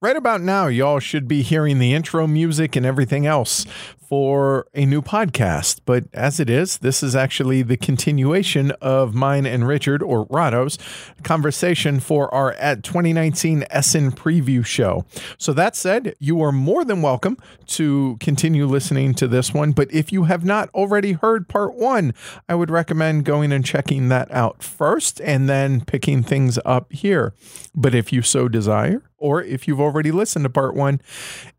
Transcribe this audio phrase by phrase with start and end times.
[0.00, 3.66] Right about now, y'all should be hearing the intro music and everything else
[4.08, 5.80] for a new podcast.
[5.84, 10.78] But as it is, this is actually the continuation of mine and Richard, or Rahdo's,
[11.22, 15.04] conversation for our at 2019 Essen preview show.
[15.36, 17.36] So that said, you are more than welcome
[17.66, 19.72] to continue listening to this one.
[19.72, 22.14] But if you have not already heard part one,
[22.48, 27.34] I would recommend going and checking that out first and then picking things up here.
[27.74, 31.02] But if you so desire, or if you've already listened to part one,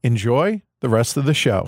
[0.02, 1.68] enjoy the rest of the show.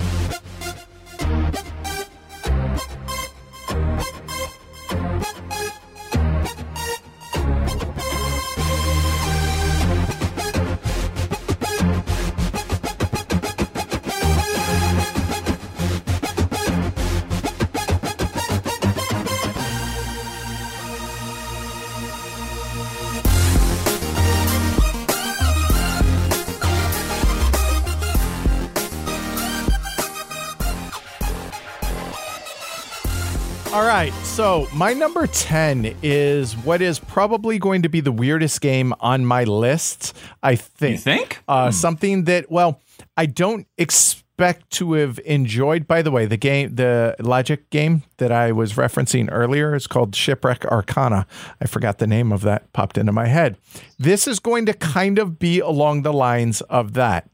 [34.32, 39.26] So, my number 10 is what is probably going to be the weirdest game on
[39.26, 40.92] my list, I think.
[40.94, 41.44] You think?
[41.50, 41.72] Uh, hmm.
[41.72, 42.80] Something that, well,
[43.18, 45.86] I don't expect to have enjoyed.
[45.86, 50.16] By the way, the game, the logic game that I was referencing earlier is called
[50.16, 51.28] Shipwreck Arcana.
[51.59, 53.58] I forgot the name of that, popped into my head.
[54.00, 57.30] This is going to kind of be along the lines of that.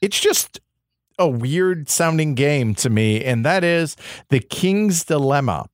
[0.00, 0.60] It's just
[1.18, 3.96] a weird sounding game to me, and that is
[4.28, 5.68] The King's Dilemma.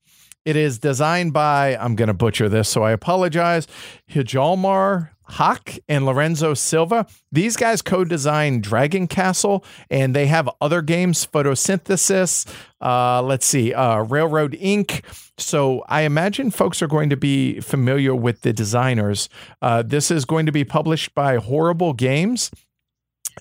[0.44, 3.68] It is designed by, I'm going to butcher this, so I apologize,
[4.10, 7.06] Hjalmar Hach and Lorenzo Silva.
[7.30, 13.72] These guys co designed Dragon Castle, and they have other games, Photosynthesis, uh, let's see,
[13.72, 15.04] uh, Railroad Ink.
[15.38, 19.28] So I imagine folks are going to be familiar with the designers.
[19.62, 22.50] Uh, this is going to be published by Horrible Games.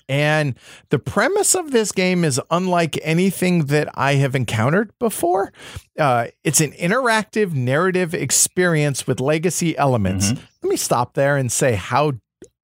[0.08, 0.54] And
[0.90, 5.52] the premise of this game is unlike anything that I have encountered before.
[5.98, 10.32] Uh, it's an interactive narrative experience with legacy elements.
[10.32, 10.44] Mm-hmm.
[10.62, 12.12] Let me stop there and say how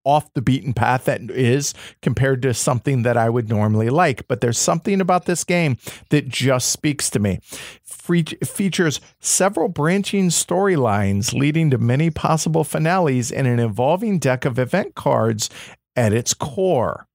[0.05, 4.27] off the beaten path that is compared to something that I would normally like.
[4.27, 5.77] But there's something about this game
[6.09, 7.41] that just speaks to me.
[7.83, 14.95] Features several branching storylines leading to many possible finales and an evolving deck of event
[14.95, 15.51] cards
[15.95, 17.08] at its core.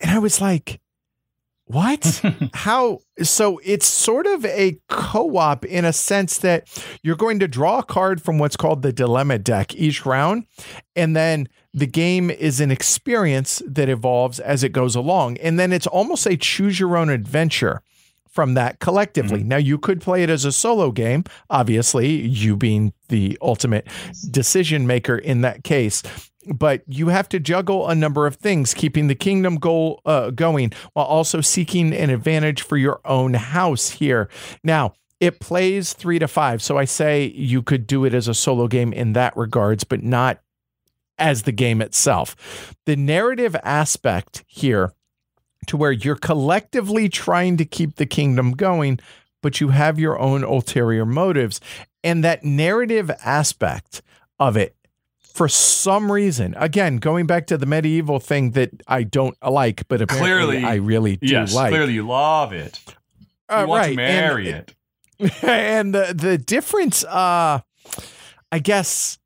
[0.00, 0.80] And I was like,
[1.66, 2.22] what?
[2.54, 3.00] How?
[3.22, 6.68] So it's sort of a co op in a sense that
[7.02, 10.46] you're going to draw a card from what's called the dilemma deck each round.
[10.94, 15.38] And then the game is an experience that evolves as it goes along.
[15.38, 17.82] And then it's almost a choose your own adventure
[18.28, 19.40] from that collectively.
[19.40, 19.48] Mm-hmm.
[19.48, 23.86] Now, you could play it as a solo game, obviously, you being the ultimate
[24.30, 26.02] decision maker in that case
[26.46, 30.72] but you have to juggle a number of things, keeping the kingdom goal uh, going
[30.92, 34.28] while also seeking an advantage for your own house here.
[34.62, 36.62] Now, it plays three to five.
[36.62, 40.02] So I say you could do it as a solo game in that regards, but
[40.02, 40.40] not
[41.18, 42.74] as the game itself.
[42.86, 44.92] The narrative aspect here
[45.66, 49.00] to where you're collectively trying to keep the kingdom going,
[49.42, 51.60] but you have your own ulterior motives.
[52.02, 54.02] And that narrative aspect
[54.38, 54.76] of it
[55.34, 60.00] for some reason, again, going back to the medieval thing that I don't like, but
[60.00, 61.70] apparently clearly, I really do yes, like.
[61.70, 62.80] Clearly, you love it.
[63.50, 63.90] You uh, want right.
[63.90, 64.74] to marry and,
[65.18, 65.42] it.
[65.42, 67.60] And the the difference, uh,
[68.52, 69.18] I guess,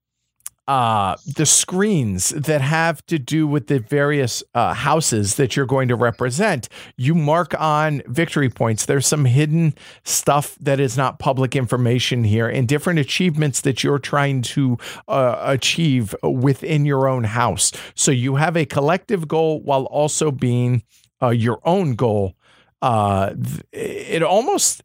[0.68, 5.88] uh, the screens that have to do with the various uh, houses that you're going
[5.88, 6.68] to represent.
[6.98, 8.84] You mark on victory points.
[8.84, 9.74] There's some hidden
[10.04, 14.76] stuff that is not public information here, and different achievements that you're trying to
[15.08, 17.72] uh, achieve within your own house.
[17.94, 20.82] So you have a collective goal while also being
[21.22, 22.34] uh, your own goal.
[22.82, 23.34] Uh,
[23.72, 24.82] it almost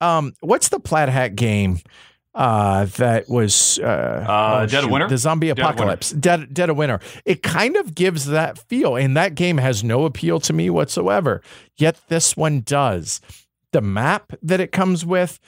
[0.00, 1.80] um, what's the Plaid Hat game?
[2.34, 6.54] Uh, that was uh, uh, oh, Dead shoot, of Winter, the zombie apocalypse, Dead, Dead,
[6.54, 7.00] Dead of Winter.
[7.24, 11.42] It kind of gives that feel, and that game has no appeal to me whatsoever.
[11.76, 13.20] Yet this one does.
[13.72, 15.40] The map that it comes with,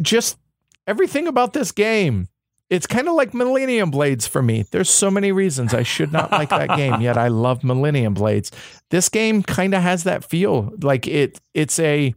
[0.00, 0.38] just
[0.86, 2.28] everything about this game.
[2.70, 4.64] It's kind of like Millennium Blades for me.
[4.70, 8.52] There's so many reasons I should not like that game, yet I love Millennium Blades.
[8.90, 11.40] This game kind of has that feel, like it.
[11.54, 12.14] It's a,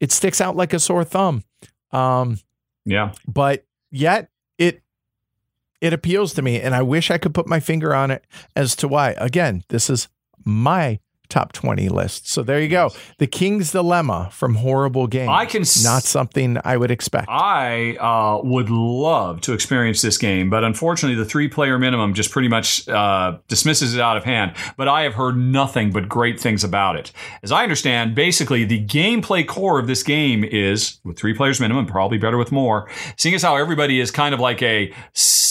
[0.00, 1.44] it sticks out like a sore thumb.
[1.92, 2.40] Um,
[2.84, 3.12] yeah.
[3.26, 4.82] But yet it
[5.80, 8.26] it appeals to me and I wish I could put my finger on it
[8.56, 9.14] as to why.
[9.18, 10.08] Again, this is
[10.44, 11.00] my
[11.34, 12.28] top 20 list.
[12.28, 12.90] So there you go.
[13.18, 15.28] The King's Dilemma from Horrible Games.
[15.30, 17.28] I can s- not something I would expect.
[17.28, 22.30] I uh, would love to experience this game, but unfortunately, the three player minimum just
[22.30, 24.52] pretty much uh, dismisses it out of hand.
[24.76, 27.10] But I have heard nothing but great things about it.
[27.42, 31.86] As I understand, basically, the gameplay core of this game is with three players minimum,
[31.86, 32.88] probably better with more.
[33.16, 34.94] Seeing as how everybody is kind of like a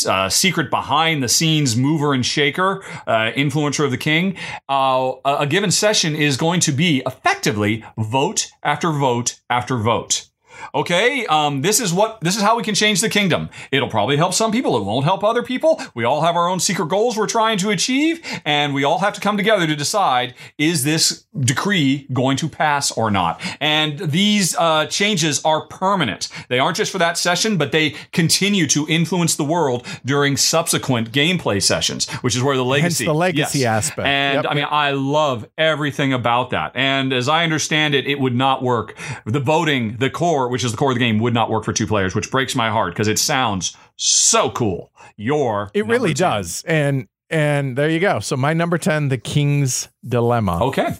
[0.07, 4.37] uh, secret behind the scenes mover and shaker, uh, influencer of the king,
[4.69, 10.29] uh, a given session is going to be effectively vote after vote after vote.
[10.73, 13.49] Okay, um, this is what this is how we can change the kingdom.
[13.71, 14.77] It'll probably help some people.
[14.77, 15.81] It won't help other people.
[15.93, 19.13] We all have our own secret goals we're trying to achieve, and we all have
[19.13, 23.41] to come together to decide: is this decree going to pass or not?
[23.59, 26.29] And these uh, changes are permanent.
[26.49, 31.11] They aren't just for that session, but they continue to influence the world during subsequent
[31.11, 33.87] gameplay sessions, which is where the legacy, Hence the legacy yes.
[33.87, 34.07] aspect.
[34.07, 34.51] And yep.
[34.51, 36.71] I mean, I love everything about that.
[36.75, 38.97] And as I understand it, it would not work.
[39.25, 41.73] The voting, the core which is the core of the game, would not work for
[41.73, 44.93] two players, which breaks my heart because it sounds so cool.
[45.17, 46.29] Your it really 10.
[46.29, 48.19] does, and and there you go.
[48.19, 50.63] So my number ten, the King's Dilemma.
[50.65, 50.95] Okay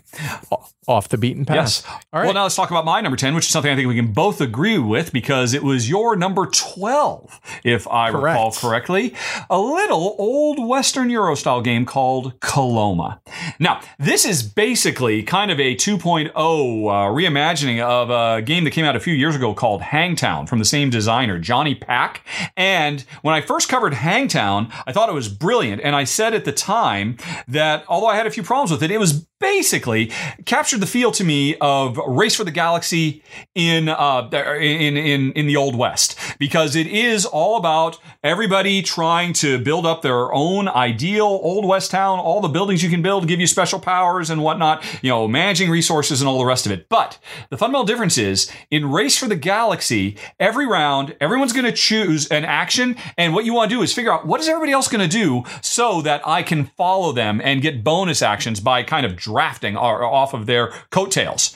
[0.87, 1.55] off the beaten path.
[1.55, 1.83] Yes.
[1.87, 2.25] All right.
[2.25, 4.11] Well, now let's talk about my number 10, which is something I think we can
[4.11, 8.23] both agree with because it was your number 12, if I Correct.
[8.23, 9.13] recall correctly.
[9.49, 13.21] A little old Western Euro style game called Coloma.
[13.59, 18.85] Now, this is basically kind of a 2.0 uh, reimagining of a game that came
[18.85, 22.25] out a few years ago called Hangtown from the same designer, Jonny Pac.
[22.57, 25.81] And when I first covered Hangtown, I thought it was brilliant.
[25.81, 27.17] And I said at the time
[27.47, 30.09] that although I had a few problems with it, it was basically
[30.45, 33.21] captured the feel to me of Race for the Galaxy
[33.53, 39.33] in uh, in in in the Old West because it is all about everybody trying
[39.33, 43.27] to build up their own ideal Old West town, all the buildings you can build
[43.27, 46.71] give you special powers and whatnot, you know, managing resources and all the rest of
[46.71, 46.87] it.
[46.87, 47.19] But
[47.49, 52.27] the fundamental difference is in Race for the Galaxy, every round, everyone's going to choose
[52.27, 54.87] an action, and what you want to do is figure out what is everybody else
[54.87, 59.05] going to do so that I can follow them and get bonus actions by kind
[59.05, 61.55] of drafting off of their coattails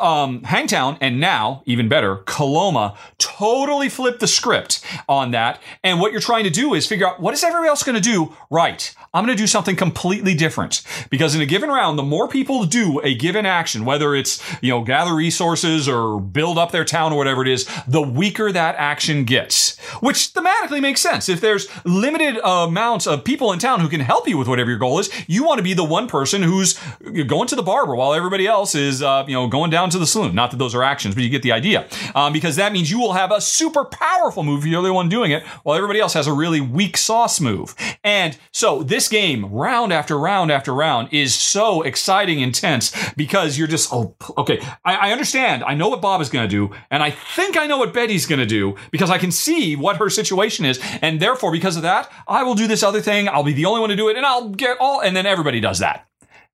[0.00, 5.60] um, Hangtown and now, even better, Coloma totally flipped the script on that.
[5.82, 8.00] And what you're trying to do is figure out what is everybody else going to
[8.00, 8.34] do?
[8.50, 8.94] Right.
[9.12, 12.64] I'm going to do something completely different because in a given round, the more people
[12.64, 17.12] do a given action, whether it's, you know, gather resources or build up their town
[17.12, 21.28] or whatever it is, the weaker that action gets, which thematically makes sense.
[21.28, 24.78] If there's limited amounts of people in town who can help you with whatever your
[24.78, 26.78] goal is, you want to be the one person who's
[27.26, 30.06] going to the barber while everybody else is, uh, you know, going down to the
[30.06, 30.34] saloon.
[30.34, 31.88] Not that those are actions, but you get the idea.
[32.14, 35.08] Um, because that means you will have a super powerful move you're the only one
[35.08, 37.74] doing it, while everybody else has a really weak sauce move.
[38.04, 43.68] And so this game, round after round after round, is so exciting, intense because you're
[43.68, 45.64] just, oh, okay, I, I understand.
[45.64, 48.26] I know what Bob is going to do, and I think I know what Betty's
[48.26, 50.80] going to do because I can see what her situation is.
[51.02, 53.28] And therefore, because of that, I will do this other thing.
[53.28, 55.60] I'll be the only one to do it, and I'll get all, and then everybody
[55.60, 56.09] does that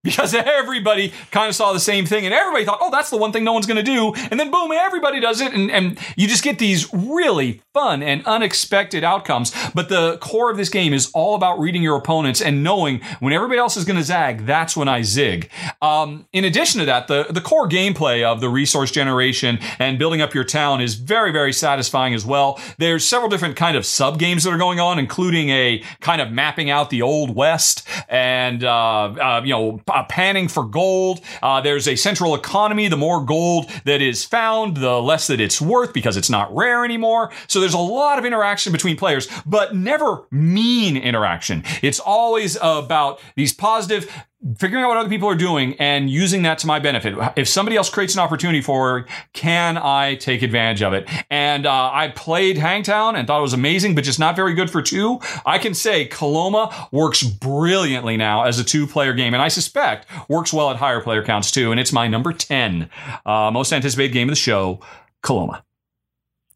[0.07, 3.33] because everybody kind of saw the same thing and everybody thought, oh, that's the one
[3.33, 4.15] thing no one's going to do.
[4.31, 5.53] And then boom, everybody does it.
[5.53, 9.53] And, and you just get these really fun and unexpected outcomes.
[9.75, 13.33] But the core of this game is all about reading your opponents and knowing when
[13.33, 15.51] everybody else is going to zag, that's when I zig.
[15.83, 20.21] Um, in addition to that, the, the core gameplay of the resource generation and building
[20.21, 22.61] up your town is very, very satisfying as well.
[22.79, 26.31] There's several different kind of sub games that are going on, including a kind of
[26.31, 31.21] mapping out the old west and, uh, uh, you know, panning for gold.
[31.43, 32.89] Uh, there's a central economy.
[32.89, 36.85] The more gold that is found, the less that it's worth because it's not rare
[36.85, 37.33] anymore.
[37.49, 41.65] So there's a lot of interaction between players, but never mean interaction.
[41.83, 44.11] It's always about these positive
[44.59, 47.15] figuring out what other people are doing and using that to my benefit.
[47.37, 51.09] If somebody else creates an opportunity for, can I take advantage of it?
[51.31, 54.71] And uh, I played Hangtown and thought it was amazing, but just not very good
[54.71, 55.21] for two.
[55.47, 60.53] I can say Coloma works brilliantly now as a two-player game, and I suspect works
[60.53, 61.71] well at higher player counts too.
[61.71, 62.91] And it's my number ten
[63.25, 64.81] uh, most anticipated game of the show,
[65.23, 65.65] Coloma.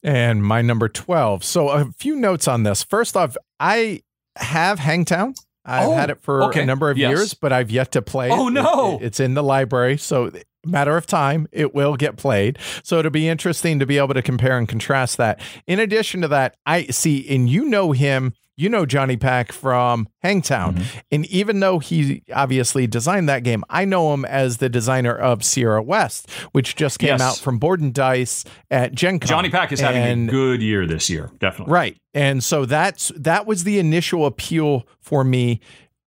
[0.02, 1.44] And my number twelve.
[1.44, 2.82] So a few notes on this.
[2.82, 4.02] First off, I
[4.36, 5.34] have Hangtown.
[5.64, 6.62] I've oh, had it for okay.
[6.62, 7.10] a number of yes.
[7.10, 8.52] years, but I've yet to play oh, it.
[8.52, 8.98] no.
[8.98, 9.98] It, it's in the library.
[9.98, 10.30] So,
[10.64, 12.58] matter of time, it will get played.
[12.82, 15.40] So, it'll be interesting to be able to compare and contrast that.
[15.66, 20.06] In addition to that, I see, and you know him you know Jonny Pac from
[20.22, 20.74] Hangtown.
[20.74, 20.98] Mm-hmm.
[21.10, 25.42] And even though he obviously designed that game, I know him as the designer of
[25.42, 27.20] Sierra West, which just came yes.
[27.22, 29.28] out from Board&Dice at Gen Con.
[29.28, 31.72] Jonny Pac is and, having a good year this year, definitely.
[31.72, 31.96] Right.
[32.12, 35.60] And so that's that was the initial appeal for me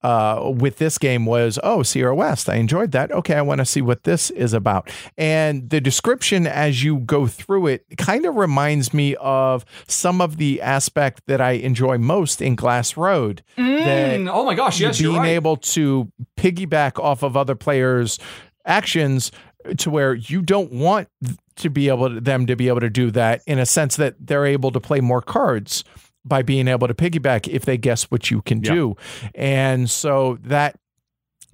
[0.04, 2.50] uh, with this game was, oh, Sierra West.
[2.50, 3.12] I enjoyed that.
[3.12, 4.90] Okay, I want to see what this is about.
[5.18, 10.38] And the description as you go through it kind of reminds me of some of
[10.38, 13.44] the aspect that I enjoy most in Glass Road.
[13.58, 15.30] Mm, oh my gosh, yes, being right.
[15.30, 18.20] able to piggyback off of other players'
[18.66, 19.32] actions
[19.78, 21.08] to where you don't want
[21.56, 24.16] to be able to, them to be able to do that in a sense that
[24.20, 25.84] they're able to play more cards
[26.25, 28.74] by being able to piggyback if they guess what you can yeah.
[28.74, 28.96] do.
[29.36, 30.80] And so that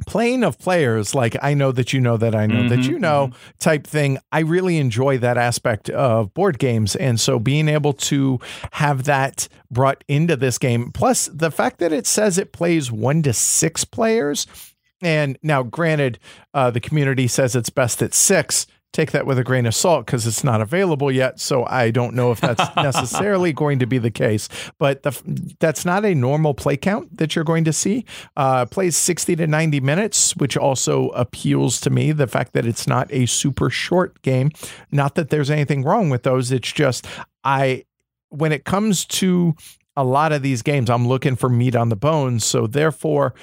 [0.06, 3.00] playing of players like I know that you know that I know mm-hmm, that you
[3.00, 3.58] know mm-hmm.
[3.60, 8.40] type thing I really enjoy that aspect of board games and so being able to
[8.72, 13.24] have that brought into this game plus the fact that it says it plays 1
[13.24, 14.48] to 6 players
[15.02, 16.20] and now granted
[16.54, 20.06] uh, the community says it's best at 6 take that with a grain of salt
[20.06, 21.40] because it's not available yet.
[21.40, 24.50] So I don't know if that's necessarily going to be the case.
[24.78, 28.06] But the, that's not a normal play count that you're going to see.
[28.36, 32.12] Uh, plays 60 to 90 minutes, which also appeals to me.
[32.12, 34.52] The fact that it's not a super short game.
[34.92, 36.52] Not that there's anything wrong with those.
[36.52, 37.06] It's just
[37.44, 37.86] I
[38.30, 39.56] when it comes to
[39.96, 42.46] a lot of these games, I'm looking for meat on the bones.
[42.46, 43.34] So therefore,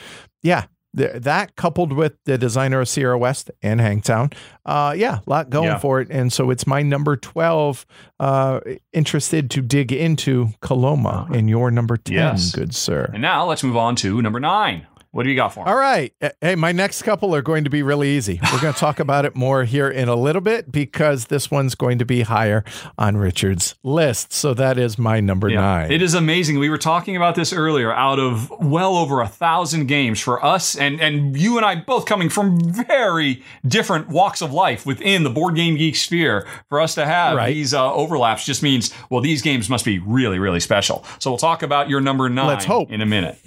[0.42, 4.30] yeah, that coupled with the designer of Sierra West and Hangtown,
[4.64, 5.78] uh, yeah, a lot going yeah.
[5.78, 6.08] for it.
[6.10, 7.86] And so it's my number 12.
[8.18, 8.60] Uh,
[8.92, 12.52] interested to dig into Coloma in your number 10, yes.
[12.52, 13.10] good sir.
[13.12, 14.86] And now let's move on to number nine.
[15.16, 15.70] What do you got for me?
[15.70, 16.12] All right.
[16.42, 18.38] Hey, my next couple are going to be really easy.
[18.52, 21.74] We're going to talk about it more here in a little bit because this one's
[21.74, 22.64] going to be higher
[22.98, 24.34] on Richard's list.
[24.34, 25.60] So that is my number yeah.
[25.62, 25.90] nine.
[25.90, 26.58] It is amazing.
[26.58, 27.94] We were talking about this earlier.
[27.94, 32.04] Out of well over a thousand games for us, and and you and I both
[32.04, 36.94] coming from very different walks of life within the board game geek sphere, for us
[36.94, 37.54] to have right.
[37.54, 41.06] these uh, overlaps just means well, these games must be really really special.
[41.20, 42.48] So we'll talk about your number nine.
[42.48, 43.38] Let's hope in a minute.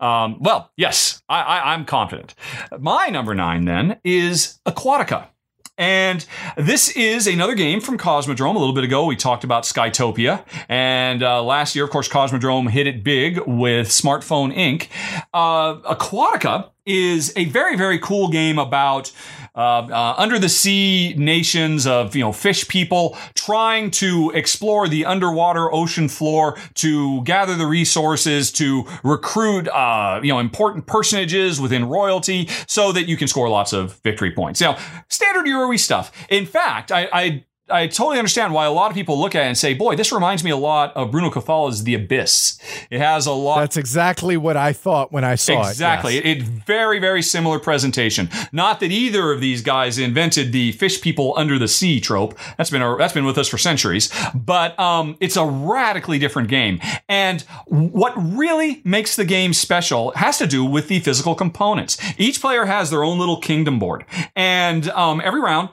[0.00, 2.34] Um, well, yes, I, I, I'm confident.
[2.78, 5.28] My number nine then is Aquatica.
[5.76, 6.24] And
[6.56, 8.54] this is another game from Cosmodrome.
[8.54, 10.44] A little bit ago, we talked about Skytopia.
[10.68, 14.88] And uh, last year, of course, Cosmodrome hit it big with Smartphone Inc.
[15.32, 19.10] Uh, Aquatica is a very, very cool game about
[19.56, 25.04] uh, uh, under the sea nations of you know fish people trying to explore the
[25.04, 31.84] underwater ocean floor to gather the resources to recruit uh, you know important personages within
[31.84, 34.60] royalty so that you can score lots of victory points.
[34.60, 34.76] Now,
[35.08, 36.12] standard Euro stuff.
[36.28, 39.46] In fact, I, I I totally understand why a lot of people look at it
[39.46, 42.58] and say, "Boy, this reminds me a lot of Bruno Cathala's The Abyss."
[42.90, 43.60] It has a lot.
[43.60, 46.16] That's exactly what I thought when I saw exactly.
[46.16, 46.26] it.
[46.26, 46.48] Exactly, yes.
[46.58, 48.28] it very very similar presentation.
[48.52, 52.38] Not that either of these guys invented the fish people under the sea trope.
[52.58, 54.12] That's been that's been with us for centuries.
[54.34, 60.36] But um, it's a radically different game, and what really makes the game special has
[60.36, 61.96] to do with the physical components.
[62.18, 64.04] Each player has their own little kingdom board,
[64.36, 65.70] and um, every round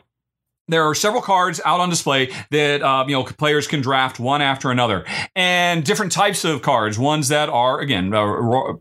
[0.72, 4.42] there are several cards out on display that uh, you know players can draft one
[4.42, 6.98] after another, and different types of cards.
[6.98, 8.74] Ones that are again uh,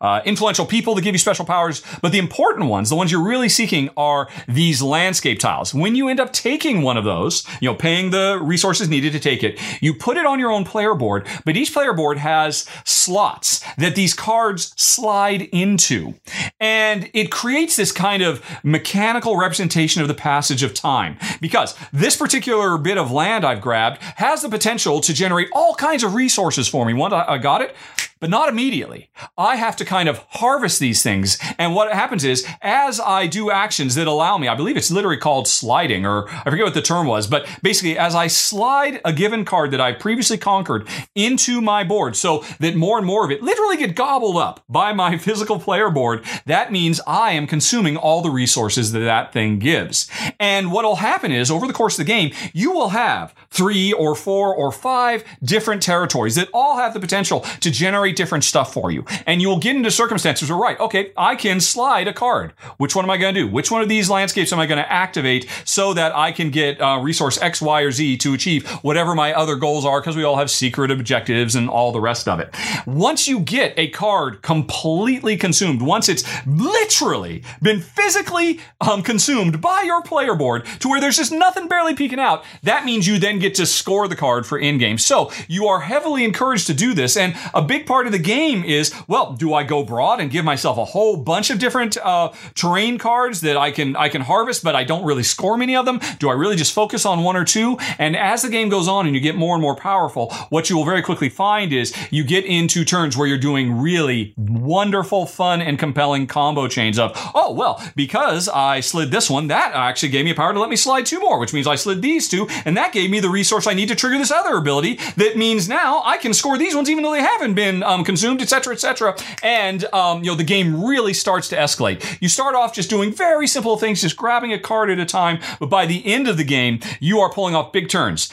[0.00, 3.22] uh, influential people that give you special powers, but the important ones, the ones you're
[3.22, 5.72] really seeking, are these landscape tiles.
[5.72, 9.20] When you end up taking one of those, you know, paying the resources needed to
[9.20, 11.26] take it, you put it on your own player board.
[11.44, 16.14] But each player board has slots that these cards slide into,
[16.60, 22.16] and it creates this kind of mechanical representation of the passage of time because this
[22.16, 26.68] particular bit of land I've grabbed has the potential to generate all kinds of resources
[26.68, 26.94] for me.
[26.94, 27.74] One, I uh, got it
[28.20, 29.10] but not immediately.
[29.36, 31.38] I have to kind of harvest these things.
[31.58, 35.16] And what happens is, as I do actions that allow me, I believe it's literally
[35.16, 39.12] called sliding, or I forget what the term was, but basically, as I slide a
[39.12, 43.30] given card that I previously conquered into my board so that more and more of
[43.30, 47.96] it literally get gobbled up by my physical player board, that means I am consuming
[47.96, 50.10] all the resources that that thing gives.
[50.38, 53.92] And what will happen is, over the course of the game, you will have three
[53.92, 58.72] or four or five different territories that all have the potential to generate different stuff
[58.72, 59.04] for you.
[59.26, 62.52] And you'll get into circumstances where, right, okay, I can slide a card.
[62.78, 63.48] Which one am I going to do?
[63.48, 66.80] Which one of these landscapes am I going to activate so that I can get
[66.80, 70.00] uh, resource X, Y, or Z to achieve whatever my other goals are?
[70.00, 72.54] Because we all have secret objectives and all the rest of it.
[72.86, 79.82] Once you get a card completely consumed, once it's literally been physically um, consumed by
[79.82, 83.38] your player board to where there's just nothing barely peeking out, that means you then
[83.38, 84.98] get to score the card for in game.
[84.98, 87.16] So you are heavily encouraged to do this.
[87.16, 90.30] And a big part part of the game is, well, do I go broad and
[90.30, 94.22] give myself a whole bunch of different uh, terrain cards that I can I can
[94.22, 96.00] harvest, but I don't really score many of them?
[96.18, 97.76] Do I really just focus on one or two?
[97.98, 100.78] And as the game goes on and you get more and more powerful, what you
[100.78, 105.60] will very quickly find is you get into turns where you're doing really wonderful, fun,
[105.60, 110.24] and compelling combo chains of, oh well, because I slid this one, that actually gave
[110.24, 112.48] me a power to let me slide two more, which means I slid these two,
[112.64, 114.98] and that gave me the resource I need to trigger this other ability.
[115.18, 118.40] That means now I can score these ones even though they haven't been um, consumed,
[118.40, 119.16] etc., etc.
[119.42, 122.18] And um, you know the game really starts to escalate.
[122.20, 125.40] You start off just doing very simple things, just grabbing a card at a time,
[125.58, 128.30] but by the end of the game, you are pulling off big turns.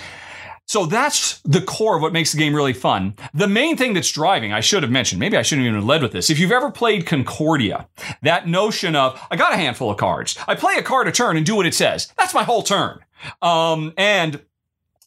[0.68, 3.16] So that's the core of what makes the game really fun.
[3.34, 6.02] The main thing that's driving, I should have mentioned, maybe I shouldn't even have led
[6.02, 6.30] with this.
[6.30, 7.88] If you've ever played Concordia,
[8.22, 10.38] that notion of, I got a handful of cards.
[10.46, 12.12] I play a card a turn and do what it says.
[12.18, 13.00] That's my whole turn.
[13.42, 14.42] Um, and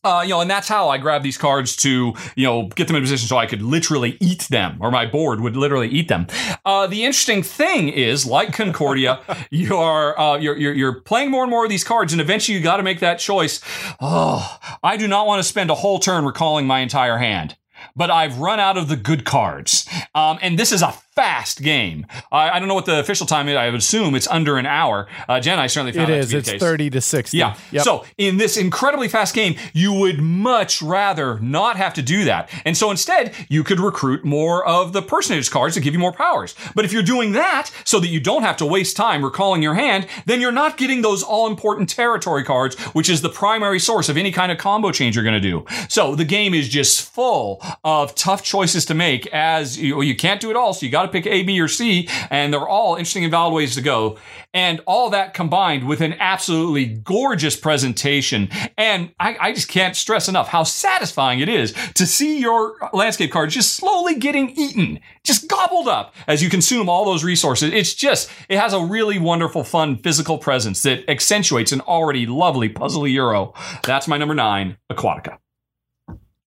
[0.02, 2.96] uh, you know, and that's how I grab these cards to, you know, get them
[2.96, 6.26] in position so I could literally eat them, or my board would literally eat them.
[6.64, 11.42] Uh, the interesting thing is, like Concordia, you are uh, you're, you're, you're playing more
[11.42, 13.60] and more of these cards, and eventually you got to make that choice.
[14.00, 17.56] Oh, I do not want to spend a whole turn recalling my entire hand
[17.96, 19.88] but I've run out of the good cards.
[20.14, 22.06] Um, and this is a fast game.
[22.30, 23.56] I, I, don't know what the official time is.
[23.56, 25.08] I would assume it's under an hour.
[25.28, 26.32] Uh, Jen, I certainly found it is.
[26.32, 27.38] it's thirty to sixty.
[27.38, 27.56] Yeah.
[27.72, 27.84] Yep.
[27.84, 32.48] So in this incredibly fast game, you would much rather not have to do that,
[32.64, 36.12] and so instead you could recruit more of the personage cards to give you more
[36.12, 36.54] powers.
[36.74, 39.74] But if you're doing that so that you don't have to waste time recalling your
[39.74, 44.08] hand, then you're not getting those all important territory cards, which is the primary source
[44.08, 45.64] of any kind of combo change you're going to do.
[45.88, 49.26] So the game is just full of tough choices to make.
[49.28, 51.68] As you, you can't do it all, so you got to pick A, B, or
[51.68, 54.18] C, and they're all interesting and valid ways to go.
[54.52, 58.48] And all that combined with an absolutely gorgeous presentation.
[58.76, 63.30] And I, I just can't stress enough how satisfying it is to see your landscape
[63.30, 67.72] cards just slowly getting eaten, just gobbled up as you consume all those resources.
[67.72, 72.68] It's just, it has a really wonderful, fun physical presence that accentuates an already lovely
[72.68, 73.54] puzzly Euro.
[73.84, 75.38] That's my number nine, Aquatica.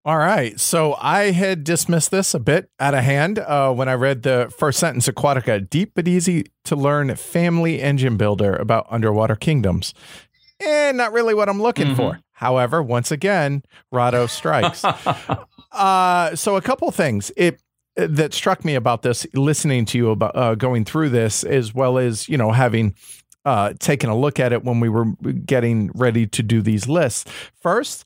[0.06, 0.60] All right.
[0.60, 4.54] So I had dismissed this a bit out of hand uh, when I read the
[4.58, 9.94] first sentence Aquatica, deep but easy to learn family engine builder about underwater kingdoms.
[10.60, 11.96] And not really what I'm looking mm-hmm.
[11.96, 12.20] for.
[12.34, 14.84] However, once again, Rahdo strikes.
[15.72, 17.32] uh, so a couple things.
[17.38, 17.62] It
[17.96, 21.98] that struck me about this, listening to you about uh, going through this, as well
[21.98, 22.96] as you know having
[23.46, 25.06] uh, taken a look at it when we were
[25.46, 27.30] getting ready to do these lists.
[27.62, 28.06] First,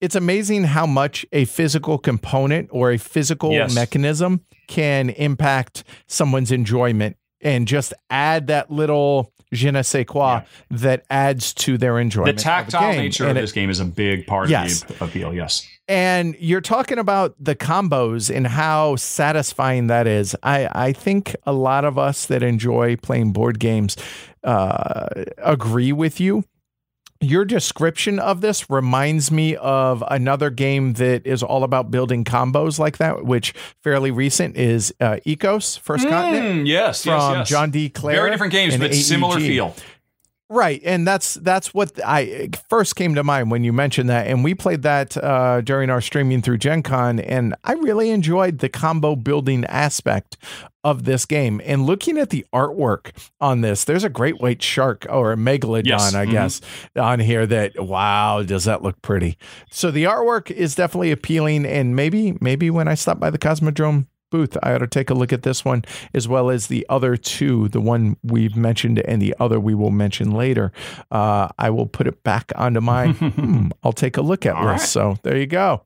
[0.00, 3.74] it's amazing how much a physical component or a physical yes.
[3.74, 10.44] mechanism can impact someone's enjoyment and just add that little je ne sais quoi yeah.
[10.70, 12.36] that adds to their enjoyment.
[12.36, 14.82] The tactile of nature and of this game is a big part yes.
[14.82, 15.34] of the appeal.
[15.34, 15.66] Yes.
[15.88, 20.34] And you're talking about the combos and how satisfying that is.
[20.42, 23.96] I, I think a lot of us that enjoy playing board games
[24.42, 25.06] uh,
[25.38, 26.44] agree with you
[27.20, 32.78] your description of this reminds me of another game that is all about building combos
[32.78, 33.52] like that, which
[33.82, 36.66] fairly recent is uh, Ecos First mm, Continent.
[36.66, 37.48] Yes, from yes, yes.
[37.48, 37.88] John D.
[37.88, 38.16] Clair.
[38.16, 39.02] Very different games, but AEG.
[39.02, 39.74] similar feel.
[40.48, 44.44] Right, and that's that's what I first came to mind when you mentioned that, and
[44.44, 48.68] we played that uh, during our streaming through Gen Con, and I really enjoyed the
[48.68, 50.36] combo building aspect
[50.84, 51.60] of this game.
[51.64, 55.86] And looking at the artwork on this, there's a great white shark or a megalodon,
[55.86, 56.14] yes.
[56.14, 56.32] I mm-hmm.
[56.32, 56.60] guess,
[56.94, 57.44] on here.
[57.44, 59.38] That wow, does that look pretty?
[59.72, 64.06] So the artwork is definitely appealing, and maybe maybe when I stop by the Cosmodrome
[64.30, 64.56] booth.
[64.62, 65.84] I ought to take a look at this one
[66.14, 69.90] as well as the other two, the one we've mentioned and the other we will
[69.90, 70.72] mention later.
[71.10, 74.64] Uh, I will put it back onto my, hmm, I'll take a look at All
[74.64, 74.80] list.
[74.80, 74.88] Right.
[74.88, 75.82] So there you go.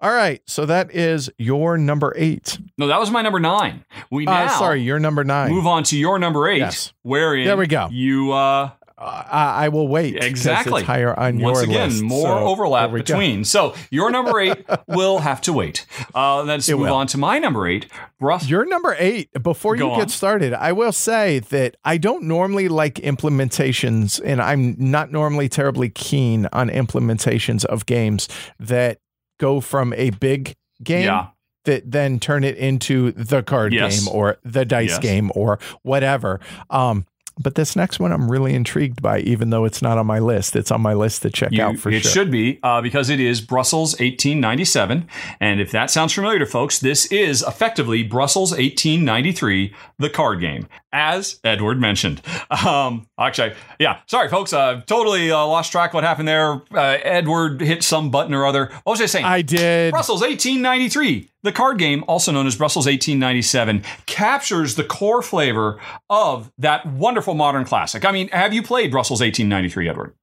[0.00, 2.56] All right, so that is your number eight.
[2.78, 3.84] No, that was my number nine.
[4.12, 5.50] We uh, now uh, sorry, your number nine.
[5.50, 6.58] Move on to your number eight.
[6.58, 6.92] Yes.
[7.02, 7.88] Wherein there we go.
[7.90, 10.16] You uh, I will wait.
[10.22, 10.82] Exactly.
[10.82, 13.44] higher on Once your again, list, more so overlap between.
[13.44, 15.86] So your number eight will have to wait.
[16.14, 16.94] Uh, let's it move will.
[16.94, 17.86] on to my number eight.
[18.20, 18.48] Russ.
[18.48, 19.30] Your number eight.
[19.40, 24.74] Before you get started, I will say that I don't normally like implementations, and I'm
[24.78, 28.98] not normally terribly keen on implementations of games that
[29.38, 31.04] go from a big game.
[31.04, 31.28] Yeah
[31.64, 34.00] that then turn it into the card yes.
[34.00, 34.98] game or the dice yes.
[35.00, 36.40] game or whatever.
[36.70, 37.04] Um,
[37.38, 40.56] but this next one I'm really intrigued by, even though it's not on my list.
[40.56, 42.10] It's on my list to check you, out for it sure.
[42.10, 45.08] It should be uh, because it is Brussels 1897.
[45.40, 50.68] And if that sounds familiar to folks, this is effectively Brussels 1893, the card game.
[50.92, 52.22] As Edward mentioned.
[52.66, 54.52] Um, actually, yeah, sorry, folks.
[54.52, 56.62] Uh, totally uh, lost track what happened there.
[56.72, 58.66] Uh, Edward hit some button or other.
[58.84, 59.24] What was I saying?
[59.24, 59.90] I did.
[59.92, 61.30] Brussels 1893.
[61.42, 65.78] The card game, also known as Brussels 1897, captures the core flavor
[66.10, 68.04] of that wonderful modern classic.
[68.04, 70.14] I mean, have you played Brussels 1893, Edward?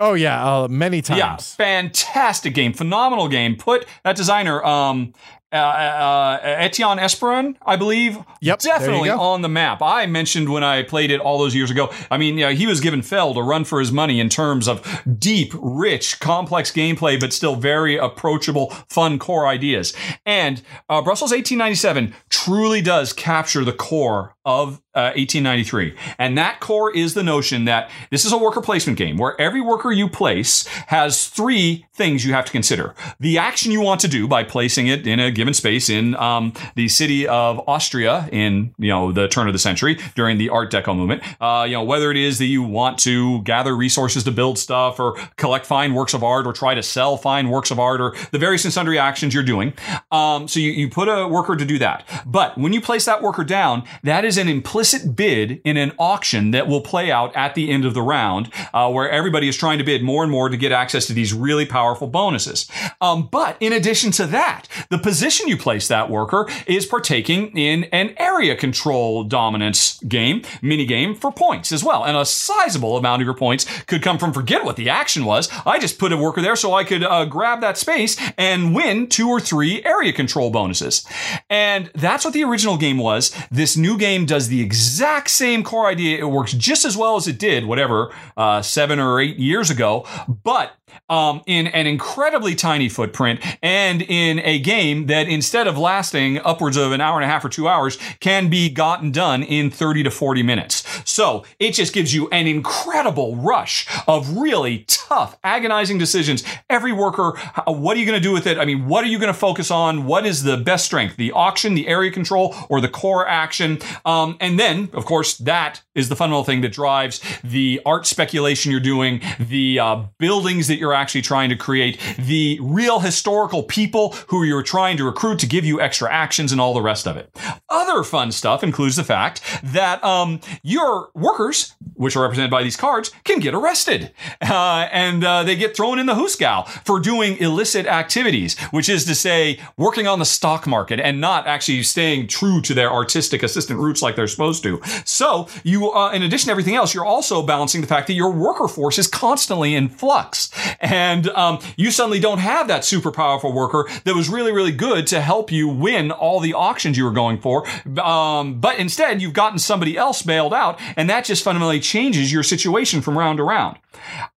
[0.00, 1.18] Oh yeah, uh, many times.
[1.18, 3.56] Yeah, fantastic game, phenomenal game.
[3.56, 5.12] Put that designer, um,
[5.52, 8.18] uh, uh, Etienne Espreman, I believe.
[8.40, 9.80] Yep, definitely on the map.
[9.82, 11.90] I mentioned when I played it all those years ago.
[12.10, 15.02] I mean, yeah, he was given Feld a run for his money in terms of
[15.18, 19.94] deep, rich, complex gameplay, but still very approachable, fun core ideas.
[20.26, 25.94] And uh, Brussels 1897 truly does capture the core of uh, 1893.
[26.18, 29.60] And that core is the notion that this is a worker placement game where every
[29.60, 32.94] worker you place has three things you have to consider.
[33.20, 36.54] The action you want to do by placing it in a given space in um,
[36.76, 40.72] the city of Austria in you know the turn of the century during the Art
[40.72, 41.22] Deco movement.
[41.40, 44.98] Uh, you know whether it is that you want to gather resources to build stuff
[44.98, 48.14] or collect fine works of art or try to sell fine works of art or
[48.32, 49.74] the various and sundry actions you're doing.
[50.10, 52.08] Um, so you, you put a worker to do that.
[52.24, 56.52] But when you place that worker down, that is an implicit bid in an auction
[56.52, 59.78] that will play out at the end of the round, uh, where everybody is trying
[59.78, 62.70] to bid more and more to get access to these really powerful bonuses.
[63.00, 67.84] Um, but in addition to that, the position you place that worker is partaking in
[67.84, 72.04] an area control dominance game, mini game for points as well.
[72.04, 75.48] And a sizable amount of your points could come from forget what the action was.
[75.66, 79.08] I just put a worker there so I could uh, grab that space and win
[79.08, 81.04] two or three area control bonuses.
[81.50, 83.34] And that's what the original game was.
[83.50, 86.18] This new game does the exact same core idea.
[86.18, 90.06] It works just as well as it did, whatever, uh, seven or eight years ago,
[90.44, 90.72] but
[91.08, 96.76] um, in an incredibly tiny footprint and in a game that instead of lasting upwards
[96.76, 100.04] of an hour and a half or two hours can be gotten done in 30
[100.04, 100.84] to 40 minutes.
[101.04, 106.44] So it just gives you an incredible rush of really tough, agonizing decisions.
[106.68, 108.58] Every worker, what are you going to do with it?
[108.58, 110.04] I mean, what are you going to focus on?
[110.06, 111.16] What is the best strength?
[111.16, 113.78] The auction, the area control, or the core action?
[114.08, 118.72] Um, and then, of course, that is the fundamental thing that drives the art speculation
[118.72, 124.14] you're doing, the uh, buildings that you're actually trying to create, the real historical people
[124.28, 127.18] who you're trying to recruit to give you extra actions and all the rest of
[127.18, 127.36] it.
[127.68, 132.76] Other fun stuff includes the fact that um, your workers, which are represented by these
[132.76, 134.10] cards, can get arrested.
[134.40, 139.04] Uh, and uh, they get thrown in the Hooskow for doing illicit activities, which is
[139.04, 143.42] to say, working on the stock market and not actually staying true to their artistic
[143.42, 144.80] assistant roots like they're supposed to.
[145.04, 148.30] So, you, uh, in addition to everything else, you're also balancing the fact that your
[148.30, 153.52] worker force is constantly in flux and um, you suddenly don't have that super powerful
[153.52, 157.10] worker that was really, really good to help you win all the auctions you were
[157.10, 157.66] going for.
[157.98, 162.42] Um, but instead, you've gotten somebody else bailed out, and that just fundamentally changes your
[162.42, 163.78] situation from round to round.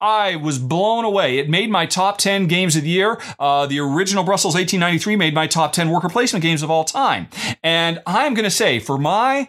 [0.01, 1.39] I was blown away.
[1.39, 3.21] It made my top 10 games of the year.
[3.39, 7.29] Uh, the original Brussels 1893 made my top 10 worker placement games of all time.
[7.63, 9.49] And I'm going to say, for my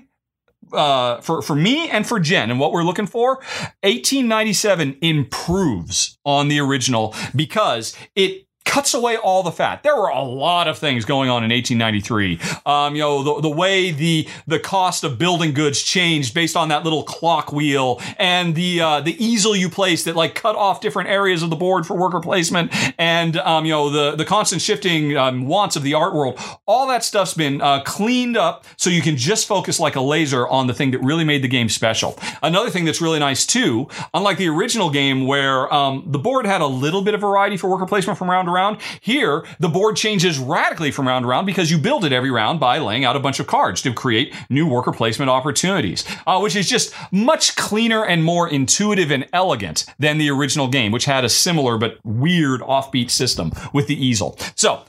[0.72, 3.36] uh, for for me and for Jen and what we're looking for,
[3.82, 9.82] 1897 improves on the original because it cuts away all the fat.
[9.82, 12.40] There were a lot of things going on in 1893.
[12.68, 16.70] Um, you know, the, the way the the cost of building goods changed based on
[16.70, 20.82] that little clock wheel and the uh, the easel you placed that like cut off
[20.82, 24.62] different areas of the board for worker placement and um, you know the the constant
[24.62, 26.40] shifting um, wants of the art world.
[26.68, 30.48] All that stuff's been uh, cleaned up so you can just focus like a laser
[30.48, 32.20] on the thing that really made the game special.
[32.44, 36.62] Another thing that's really nice too, unlike the original game where um, the board had
[36.62, 38.78] a little bit of variety for worker placement from round to round round.
[39.02, 42.60] Here, the board changes radically from round to round because you build it every round
[42.60, 46.56] by laying out a bunch of cards to create new worker placement opportunities, uh, which
[46.56, 51.24] is just much cleaner and more intuitive and elegant than the original game, which had
[51.24, 54.38] a similar but weird offbeat system with the easel.
[54.56, 54.84] So,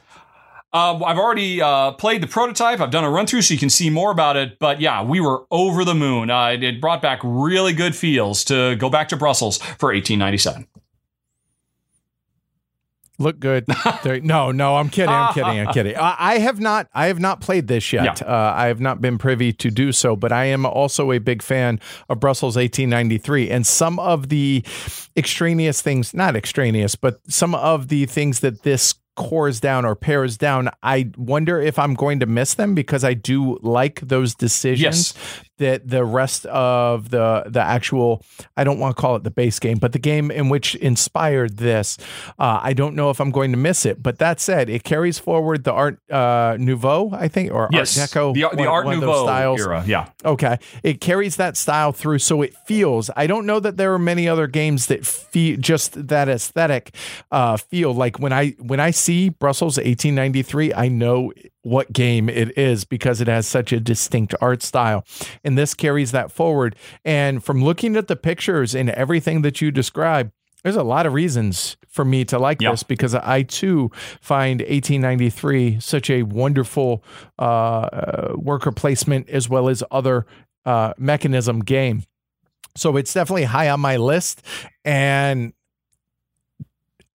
[0.72, 2.80] uh, I've already uh, played the prototype.
[2.80, 4.58] I've done a run through so you can see more about it.
[4.60, 6.30] But yeah, we were over the moon.
[6.30, 10.68] Uh, it brought back really good feels to go back to Brussels for 1897
[13.20, 13.66] look good.
[14.24, 15.10] no, no, I'm kidding.
[15.14, 15.60] I'm kidding.
[15.60, 15.96] I'm kidding.
[16.00, 16.88] I, I have not.
[16.94, 18.20] I have not played this yet.
[18.20, 18.26] Yeah.
[18.26, 20.16] Uh, I have not been privy to do so.
[20.16, 21.78] But I am also a big fan
[22.08, 24.64] of Brussels 1893 and some of the
[25.16, 26.14] extraneous things.
[26.14, 31.10] Not extraneous, but some of the things that this cores down or pairs down, I
[31.16, 35.14] wonder if I'm going to miss them because I do like those decisions.
[35.14, 38.22] Yes that the rest of the the actual
[38.56, 41.58] I don't want to call it the base game, but the game in which inspired
[41.58, 41.96] this,
[42.38, 44.02] uh, I don't know if I'm going to miss it.
[44.02, 48.10] But that said, it carries forward the Art uh, Nouveau, I think, or yes, Art
[48.10, 49.60] Deco, the, the one, Art one Nouveau styles.
[49.60, 49.84] era.
[49.86, 50.08] Yeah.
[50.24, 53.10] Okay, it carries that style through, so it feels.
[53.14, 56.94] I don't know that there are many other games that feel just that aesthetic
[57.30, 62.56] uh, feel like when I when I see Brussels 1893, I know what game it
[62.56, 65.04] is because it has such a distinct art style.
[65.44, 66.76] And this carries that forward.
[67.04, 71.14] And from looking at the pictures and everything that you describe, there's a lot of
[71.14, 77.02] reasons for me to like this because I too find 1893 such a wonderful
[77.38, 80.26] uh, uh, worker placement as well as other
[80.66, 82.04] uh, mechanism game.
[82.76, 84.42] So it's definitely high on my list.
[84.84, 85.52] And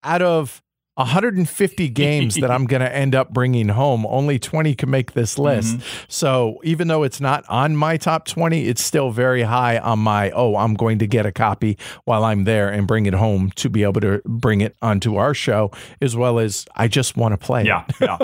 [0.04, 0.62] out of
[0.96, 5.38] 150 games that I'm going to end up bringing home, only 20 can make this
[5.38, 5.80] list.
[6.08, 10.32] So even though it's not on my top 20, it's still very high on my,
[10.32, 13.70] oh, I'm going to get a copy while I'm there and bring it home to
[13.70, 17.38] be able to bring it onto our show, as well as I just want to
[17.38, 17.66] play.
[17.66, 17.86] Yeah.
[18.00, 18.18] Yeah.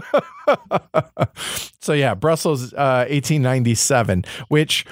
[1.81, 4.85] So yeah, Brussels uh, 1897, which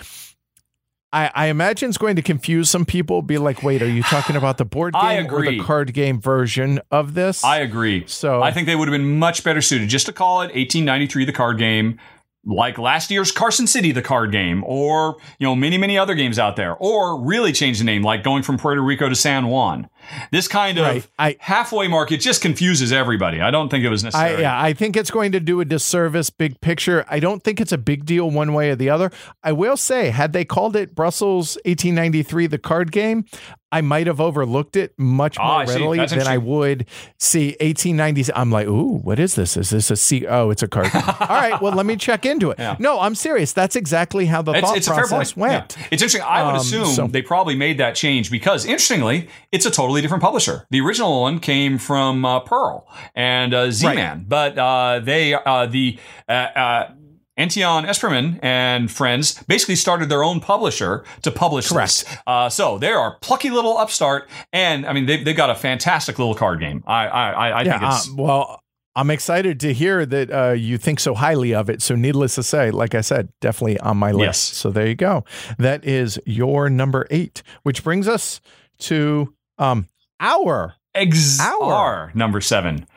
[1.11, 3.21] I, I imagine it's going to confuse some people.
[3.21, 6.79] Be like, wait, are you talking about the board game or the card game version
[6.91, 7.43] of this?
[7.43, 8.03] I agree.
[8.07, 11.25] So- I think they would have been much better suited just to call it 1893
[11.25, 11.99] the card game,
[12.45, 16.39] like last year's Carson City the card game, or you know many many other games
[16.39, 19.89] out there, or really change the name like going from Puerto Rico to San Juan.
[20.31, 21.07] This kind of Right.
[21.17, 23.41] I- halfway market just confuses everybody.
[23.41, 24.41] I don't think it was I, necessary.
[24.41, 27.05] yeah, I think it's going to do a disservice big picture.
[27.09, 29.11] I don't think it's a big deal one way or the other.
[29.43, 33.25] I will say, had they called it Brussels 1893, the card game,
[33.71, 35.71] I might have overlooked it much Ah, more I see.
[35.73, 36.87] readily than I would
[37.19, 38.31] see 1890s.
[38.35, 39.55] I'm like, ooh, what is this?
[39.57, 40.25] Is this a C?
[40.25, 40.91] Oh, it's a card.
[40.91, 41.03] game.
[41.19, 42.57] All right, well, let me check into it.
[42.57, 42.77] Yeah.
[42.79, 43.53] No, I'm serious.
[43.53, 45.75] That's exactly how the It's, thought it's process went.
[45.77, 45.85] Yeah.
[45.91, 46.23] It's interesting.
[46.27, 49.98] I would Um, assume so- they probably made that change because, interestingly, it's a totally
[50.01, 50.65] different publisher.
[50.69, 55.99] The original one came from uh, Pearl and uh, Z-Man, but uh, they uh, the
[56.27, 56.91] uh, uh,
[57.37, 62.05] Etienne Espreman and friends basically started their own publisher to publish Correct.
[62.05, 62.17] this.
[62.27, 66.19] Uh, so they are plucky little upstart, and I mean they've, they've got a fantastic
[66.19, 66.83] little card game.
[66.85, 68.63] I I, I, I think it's uh, well,
[68.95, 71.81] I'm excited to hear that uh, you think so highly of it.
[71.81, 74.51] So, needless to say, like I said, definitely on my list.
[74.51, 74.57] Yes.
[74.57, 75.23] So, there you go.
[75.57, 78.41] That is your number eight, which brings us
[78.79, 79.87] to um,
[80.19, 82.87] our XR number seven.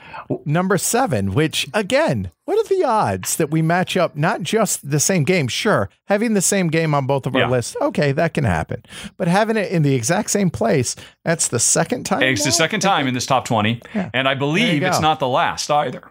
[0.45, 4.99] number seven, which again, what are the odds that we match up not just the
[4.99, 5.47] same game?
[5.49, 7.49] Sure, having the same game on both of our Yeah.
[7.49, 8.83] lists, okay, that can happen.
[9.17, 12.23] But having it in the exact same place, that's the second time.
[12.23, 14.11] It's the second time in this top 20, Yeah.
[14.15, 16.03] and I believe it's not the last either.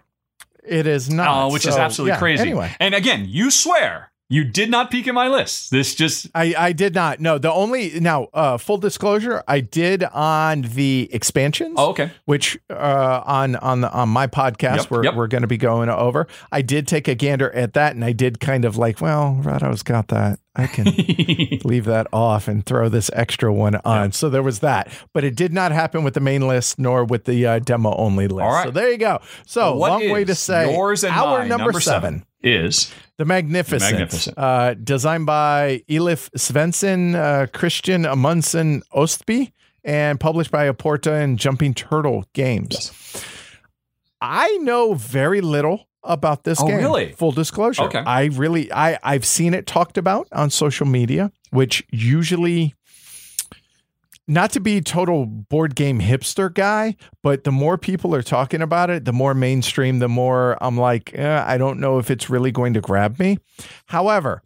[0.63, 1.47] It is not.
[1.47, 2.41] Uh, which is absolutely yeah, crazy.
[2.43, 2.71] Anyway.
[2.79, 5.71] And again, you swear you did not peek in my list.
[5.71, 7.19] This just I, I did not.
[7.19, 11.75] No, the only now uh, full disclosure, I did on the expansions.
[11.77, 12.11] oh, okay.
[12.23, 15.15] Which uh, on on the, on my podcast Yep, we're yep.
[15.15, 16.27] we're going to be going over.
[16.49, 19.83] I did take a gander at that, and I did kind of like, well, Rahdo's
[19.83, 20.39] got that.
[20.55, 20.85] I can
[21.65, 24.13] leave that off and throw this extra one on.
[24.13, 27.25] So there was that, but it did not happen with the main list nor with
[27.25, 28.43] the uh, demo only list.
[28.43, 28.65] All right.
[28.65, 29.19] So there you go.
[29.45, 32.25] So What long way to say yours and our mine, number, seven.
[32.43, 33.81] Is The Magnificent.
[33.91, 34.37] The Magnificent.
[34.37, 39.51] Uh, designed by Eilif Svensson, uh, Kristian Amundsen Østby,
[39.83, 42.91] and published by Aporta and Jumping Turtle Games.
[44.21, 46.77] I know very little about this Oh, game.
[46.77, 47.11] really?
[47.13, 47.83] Full disclosure.
[47.83, 47.99] Okay.
[47.99, 52.73] I really I I've seen it talked about on social media, which usually
[54.27, 58.89] not to be total board game hipster guy, but the more people are talking about
[58.89, 62.51] it, the more mainstream, the more I'm like, eh, I don't know if it's really
[62.51, 63.39] going to grab me.
[63.87, 64.41] However,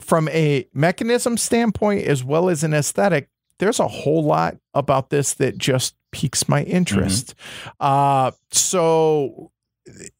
[0.00, 5.34] from a mechanism standpoint as well as an aesthetic, there's a whole lot about this
[5.34, 7.34] that just piques my interest.
[7.80, 9.52] Uh, so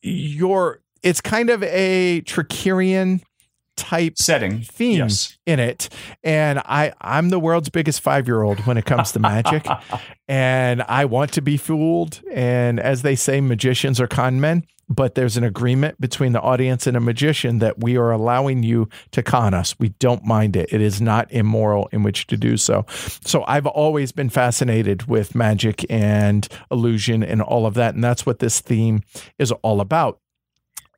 [0.00, 3.22] your it's kind of a Tricerian
[3.76, 4.60] type setting.
[4.60, 5.38] theme Yes.
[5.46, 5.88] in it.
[6.22, 9.66] And i i'm the world's biggest five-year-old when it comes to magic.
[10.28, 12.20] And i want to be fooled.
[12.32, 14.64] And as they say magicians are con men.
[14.88, 18.90] But there's an agreement between the audience and a magician that we are allowing you
[19.12, 19.74] to con us.
[19.78, 20.70] We don't mind it.
[20.70, 22.84] It is not immoral in which to do so.
[23.24, 27.94] So i've always been fascinated with magic and illusion and all of that.
[27.94, 29.02] And that's what this theme
[29.38, 30.18] is all about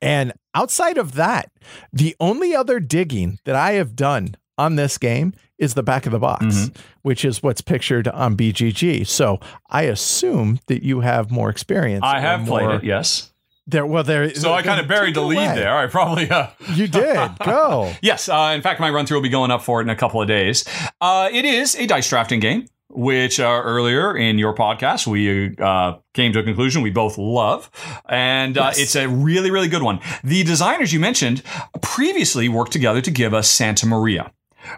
[0.01, 1.51] and outside of that,
[1.93, 6.11] the only other digging that I have done on this game is the back of
[6.11, 6.75] the box, Mhm.
[7.01, 9.03] which is what's pictured on BGG.
[9.05, 12.03] So I assume that you have more experience.
[12.05, 12.83] I have played it.
[12.83, 13.31] Yes.
[13.67, 14.33] There, well, there.
[14.35, 15.55] So I kind of buried the lead away.
[15.55, 15.75] there.
[15.75, 16.29] I probably.
[16.29, 17.31] Uh, you did.
[17.43, 17.91] Go.
[18.01, 18.29] yes.
[18.29, 20.21] Uh, in fact, my run through will be going up for it in a couple
[20.21, 20.63] of days.
[21.01, 25.97] Uh, it is a dice drafting game which uh, earlier in your podcast we uh,
[26.13, 27.69] came to a conclusion we both love,
[28.07, 28.79] and uh, yes.
[28.79, 29.99] it's a really really good one.
[30.23, 31.43] The designers you mentioned
[31.81, 34.31] previously worked together to give us Santa Maria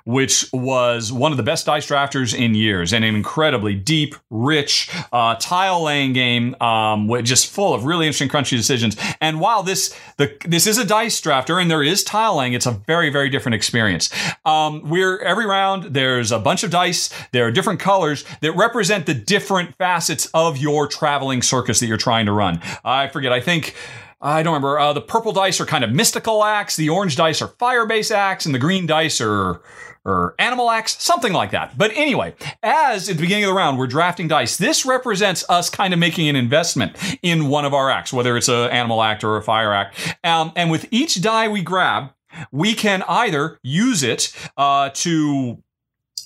[0.06, 4.89] which was one of the best dice drafters in years and an incredibly deep, rich
[5.12, 8.97] uh, tile laying game, um, just full of really interesting, crunchy decisions.
[9.21, 12.65] And while this the this is a dice drafter and there is tile laying, it's
[12.65, 14.10] a very very different experience.
[14.45, 17.10] Um, we're every round there's a bunch of dice.
[17.32, 21.97] There are different colors that represent the different facets of your traveling circus that you're
[21.97, 22.62] trying to run.
[22.84, 23.32] I forget.
[23.32, 23.76] I think.
[24.19, 24.80] I don't remember.
[24.80, 26.75] Uh, the purple dice are kind of mystical acts.
[26.75, 29.62] The orange dice are fire based acts, and the green dice are
[30.08, 31.77] or animal acts, something like that.
[31.77, 34.56] But anyway, as at the beginning of the round, we're drafting dice.
[34.56, 38.47] This represents us kind of making an investment in one of our acts, whether it's
[38.47, 40.17] an animal act or a fire act.
[40.23, 42.12] Um, and with each die we grab,
[42.51, 45.62] we can either use it uh, to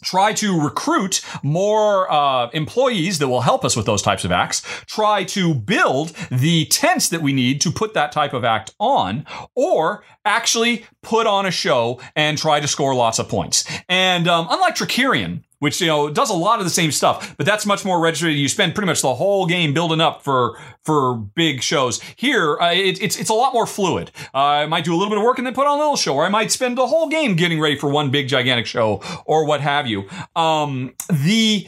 [0.04, 4.62] try to recruit more uh, employees that will help us with those types of acts,
[4.86, 9.26] try to build the tents that we need to put that type of act on,
[9.56, 13.66] or actually put on a show and try to score lots of points.
[13.90, 17.46] And um, unlike Trickerion, which you know does a lot of the same stuff, but
[17.46, 18.34] that's much more registered.
[18.34, 22.02] You spend pretty much the whole game building up for for big shows.
[22.16, 24.12] Here, uh, it, it's it's a lot more fluid.
[24.34, 25.96] Uh, I might do a little bit of work and then put on a little
[25.96, 29.02] show, or I might spend the whole game getting ready for one big gigantic show,
[29.26, 30.10] or what have you.
[30.36, 31.68] Um, the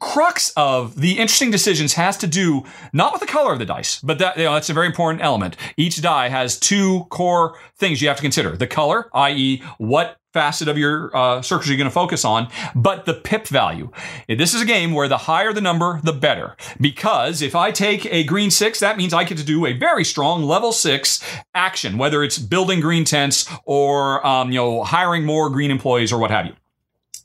[0.00, 4.00] crux of the interesting decisions has to do not with the color of the dice,
[4.00, 5.56] but that you know, that's a very important element.
[5.76, 10.68] Each die has two core things you have to consider: the color, i.e., what facet
[10.68, 13.90] of your uh, circles you're going to focus on, but the pip value.
[14.28, 16.56] This is a game where the higher the number, the better.
[16.80, 20.04] Because if I take a green six, that means I get to do a very
[20.04, 21.22] strong level six
[21.54, 26.18] action, whether it's building green tents or um, you know hiring more green employees or
[26.18, 26.52] what have you.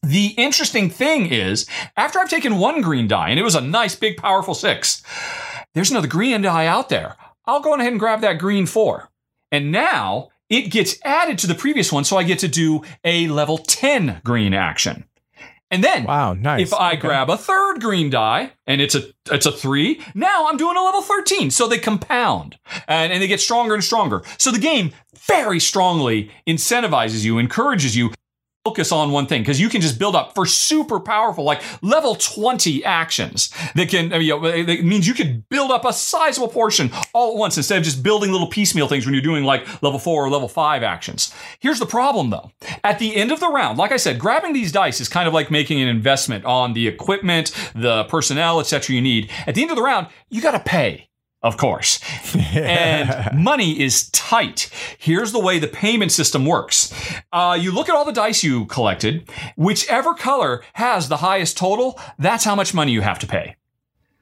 [0.04, 3.96] The interesting thing is, after I've taken one green die, and it was a nice,
[3.96, 5.02] big, powerful six,
[5.74, 7.16] there's another green die out there.
[7.46, 9.10] I'll go ahead and grab that green four.
[9.50, 13.28] And now it gets added to the previous one, so I get to do a
[13.28, 15.06] level 10 green action.
[15.72, 16.68] And then, wow, nice.
[16.68, 17.02] If I okay.
[17.02, 20.84] grab a third green die and it's a it's a three, now I'm doing a
[20.84, 21.50] level 13.
[21.50, 24.22] So they compound and, and they get stronger and stronger.
[24.38, 24.92] So the game
[25.28, 28.12] very strongly incentivizes you, encourages you
[28.66, 32.16] focus on one thing because you can just build up for super powerful, like level
[32.16, 35.92] 20 actions that can, I mean, you know, it means you could build up a
[35.92, 39.44] sizable portion all at once instead of just building little piecemeal things when you're doing
[39.44, 41.34] like level four or level five actions.
[41.60, 42.52] Here's the problem though.
[42.86, 45.34] At the end of the round, like I said, grabbing these dice is kind of
[45.34, 48.96] like making an investment on the equipment, the personnel, etc.
[48.96, 49.30] you need.
[49.46, 51.10] At the end of the round, you got to pay
[51.44, 52.00] of course.
[52.56, 54.70] and money is tight.
[54.98, 56.94] Here's the way the payment system works.
[57.32, 59.30] Uh, you look at all the dice you collected.
[59.58, 63.58] Whichever color has the highest total, that's how much money you have to pay.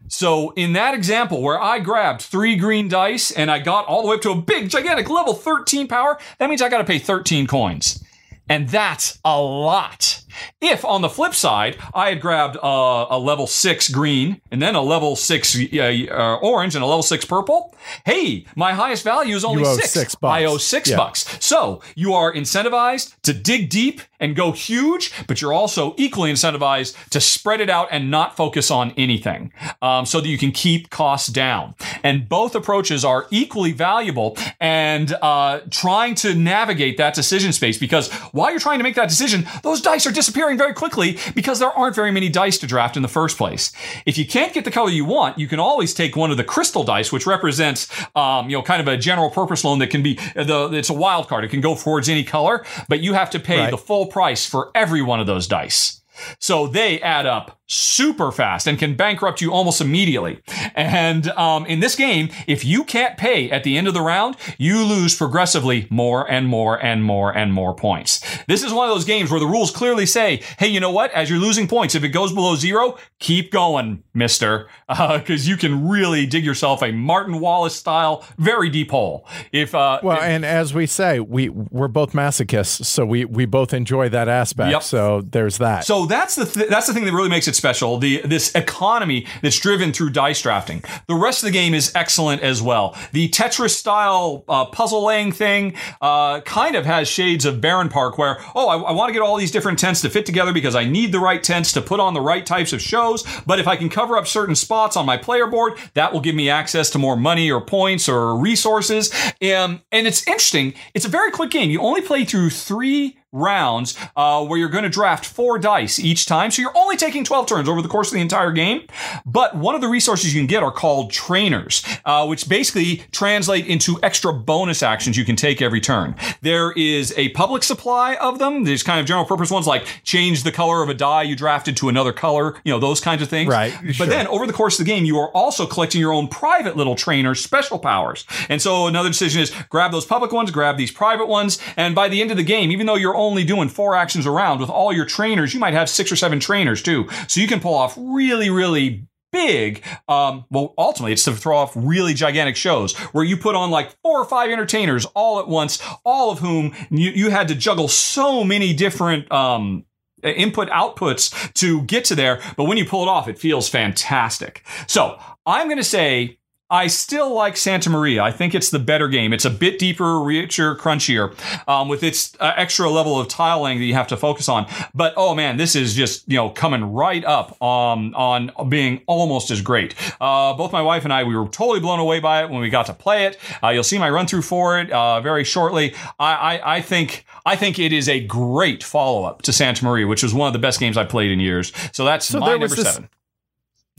[0.07, 4.09] So in that example where I grabbed three green dice and I got all the
[4.09, 6.99] way up to a big, gigantic level 13 power, that means I got to pay
[6.99, 8.03] 13 coins.
[8.49, 10.20] And that's a lot.
[10.59, 14.75] If on the flip side, I had grabbed uh, a level six green and then
[14.75, 17.73] a level six uh, orange and a level six purple,
[18.05, 19.91] hey, my highest value is only six.
[19.91, 20.33] six bucks.
[20.33, 20.97] I owe six yeah.
[20.97, 21.37] bucks.
[21.39, 26.95] So you are incentivized to dig deep and go huge, but you're also equally incentivized
[27.09, 30.89] to spread it out and not focus on anything um, so that you can keep
[30.89, 31.73] costs down.
[32.03, 38.11] And both approaches are equally valuable and uh, trying to navigate that decision space because
[38.31, 41.71] while you're trying to make that decision, those dice are disappearing very quickly because there
[41.71, 43.71] aren't very many dice to draft in the first place.
[44.05, 46.43] If you can't get the color you want, you can always take one of the
[46.43, 50.03] crystal dice, which represents, um, you know, kind of a general purpose loan that can
[50.03, 51.43] be the, it's a wild card.
[51.43, 53.71] It can go towards any color, but you have to pay right.
[53.71, 56.01] the full price for every one of those dice.
[56.37, 60.41] So they add up super fast and can bankrupt you almost immediately.
[60.75, 64.35] And um, in this game, if you can't pay at the end of the round,
[64.57, 68.19] you lose progressively more and more and more and more points.
[68.47, 71.11] This is one of those games where the rules clearly say, hey, you know what?
[71.11, 75.55] As you're losing points, if it goes below zero, keep going, mister, because uh, you
[75.55, 79.25] can really dig yourself a Martin Wallace style, very deep hole.
[79.53, 83.45] If uh, well, if, and as we say, we we're both masochists, so we we
[83.45, 84.71] both enjoy that aspect.
[84.71, 84.83] Yep.
[84.83, 85.85] So there's that.
[85.85, 87.99] So that's the th- that's the thing that really makes it special.
[87.99, 90.83] The this economy that's driven through dice drafting.
[91.07, 92.97] The rest of the game is excellent as well.
[93.11, 98.37] The Tetris style uh, puzzle laying thing uh, kind of has shades of Barenpark, where
[98.55, 100.85] oh, I, I want to get all these different tents to fit together because I
[100.85, 103.23] need the right tents to put on the right types of shows.
[103.45, 106.33] But if I can cover up certain spots on my player board, that will give
[106.33, 109.13] me access to more money or points or resources.
[109.43, 110.73] Um, and it's interesting.
[110.95, 111.69] It's a very quick game.
[111.69, 116.25] You only play through three rounds uh, where you're going to draft four dice each
[116.25, 116.51] time.
[116.51, 118.81] So you're only taking 12 turns over the course of the entire game.
[119.25, 123.67] But one of the resources you can get are called trainers, uh, which basically translate
[123.67, 126.15] into extra bonus actions you can take every turn.
[126.41, 128.63] There is a public supply of them.
[128.63, 131.77] There's kind of general purpose ones like change the color of a die you drafted
[131.77, 133.49] to another color, you know, those kinds of things.
[133.49, 133.73] Right.
[133.81, 134.05] But sure.
[134.07, 136.95] then over the course of the game, you are also collecting your own private little
[136.95, 138.25] trainer special powers.
[138.49, 141.59] And so another decision is grab those public ones, grab these private ones.
[141.77, 144.59] And by the end of the game, even though you're only doing four actions around
[144.59, 147.07] with all your trainers, you might have six or seven trainers too.
[147.27, 151.71] So you can pull off really, really big um, well ultimately it's to throw off
[151.75, 155.81] really gigantic shows where you put on like four or five entertainers all at once
[156.03, 159.85] all of whom you, you had to juggle so many different um,
[160.23, 162.41] input outputs to get to there.
[162.57, 164.65] But when you pull it off it feels fantastic.
[164.87, 166.37] So i'm going to say
[166.71, 168.23] I still like Santa Maria.
[168.23, 169.33] I think it's the better game.
[169.33, 171.35] It's a bit deeper, richer, crunchier,
[171.67, 174.65] um, with its uh, extra level of tiling that you have to focus on.
[174.95, 179.51] But oh man, this is just you know coming right up um, on being almost
[179.51, 179.93] as great.
[180.21, 182.69] Uh, both my wife and I, we were totally blown away by it when we
[182.69, 183.37] got to play it.
[183.61, 185.93] Uh, you'll see my run through for it uh, very shortly.
[186.19, 190.07] I, I, I think I think it is a great follow up to Santa Maria,
[190.07, 191.73] which was one of the best games I played in years.
[191.91, 193.09] So that's so my number this- seven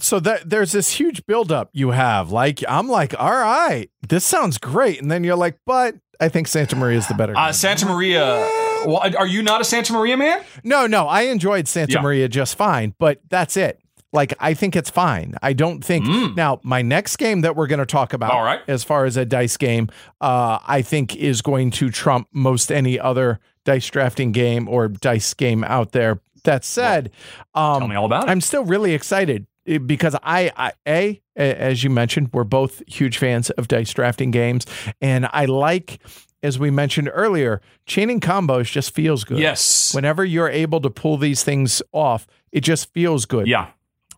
[0.03, 2.31] so that there's this huge buildup you have.
[2.31, 6.49] Like I'm like, all right, this sounds great, and then you're like, but I think
[6.49, 7.35] Santa Maria is the better.
[7.43, 8.49] Uh, Santa Maria.
[8.85, 10.45] Well, are you not a Santa Maria man?
[10.65, 12.01] No, no, I enjoyed Santa yeah.
[12.01, 13.81] Maria just fine, but that's it.
[14.13, 15.35] Like I think it's fine.
[15.43, 16.37] I don't think mm.
[16.37, 18.61] now my next game that we're going to talk about, All right.
[18.69, 19.89] as far as a dice game,
[20.21, 25.33] uh, I think is going to trump most any other dice drafting game or dice
[25.35, 26.21] game out there.
[26.45, 27.13] That said,
[27.55, 28.31] well, um, tell me all about it.
[28.31, 33.51] I'm still really excited because I, I, a as you mentioned, we're both huge fans
[33.51, 34.67] of dice drafting games,
[35.01, 36.01] and I like.
[36.45, 39.39] As we mentioned earlier, chaining combos just feels good.
[39.39, 39.95] Yes.
[39.95, 43.47] Whenever you're able to pull these things off, it just feels good.
[43.47, 43.69] Yeah.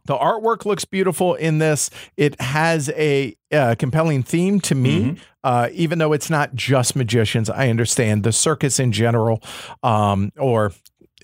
[0.07, 1.91] The artwork looks beautiful in this.
[2.17, 5.23] It has a uh, compelling theme to me, mm-hmm.
[5.45, 7.51] uh, even though it's not just magicians.
[7.51, 9.43] I understand the circus in general,
[9.83, 10.73] um, or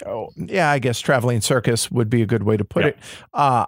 [0.06, 2.88] oh, yeah, I guess traveling circus would be a good way to put yeah.
[2.90, 2.98] it.
[3.32, 3.66] Uh,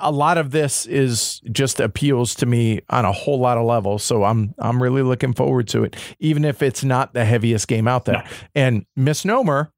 [0.00, 4.02] a lot of this is just appeals to me on a whole lot of levels.
[4.02, 7.88] So I'm I'm really looking forward to it, even if it's not the heaviest game
[7.88, 8.24] out there.
[8.24, 8.30] No.
[8.54, 9.72] And Misnomer,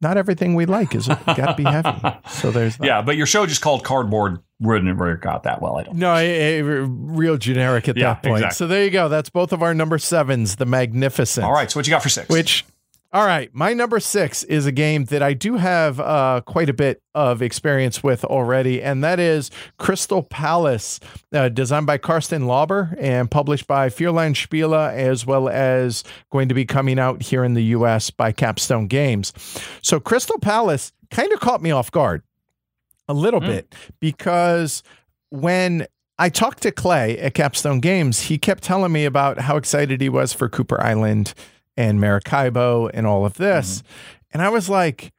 [0.00, 1.90] not everything we like is got to be heavy.
[2.28, 2.86] So there's that.
[2.86, 5.76] yeah, but your show just called cardboard wouldn't work out that well.
[5.76, 5.96] I don't.
[5.96, 8.44] No, a, a real generic at yeah, that point.
[8.44, 8.54] Exactly.
[8.56, 9.08] So there you go.
[9.08, 10.56] That's both of our number sevens.
[10.56, 11.46] The magnificent.
[11.46, 11.70] All right.
[11.70, 12.28] So what you got for six?
[12.28, 12.64] Which
[13.12, 16.74] all right, my number six is a game that I do have uh, quite a
[16.74, 21.00] bit of experience with already, and that is Crystal Palace,
[21.32, 26.54] uh, designed by Carsten Lauber and published by Feuerland Spiele, as well as going to
[26.54, 28.10] be coming out here in the U.S.
[28.10, 29.32] by Capstone Games.
[29.82, 32.22] So, Crystal Palace kind of caught me off guard
[33.08, 33.46] a little mm.
[33.46, 34.82] bit because
[35.30, 35.86] when
[36.18, 40.08] I talked to Clay at Capstone Games, he kept telling me about how excited he
[40.08, 41.34] was for Cooper Island
[41.76, 43.78] and Maracaibo and all of this.
[43.78, 43.88] Mm-hmm.
[44.32, 45.12] And I was like,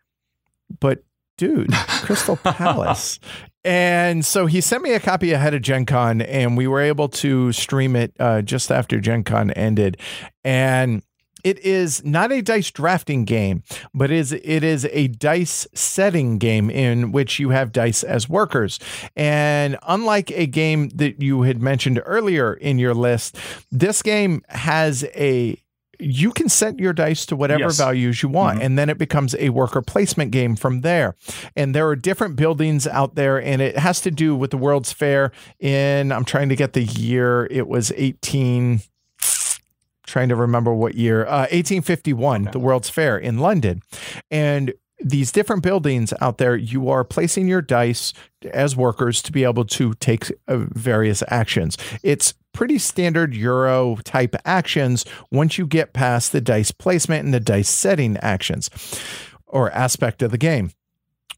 [0.80, 1.04] but
[1.38, 1.72] dude,
[2.04, 3.20] Crystal Palace.
[3.64, 7.10] and so he sent me a copy ahead of Gen Con, and we were able
[7.10, 9.98] to stream it uh, just after Gen Con ended.
[10.44, 11.04] And
[11.44, 16.70] it is not a dice drafting game, but is it is a dice setting game
[16.70, 18.80] in which you have dice as workers.
[19.16, 23.38] And unlike a game that you had mentioned earlier in your list,
[23.72, 25.58] this game has a
[26.00, 27.78] you can set your dice to whatever yes.
[27.78, 28.66] values you want, mm-hmm.
[28.66, 31.16] and then it becomes a worker placement game from there.
[31.56, 34.94] And there are different buildings out there, and it has to do with the World's
[34.94, 38.82] Fair in, I'm trying to get the year, it was 18
[40.06, 42.52] trying to remember what year uh, 1851 okay.
[42.52, 43.82] the world's fair in london
[44.32, 48.14] and these different buildings out there, you are placing your dice
[48.52, 51.78] as workers to be able to take uh, various actions.
[52.04, 57.40] It's pretty standard Euro type actions once you get past the dice placement and the
[57.40, 58.72] dice setting actions
[59.46, 60.72] or aspect of the game.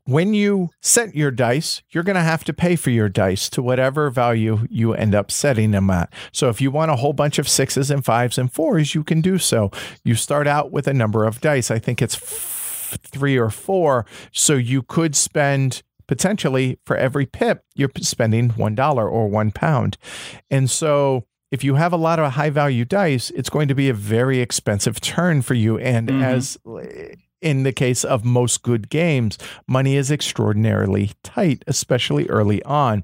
[0.05, 3.61] When you set your dice, you're going to have to pay for your dice to
[3.61, 6.13] whatever value you end up setting them at.
[6.31, 9.19] So if you want a whole bunch of sixes and fives and fours, you can
[9.19, 9.71] do so.
[10.05, 11.69] You start out with a number of dice.
[11.69, 14.05] I think it's three or four.
[14.31, 19.95] So you could spend potentially for every pip, you're spending $1 or one pound.
[20.49, 23.89] And so if you have a lot of high value dice, it's going to be
[23.89, 25.77] a very expensive turn for you.
[25.77, 26.23] And mm-hmm.
[26.23, 26.57] as
[27.43, 29.37] in the case of most good games,
[29.67, 33.03] money is extraordinarily tight, especially early on.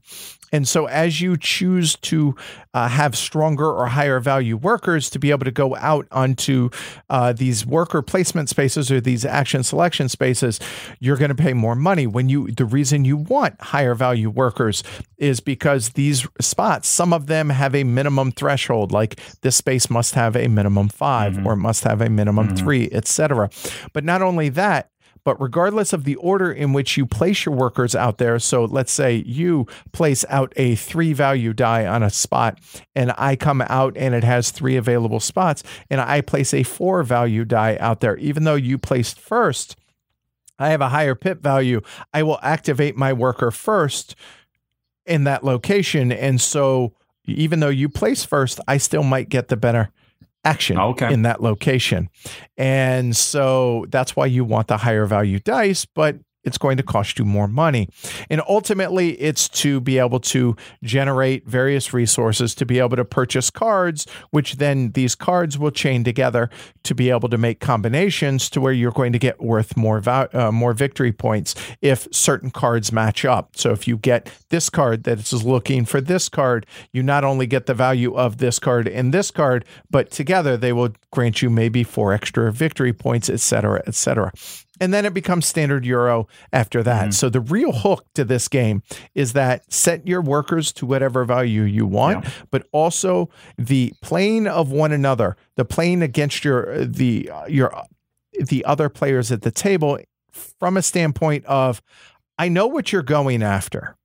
[0.55, 2.33] And so, as you choose to
[2.73, 6.69] uh, have stronger or higher value workers to be able to go out onto
[7.09, 10.61] uh, these worker placement spaces or these action selection spaces,
[11.01, 12.07] you're going to pay more money.
[12.07, 14.81] When you, the reason you want higher value workers
[15.17, 20.15] is because these spots, some of them have a minimum threshold, like this space must
[20.15, 21.47] have a minimum 5 mm-hmm.
[21.47, 22.55] or must have a minimum mm-hmm.
[22.55, 23.49] three, etc.
[23.91, 24.89] But not only that,
[25.25, 28.93] but regardless of the order in which you place your workers out there, so let's
[28.93, 32.59] say you place out a three value die on a spot,
[32.95, 37.03] and I come out and it has three available spots, and I place a four
[37.03, 39.75] value die out there, even though you placed first.
[40.57, 41.81] I have a higher pip value.
[42.13, 44.15] I will activate my worker first
[45.05, 46.11] in that location.
[46.11, 46.93] And so
[47.25, 49.91] even though you place first, I still might get the better
[50.45, 51.11] action oh, okay.
[51.11, 52.09] in that location.
[52.57, 57.19] And so that's why you want the higher value dice, but it's going to cost
[57.19, 57.89] you more money.
[58.29, 63.49] And ultimately, it's to be able to generate various resources to be able to purchase
[63.49, 66.49] cards, which then these cards will chain together
[66.83, 70.51] to be able to make combinations to where you're going to get worth more uh,
[70.51, 73.57] more victory points if certain cards match up.
[73.57, 77.47] So if you get this card that is looking for this card, you not only
[77.47, 81.49] get the value of this card and this card, but together they will grant you
[81.49, 84.31] maybe four extra victory points, et cetera, et cetera
[84.79, 87.01] and then it becomes standard euro after that.
[87.03, 87.11] Mm-hmm.
[87.11, 91.63] So the real hook to this game is that set your workers to whatever value
[91.63, 92.31] you want, yeah.
[92.51, 97.73] but also the playing of one another, the playing against your the your
[98.39, 99.97] the other players at the table
[100.31, 101.81] from a standpoint of
[102.37, 103.95] I know what you're going after.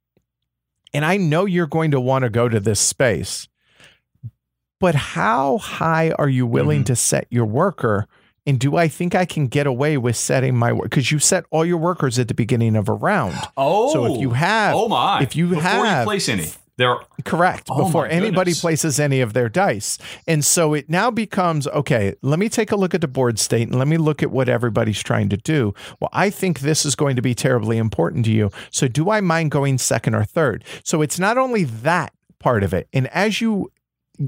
[0.93, 3.49] And I know you're going to want to go to this space.
[4.81, 6.85] But how high are you willing mm-hmm.
[6.85, 8.09] to set your worker
[8.51, 10.91] and do I think I can get away with setting my work?
[10.91, 13.39] Because you set all your workers at the beginning of a round.
[13.57, 14.35] Oh, so if you oh.
[14.35, 18.53] have, oh my, if you before have, you place any, there, correct oh before anybody
[18.53, 22.17] places any of their dice, and so it now becomes okay.
[22.23, 24.49] Let me take a look at the board state and let me look at what
[24.49, 25.73] everybody's trying to do.
[26.01, 28.51] Well, I think this is going to be terribly important to you.
[28.73, 30.65] So do I mind going second or third?
[30.83, 33.71] So it's not only that part of it, and as you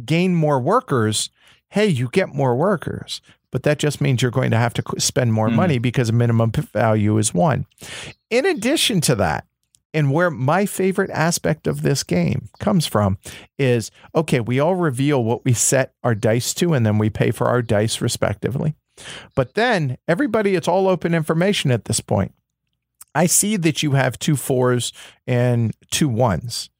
[0.04, 1.28] gain more workers,
[1.70, 3.20] hey, you get more workers
[3.52, 5.54] but that just means you're going to have to spend more mm.
[5.54, 7.66] money because a minimum value is one.
[8.30, 9.46] In addition to that,
[9.94, 13.18] and where my favorite aspect of this game comes from
[13.58, 17.30] is okay, we all reveal what we set our dice to, and then we pay
[17.30, 18.74] for our dice respectively.
[19.34, 22.34] But then everybody, it's all open information at this point.
[23.14, 24.92] I see that you have two fours
[25.26, 26.70] and two ones.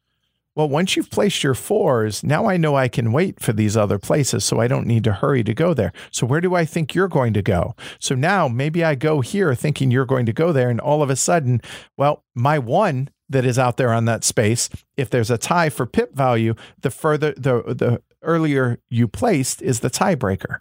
[0.54, 3.98] Well, once you've placed your fours, now I know I can wait for these other
[3.98, 5.92] places, so I don't need to hurry to go there.
[6.10, 7.74] So, where do I think you're going to go?
[7.98, 11.08] So now maybe I go here thinking you're going to go there, and all of
[11.08, 11.62] a sudden,
[11.96, 15.86] well, my one that is out there on that space, if there's a tie for
[15.86, 20.58] pip value, the further the the earlier you placed is the tiebreaker.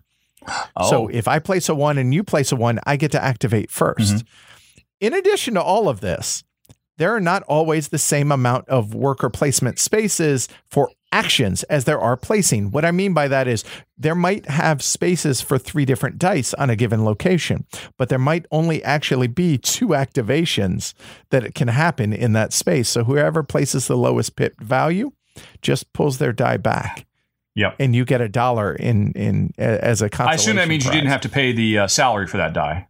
[0.75, 0.89] Oh.
[0.89, 3.69] So if I place a one and you place a one, I get to activate
[3.69, 4.27] 1st mm-hmm.
[4.99, 6.43] In addition to all of this,
[6.97, 11.99] there are not always the same amount of worker placement spaces for actions as there
[11.99, 12.71] are placing.
[12.71, 13.63] What I mean by that is
[13.97, 17.65] there might have spaces for three different dice on a given location,
[17.97, 20.93] but there might only actually be two activations
[21.29, 22.89] that can happen in that space.
[22.89, 25.11] So whoever places the lowest pip value
[25.61, 27.05] just pulls their die back.
[27.55, 27.75] Yep.
[27.79, 30.31] And you get a dollar in in as a consolation.
[30.31, 30.95] I assume that means prize.
[30.95, 32.87] you didn't have to pay the uh, salary for that die.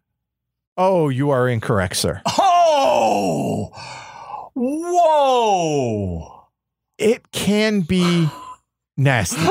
[0.77, 2.21] Oh, you are incorrect, sir.
[2.27, 2.50] Oh.
[4.53, 6.47] Whoa!
[6.97, 8.27] It can be
[8.97, 9.41] nasty.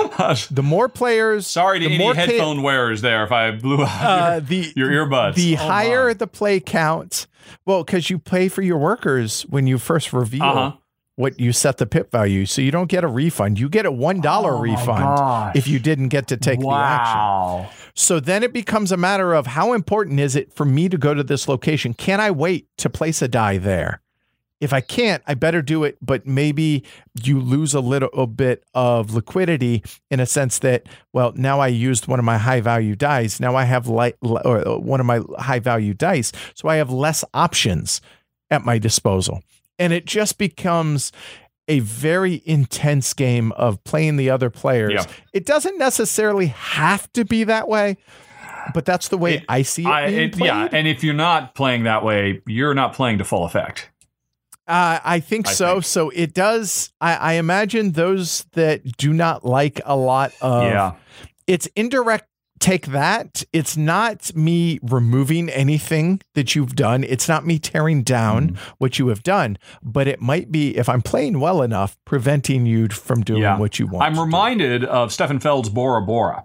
[0.51, 3.89] The more players, sorry to the any headphone ca- wearers there if I blew out
[3.89, 5.35] uh, your, the, your earbuds.
[5.35, 6.15] The oh higher my.
[6.15, 7.27] the play count,
[7.65, 10.43] well, because you pay for your workers when you first reveal.
[10.43, 10.73] Uh-huh.
[11.21, 13.61] What you set the pip value, so you don't get a refund.
[13.61, 16.71] You get a one dollar oh refund if you didn't get to take wow.
[16.73, 17.91] the action.
[17.95, 21.13] So then it becomes a matter of how important is it for me to go
[21.13, 21.93] to this location?
[21.93, 24.01] Can I wait to place a die there?
[24.61, 25.97] if I can't, I better do it.
[26.03, 26.85] But maybe
[27.23, 32.07] you lose a little bit of liquidity in a sense that, well, now I used
[32.07, 33.41] one of my high value dice.
[33.41, 36.33] Now I have light or uh, one of my high value dice.
[36.55, 38.01] So I have less options
[38.51, 39.43] at my disposal.
[39.81, 41.11] And it just becomes
[41.67, 44.93] a very intense game of playing the other players.
[44.93, 45.07] Yeah.
[45.33, 47.97] It doesn't necessarily have to be that way,
[48.75, 51.55] but that's the way it, I see it, I, it yeah, and if you're not
[51.55, 53.91] playing that way, you're not playing to full effect.
[54.67, 55.75] Uh, I think I so.
[55.75, 55.85] Think.
[55.85, 56.93] So it does.
[57.01, 60.63] I, I, imagine those that do not like a lot of.
[60.65, 60.93] Yeah.
[61.49, 62.30] It's indirect.
[62.61, 63.43] Take that.
[63.55, 67.05] It's not me removing anything that you've done.
[67.05, 68.57] It's not me tearing down mm.
[68.77, 72.89] what you have done, but it might be, if I'm playing well enough, preventing you
[72.89, 73.59] from doing yeah.
[73.59, 74.05] what you want.
[74.05, 74.89] I'm reminded do.
[74.89, 76.45] of Stefan Feld's Bora Bora.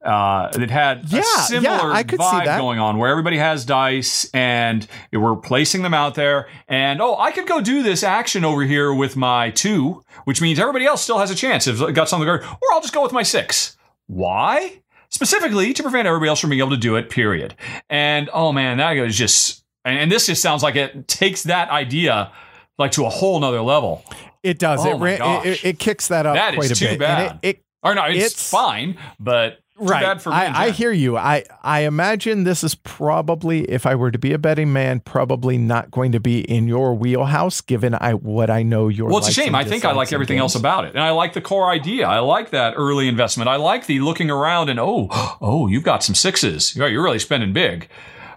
[0.00, 3.64] Uh, it had yeah, a similar yeah, I could vibe going on where everybody has
[3.64, 6.48] dice and we're placing them out there.
[6.68, 10.60] And oh, I could go do this action over here with my two, which means
[10.60, 13.12] everybody else still has a chance if got something guard, or I'll just go with
[13.12, 13.76] my six.
[14.06, 14.82] Why?
[15.10, 17.10] Specifically to prevent everybody else from being able to do it.
[17.10, 17.54] Period.
[17.88, 22.32] And oh man, that goes just and this just sounds like it takes that idea
[22.78, 24.04] like to a whole nother level.
[24.42, 24.84] It does.
[24.84, 26.98] Oh it, it, it, kicks that up that quite a bit.
[26.98, 27.38] Bad.
[27.42, 30.26] It, it, or no, it's, it's fine, but right.
[30.26, 31.16] I, I, hear you.
[31.16, 35.58] I, I imagine this is probably, if I were to be a betting man, probably
[35.58, 39.08] not going to be in your wheelhouse, given I what I know your.
[39.08, 39.54] Well, it's a shame.
[39.54, 42.06] I think I like everything else about it, and I like the core idea.
[42.06, 43.48] I like that early investment.
[43.48, 45.08] I like the looking around and oh,
[45.40, 46.74] oh, you've got some sixes.
[46.76, 47.88] You're really spending big,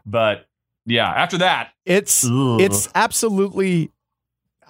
[0.05, 0.47] but
[0.85, 2.61] yeah, after that, it's ugh.
[2.61, 3.91] it's absolutely.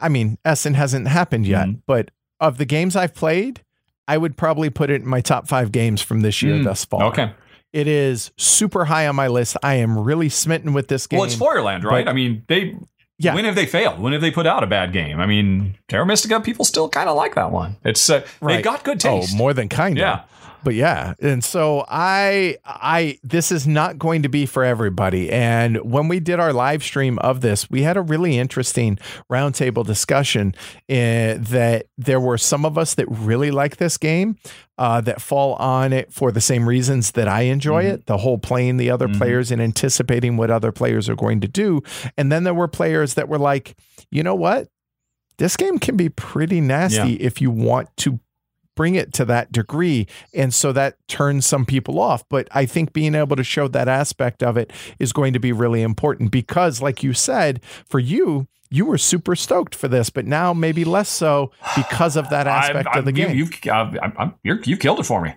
[0.02, 1.80] I mean, Essen hasn't happened yet, mm-hmm.
[1.86, 2.10] but
[2.40, 3.62] of the games I've played
[4.08, 6.86] I would probably put it in my top five games from this year mm, thus
[6.86, 7.04] far.
[7.06, 7.32] Okay.
[7.74, 9.56] It is super high on my list.
[9.64, 11.20] I am really smitten with this game.
[11.20, 12.08] Well, it's Feuerland, right?
[12.08, 12.76] I mean, they.
[13.18, 13.36] Yeah.
[13.36, 14.00] When have they failed?
[14.00, 15.20] When have they put out a bad game?
[15.20, 17.78] I mean, Terra Mystica, people still kind of like that one.
[17.86, 18.58] It's uh, right.
[18.58, 19.34] they got good taste.
[19.34, 20.02] Oh, more than kind of.
[20.02, 20.24] Yeah
[20.64, 25.78] but yeah and so i i this is not going to be for everybody and
[25.78, 28.98] when we did our live stream of this we had a really interesting
[29.32, 30.54] roundtable discussion
[30.90, 34.38] uh, that there were some of us that really like this game
[34.82, 37.94] uh, that fall on it for the same reasons that I enjoy mm-hmm.
[37.94, 39.20] it the whole playing the other mm-hmm.
[39.20, 41.84] players and anticipating what other players are going to do.
[42.18, 43.78] And then there were players that were like,
[44.10, 44.70] you know what?
[45.38, 47.18] This game can be pretty nasty yeah.
[47.20, 48.20] if you want to
[48.82, 50.08] bring it to that degree.
[50.34, 52.28] And so that turns some people off.
[52.30, 55.52] But I think being able to show that aspect of it is going to be
[55.52, 60.26] really important because, like you said, for you, you were super stoked for this, but
[60.26, 63.38] now maybe less so because of that aspect I, I, of the game.
[63.38, 65.36] You, uh, you killed it for me.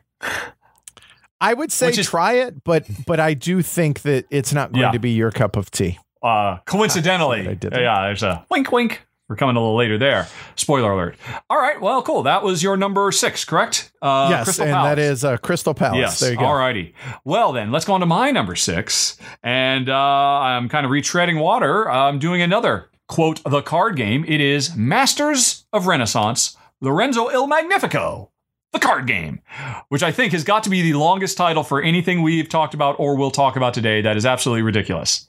[1.39, 4.85] I would say is, try it, but but I do think that it's not going
[4.85, 4.93] yeah.
[4.93, 5.99] to be your cup of tea.
[6.23, 9.03] Uh, coincidentally, yeah, there's a wink, wink.
[9.29, 10.29] We're coming a little later there.
[10.55, 11.17] Spoiler alert.
[11.49, 11.81] All right.
[11.81, 12.25] Well, cool.
[12.25, 13.91] That was your number six, correct?
[14.03, 14.91] Uh, yes, Crystal and Palace.
[14.91, 15.99] that is uh, Crystal Palace.
[15.99, 16.21] Yes.
[16.21, 16.45] There you go.
[16.45, 16.95] All righty.
[17.25, 19.17] Well, then let's go on to my number six.
[19.43, 21.91] And uh, I'm kind of retreading water.
[21.91, 24.25] I'm doing another quote the card game.
[24.29, 28.31] It is Masters of Renaissance, Lorenzo Il Magnifico.
[28.73, 29.41] The card game,
[29.89, 32.97] which I think has got to be the longest title for anything we've talked about
[32.99, 34.03] or will talk about today.
[34.03, 35.29] That is absolutely ridiculous.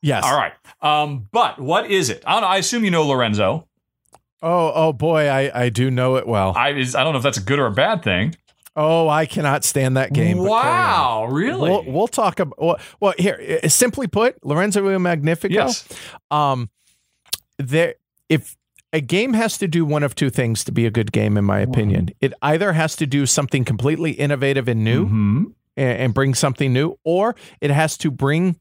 [0.00, 0.24] Yes.
[0.24, 0.54] All right.
[0.80, 2.22] Um, but what is it?
[2.26, 2.48] I don't know.
[2.48, 3.66] I assume you know Lorenzo.
[4.42, 6.52] Oh, oh boy, I, I do know it well.
[6.56, 8.36] I is, I don't know if that's a good or a bad thing.
[8.76, 10.38] Oh, I cannot stand that game.
[10.38, 11.68] Wow, really?
[11.68, 13.58] We'll, we'll, talk about well, well, here.
[13.66, 15.52] Simply put, Lorenzo Magnifico.
[15.52, 15.88] Yes.
[16.30, 16.70] Um,
[17.58, 17.96] there,
[18.28, 18.56] if
[18.92, 21.44] a game has to do one of two things to be a good game, in
[21.44, 25.44] my opinion, it either has to do something completely innovative and new, mm-hmm.
[25.76, 28.60] and, and bring something new, or it has to bring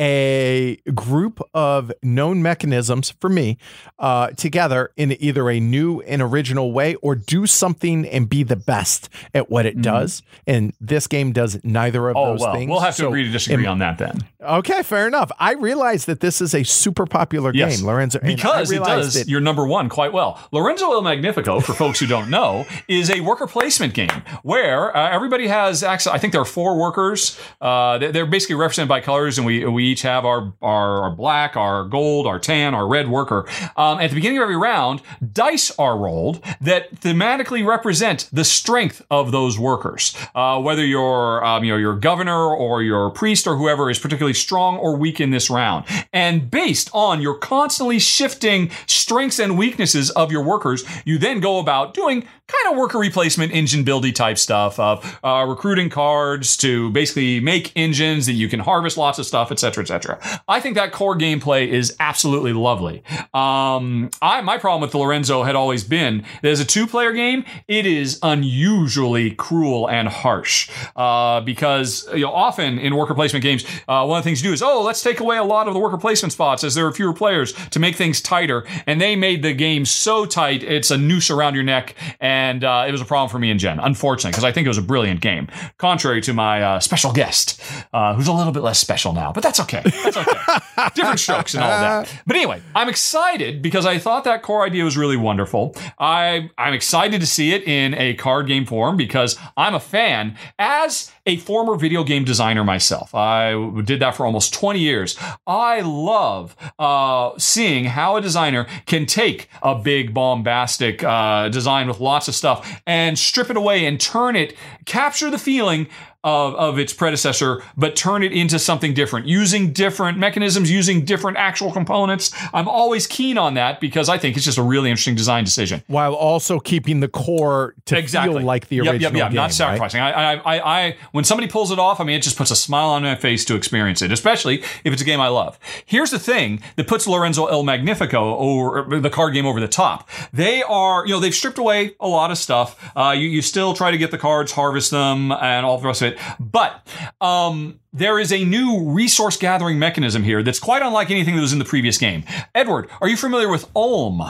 [0.00, 3.58] a group of known mechanisms for me
[3.98, 8.56] uh, together in either a new and original way or do something and be the
[8.56, 9.82] best at what it mm-hmm.
[9.82, 10.22] does.
[10.46, 12.70] And this game does neither of oh, those well, things.
[12.70, 14.20] We'll have to so, agree to disagree on that then.
[14.40, 15.30] Okay, fair enough.
[15.38, 18.20] I realize that this is a super popular yes, game, Lorenzo.
[18.20, 20.40] Because it does that, your number one quite well.
[20.50, 25.10] Lorenzo Il Magnifico, for folks who don't know, is a worker placement game where uh,
[25.10, 26.10] everybody has access.
[26.10, 27.38] I think there are four workers.
[27.60, 31.56] Uh, they're basically represented by colors, and we we each have our, our, our black,
[31.56, 33.46] our gold, our tan, our red worker.
[33.76, 39.04] Um, at the beginning of every round, dice are rolled that thematically represent the strength
[39.10, 40.16] of those workers.
[40.34, 44.34] Uh, whether you're, um, you know, your governor or your priest or whoever is particularly
[44.34, 45.84] strong or weak in this round.
[46.12, 51.58] And based on your constantly shifting strengths and weaknesses of your workers, you then go
[51.58, 56.90] about doing kind of worker replacement engine buildy type stuff of uh, recruiting cards to
[56.90, 60.42] basically make engines that you can harvest lots of stuff, etc., etc.
[60.48, 63.02] I think that core gameplay is absolutely lovely.
[63.34, 67.12] Um, I my problem with the Lorenzo had always been that as a two player
[67.12, 73.42] game, it is unusually cruel and harsh uh, because you know often in worker placement
[73.42, 75.68] games, uh, one of the things you do is oh let's take away a lot
[75.68, 79.00] of the worker placement spots as there are fewer players to make things tighter, and
[79.00, 82.84] they made the game so tight it's a noose around your neck and and uh,
[82.88, 84.82] it was a problem for me and Jen, unfortunately, because I think it was a
[84.82, 85.48] brilliant game.
[85.76, 87.60] Contrary to my uh, special guest,
[87.92, 89.82] uh, who's a little bit less special now, but that's okay.
[89.84, 90.38] That's okay.
[90.94, 92.12] Different strokes and all that.
[92.26, 95.76] But anyway, I'm excited because I thought that core idea was really wonderful.
[95.98, 100.36] I I'm excited to see it in a card game form because I'm a fan.
[100.58, 103.52] As a former video game designer myself, I
[103.84, 105.18] did that for almost 20 years.
[105.46, 112.00] I love uh, seeing how a designer can take a big bombastic uh, design with
[112.00, 114.56] lots of stuff and strip it away and turn it,
[114.86, 115.88] capture the feeling
[116.22, 121.38] of, of its predecessor, but turn it into something different, using different mechanisms, using different
[121.38, 122.34] actual components.
[122.52, 125.82] I'm always keen on that because I think it's just a really interesting design decision.
[125.86, 128.38] While also keeping the core to exactly.
[128.38, 129.28] feel like the original yep, yep, yep.
[129.30, 129.36] game.
[129.36, 130.00] Not sacrificing.
[130.00, 130.14] Right?
[130.14, 132.56] I, I, I, I, when somebody pulls it off, I mean, it just puts a
[132.56, 135.58] smile on my face to experience it, especially if it's a game I love.
[135.86, 140.08] Here's the thing that puts Lorenzo El Magnifico or the card game over the top.
[140.32, 142.90] They are, you know, they've stripped away a lot of stuff.
[142.94, 146.02] Uh, you, you still try to get the cards, harvest them, and all the rest
[146.02, 146.09] of it.
[146.38, 146.86] But
[147.20, 151.52] um, there is a new resource gathering mechanism here that's quite unlike anything that was
[151.52, 152.24] in the previous game.
[152.54, 154.22] Edward, are you familiar with Ulm?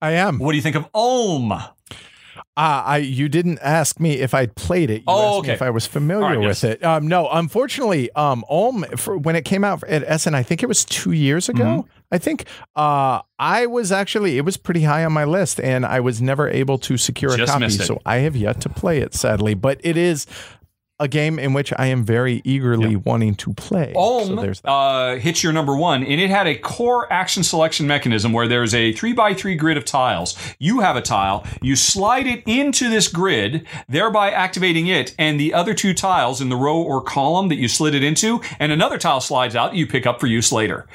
[0.00, 0.38] I am.
[0.38, 1.52] What do you think of Ulm?
[2.56, 4.98] Uh, I you didn't ask me if I'd played it.
[4.98, 5.52] You oh, okay.
[5.52, 6.64] if I was familiar right, with yes.
[6.64, 6.84] it.
[6.84, 10.66] Um, no, unfortunately, um, Ulm for, when it came out at Essen, I think it
[10.66, 11.64] was two years ago.
[11.64, 11.88] Mm-hmm.
[12.12, 12.44] I think
[12.76, 16.48] uh, I was actually it was pretty high on my list, and I was never
[16.48, 19.54] able to secure Just a copy, so I have yet to play it, sadly.
[19.54, 20.26] But it is
[21.00, 23.04] a game in which I am very eagerly yep.
[23.04, 23.92] wanting to play.
[23.96, 28.32] Ulm so uh, hits your number one, and it had a core action selection mechanism
[28.32, 30.36] where there's a three by three grid of tiles.
[30.58, 35.52] You have a tile, you slide it into this grid, thereby activating it, and the
[35.52, 38.98] other two tiles in the row or column that you slid it into, and another
[38.98, 40.86] tile slides out you pick up for use later.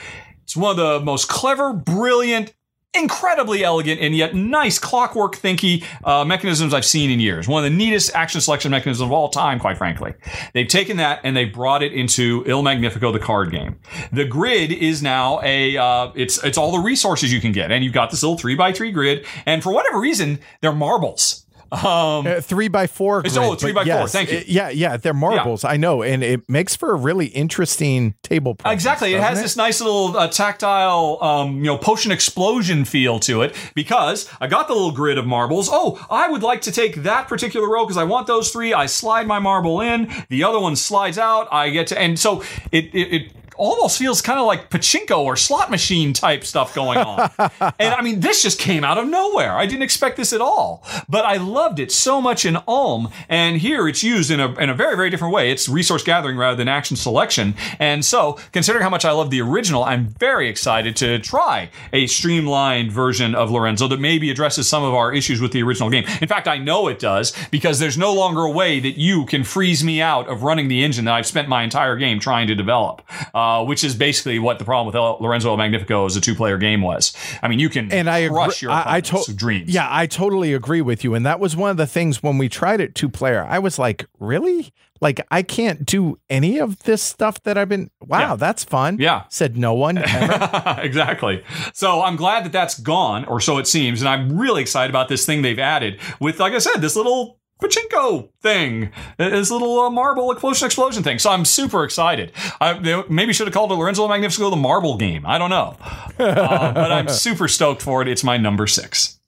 [0.44, 2.54] It's one of the most clever, brilliant,
[2.94, 7.48] incredibly elegant and yet nice clockwork thinky uh, mechanisms I've seen in years.
[7.48, 10.14] One of the neatest action selection mechanisms of all time, quite frankly.
[10.54, 13.80] They've taken that and they brought it into Il Magnifico, the card game.
[14.12, 17.84] The grid is now a uh, it's it's all the resources you can get, and
[17.84, 21.46] you've got this little three by three grid, and for whatever reason, they're marbles.
[21.72, 23.22] Um, uh, three by four.
[23.22, 24.08] Grid, oh, three by yes, four.
[24.08, 24.44] Thank you.
[24.48, 25.64] yeah, yeah, they're marbles.
[25.64, 25.72] Yeah.
[25.72, 28.56] I know, and it makes for a really interesting table.
[28.56, 29.44] Presence, exactly, it has it?
[29.44, 34.48] this nice little uh, tactile, um, you know, potion explosion feel to it because I
[34.48, 35.70] got the little grid of marbles.
[35.72, 38.74] Oh, I would like to take that particular row because I want those three.
[38.74, 40.12] I slide my marble in.
[40.30, 41.48] The other one slides out.
[41.52, 42.42] I get to, and so
[42.72, 46.98] it, it, it almost feels kind of like pachinko or slot machine type stuff going
[46.98, 47.30] on.
[47.78, 49.58] and I mean, this just came out of nowhere.
[49.58, 53.10] I didn't expect this at all, but I loved it so much in Ulm.
[53.28, 55.52] And here it's used in a, in a very, very different way.
[55.52, 57.54] It's resource gathering rather than action selection.
[57.80, 62.08] And so, considering how much I love the original, I'm very excited to try a
[62.08, 66.06] streamlined version of Lorenzo that maybe addresses some of our issues with the original game.
[66.22, 69.44] In fact, I know it does because there's no longer a way that you can
[69.44, 72.56] freeze me out of running the engine that I've spent my entire game trying to
[72.56, 73.02] develop.
[73.34, 76.22] Uh, uh, which is basically what the problem with El- Lorenzo El Magnifico as a
[76.22, 77.14] two player game was.
[77.42, 79.70] I mean, you can and I crush agree, your I, I to- dreams.
[79.74, 81.16] Yeah, I totally agree with you.
[81.16, 83.80] And that was one of the things when we tried it two player, I was
[83.80, 84.72] like, really?
[85.02, 87.90] Like I can't do any of this stuff that I've been.
[88.02, 88.36] Wow, yeah.
[88.36, 88.98] that's fun.
[89.00, 89.98] Yeah, said no one
[90.78, 91.44] exactly.
[91.74, 95.08] So I'm glad that that's gone, or so it seems, and I'm really excited about
[95.08, 99.90] this thing they've added with, like I said, this little pachinko thing, this little uh,
[99.90, 101.20] marble explosion explosion thing.
[101.20, 102.32] So I'm super excited.
[102.62, 105.26] I maybe should have called it Lorenzo Magnifico the marble game.
[105.26, 105.78] I don't know,
[106.20, 108.08] uh, but I'm super stoked for it.
[108.08, 109.20] It's my number six.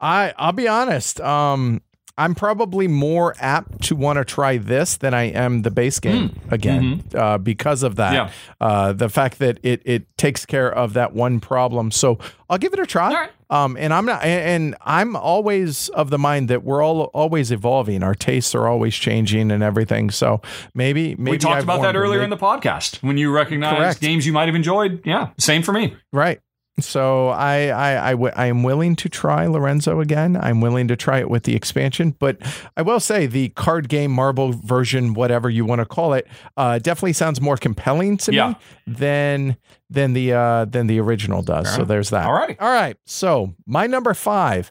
[0.00, 1.20] I I'll be honest.
[1.20, 1.82] Um,
[2.18, 6.30] I'm probably more apt to want to try this than I am the base game
[6.30, 6.52] mm.
[6.52, 7.16] again mm-hmm.
[7.16, 8.12] uh, because of that.
[8.12, 8.30] Yeah.
[8.60, 11.92] Uh, the fact that it it takes care of that one problem.
[11.92, 12.18] So
[12.50, 13.30] I'll give it a try.
[13.50, 18.02] Um, and I'm not, and I'm always of the mind that we're all always evolving.
[18.02, 20.10] Our tastes are always changing and everything.
[20.10, 20.42] So
[20.74, 24.26] maybe, maybe we talked I've about that earlier in the podcast when you recognized games
[24.26, 25.02] you might have enjoyed.
[25.04, 25.96] Yeah, same for me.
[26.12, 26.40] Right.
[26.80, 30.36] So I, I, I, w- I am willing to try Lorenzo again.
[30.36, 32.38] I'm willing to try it with the expansion, but
[32.76, 36.26] I will say the card game marble version, whatever you want to call it,
[36.56, 38.48] uh, definitely sounds more compelling to yeah.
[38.48, 38.56] me
[38.86, 39.56] than
[39.90, 41.74] than the uh, than the original does.
[41.74, 42.26] So there's that.
[42.26, 42.96] All right, all right.
[43.06, 44.70] So my number five.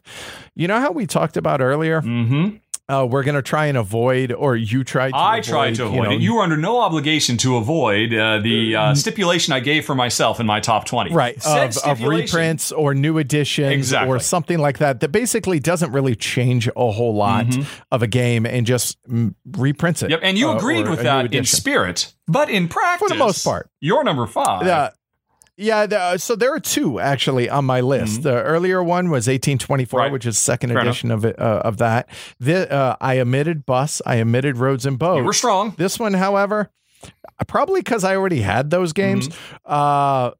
[0.54, 2.00] You know how we talked about earlier.
[2.00, 2.56] Mm-hmm
[2.88, 5.84] uh, we're going to try and avoid, or you tried to I avoid, tried to
[5.84, 6.20] avoid you know, it.
[6.20, 10.40] You were under no obligation to avoid uh, the uh, stipulation I gave for myself
[10.40, 11.12] in my top 20.
[11.12, 11.36] Right.
[11.44, 14.08] Of, of, reprints or new editions exactly.
[14.14, 17.62] or something like that, that basically doesn't really change a whole lot mm-hmm.
[17.92, 20.10] of a game and just mm, reprints it.
[20.10, 20.20] Yep.
[20.22, 23.68] And you uh, agreed with that in spirit, but in practice, for the most part,
[23.80, 24.66] you're number five.
[24.66, 24.90] Yeah.
[25.60, 28.20] Yeah, the, uh, so there are two actually on my list.
[28.20, 28.22] Mm-hmm.
[28.22, 30.12] The earlier one was 1824, right.
[30.12, 31.18] which is second Fair edition enough.
[31.18, 32.08] of it uh, of that.
[32.38, 35.26] The, uh, I omitted bus, I omitted roads and boats.
[35.26, 35.74] we're strong.
[35.76, 36.70] This one, however,
[37.48, 39.28] probably because I already had those games.
[39.28, 39.56] Mm-hmm.
[39.66, 40.30] Uh,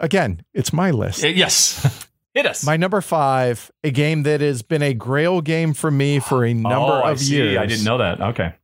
[0.00, 1.22] again, it's my list.
[1.22, 2.08] yes.
[2.34, 2.64] Hit us.
[2.64, 6.52] My number five, a game that has been a grail game for me for a
[6.52, 7.58] number oh, of years.
[7.58, 8.20] I didn't know that.
[8.20, 8.54] Okay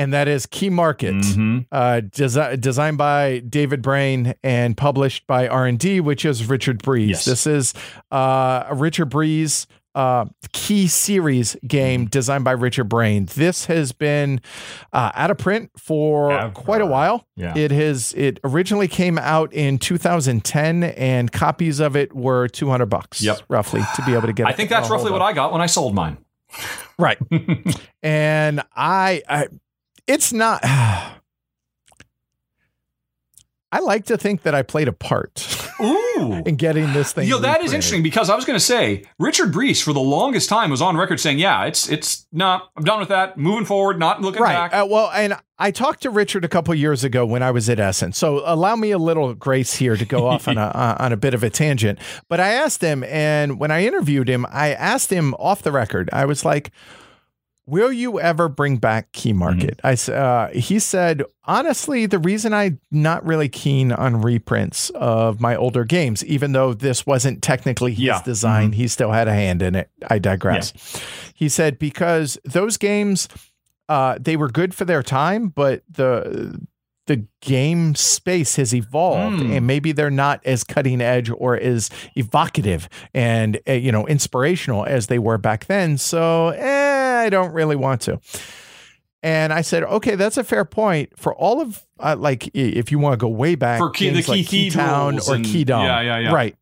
[0.00, 1.58] and that is Key Market, mm-hmm.
[1.70, 6.82] uh, desi- designed by David Brain and published by R and D, which is Richard
[6.82, 7.10] Breese.
[7.10, 7.24] Yes.
[7.26, 7.74] This is
[8.10, 13.26] uh, a Richard Breese uh, key series game designed by Richard Brain.
[13.34, 14.40] This has been
[14.94, 16.52] uh, out of print for Ever.
[16.54, 17.26] quite a while.
[17.36, 17.52] Yeah.
[17.54, 18.14] It has.
[18.16, 23.42] It originally came out in 2010, and copies of it were 200 bucks, yep.
[23.50, 24.46] roughly, to be able to get.
[24.46, 26.16] I think that's roughly what I got when I sold mine.
[26.98, 27.18] Right,
[28.02, 29.48] and I, I
[30.06, 30.60] it's not.
[33.72, 35.46] I like to think that I played a part.
[35.80, 36.42] Ooh.
[36.44, 37.26] in getting this thing.
[37.26, 40.00] You know, that is interesting because I was going to say Richard Breese for the
[40.00, 42.70] longest time was on record saying, "Yeah, it's it's not.
[42.76, 43.38] I'm done with that.
[43.38, 44.70] Moving forward, not looking right.
[44.70, 47.68] back." Uh, well, and I talked to Richard a couple years ago when I was
[47.68, 48.12] at Essen.
[48.12, 51.16] So allow me a little grace here to go off on a uh, on a
[51.16, 51.98] bit of a tangent.
[52.28, 56.10] But I asked him, and when I interviewed him, I asked him off the record.
[56.12, 56.70] I was like
[57.70, 59.80] Will you ever bring back Key Market?
[59.84, 60.12] Mm-hmm.
[60.12, 65.54] I uh, he said honestly, the reason I'm not really keen on reprints of my
[65.54, 68.22] older games, even though this wasn't technically his yeah.
[68.22, 68.80] design, mm-hmm.
[68.80, 69.88] he still had a hand in it.
[70.08, 70.72] I digress.
[70.74, 71.00] Yeah.
[71.34, 73.28] He said because those games,
[73.88, 76.60] uh, they were good for their time, but the
[77.10, 79.56] the game space has evolved mm.
[79.56, 84.84] and maybe they're not as cutting edge or as evocative and uh, you know inspirational
[84.84, 88.20] as they were back then so eh, i don't really want to.
[89.22, 92.98] And i said okay that's a fair point for all of uh, like if you
[92.98, 96.00] want to go way back for key, the key, like Keytown or and, keydom yeah
[96.00, 96.32] yeah yeah.
[96.32, 96.56] Right.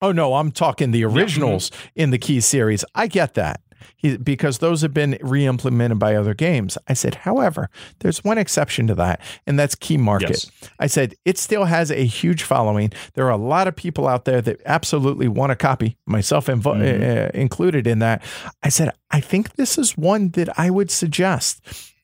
[0.00, 1.76] Oh no i'm talking the originals yeah.
[1.76, 2.00] mm-hmm.
[2.00, 2.84] in the key series.
[2.94, 3.60] I get that
[3.96, 6.76] he, because those have been re-implemented by other games.
[6.88, 7.68] I said, however,
[8.00, 10.30] there's one exception to that, and that's Key Market.
[10.30, 10.50] Yes.
[10.78, 12.92] I said it still has a huge following.
[13.14, 16.76] There are a lot of people out there that absolutely want a copy, myself invo-
[16.76, 17.36] mm-hmm.
[17.36, 18.22] uh, included in that.
[18.62, 21.60] I said, I think this is one that I would suggest.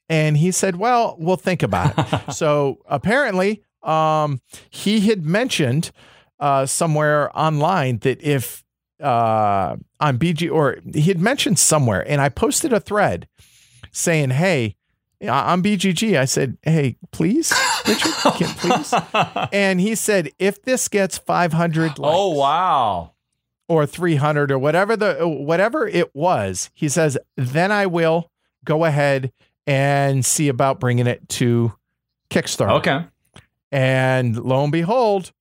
[0.08, 2.32] And he said, Well, we'll think about it.
[2.34, 5.90] so apparently, um, he had mentioned
[6.40, 8.64] uh, somewhere online that if
[9.02, 13.28] uh, on BG, or he had mentioned somewhere, and I posted a thread
[13.92, 14.76] saying, "Hey,
[15.28, 17.52] on BGG." I said, "Hey, please,
[17.86, 18.94] Richard, can, please."
[19.52, 23.12] and he said, "If this gets 500 likes, oh wow."
[23.68, 28.30] Or 300 or whatever the whatever it was, he says, then I will
[28.64, 29.32] go ahead
[29.66, 31.72] and see about bringing it to
[32.30, 32.76] Kickstarter.
[32.78, 33.04] Okay.
[33.72, 35.32] And lo and behold,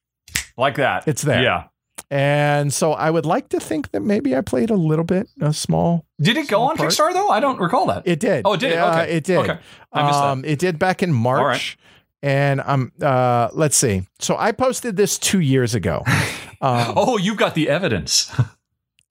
[0.58, 1.44] like that, it's there.
[1.44, 1.66] Yeah.
[2.12, 5.54] And so I would like to think that maybe I played a little bit, a
[5.54, 6.06] small.
[6.22, 6.92] Did it go on part.
[6.92, 7.30] Kickstarter though?
[7.30, 8.04] I don't recall that.
[8.06, 8.44] It did.
[8.46, 8.78] Oh, it did.
[8.78, 9.18] Okay.
[9.18, 9.38] It did.
[9.38, 9.60] Okay.
[9.92, 10.52] I missed um, that.
[10.52, 11.78] It did back in March.
[12.22, 14.08] And I'm uh, let's see.
[14.20, 16.04] So I posted this two years ago.
[16.62, 18.34] Um, oh, you got the evidence.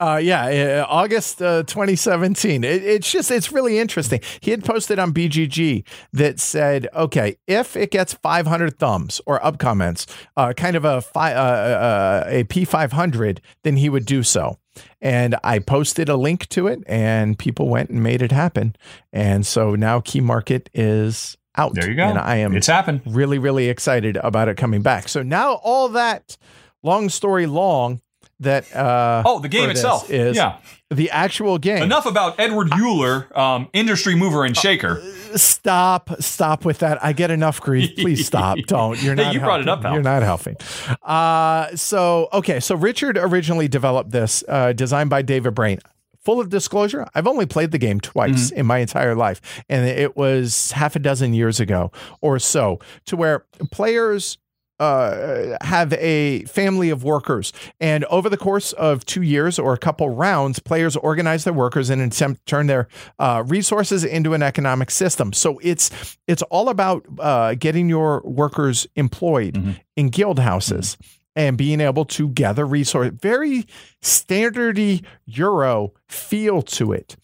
[0.00, 2.64] Uh, yeah, uh, August uh, 2017.
[2.64, 4.20] It, it's just, it's really interesting.
[4.40, 9.58] He had posted on BGG that said, okay, if it gets 500 thumbs or up
[9.58, 14.58] comments, uh, kind of a, fi- uh, uh, a P500, then he would do so.
[15.00, 18.74] And I posted a link to it, and people went and made it happen.
[19.12, 21.74] And so now Key Market is out.
[21.74, 22.04] There you go.
[22.04, 23.02] And I am it's happened.
[23.06, 25.08] really, really excited about it coming back.
[25.08, 26.36] So now all that
[26.82, 28.00] long story long,
[28.40, 30.58] that uh, oh the game itself is yeah
[30.94, 31.82] the actual game.
[31.82, 35.00] Enough about Edward Uhler, um, industry mover and shaker.
[35.00, 37.02] Uh, stop, stop with that.
[37.02, 37.96] I get enough grief.
[37.96, 38.58] Please stop.
[38.66, 39.02] Don't.
[39.02, 39.26] You're not.
[39.26, 39.46] hey, you helping.
[39.46, 39.82] brought it up.
[39.82, 39.94] Pal.
[39.94, 40.56] You're not helping.
[41.02, 42.60] Uh, so okay.
[42.60, 45.80] So Richard originally developed this, uh, designed by David Brain.
[46.20, 48.60] Full of disclosure, I've only played the game twice mm-hmm.
[48.60, 53.16] in my entire life, and it was half a dozen years ago or so, to
[53.16, 54.38] where players
[54.80, 57.52] uh, have a family of workers.
[57.80, 61.90] And over the course of two years or a couple rounds, players organize their workers
[61.90, 65.32] and attempt to turn their uh, resources into an economic system.
[65.32, 69.72] So it's it's all about uh, getting your workers employed mm-hmm.
[69.96, 70.96] in guild houses.
[70.96, 71.18] Mm-hmm.
[71.36, 73.66] And being able to gather resources, very
[74.00, 77.16] standardy Euro feel to it.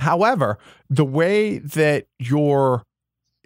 [0.00, 0.58] However,
[0.88, 2.84] the way that your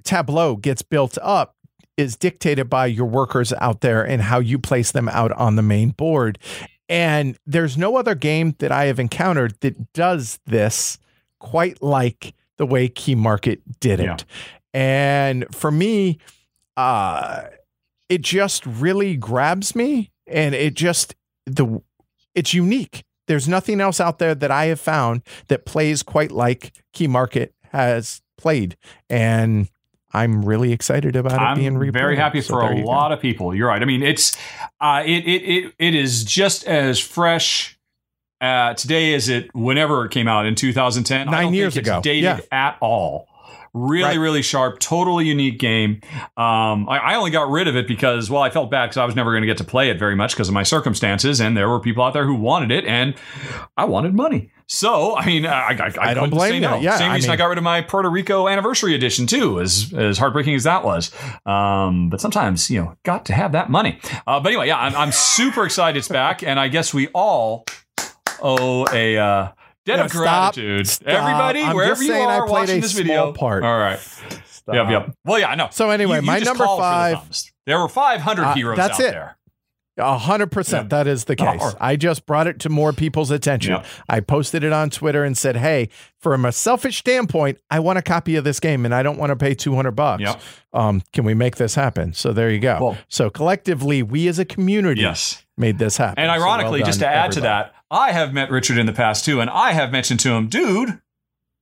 [0.04, 1.51] tableau gets built up
[1.97, 5.62] is dictated by your workers out there and how you place them out on the
[5.62, 6.38] main board.
[6.88, 10.99] And there's no other game that I have encountered that does this
[11.38, 14.05] quite like the way Key Market did it.
[14.05, 14.16] Yeah.
[14.74, 16.18] And for me,
[16.76, 17.45] uh,
[18.09, 21.14] it just really grabs me and it just
[21.47, 21.82] the
[22.34, 23.05] it's unique.
[23.26, 27.55] There's nothing else out there that I have found that plays quite like Key Market
[27.70, 28.76] has played,
[29.09, 29.68] and
[30.14, 31.92] I'm really excited about it I'm being replayed.
[31.94, 32.88] Very happy So for a you go.
[32.88, 33.54] lot of people.
[33.54, 33.80] You're right.
[33.80, 34.36] I mean, it's
[34.80, 37.78] uh, it, it it it is just as fresh
[38.40, 41.28] uh, today as it whenever it came out in 2010.
[41.28, 42.00] I Nine don't years think it's ago.
[42.02, 42.40] dated Yeah.
[42.50, 43.26] at all.
[43.74, 44.18] Really, Right.
[44.18, 46.02] really sharp, totally unique game.
[46.36, 49.06] Um, I, I only got rid of it because, well, I felt bad because I
[49.06, 51.56] was never going to get to play it very much because of my circumstances, and
[51.56, 53.14] there were people out there who wanted it, and
[53.78, 54.50] I wanted money.
[54.66, 56.60] So, I mean, I, I, I, don't blame you.
[56.60, 56.80] no.
[56.80, 60.18] Yeah, Same reason I got rid of my Puerto Rico anniversary edition too, as as
[60.18, 61.10] heartbreaking as that was.
[61.44, 63.98] Um, but sometimes, you know, got to have that money.
[64.26, 67.66] Uh, but anyway, yeah, I'm, I'm super excited it's back, and I guess we all
[68.42, 69.48] owe a uh,
[69.84, 70.54] debt Yeah, of stop.
[70.54, 70.86] gratitude.
[70.88, 71.08] Stop.
[71.08, 73.64] Everybody, wherever you I are played watching a this small video, part.
[73.64, 73.98] All right.
[74.72, 75.16] Yep, yep.
[75.24, 75.68] Well, yeah, I know.
[75.72, 77.18] So anyway, You- you my number for the five.
[77.66, 79.10] There were 500 Uh, heroes that's out it.
[79.12, 79.36] there.
[79.98, 80.88] A hundred percent.
[80.88, 81.60] That is the Oh, case.
[81.60, 83.74] or- I just brought it to more people's attention.
[83.74, 83.82] Yeah.
[84.08, 88.02] I posted it on Twitter and said, "Hey, from a selfish standpoint, I want a
[88.02, 90.22] copy of this game, and I don't want to pay two hundred bucks.
[90.22, 90.40] Yep.
[90.72, 92.78] Um, can we make this happen?" So there you go.
[92.80, 95.44] Well- so collectively, we as a community Yes.
[95.58, 96.24] made this happen.
[96.24, 98.86] And So well ironically, just to done, add to that, I have met Richard in
[98.86, 101.01] the past too, and I have mentioned to him, dude,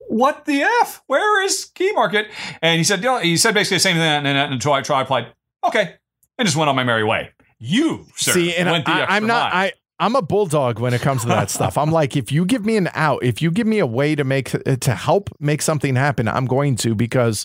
[0.09, 1.03] what the f?
[1.09, 2.29] Where is Key Market?
[2.63, 5.33] And he said, he said basically the same thing, and, until I tried, replied,
[5.67, 5.97] okay,
[6.39, 7.31] and just went on my merry way.
[7.59, 9.53] You, sir, See, and went the I, extra I'm not.
[9.53, 11.77] I I'm a bulldog when it comes to that stuff.
[11.77, 14.25] I'm like, if you give me an out, if you give me a way to
[14.25, 17.45] make to help make something happen, I'm going to because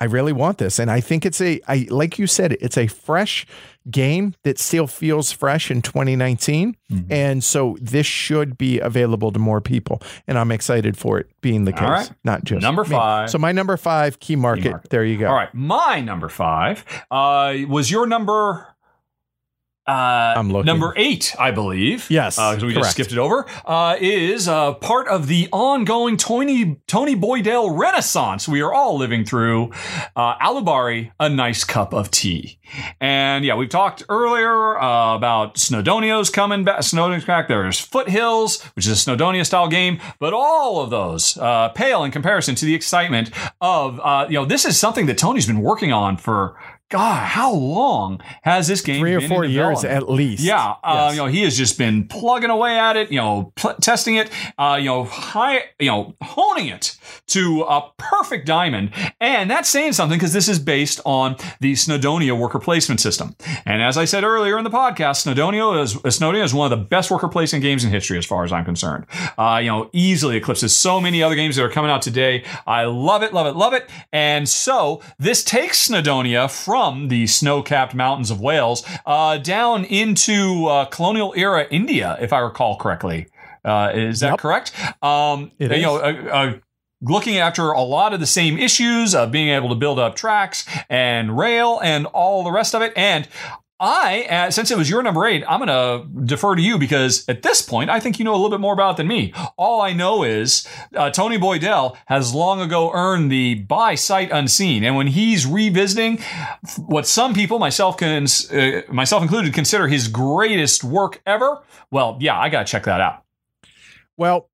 [0.00, 1.60] I really want this, and I think it's a.
[1.66, 3.46] I like you said, it's a fresh
[3.90, 7.12] game that still feels fresh in 2019, Mm-hmm.
[7.12, 11.64] and so this should be available to more people, and I'm excited for it being
[11.64, 12.10] the case, right.
[12.24, 12.90] not just Number me.
[12.90, 13.28] five.
[13.30, 14.70] So my number five key market.
[14.70, 14.90] market.
[14.90, 15.28] There you go.
[15.28, 18.74] All right, my number five uh, was your number.
[19.88, 20.66] Uh, I'm looking.
[20.66, 22.10] Number eight, I believe.
[22.10, 23.46] Yes, because we just skipped it over.
[23.64, 29.24] Uh, is uh, part of the ongoing Tony Tony Boydell Renaissance we are all living
[29.24, 29.72] through.
[30.14, 32.58] Uh, Alubari, a nice cup of tea,
[33.00, 36.80] and yeah, we've talked earlier uh, about Snowdonia's coming back.
[36.80, 37.48] Snowdonia's back.
[37.48, 42.10] There's Foothills, which is a Snowdonia style game, but all of those uh, pale in
[42.10, 43.30] comparison to the excitement
[43.62, 46.60] of uh, you know this is something that Tony's been working on for.
[46.90, 50.42] God, how long has this game Three or been four in years at least.
[50.42, 51.12] Yeah, uh, Yes.
[51.14, 54.30] you know, he has just been plugging away at it, you know, pl- testing it,
[54.58, 59.92] uh, you know, high, you know, honing it to a perfect diamond, and that's saying
[59.92, 63.36] something because this is based on the Snowdonia worker placement system.
[63.66, 66.82] And as I said earlier in the podcast, Snowdonia is Snowdonia is one of the
[66.86, 69.04] best worker placement games in history, as far as I'm concerned.
[69.36, 72.44] Uh, you know, easily eclipses so many other games that are coming out today.
[72.66, 73.90] I love it, love it, love it.
[74.10, 76.77] And so this takes Snowdonia from
[77.08, 82.76] the snow-capped mountains of Wales uh, down into uh, colonial era India, if I recall
[82.76, 83.26] correctly.
[83.64, 84.38] Uh, is that Yep.
[84.38, 84.72] correct?
[85.02, 85.82] Um, It you is.
[85.82, 86.52] know, uh, uh,
[87.02, 90.66] looking after a lot of the same issues of being able to build up tracks
[90.88, 92.92] and rail and all the rest of it.
[92.96, 93.28] And
[93.80, 97.24] I, uh, since it was your number eight, I'm going to defer to you because
[97.28, 99.32] at this point, I think you know a little bit more about it than me.
[99.56, 100.66] All I know is
[100.96, 106.18] uh, Tony Boydell has long ago earned the by sight unseen, and when he's revisiting
[106.86, 112.36] what some people, myself, can, uh, myself included, consider his greatest work ever, well, yeah,
[112.38, 113.22] I got to check that out.
[114.16, 114.50] Well,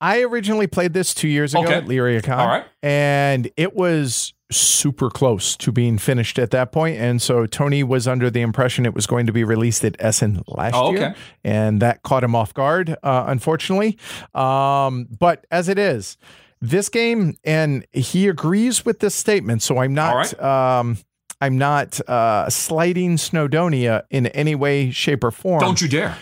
[0.00, 1.74] I originally played this two years ago Okay.
[1.74, 2.36] at LeiriaCon.
[2.36, 2.64] All right.
[2.82, 6.96] And it was super close to being finished at that point.
[6.98, 10.42] And so Tony was under the impression it was going to be released at Essen
[10.46, 11.14] last Oh, year.
[11.42, 13.98] And that caught him off guard, uh, unfortunately.
[14.34, 16.16] Um, but as it is,
[16.60, 19.62] this game, and he agrees with this statement.
[19.62, 20.40] So I'm not.
[20.42, 20.98] Um,
[21.38, 25.60] I'm not uh, slighting Snowdonia in any way, shape, or form.
[25.60, 26.16] Don't you dare.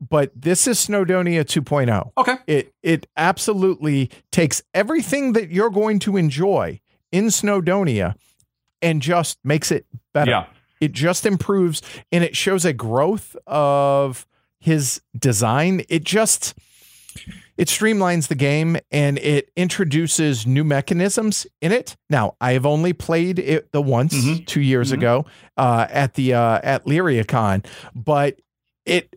[0.00, 2.36] But this is Snowdonia 2.0 Okay.
[2.46, 6.80] it it absolutely takes everything that you're going to enjoy
[7.14, 8.14] in Snowdonia
[8.82, 10.30] and just makes it better.
[10.32, 10.46] Yeah.
[10.80, 14.26] It just improves and it shows a growth of
[14.58, 15.82] his design.
[15.88, 16.54] It just
[17.56, 21.96] it streamlines the game and it introduces new mechanisms in it.
[22.10, 24.44] Now, I have only played it the once Mhm.
[24.46, 24.94] 2 years Mhm.
[24.94, 28.40] ago uh, at the uh, at LeiriaCon, but
[28.84, 29.14] it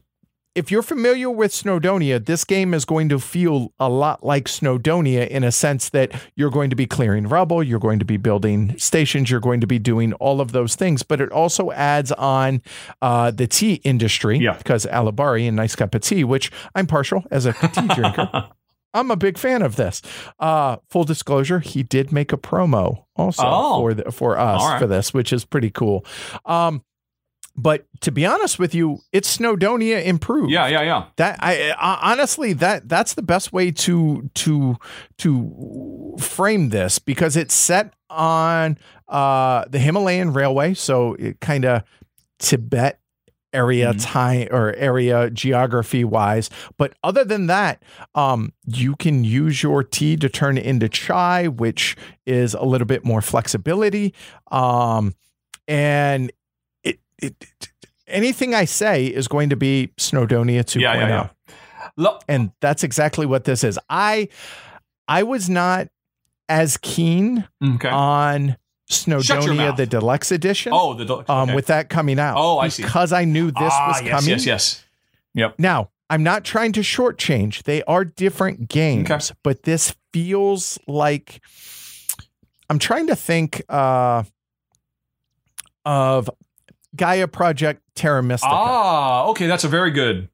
[0.57, 5.27] if you're familiar with Snowdonia, this game is going to feel a lot like Snowdonia
[5.27, 8.75] in a sense that you're going to be clearing rubble, you're going to be building
[8.79, 11.03] stations, you're going to be doing all of those things.
[11.03, 12.63] But it also adds on
[13.01, 14.57] uh, the tea industry Yeah.
[14.57, 18.49] because Alubari, and nice cup of tea, which I'm partial as a tea drinker.
[18.95, 20.01] I'm a big fan of this.
[20.39, 23.77] Uh, full disclosure, he did make a promo also Oh.
[23.79, 24.79] for the, for us right.
[24.79, 26.03] for this, which is pretty cool.
[26.45, 26.81] Um,
[27.57, 30.51] but to be honest with you, it's Snowdonia improved.
[30.51, 31.05] Yeah, yeah, yeah.
[31.15, 34.77] That I, I honestly that that's the best way to to
[35.17, 38.77] to frame this because it's set on
[39.07, 41.83] uh the Himalayan Railway, so it kind of
[42.37, 42.99] Tibet
[43.53, 43.99] area mm-hmm.
[43.99, 46.51] time or area geography wise.
[46.77, 47.81] But other than that,
[48.13, 51.95] um, you can use your tea to turn it into chai, which
[52.27, 54.13] is a little bit more flexibility.
[54.51, 55.15] Um,
[55.67, 56.31] and
[57.21, 57.69] it, it,
[58.07, 60.81] anything I say is going to be Snowdonia 2.0.
[60.81, 61.29] Yeah, yeah,
[61.97, 62.17] yeah.
[62.27, 63.79] And that's exactly what this is.
[63.89, 64.29] I
[65.07, 65.87] I was not
[66.49, 67.89] as keen okay.
[67.89, 68.57] on
[68.89, 70.71] Snowdonia, the deluxe edition.
[70.73, 71.29] Oh, the deluxe.
[71.29, 71.55] Um, okay.
[71.55, 72.35] with that coming out.
[72.37, 72.83] Oh, I see.
[72.83, 74.29] Because I knew this ah, was yes, coming.
[74.29, 74.83] Yes, yes,
[75.33, 75.55] Yep.
[75.59, 77.63] Now, I'm not trying to shortchange.
[77.63, 79.37] They are different games, okay.
[79.43, 81.41] but this feels like
[82.69, 84.23] I'm trying to think uh,
[85.85, 86.29] of
[86.95, 88.51] Gaia Project Terra Mystica.
[88.53, 90.29] Ah, okay, that's a very good.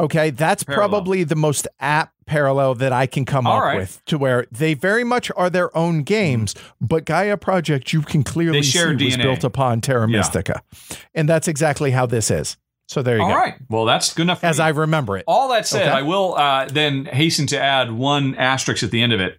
[0.00, 0.88] Okay, that's parallel.
[0.88, 3.78] probably the most apt parallel that I can come All up right.
[3.78, 8.22] with to where they very much are their own games, but Gaia Project you can
[8.22, 9.04] clearly see DNA.
[9.04, 10.18] was built upon Terra yeah.
[10.18, 10.62] Mystica.
[11.14, 12.56] And that's exactly how this is.
[12.86, 13.34] So there you All go.
[13.34, 13.54] All right.
[13.68, 14.42] Well, that's good enough.
[14.44, 14.64] As me.
[14.64, 15.24] I remember it.
[15.26, 15.90] All that said, okay.
[15.90, 19.38] I will uh, then hasten to add one asterisk at the end of it.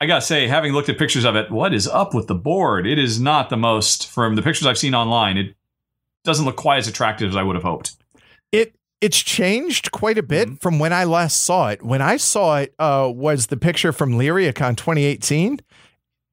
[0.00, 2.86] I gotta say, having looked at pictures of it, what is up with the board?
[2.86, 5.56] It is not the most, from the pictures I've seen online, it
[6.24, 7.96] doesn't look quite as attractive as I would have hoped.
[8.52, 10.56] It it's changed quite a bit mm-hmm.
[10.56, 11.82] from when I last saw it.
[11.82, 15.60] When I saw it, uh, was the picture from LeiriaCon 2018.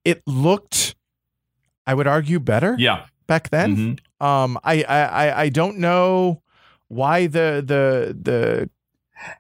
[0.04, 0.96] It looked,
[1.86, 2.76] I would argue, better.
[2.78, 3.06] Yeah.
[3.28, 4.26] Back then, mm-hmm.
[4.26, 6.44] um, I, I I don't know
[6.88, 8.70] why the the the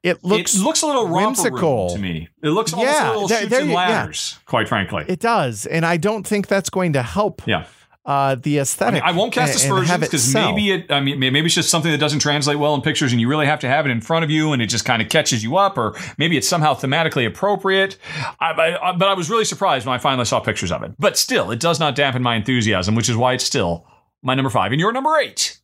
[0.03, 2.30] it looks it looks a little whimsical to me.
[2.41, 4.45] It looks almost yeah, a little there, and ladders, yeah.
[4.45, 5.05] quite frankly.
[5.07, 7.45] It does, and I don't think that's going to help.
[7.45, 7.65] Yeah
[8.05, 9.01] uh, the aesthetic.
[9.01, 10.91] I, mean, I won't cast aspersions because maybe it.
[10.91, 13.47] I mean, maybe it's just something that doesn't translate well in pictures, and you really
[13.47, 15.57] have to have it in front of you, and it just kind of catches you
[15.57, 17.97] up, or maybe it's somehow thematically appropriate.
[18.39, 20.91] I, I, but I was really surprised when I finally saw pictures of it.
[20.99, 23.88] But still, it does not dampen my enthusiasm, which is why it's still
[24.21, 25.55] my number five, and your number eight.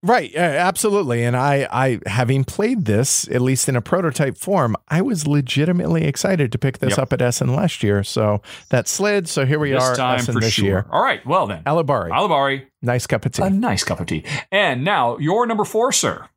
[0.00, 1.24] Right, absolutely.
[1.24, 6.04] And I, I, having played this at least in a prototype form, I was legitimately
[6.04, 6.98] excited to pick this yep.
[7.00, 8.04] up at Essen last year.
[8.04, 9.28] So that slid.
[9.28, 10.64] So here we this are, time Essen for this sure.
[10.64, 10.86] year.
[10.90, 14.24] All right, well then, Alubari, Alubari, nice cup of tea, a nice cup of tea.
[14.52, 16.28] And now your number four, sir.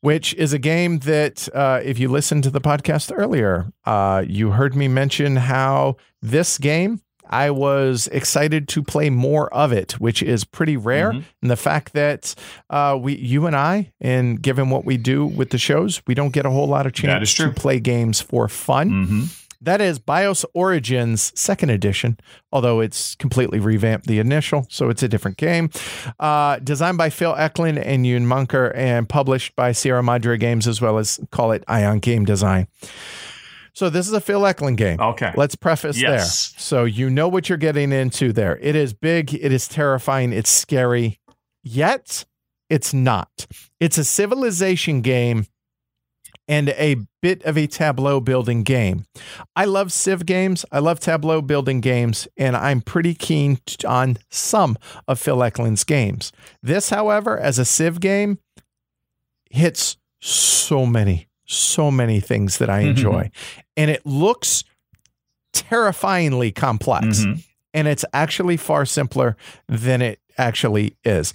[0.00, 4.52] Which is a game that, uh, if you listened to the podcast earlier, uh, you
[4.52, 10.22] heard me mention how this game I was excited to play more of it, which
[10.22, 11.12] is pretty rare.
[11.12, 11.20] Mm-hmm.
[11.42, 12.34] And the fact that
[12.68, 16.32] uh, we, you and I, and given what we do with the shows, we don't
[16.32, 18.90] get a whole lot of chance to play games for fun.
[18.90, 19.22] Mm-hmm.
[19.62, 22.18] That is BIOS Origins second edition,
[22.50, 25.68] although it's completely revamped the initial, so it's a different game.
[26.18, 30.80] Uh, designed by Phil Eklund and Jon Manker and published by Sierra Madre Games as
[30.80, 32.68] well as call it Ion Game Design.
[33.80, 35.00] So this is a Phil Eklund game.
[35.00, 35.32] Okay.
[35.38, 36.52] Let's preface yes.
[36.52, 36.60] there.
[36.60, 38.58] So you know what you're getting into there.
[38.58, 41.18] It is big, it is terrifying, it's scary.
[41.64, 42.26] Yet
[42.68, 43.46] it's not.
[43.80, 45.46] It's a civilization game
[46.46, 49.06] and a bit of a tableau building game.
[49.56, 50.66] I love Civ games.
[50.70, 54.76] I love tableau building games, and I'm pretty keen on some
[55.08, 56.32] of Phil Eklund's games.
[56.62, 58.40] This, however, as a Civ game,
[59.48, 62.90] hits so many so many things that I mm-hmm.
[62.90, 63.24] enjoy.
[63.24, 63.60] Mm-hmm.
[63.76, 64.64] And it looks
[65.52, 67.20] terrifyingly complex.
[67.20, 67.40] Mm-hmm.
[67.72, 69.36] And it's actually far simpler
[69.68, 71.32] than it actually is.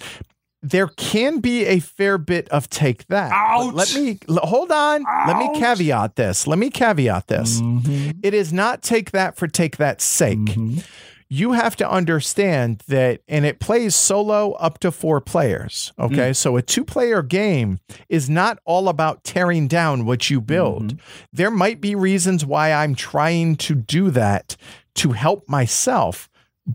[0.62, 3.30] There can be a fair bit of take that.
[3.72, 5.04] Let me hold on.
[5.06, 5.28] Ouch.
[5.28, 6.46] Let me caveat this.
[6.46, 7.60] Let me caveat this.
[7.60, 8.18] Mm-hmm.
[8.22, 10.56] It is not take that for take that sake.
[11.28, 15.92] You have to understand that, and it plays solo up to four players.
[15.98, 16.30] Okay.
[16.30, 16.36] Mm.
[16.36, 20.94] So a two player game is not all about tearing down what you build.
[20.94, 21.26] Mm-hmm.
[21.32, 24.56] There might be reasons why I'm trying to do that
[24.96, 26.28] to help myself,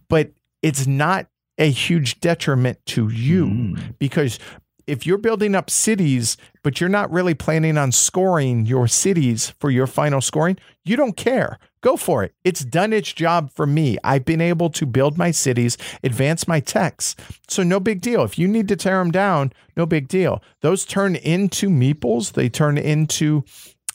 [0.10, 0.32] but
[0.62, 1.28] it's not
[1.58, 3.94] a huge detriment to you mm.
[4.00, 4.40] because
[4.88, 9.70] if you're building up cities, but you're not really planning on scoring your cities for
[9.70, 11.60] your final scoring, you don't care.
[11.82, 12.34] Go for it.
[12.44, 13.98] It's done its job for me.
[14.04, 17.16] I've been able to build my cities, advance my techs.
[17.48, 18.24] So, no big deal.
[18.24, 20.44] If you need to tear them down, no big deal.
[20.62, 23.44] Those turn into meeples, they turn into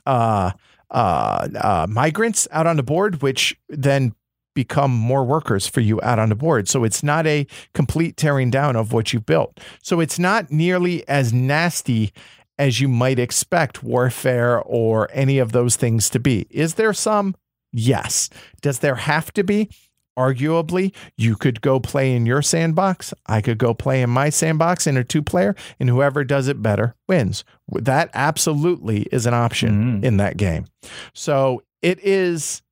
[0.05, 0.51] uh,
[0.91, 4.14] uh, uh, migrants out on the board, which then
[4.55, 6.68] become more workers for you out on the board.
[6.68, 9.61] So it's not a complete tearing down of what you built.
[9.82, 12.12] So it's not nearly as nasty
[12.59, 16.47] as you might expect warfare or any of those things to be.
[16.51, 17.37] Is there some?
[17.73, 18.31] Yes.
[18.61, 19.71] Does there have to be?
[20.17, 24.87] arguably you could go play in your sandbox i could go play in my sandbox
[24.87, 30.01] in a two player and whoever does it better wins that absolutely is an option
[30.01, 30.05] mm.
[30.05, 30.64] in that game
[31.13, 32.63] so it is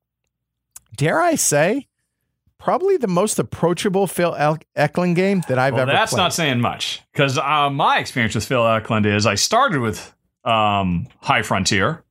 [0.97, 1.87] dare i say
[2.57, 4.35] probably the most approachable phil
[4.75, 6.21] eklund game that i've well, ever that's played.
[6.21, 10.13] not saying much because uh, my experience with phil eklund is i started with
[10.45, 12.03] um, high frontier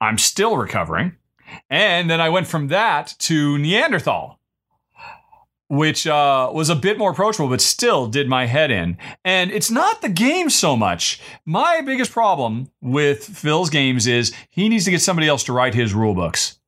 [0.00, 1.16] i'm still recovering
[1.70, 4.38] and then I went from that to Neanderthal,
[5.68, 8.98] which uh, was a bit more approachable, but still did my head in.
[9.24, 11.20] And it's not the game so much.
[11.44, 15.74] My biggest problem with Phil's games is he needs to get somebody else to write
[15.74, 16.58] his rule books.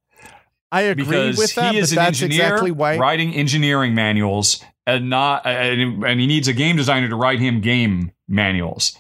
[0.71, 1.73] I agree because with that.
[1.73, 6.49] He is an engineer exactly why writing engineering manuals, and not, and, and he needs
[6.49, 8.97] a game designer to write him game manuals.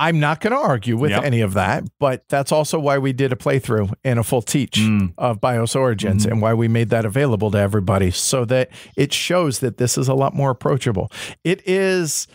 [0.00, 1.24] I'm not going to argue with yep.
[1.24, 4.78] any of that, but that's also why we did a playthrough and a full teach
[4.78, 5.12] mm.
[5.18, 6.32] of BIOS Origins mm-hmm.
[6.32, 10.08] and why we made that available to everybody so that it shows that this is
[10.08, 11.12] a lot more approachable.
[11.44, 12.26] It is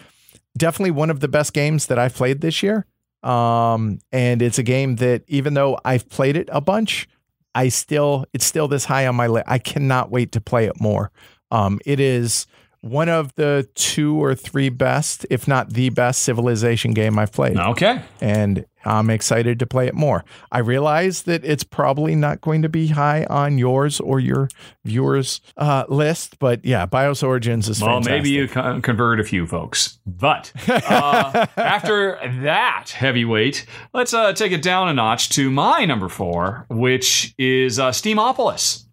[0.56, 2.86] definitely one of the best games that I've played this year.
[3.24, 7.10] Um, and it's a game that even though I've played it a bunch,
[7.56, 9.46] I still it's still this high on my list.
[9.48, 11.10] I cannot wait to play it more.
[11.50, 12.46] Um, it is
[12.86, 17.57] one of the two or three best, if not the best, civilization game I've played.
[17.57, 17.99] Okay.
[18.22, 20.24] And I'm excited to play it more.
[20.52, 24.49] I realize that it's probably not going to be high on yours or your
[24.84, 28.12] viewers' uh, list, but yeah, BIOS Origins is well, fantastic.
[28.12, 29.98] maybe you con- convert a few folks.
[30.06, 36.07] But uh, after that heavyweight, let's uh, take it down a notch to my number
[36.07, 38.85] four, which is uh, Steamopolis.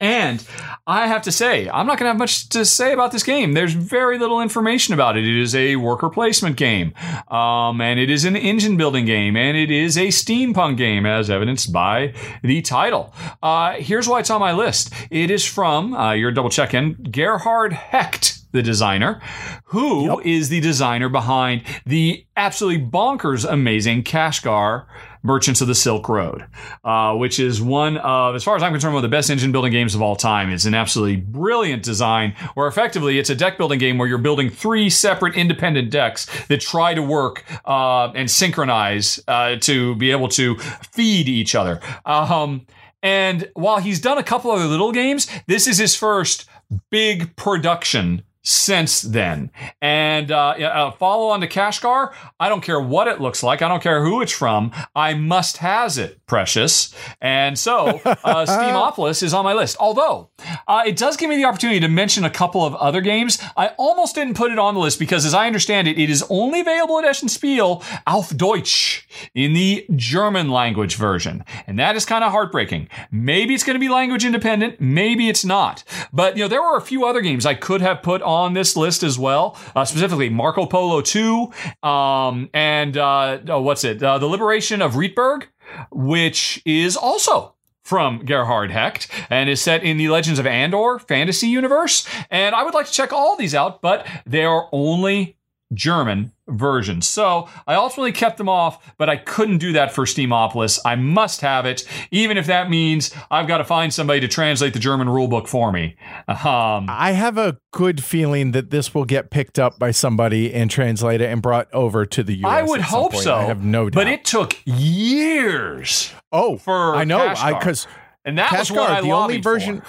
[0.00, 0.44] And
[0.86, 3.52] I have to say, I'm not going to have much to say about this game.
[3.52, 5.24] There's very little information about it.
[5.24, 6.94] It is a worker placement game,
[7.28, 11.30] um, and it is an engine building game, and it is a steampunk game, as
[11.30, 13.14] evidenced by the title.
[13.42, 14.92] Uh, here's why it's on my list.
[15.10, 19.20] It is from uh, your double check in Gerhard Hecht the designer,
[19.64, 20.24] who yep.
[20.24, 24.86] is the designer behind the absolutely bonkers amazing Kashgar
[25.24, 26.44] Merchants of the Silk Road,
[26.84, 29.52] uh, which is one of, as far as I'm concerned, one of the best engine
[29.52, 30.50] building games of all time.
[30.50, 34.50] It's an absolutely brilliant design, where effectively it's a deck building game where you're building
[34.50, 40.28] three separate independent decks that try to work uh, and synchronize uh, to be able
[40.28, 40.56] to
[40.92, 41.80] feed each other.
[42.04, 42.66] Um,
[43.02, 46.46] and while he's done a couple other little games, this is his first
[46.90, 49.50] big production since then.
[49.80, 52.12] And uh, uh, follow on to Kashgar.
[52.38, 53.62] I don't care what it looks like.
[53.62, 54.70] I don't care who it's from.
[54.94, 56.94] I must has it, precious.
[57.20, 57.94] And so uh,
[58.46, 59.76] Steamopolis is on my list.
[59.80, 60.30] Although
[60.68, 63.42] uh, it does give me the opportunity to mention a couple of other games.
[63.56, 66.24] I almost didn't put it on the list because, as I understand it, it is
[66.28, 72.04] only available at Essen Spiel auf Deutsch in the German language version, and that is
[72.04, 72.88] kind of heartbreaking.
[73.10, 74.80] Maybe it's going to be language independent.
[74.80, 75.82] Maybe it's not.
[76.12, 78.52] But you know, there were a few other games I could have put on on
[78.52, 84.02] this list as well, uh, specifically Marco Polo 2 um, and uh, oh, what's it?
[84.02, 85.44] Uh, the Liberation of Rietberg,
[85.90, 87.53] which is also
[87.84, 92.08] from Gerhard Hecht and is set in the Legends of Andor fantasy universe.
[92.30, 95.36] And I would like to check all these out, but they are only
[95.72, 97.00] German version.
[97.00, 100.78] So I ultimately kept them off, but I couldn't do that for Steamopolis.
[100.84, 104.72] I must have it, even if that means I've got to find somebody to translate
[104.72, 105.96] the German rulebook for me.
[106.28, 110.70] Um, I have a good feeling that this will get picked up by somebody and
[110.70, 112.50] translated and brought over to the US.
[112.50, 113.24] I would hope point.
[113.24, 113.36] so.
[113.36, 113.94] I have no doubt.
[113.94, 116.12] But it took years.
[116.30, 117.86] Oh, for I know because
[118.24, 119.80] and that Kashgar, was what I the only version.
[119.80, 119.86] For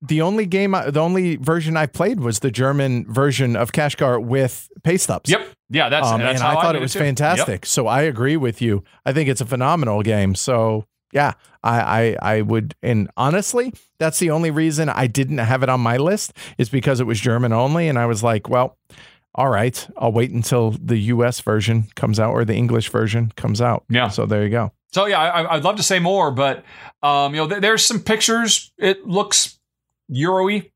[0.00, 4.22] the only game, I, the only version I played was the German version of Kashgar
[4.22, 5.30] with paste ups.
[5.30, 5.48] Yep.
[5.70, 7.62] Yeah, that's, um, that's and I thought I it was fantastic.
[7.62, 7.66] Yep.
[7.66, 8.84] So I agree with you.
[9.04, 10.34] I think it's a phenomenal game.
[10.34, 15.62] So yeah, I, I I would and honestly, that's the only reason I didn't have
[15.62, 18.78] it on my list is because it was German only, and I was like, well,
[19.34, 21.40] all right, I'll wait until the U.S.
[21.40, 23.84] version comes out or the English version comes out.
[23.88, 24.08] Yeah.
[24.08, 24.72] So there you go.
[24.92, 26.64] So yeah, I, would love to say more, but
[27.02, 28.72] um, you know, th- there's some pictures.
[28.78, 29.57] It looks
[30.08, 30.70] Euro-y.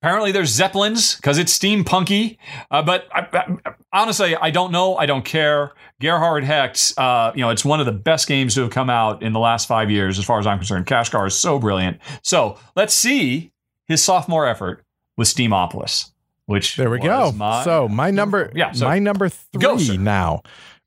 [0.00, 2.36] Apparently, there's zeppelins because it's steampunky.
[2.70, 4.96] Uh, but I, I, honestly, I don't know.
[4.96, 5.72] I don't care.
[6.00, 9.22] Gerhard Hecht, uh, you know, it's one of the best games to have come out
[9.22, 10.86] in the last five years, as far as I'm concerned.
[10.86, 11.98] Kashgar is so brilliant.
[12.22, 13.52] So let's see
[13.86, 14.84] his sophomore effort
[15.16, 16.10] with Steamopolis.
[16.46, 17.30] Which there we go.
[17.30, 20.42] My, so my number, yeah, so my number three go, now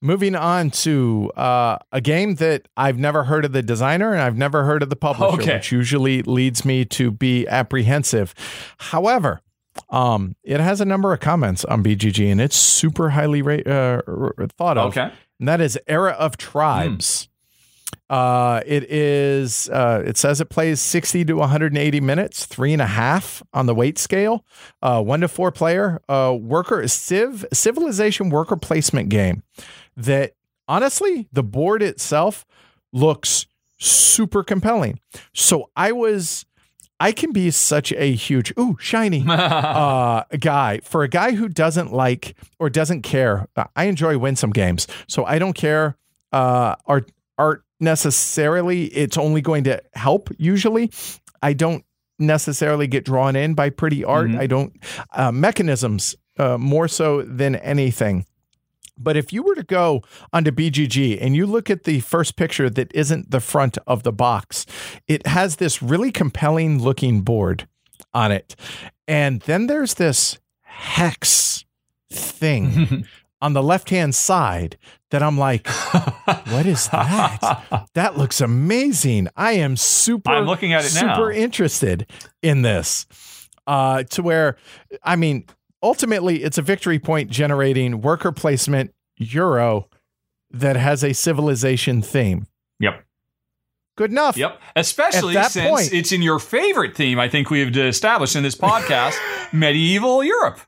[0.05, 4.37] Moving on to uh, a game that I've never heard of the designer and I've
[4.37, 5.55] never heard of the publisher, okay.
[5.55, 8.35] which usually leads me to be apprehensive.
[8.77, 9.41] However,
[9.89, 14.01] um, it has a number of comments on BGG and it's super highly ra- uh,
[14.57, 14.89] thought of.
[14.89, 15.11] Okay.
[15.39, 17.27] And that is Era of Tribes.
[18.07, 19.69] Uh, it is.
[19.69, 23.73] Uh, it says it plays 60 to 180 minutes, three and a half on the
[23.73, 24.45] weight scale.
[24.81, 25.99] Uh, one to four player.
[26.07, 29.41] Uh, worker civ civilization worker placement game.
[29.97, 30.33] That
[30.67, 32.45] honestly, the board itself
[32.91, 33.45] looks
[33.77, 34.99] super compelling.
[35.33, 36.45] So I was.
[36.97, 41.91] I can be such a huge ooh shiny uh, guy for a guy who doesn't
[41.91, 43.49] like or doesn't care.
[43.75, 45.97] I enjoy winsome games, so I don't care.
[46.31, 50.89] Uh, art art necessarily it's only going to help usually
[51.41, 51.83] i don't
[52.19, 54.39] necessarily get drawn in by pretty art mm-hmm.
[54.39, 54.73] i don't
[55.11, 58.25] uh, mechanisms uh, more so than anything
[58.97, 60.01] but if you were to go
[60.31, 64.13] onto BGG and you look at the first picture that isn't the front of the
[64.13, 64.65] box,
[65.07, 67.67] it has this really compelling looking board
[68.13, 68.55] on it.
[69.07, 71.65] And then there's this hex
[72.11, 73.05] thing
[73.41, 74.77] on the left hand side
[75.11, 77.87] that I'm like, what is that?
[77.93, 79.27] that looks amazing.
[79.35, 81.37] I am super I'm looking at it super now.
[81.37, 82.09] interested
[82.41, 83.05] in this.
[83.67, 84.57] Uh, to where
[85.03, 85.45] I mean,
[85.85, 89.87] ultimately it's a victory point generating worker placement euro
[90.49, 92.47] that has a civilization theme.
[92.79, 93.05] Yep.
[93.95, 94.35] Good enough.
[94.35, 94.59] Yep.
[94.75, 99.15] Especially since point, it's in your favorite theme, I think we've established in this podcast,
[99.53, 100.59] medieval Europe.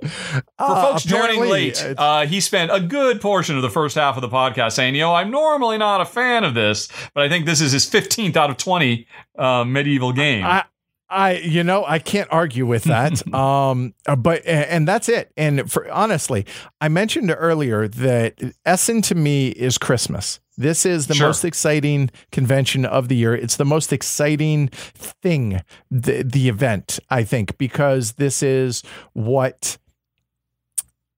[0.00, 4.16] For uh, folks joining late, uh, he spent a good portion of the first half
[4.16, 7.30] of the podcast saying, "You know, I'm normally not a fan of this, but I
[7.30, 9.06] think this is his 15th out of 20
[9.38, 10.64] uh, medieval game." I,
[11.08, 13.22] I, you know, I can't argue with that.
[13.34, 15.32] um, uh, but and that's it.
[15.36, 16.46] And for honestly,
[16.80, 20.40] I mentioned earlier that Essen to me is Christmas.
[20.58, 21.28] This is the sure.
[21.28, 23.34] most exciting convention of the year.
[23.34, 29.76] It's the most exciting thing, the the event, I think, because this is what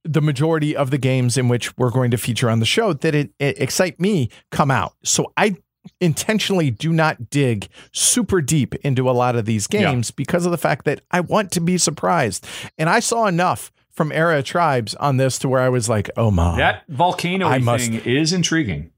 [0.04, 3.14] the majority of the games in which we're going to feature on the show that
[3.14, 4.94] it, it excite me come out.
[5.04, 5.56] So I
[6.00, 10.14] intentionally do not dig super deep into a lot of these games yeah.
[10.16, 12.46] because of the fact that I want to be surprised.
[12.76, 16.30] And I saw enough from Era Tribes on this to where I was like, oh
[16.30, 16.56] my.
[16.56, 18.92] That volcano thing is intriguing.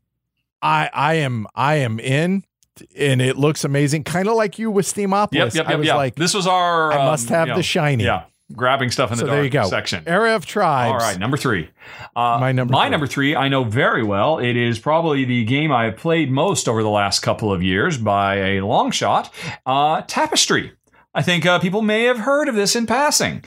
[0.63, 2.45] I I am I am in
[2.97, 4.05] and it looks amazing.
[4.05, 5.33] Kind of like you with Steamopolis.
[5.33, 6.93] Yep, yep, yep, I was like, this was our.
[6.93, 8.05] I must have um, the shiny.
[8.05, 9.65] Yeah grabbing stuff in the so dark there you go.
[9.65, 10.03] section.
[10.07, 10.93] Era of Tribes.
[10.93, 11.71] All right, number three.
[12.17, 12.73] Uh, my number.
[12.73, 12.91] My three.
[12.91, 13.37] number three.
[13.37, 14.39] I know very well.
[14.39, 18.37] It is probably the game I've played most over the last couple of years by
[18.37, 19.33] a long shot.
[19.67, 20.73] Uh, Tapestry.
[21.15, 23.43] I think uh, people may have heard of this in passing.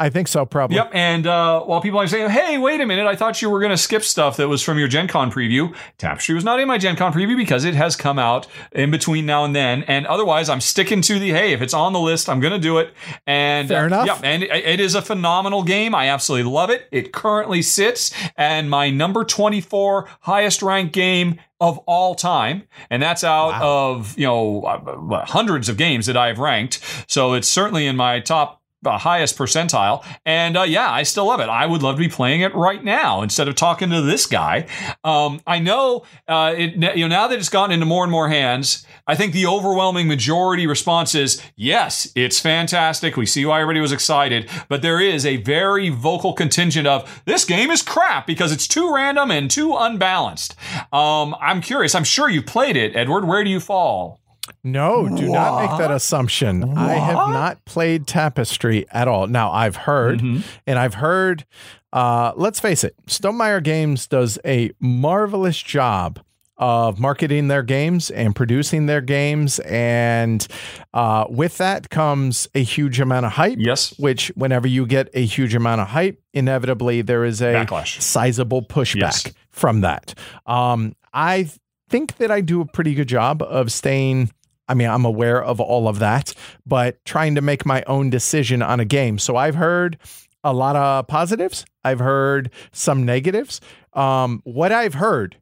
[0.00, 0.76] I think so, probably.
[0.76, 0.90] Yep.
[0.92, 3.06] And uh, while people are saying, "Hey, wait a minute!
[3.06, 5.74] I thought you were going to skip stuff that was from your Gen Con preview,"
[5.98, 9.26] Tapestry was not in my Gen Con preview because it has come out in between
[9.26, 9.82] now and then.
[9.84, 12.60] And otherwise, I'm sticking to the hey, if it's on the list, I'm going to
[12.60, 12.94] do it.
[13.26, 14.06] And fair uh, enough.
[14.06, 15.96] Yeah, and it, it is a phenomenal game.
[15.96, 16.86] I absolutely love it.
[16.92, 23.24] It currently sits and my number 24 highest ranked game of all time, and that's
[23.24, 23.90] out wow.
[23.90, 26.80] of you know uh, hundreds of games that I've ranked.
[27.08, 30.04] So it's certainly in my top the highest percentile.
[30.24, 31.48] And uh, yeah, I still love it.
[31.48, 34.66] I would love to be playing it right now instead of talking to this guy.
[35.02, 36.96] Um, I know uh, it.
[36.96, 40.06] You know, now that it's gotten into more and more hands, I think the overwhelming
[40.06, 43.16] majority response is yes, it's fantastic.
[43.16, 47.44] We see why everybody was excited, but there is a very vocal contingent of this
[47.44, 50.54] game is crap because it's too random and too unbalanced.
[50.92, 51.94] Um, I'm curious.
[51.94, 53.26] I'm sure you played it, Edward.
[53.26, 54.20] Where do you fall?
[54.64, 55.34] No, do what?
[55.34, 56.68] not make that assumption.
[56.68, 56.78] What?
[56.78, 59.26] I have not played Tapestry at all.
[59.26, 60.40] Now, I've heard, mm-hmm.
[60.66, 61.44] and I've heard,
[61.92, 66.20] uh, let's face it, Stonemaier Games does a marvelous job
[66.58, 69.60] of marketing their games and producing their games.
[69.60, 70.44] And
[70.92, 73.58] uh, with that comes a huge amount of hype.
[73.60, 73.96] Yes.
[73.98, 78.00] Which, whenever you get a huge amount of hype, inevitably there is a Backlash.
[78.02, 79.32] sizable pushback yes.
[79.50, 80.14] from that.
[80.46, 81.48] Um, I
[81.88, 84.30] think that I do a pretty good job of staying
[84.68, 86.34] I mean, I'm aware of all of that,
[86.66, 89.18] but trying to make my own decision on a game.
[89.18, 89.98] So I've heard
[90.44, 91.64] a lot of positives.
[91.84, 93.60] I've heard some negatives.
[93.94, 95.36] Um, what I've heard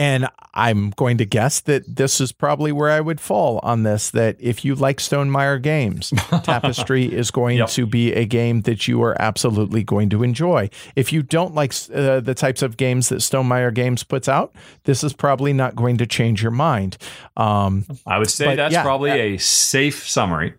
[0.00, 4.10] and I'm going to guess that this is probably where I would fall on this
[4.12, 6.10] that if you like Stonemaier games,
[6.42, 7.68] Tapestry is going yep.
[7.68, 10.70] to be a game that you are absolutely going to enjoy.
[10.96, 14.54] If you don't like uh, the types of games that Stonemaier Games puts out,
[14.84, 16.96] this is probably not going to change your mind.
[17.36, 20.54] Um, I would say that's yeah, probably uh, a safe summary.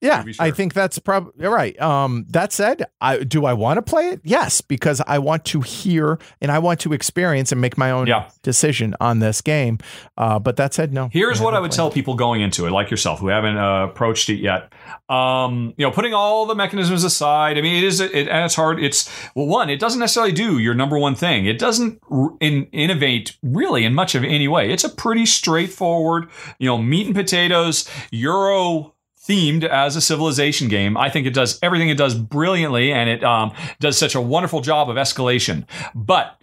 [0.00, 0.32] Yeah, sure.
[0.38, 1.78] I think that's probably right.
[1.80, 4.20] Um, that said, I, do I want to play it?
[4.24, 8.06] Yes, because I want to hear and I want to experience and make my own
[8.06, 8.30] yeah.
[8.42, 9.78] decision on this game.
[10.16, 11.10] Uh, but that said, no.
[11.12, 11.94] Here's I what I would tell it.
[11.94, 14.72] people going into it, like yourself, who haven't uh, approached it yet.
[15.10, 17.58] Um, you know, putting all the mechanisms aside.
[17.58, 18.82] I mean, it is it, and it's hard.
[18.82, 21.44] It's well, one, it doesn't necessarily do your number one thing.
[21.44, 22.00] It doesn't
[22.40, 24.72] in, innovate really in much of any way.
[24.72, 26.28] It's a pretty straightforward,
[26.58, 28.94] you know, meat and potatoes Euro
[29.30, 30.96] themed as a civilization game.
[30.96, 34.60] I think it does everything it does brilliantly, and it um, does such a wonderful
[34.60, 35.66] job of escalation.
[35.94, 36.36] But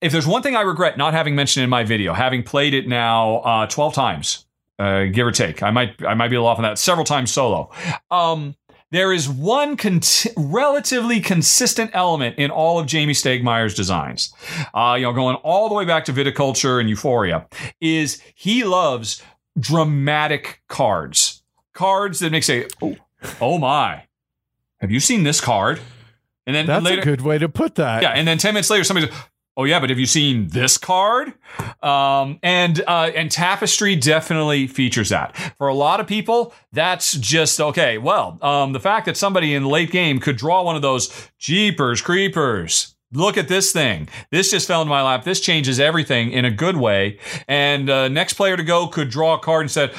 [0.00, 2.88] if there's one thing I regret not having mentioned in my video, having played it
[2.88, 4.46] now uh, 12 times,
[4.78, 7.04] uh, give or take, I might I might be a little off on that several
[7.04, 7.70] times solo.
[8.10, 8.56] Um,
[8.90, 9.76] there is one
[10.36, 14.34] relatively consistent element in all of Jamie Stegmaier's designs.
[14.74, 17.46] Uh, you know, going all the way back to Viticulture and Euphoria,
[17.80, 19.22] is he loves
[19.58, 21.31] dramatic cards
[21.72, 22.96] cards that make say, oh,
[23.40, 24.04] oh my,
[24.80, 25.80] have you seen this card?
[26.46, 28.02] And then that's later, a good way to put that.
[28.02, 29.16] Yeah, and then ten minutes later, somebody says,
[29.56, 31.34] "Oh yeah, but have you seen this card?"
[31.82, 35.36] Um, and uh, and Tapestry definitely features that.
[35.56, 37.96] For a lot of people, that's just okay.
[37.96, 41.30] Well, um, the fact that somebody in the late game could draw one of those
[41.38, 42.96] Jeepers Creepers.
[43.14, 44.08] Look at this thing.
[44.30, 45.22] This just fell into my lap.
[45.22, 47.18] This changes everything in a good way.
[47.46, 49.92] And uh, next player to go could draw a card and said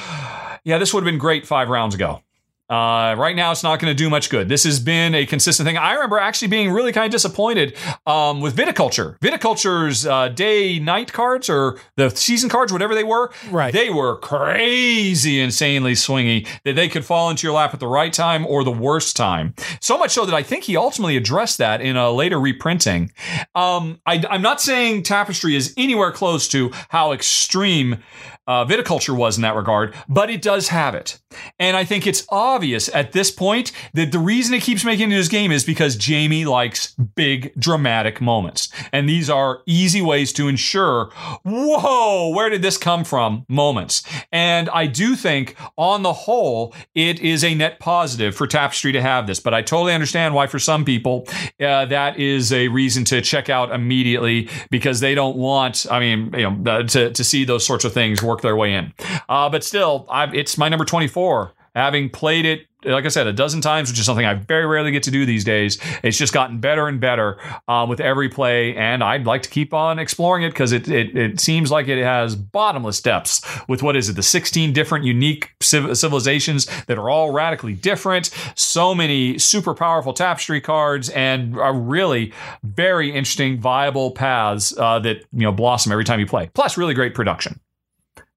[0.64, 2.22] yeah, this would have been great five rounds ago.
[2.70, 4.48] Uh, right now, it's not going to do much good.
[4.48, 5.76] This has been a consistent thing.
[5.76, 7.76] I remember actually being really kind of disappointed
[8.06, 9.18] um, with Viticulture.
[9.18, 13.74] Viticulture's uh, day night cards or the season cards, whatever they were, right.
[13.74, 18.14] they were crazy, insanely swingy that they could fall into your lap at the right
[18.14, 19.54] time or the worst time.
[19.82, 23.12] So much so that I think he ultimately addressed that in a later reprinting.
[23.54, 27.98] Um, I, I'm not saying Tapestry is anywhere close to how extreme
[28.46, 31.18] uh, viticulture was in that regard, but it does have it.
[31.58, 35.14] And I think it's obvious at this point that the reason it keeps making it
[35.14, 38.68] his game is because Jamie likes big dramatic moments.
[38.92, 41.10] And these are easy ways to ensure,
[41.44, 44.02] whoa, where did this come from moments.
[44.32, 49.02] And I do think on the whole, it is a net positive for Tapestry to
[49.02, 49.40] have this.
[49.40, 51.26] But I totally understand why for some people
[51.60, 56.32] uh, that is a reason to check out immediately because they don't want, I mean,
[56.34, 58.92] you know, to, to see those sorts of things work work their way in.
[59.28, 61.52] Uh, but still, I've, it's my number 24.
[61.74, 64.92] Having played it, like I said, a dozen times, which is something I very rarely
[64.92, 65.78] get to do these days.
[66.02, 69.74] It's just gotten better and better um, with every play, and I'd like to keep
[69.74, 73.96] on exploring it because it, it, it seems like it has bottomless depths with what
[73.96, 79.74] is it, the 16 different unique civilizations that are all radically different, so many super
[79.74, 82.32] powerful tapestry cards, and are really
[82.62, 86.50] very interesting, viable paths uh, that you know blossom every time you play.
[86.54, 87.58] Plus, really great production.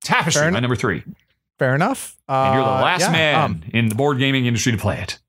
[0.07, 1.03] Tapestry, my number three.
[1.59, 2.17] Fair enough.
[2.27, 4.99] and you're the uh, last yeah, man um, in the board gaming industry to play
[4.99, 5.19] it.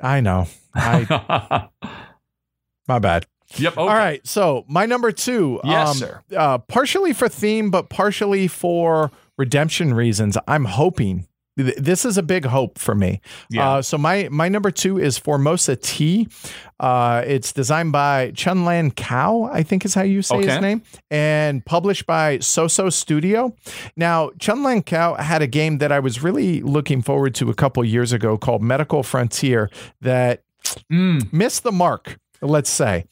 [0.00, 0.48] I know.
[0.74, 1.68] I,
[2.88, 3.26] my bad.
[3.56, 3.72] Yep.
[3.74, 3.80] Okay.
[3.80, 4.26] All right.
[4.26, 5.60] So my number two.
[5.64, 6.22] Yes, um, sir.
[6.36, 10.36] Uh, partially for theme, but partially for redemption reasons.
[10.46, 11.26] I'm hoping
[11.56, 13.20] this is a big hope for me.
[13.50, 13.70] Yeah.
[13.70, 16.28] Uh, so my my number two is Formosa Tea.
[16.82, 20.48] Uh, it's designed by Chunlan Kao, I think is how you say okay.
[20.48, 20.82] his name,
[21.12, 23.54] and published by Soso Studio.
[23.96, 27.84] Now Chunlan Kao had a game that I was really looking forward to a couple
[27.84, 30.42] years ago called Medical Frontier that
[30.92, 31.32] mm.
[31.32, 32.18] missed the mark.
[32.40, 33.04] Let's say.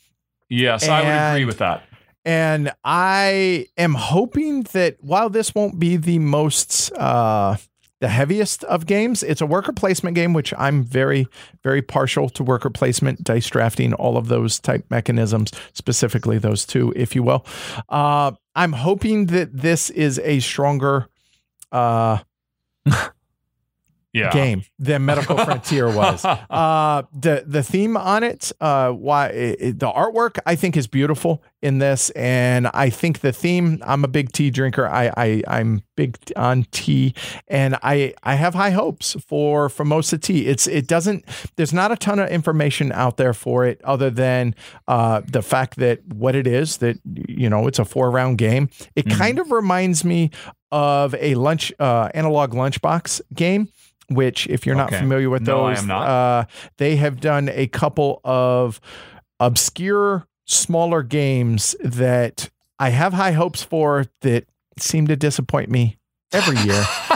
[0.49, 1.85] Yes, and, I would agree with that.
[2.25, 7.57] And I am hoping that while this won't be the most uh,
[8.01, 9.23] the heaviest of games.
[9.23, 11.29] It's a worker placement game, which I'm very,
[11.63, 16.93] very partial to worker placement, dice drafting, all of those type mechanisms, specifically those two,
[16.97, 17.47] if you will.
[17.89, 21.09] Uh, I'm hoping that this is a stronger
[21.73, 22.19] uh,
[24.13, 24.33] yeah.
[24.33, 26.25] game than Medical Frontier was.
[26.25, 31.43] Uh, the the theme on it, uh, why it, the artwork I think is beautiful
[31.63, 33.83] in this, and I think the theme.
[33.87, 34.87] I'm a big tea drinker.
[34.87, 37.15] I, I I'm big on tea,
[37.49, 40.47] and I I have high hopes for Formosa tea.
[40.47, 41.25] It's it doesn't.
[41.57, 44.55] There's not a ton of information out there for it, other than
[44.89, 48.71] uh, the fact that what it is that you know it's a four round game.
[48.97, 49.19] It mm-hmm.
[49.19, 50.31] kind of reminds me
[50.73, 53.69] of a lunch uh, analog lunchbox game
[54.11, 56.45] which, if you're not familiar with no, those, uh,
[56.79, 58.81] they have done a couple of
[59.39, 64.47] obscure, smaller games that I have high hopes for that
[64.79, 65.99] seem to disappoint me
[66.33, 66.85] every year.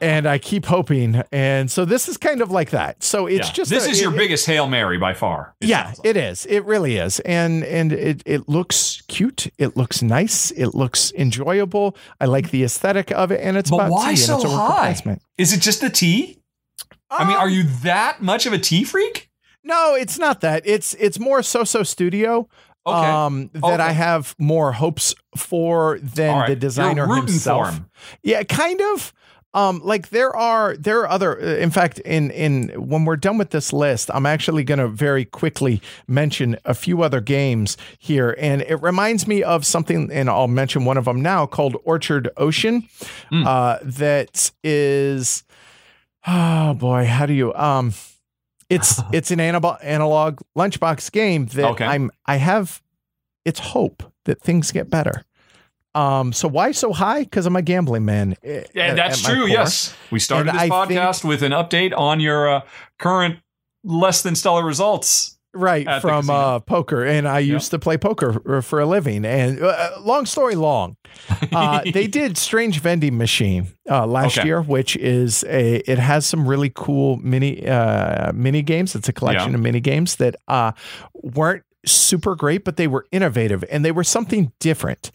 [0.00, 1.22] and I keep hoping.
[1.32, 3.02] And so this is kind of like that.
[3.02, 3.52] So it's yeah.
[3.52, 5.54] just this a, is your it, biggest hail mary by far.
[5.60, 5.98] It yeah, like.
[6.04, 6.46] it is.
[6.46, 7.20] It really is.
[7.20, 9.48] And and it it looks cute.
[9.58, 10.50] It looks nice.
[10.52, 11.96] It looks enjoyable.
[12.20, 14.52] I like the aesthetic of it, and it's but about why tea, so and it's
[14.52, 15.18] high?
[15.38, 16.38] Is it just the tea?
[17.10, 19.30] I mean, are you that much of a tea freak?
[19.64, 20.62] No, it's not that.
[20.64, 22.48] It's it's more So-So Studio.
[22.84, 23.08] Okay.
[23.08, 23.82] Um, that okay.
[23.82, 26.48] I have more hopes for than right.
[26.48, 27.80] the designer himself.
[28.22, 29.12] Yeah, kind of.
[29.54, 31.40] Um, like there are there are other.
[31.40, 34.88] Uh, in fact, in in when we're done with this list, I'm actually going to
[34.88, 40.30] very quickly mention a few other games here, and it reminds me of something, and
[40.30, 42.88] I'll mention one of them now called Orchard Ocean.
[43.30, 43.46] Mm.
[43.46, 45.44] Uh, that is,
[46.26, 47.92] oh boy, how do you um
[48.70, 51.84] it's it's an analog analog lunchbox game that okay.
[51.84, 52.82] I'm I have
[53.44, 55.24] it's hope that things get better.
[55.94, 57.20] Um, so why so high?
[57.20, 58.36] Because I'm a gambling man.
[58.42, 59.46] Eh, yeah, that's true.
[59.46, 62.60] Yes, we started and this I podcast think, with an update on your uh,
[62.98, 63.40] current
[63.84, 65.38] less than stellar results.
[65.54, 69.26] Right from uh, poker, and I used to play poker for a living.
[69.26, 70.96] And uh, long story long,
[71.52, 74.46] uh, they did Strange Vending Machine uh, last okay.
[74.46, 78.94] year, which is a it has some really cool mini uh, mini games.
[78.94, 79.56] It's a collection yeah.
[79.56, 80.72] of mini games that uh,
[81.12, 85.10] weren't super great, but they were innovative and they were something different.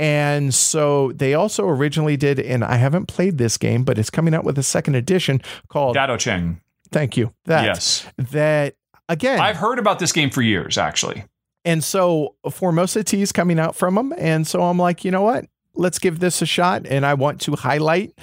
[0.00, 4.34] And so they also originally did, and I haven't played this game, but it's coming
[4.34, 6.62] out with a second edition called Dado Cheng.
[6.90, 7.34] Thank you.
[7.44, 8.06] That, yes.
[8.16, 8.76] That
[9.10, 11.24] again, I've heard about this game for years, actually.
[11.66, 14.14] And so Formosa Tea is coming out from them.
[14.16, 15.44] And so I'm like, you know what?
[15.74, 16.86] Let's give this a shot.
[16.86, 18.18] And I want to highlight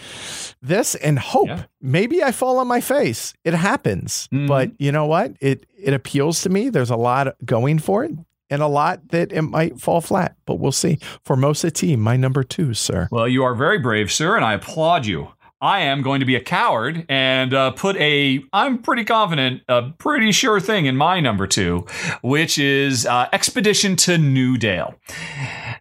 [0.64, 1.66] this and hope yeah.
[1.80, 3.36] maybe I fall on my face.
[3.44, 4.28] It happens.
[4.34, 4.48] Mm-hmm.
[4.48, 5.34] But you know what?
[5.42, 6.70] It it appeals to me.
[6.70, 8.14] There's a lot going for it
[8.50, 11.00] and a lot that it might fall flat, but we'll see.
[11.24, 13.08] Formosa Tea, my number two, sir.
[13.12, 15.30] Well, you are very brave, sir, and I applaud you.
[15.60, 19.90] I am going to be a coward and uh, put a, I'm pretty confident, a
[19.98, 21.88] pretty sure thing in my number two,
[22.22, 24.94] which is uh, Expedition to Newdale.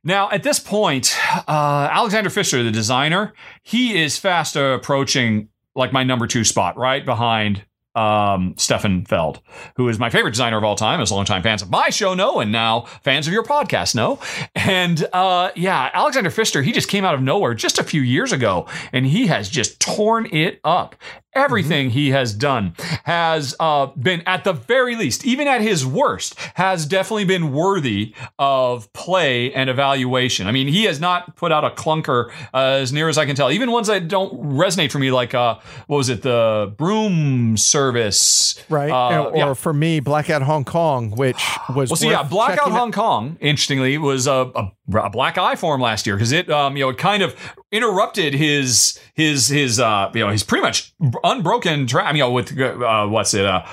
[0.03, 1.15] Now, at this point,
[1.47, 7.05] uh, Alexander Pfister, the designer, he is fast approaching like my number two spot, right
[7.05, 7.67] behind
[7.97, 9.41] um, Stefan Feld,
[9.77, 12.41] who is my favorite designer of all time, as longtime fans of my show know,
[12.41, 14.19] and now fans of your podcast know.
[14.55, 18.33] And uh, yeah, Alexander Pfister, he just came out of nowhere just a few years
[18.33, 20.95] ago, and he has just torn it up.
[21.37, 21.99] Everything mm-hmm.
[21.99, 26.87] he has done has uh, been, at the very least, even at his worst, has
[26.87, 30.47] definitely been worthy of play and evaluation.
[30.47, 33.37] I mean, he has not put out a clunker uh, as near as I can
[33.37, 33.51] tell.
[33.51, 38.63] Even ones that don't resonate for me, like uh, what was it, the Broom Service,
[38.69, 38.91] right?
[38.91, 39.55] Uh, or yeah.
[39.55, 41.37] for me, Blackout Hong Kong, which
[41.75, 43.37] was well, so yeah, Blackout Hong Kong.
[43.41, 46.85] Interestingly, was a, a a black eye for him last year because it um you
[46.85, 47.35] know it kind of
[47.73, 50.95] interrupted his his his uh you know his pretty much
[51.25, 53.65] unbroken track you know with uh what's it uh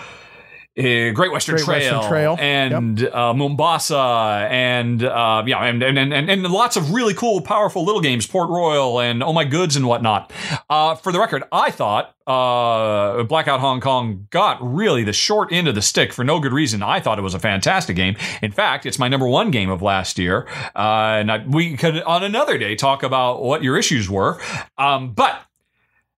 [0.75, 2.35] uh, Great Western Great Trail, Western Trail.
[2.39, 3.13] and yep.
[3.13, 8.01] uh, Mombasa, and uh, yeah, and, and, and and lots of really cool, powerful little
[8.01, 10.33] games, Port Royal, and Oh My Goods, and whatnot.
[10.69, 15.67] Uh, for the record, I thought uh, Blackout Hong Kong got really the short end
[15.67, 16.81] of the stick for no good reason.
[16.81, 18.15] I thought it was a fantastic game.
[18.41, 22.01] In fact, it's my number one game of last year, uh, and I, we could
[22.01, 24.41] on another day talk about what your issues were.
[24.79, 25.39] Um, but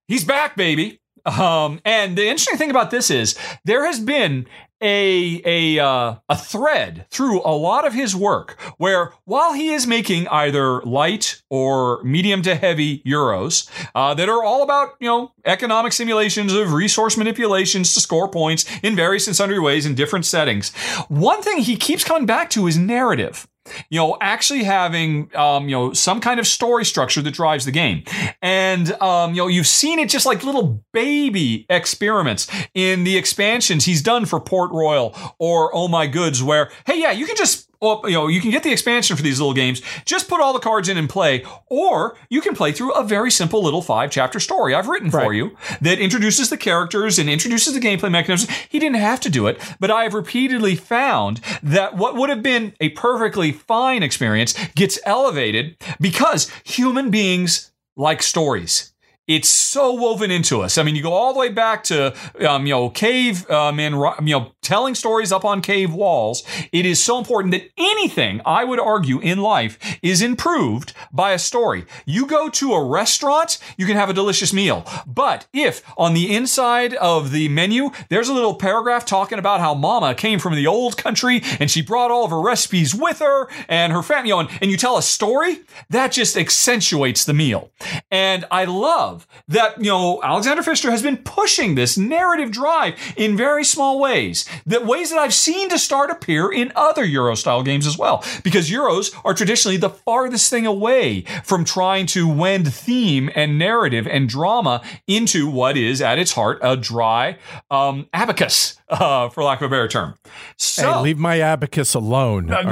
[0.07, 1.02] he's back, baby.
[1.26, 4.45] Um, and the interesting thing about this is there has been
[4.81, 9.88] a a uh, a thread through a lot of his work where while he is
[9.88, 15.31] making either light or medium to heavy euros uh, that are all about you know
[15.45, 20.26] economic simulations of resource manipulations to score points in various and sundry ways in different
[20.26, 20.73] settings
[21.07, 23.47] one thing he keeps coming back to is narrative
[23.90, 27.72] you know, actually having, um, you know, some kind of story structure that drives the
[27.72, 28.04] game.
[28.42, 33.86] And, um, you know, you've seen it just like little baby experiments in the expansions
[33.86, 37.70] he's done for Port Royal or Oh My Goods, where, hey, yeah, you can just
[37.86, 39.82] well, you know, you can get the expansion for these little games.
[40.06, 43.30] Just put all the cards in and play, or you can play through a very
[43.30, 45.24] simple little five chapter story I've written right.
[45.24, 48.52] for you that introduces the characters and introduces the gameplay mechanisms.
[48.70, 52.41] He didn't have to do it, but I have repeatedly found that what would have
[52.41, 58.94] been a perfectly fine experience gets elevated because human beings like stories
[59.27, 60.77] it's so woven into us.
[60.77, 62.14] I mean, you go all the way back to
[62.47, 63.95] um, you know cave um, and
[64.27, 66.43] you know telling stories up on cave walls.
[66.72, 71.39] It is so important that anything I would argue in life is improved by a
[71.39, 71.85] story.
[72.06, 76.34] You go to a restaurant, you can have a delicious meal, but if on the
[76.34, 80.68] inside of the menu there's a little paragraph talking about how Mama came from the
[80.68, 84.35] old country and she brought all of her recipes with her and her family, you
[84.35, 87.72] know, and, and you tell a story, that just accentuates the meal.
[88.11, 92.96] And I love love that, you know, Alexander Pfister has been pushing this narrative drive
[93.16, 94.46] in very small ways.
[94.66, 98.24] that ways that I've seen to start appear in other Euro style games as well.
[98.44, 104.08] Because Euros are traditionally the farthest thing away from trying to wend theme and narrative
[104.08, 107.38] and drama into what is at its heart a dry
[107.72, 110.16] um, abacus, uh, for lack of a better term.
[110.58, 112.52] So hey, leave my abacus alone.
[112.54, 112.68] N-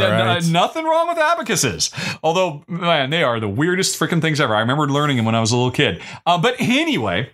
[0.45, 1.91] n- nothing wrong with abacuses.
[2.21, 4.55] Although, man, they are the weirdest freaking things ever.
[4.55, 6.01] I remember learning them when I was a little kid.
[6.33, 7.29] Uh, but anyway,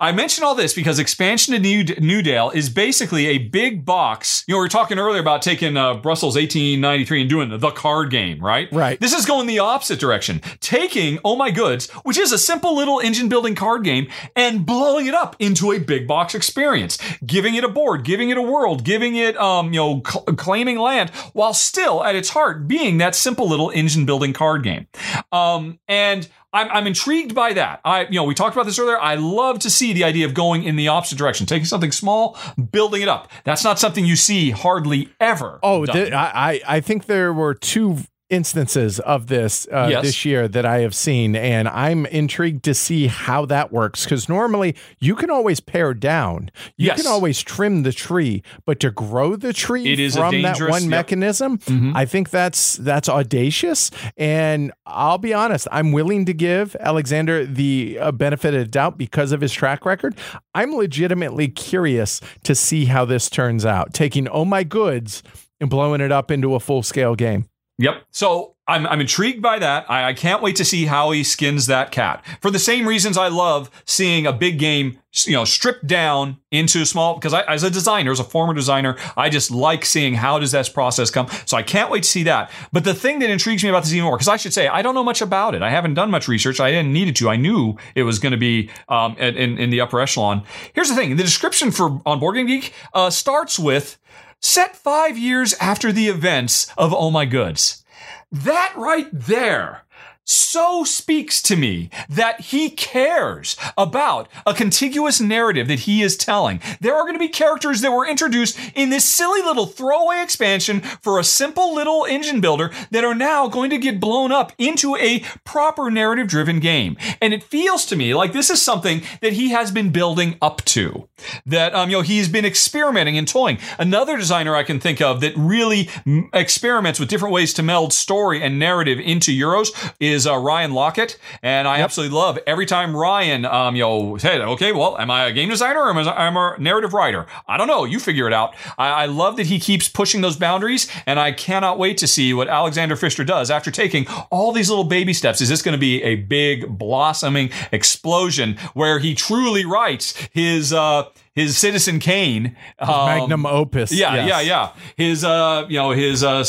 [0.00, 4.42] I mention all this because expansion to New Newdale is basically a big box.
[4.48, 7.70] You know, we were talking earlier about taking uh, Brussels 1893 and doing the, the
[7.70, 8.68] card game, right?
[8.72, 8.98] Right.
[8.98, 10.40] This is going the opposite direction.
[10.58, 15.06] Taking Oh My Goods, which is a simple little engine building card game, and blowing
[15.06, 18.82] it up into a big box experience, giving it a board, giving it a world,
[18.82, 23.14] giving it, um, you know, cl- claiming land, while still at its heart being that
[23.14, 24.88] simple little engine building card game.
[25.30, 27.80] Um, and I'm, I'm intrigued by that.
[27.84, 28.98] I, you know, we talked about this earlier.
[28.98, 32.38] I love to see the idea of going in the opposite direction, taking something small,
[32.72, 33.30] building it up.
[33.44, 35.58] That's not something you see hardly ever.
[35.62, 40.02] Oh, I, I think there were two instances of this uh, yes.
[40.02, 44.04] this year that I have seen, and I'm intrigued to see how that works.
[44.04, 47.02] Because normally you can always pare down, you yes.
[47.02, 50.82] can always trim the tree, but to grow the tree it is from that one
[50.82, 50.90] yep.
[50.90, 51.96] mechanism, mm-hmm.
[51.96, 53.90] I think that's that's audacious.
[54.16, 58.98] And I'll be honest, I'm willing to give Alexander the uh, benefit of the doubt
[58.98, 60.16] because of his track record.
[60.54, 63.92] I'm legitimately curious to see how this turns out.
[63.92, 65.22] Taking oh my goods
[65.60, 67.48] and blowing it up into a full scale game.
[67.78, 68.06] Yep.
[68.10, 69.88] So I'm, I'm intrigued by that.
[69.90, 72.24] I, I, can't wait to see how he skins that cat.
[72.40, 76.86] For the same reasons I love seeing a big game, you know, stripped down into
[76.86, 77.14] small.
[77.16, 80.52] Because I, as a designer, as a former designer, I just like seeing how does
[80.52, 81.28] this process come.
[81.44, 82.50] So I can't wait to see that.
[82.72, 84.80] But the thing that intrigues me about this even more, because I should say I
[84.80, 85.62] don't know much about it.
[85.62, 86.58] I haven't done much research.
[86.58, 87.28] I didn't need it to.
[87.28, 90.44] I knew it was going to be um, in, in the upper echelon.
[90.72, 93.98] Here's the thing: the description for on Board Game Geek uh, starts with
[94.40, 97.84] set five years after the events of Oh My Goods.
[98.30, 99.82] That right there
[100.26, 106.60] so speaks to me that he cares about a contiguous narrative that he is telling.
[106.80, 110.80] There are going to be characters that were introduced in this silly little throwaway expansion
[110.80, 114.96] for a simple little engine builder that are now going to get blown up into
[114.96, 116.96] a proper narrative driven game.
[117.20, 120.64] And it feels to me like this is something that he has been building up
[120.66, 121.08] to.
[121.44, 123.58] That, um, you know, he's been experimenting and toying.
[123.78, 125.88] Another designer I can think of that really
[126.32, 129.68] experiments with different ways to meld story and narrative into Euros
[130.00, 131.84] is is uh, Ryan Laukat, and I yep.
[131.84, 135.48] absolutely love every time Ryan, um, you know, said, "Okay, well, am I a game
[135.48, 137.26] designer or am I a narrative writer?
[137.46, 137.84] I don't know.
[137.84, 141.30] You figure it out." I, I love that he keeps pushing those boundaries, and I
[141.30, 145.40] cannot wait to see what Alexander Pfister does after taking all these little baby steps.
[145.40, 150.72] Is this going to be a big blossoming explosion where he truly writes his?
[150.72, 151.04] Uh,
[151.36, 153.92] his Citizen Kane, um, magnum opus.
[153.92, 154.26] Yeah, yes.
[154.26, 154.72] yeah, yeah.
[154.96, 156.42] His, uh, you know, his uh,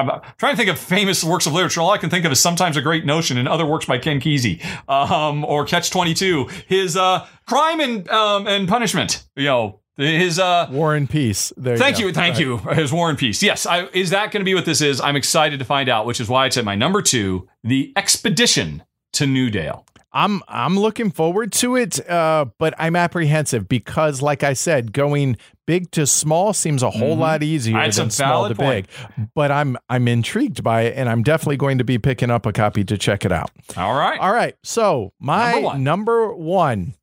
[0.00, 1.80] I'm trying to think of famous works of literature.
[1.80, 4.20] All I can think of is sometimes a great notion in other works by Ken
[4.20, 6.48] Kesey, um, or Catch Twenty Two.
[6.66, 9.24] His uh, crime and um, and punishment.
[9.36, 11.52] You know, his uh, War and Peace.
[11.56, 12.40] There thank you, you thank right.
[12.40, 12.58] you.
[12.58, 13.42] His War and Peace.
[13.42, 15.00] Yes, I, is that going to be what this is?
[15.00, 18.82] I'm excited to find out, which is why it's at my number two, the expedition
[19.12, 19.84] to Newdale.
[20.12, 25.36] I'm I'm looking forward to it, uh, but I'm apprehensive because, like I said, going
[25.66, 27.20] big to small seems a whole mm-hmm.
[27.20, 28.88] lot easier That's than small to point.
[28.88, 29.28] big.
[29.34, 32.52] But I'm I'm intrigued by it, and I'm definitely going to be picking up a
[32.52, 33.50] copy to check it out.
[33.76, 34.56] All right, all right.
[34.64, 36.94] So my number one, number one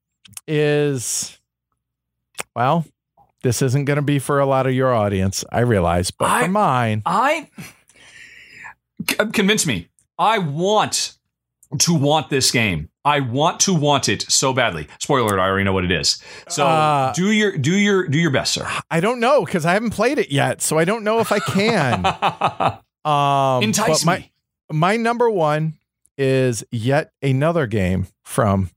[0.45, 1.37] is
[2.55, 2.85] well,
[3.43, 6.45] this isn't going to be for a lot of your audience, I realize, but I,
[6.45, 7.49] for mine, I
[9.05, 9.87] convince me.
[10.19, 11.13] I want
[11.79, 12.89] to want this game.
[13.07, 14.89] I want to want it so badly.
[14.99, 16.21] Spoiler alert, I already know what it is.
[16.49, 18.67] So uh, do your do your do your best, sir.
[18.91, 21.39] I don't know because I haven't played it yet, so I don't know if I
[21.39, 22.05] can.
[23.05, 24.31] um, Entice my, me.
[24.69, 25.75] My number one
[26.17, 28.71] is yet another game from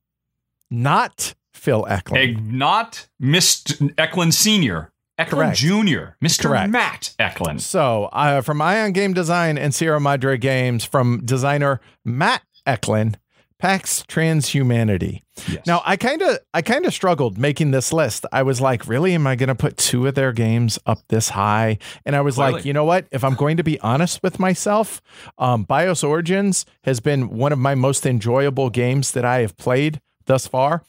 [0.70, 3.92] not Phil Eklund, not Mr.
[3.98, 4.92] Eklund Senior.
[5.18, 6.44] Eklund Jr., Mr.
[6.44, 6.70] Correct.
[6.70, 7.60] Matt Eklund.
[7.60, 13.18] So, uh, from Ion Game Design and Sierra Madre Games, from designer Matt Eklund,
[13.60, 15.22] Pax Transhumanity.
[15.48, 15.66] Yes.
[15.66, 18.24] Now, I kind of I kind of struggled making this list.
[18.32, 21.30] I was like, really am I going to put two of their games up this
[21.30, 21.78] high?
[22.04, 22.52] And I was Clearly.
[22.54, 23.06] like, you know what?
[23.10, 25.02] If I'm going to be honest with myself,
[25.38, 30.00] um, BIOS Origins has been one of my most enjoyable games that I have played
[30.26, 30.82] thus far.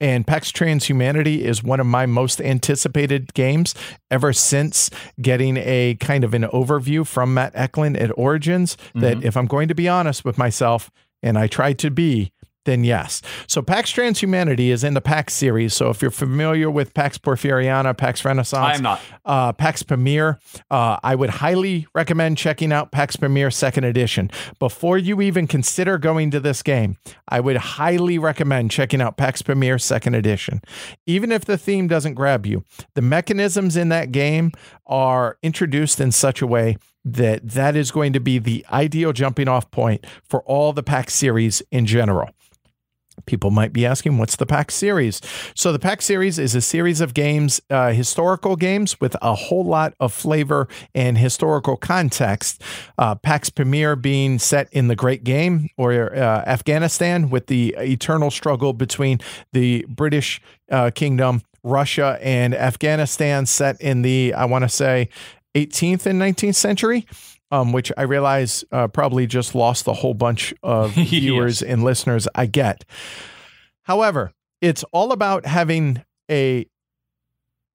[0.00, 3.74] And PAX Transhumanity is one of my most anticipated games
[4.10, 4.90] ever since
[5.20, 8.76] getting a kind of an overview from Matt Eklund at Origins.
[8.94, 9.26] That mm-hmm.
[9.26, 10.90] if I'm going to be honest with myself,
[11.24, 12.30] and I tried to be,
[12.64, 13.22] then yes.
[13.46, 15.74] So Pax Transhumanity is in the Pax series.
[15.74, 19.00] So if you're familiar with Pax Porfiriana, Pax Renaissance, I am not.
[19.24, 20.38] Uh, Pax Pamir,
[20.70, 24.30] uh, I would highly recommend checking out Pax Pamir Second Edition.
[24.58, 26.96] Before you even consider going to this game,
[27.28, 30.60] I would highly recommend checking out Pax Pamir Second Edition.
[31.06, 32.64] Even if the theme doesn't grab you,
[32.94, 34.52] the mechanisms in that game
[34.86, 39.48] are introduced in such a way that that is going to be the ideal jumping
[39.48, 42.30] off point for all the PAX series in general.
[43.26, 45.20] People might be asking, what's the PAX series?
[45.54, 49.64] So, the PAX series is a series of games, uh, historical games with a whole
[49.64, 52.62] lot of flavor and historical context.
[52.98, 58.30] Uh, PAX Pamir being set in the Great Game or uh, Afghanistan with the eternal
[58.30, 59.20] struggle between
[59.52, 60.40] the British
[60.70, 65.08] uh, Kingdom, Russia, and Afghanistan, set in the, I want to say,
[65.54, 67.06] 18th and 19th century
[67.54, 71.70] um, which I realize uh, probably just lost the whole bunch of viewers yes.
[71.70, 72.26] and listeners.
[72.34, 72.84] I get.
[73.82, 76.66] However, it's all about having a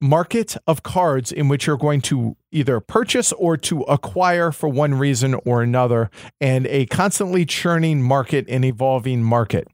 [0.02, 4.94] market of cards in which you're going to either purchase or to acquire for one
[4.94, 9.66] reason or another, and a constantly churning market and evolving market.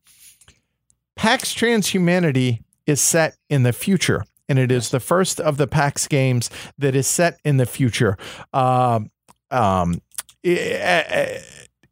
[1.17, 6.07] PAX Transhumanity is set in the future, and it is the first of the PAX
[6.07, 8.17] games that is set in the future.
[8.53, 9.01] Uh,
[9.51, 10.01] um,
[10.47, 11.03] uh,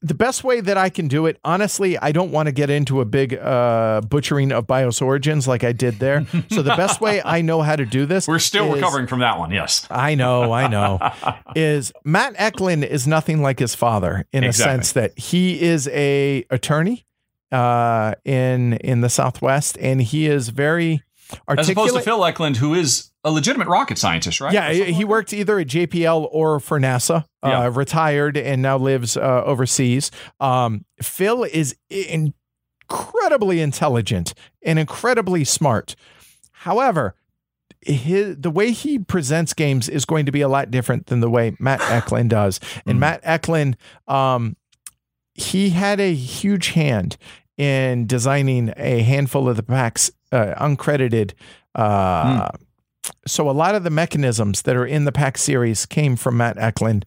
[0.05, 3.01] the best way that I can do it, honestly, I don't want to get into
[3.01, 6.27] a big uh, butchering of BIOS origins like I did there.
[6.51, 9.21] So the best way I know how to do this, we're still is, recovering from
[9.21, 9.51] that one.
[9.51, 11.01] Yes, I know, I know.
[11.57, 14.71] is Matt Eklund is nothing like his father in exactly.
[14.71, 17.07] a sense that he is a attorney
[17.51, 21.03] uh, in in the Southwest, and he is very
[21.49, 21.61] articulate.
[21.61, 24.53] As opposed to Phil Eklund, who is a legitimate rocket scientist, right?
[24.53, 27.25] Yeah, he like worked either at JPL or for NASA.
[27.43, 27.71] Uh, yeah.
[27.73, 30.11] retired and now lives uh, overseas.
[30.41, 35.95] Um, Phil is incredibly intelligent and incredibly smart.
[36.53, 37.15] However,
[37.81, 41.31] his, the way he presents games is going to be a lot different than the
[41.31, 42.61] way Matt Eklund does.
[42.87, 43.01] And mm.
[43.01, 43.77] Matt Eklund,
[44.09, 44.57] um,
[45.35, 47.17] he had a huge hand
[47.57, 51.33] in designing a handful of the Pax uh, uncredited.
[51.75, 52.61] Uh, mm.
[53.27, 56.57] So a lot of the mechanisms that are in the PAX series came from Matt
[56.59, 57.05] Eklund,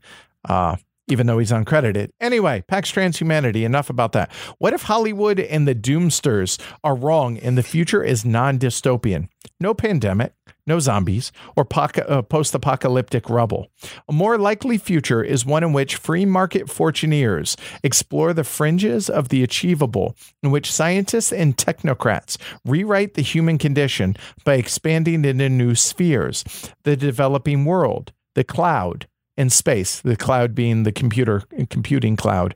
[0.48, 0.78] uh,
[1.08, 2.10] even though he's uncredited.
[2.20, 4.32] Anyway, PAX Transhumanity, enough about that.
[4.60, 9.30] What if Hollywood and the doomsters are wrong and the future is non dystopian?
[9.60, 10.34] No pandemic,
[10.68, 13.72] no zombies, or uh, post apocalyptic rubble.
[14.08, 19.30] A more likely future is one in which free market fortuneers explore the fringes of
[19.30, 25.74] the achievable, in which scientists and technocrats rewrite the human condition by expanding into new
[25.74, 26.44] spheres,
[26.84, 32.56] the developing world, the cloud, and space, the cloud being the computer computing cloud.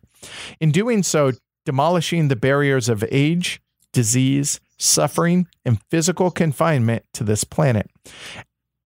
[0.60, 1.32] In doing so,
[1.66, 3.62] demolishing the barriers of age,
[3.94, 7.90] disease, suffering, and physical confinement to this planet.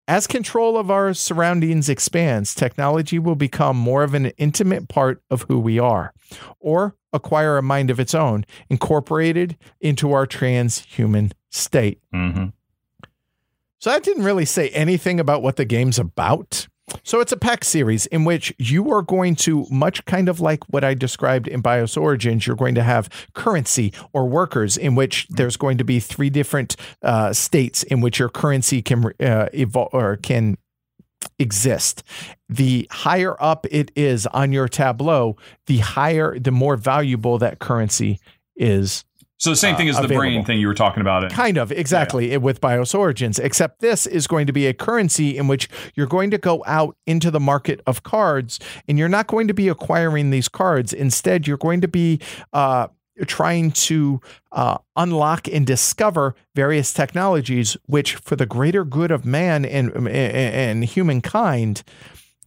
[0.07, 5.43] As control of our surroundings expands, technology will become more of an intimate part of
[5.43, 6.13] who we are,
[6.59, 12.01] or acquire a mind of its own, incorporated into our transhuman state.
[12.13, 12.47] Mm-hmm.
[13.79, 16.67] So that didn't really say anything about what the game's about.
[17.03, 20.63] So it's a PAX series in which you are going to, much kind of like
[20.69, 25.27] what I described in BIOS Origins, you're going to have currency or workers in which
[25.29, 29.89] there's going to be three different uh, states in which your currency can uh, evolve
[29.93, 30.57] or can
[31.39, 32.03] exist.
[32.49, 35.37] The higher up it is on your tableau,
[35.67, 38.19] the higher, the more valuable that currency
[38.55, 39.03] is
[39.38, 41.30] so the same thing as uh, the brain thing you were talking about.
[41.31, 42.38] Kind of, exactly, yeah.
[42.38, 46.31] with BIOS Origins, except this is going to be a currency in which you're going
[46.31, 50.30] to go out into the market of cards and you're not going to be acquiring
[50.30, 50.93] these cards.
[50.93, 52.19] Instead, you're going to be
[52.53, 52.88] uh,
[53.26, 59.65] trying to uh, unlock and discover various technologies, which for the greater good of man
[59.65, 61.84] and, and, and humankind,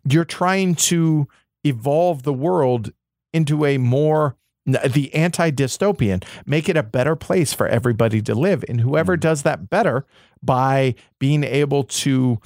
[0.09, 1.29] you're trying to
[1.65, 2.93] evolve the world
[3.33, 4.37] into a more
[4.67, 8.65] the anti dystopian, make it a better place for everybody to live.
[8.69, 9.21] And whoever mm.
[9.21, 10.07] does that better
[10.43, 12.41] by being able to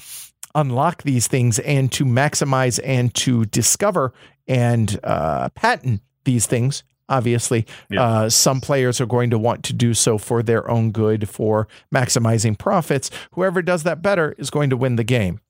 [0.55, 4.13] unlock these things and to maximize and to discover
[4.49, 6.83] and uh, patent these things.
[7.09, 8.03] Obviously, yeah.
[8.03, 11.67] uh, some players are going to want to do so for their own good, for
[11.93, 13.11] maximizing profits.
[13.33, 15.41] Whoever does that better is going to win the game.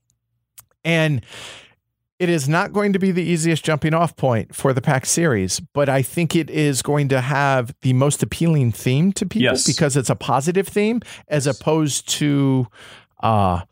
[0.84, 1.20] And
[2.20, 5.58] it is not going to be the easiest jumping off point for the pack series,
[5.58, 9.66] but I think it is going to have the most appealing theme to people yes.
[9.66, 12.66] because it's a positive theme as opposed to
[13.22, 13.62] uh,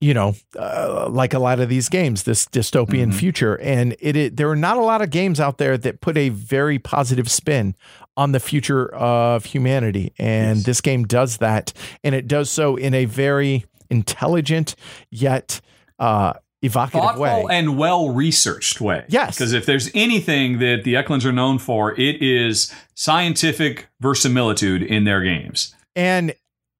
[0.00, 3.18] you know, uh, like a lot of these games, this dystopian mm-hmm.
[3.18, 3.60] future.
[3.60, 6.30] And it, it, there are not a lot of games out there that put a
[6.30, 7.76] very positive spin
[8.16, 10.14] on the future of humanity.
[10.18, 10.66] And yes.
[10.66, 11.74] this game does that.
[12.02, 14.74] And it does so in a very intelligent
[15.10, 15.60] yet
[15.98, 19.04] uh, evocative Thoughtful way and well researched way.
[19.08, 19.36] Yes.
[19.36, 25.04] Because if there's anything that the Eklunds are known for, it is scientific verisimilitude in
[25.04, 25.74] their games.
[25.96, 26.34] And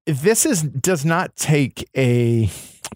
[0.05, 2.49] this is does not take a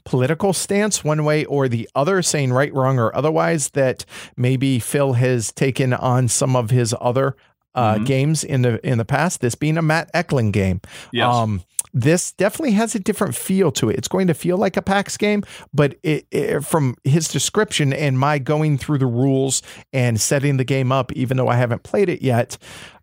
[0.03, 4.06] political stance one way or the other, saying right, wrong, or otherwise, that
[4.36, 7.36] maybe Phil has taken on some of his other
[7.74, 8.03] uh, mm-hmm.
[8.06, 9.41] games in the in the past.
[9.41, 10.82] This being a Matt Eklund game.
[11.12, 11.34] Yes.
[11.34, 11.64] Um,
[11.96, 13.96] this definitely has a different feel to it.
[13.96, 15.44] It's going to feel like a PAX game,
[15.74, 19.64] but it, it, from his description and my going through the rules
[19.94, 22.58] and setting the game up, even though I haven't played it yet,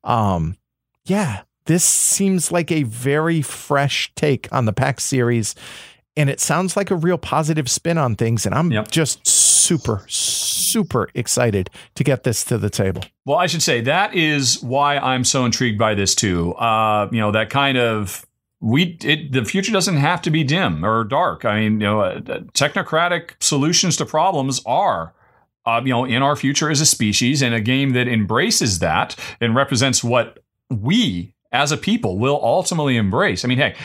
[0.04, 0.58] um,
[1.06, 5.54] yeah, this seems like a very fresh take on the PAX series
[6.14, 8.44] and it sounds like a real positive spin on things.
[8.44, 8.90] And I'm yep.
[8.90, 13.02] just super, super excited to get this to the table.
[13.24, 16.52] Well, I should say that is why I'm so intrigued by this too.
[16.54, 18.26] Uh, you know, that kind of
[18.62, 21.44] we it, the future doesn't have to be dim or dark.
[21.44, 22.20] I mean, you know, uh,
[22.54, 25.14] technocratic solutions to problems are.
[25.64, 29.14] Uh, you know, in our future as a species, and a game that embraces that
[29.40, 33.44] and represents what we as a people will ultimately embrace.
[33.44, 33.76] I mean, hey,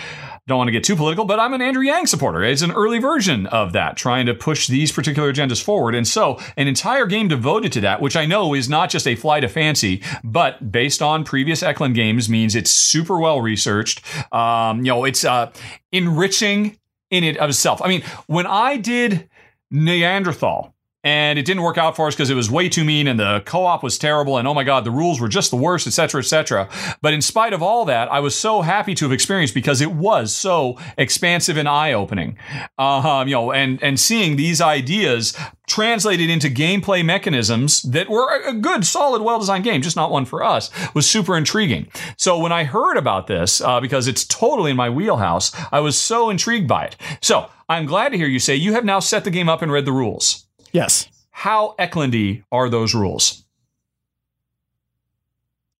[0.47, 2.41] don't want to get too political, but I'm an Andrew Yang supporter.
[2.41, 5.93] It's an early version of that, trying to push these particular agendas forward.
[5.93, 9.15] And so, an entire game devoted to that, which I know is not just a
[9.15, 14.01] flight of fancy, but based on previous Eklund games, means it's super well researched.
[14.33, 15.51] Um, you know, it's uh,
[15.91, 16.77] enriching
[17.09, 17.81] in it of itself.
[17.81, 19.29] I mean, when I did
[19.69, 20.73] Neanderthal,
[21.07, 23.41] and it didn't work out for us because it was way too mean and the
[23.45, 26.67] co-op was terrible and oh my god the rules were just the worst etc etc
[27.01, 29.93] but in spite of all that i was so happy to have experienced because it
[29.93, 32.37] was so expansive and eye-opening.
[32.77, 38.53] Um, you know and and seeing these ideas translated into gameplay mechanisms that were a
[38.53, 41.87] good solid well-designed game just not one for us was super intriguing.
[42.17, 45.97] So when i heard about this uh, because it's totally in my wheelhouse i was
[45.97, 46.97] so intrigued by it.
[47.21, 49.71] So i'm glad to hear you say you have now set the game up and
[49.71, 50.46] read the rules
[50.77, 51.09] Yes.
[51.31, 53.43] How Eklundy are those rules?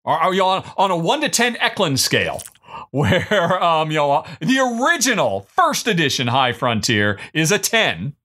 [0.03, 2.41] Are, are you on, on a 1 to 10 Eklund scale?
[2.91, 8.15] Where um, you know the original first edition High Frontier is a 10.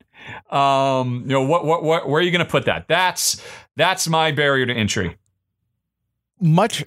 [0.50, 2.86] Um, you know what, what, what where are you going to put that?
[2.88, 3.42] That's
[3.76, 5.16] that's my barrier to entry.
[6.40, 6.84] Much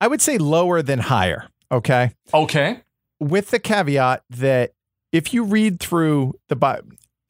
[0.00, 2.12] I would say lower than higher, okay?
[2.32, 2.80] Okay.
[3.20, 4.72] With the caveat that
[5.14, 6.80] if you read through the bio,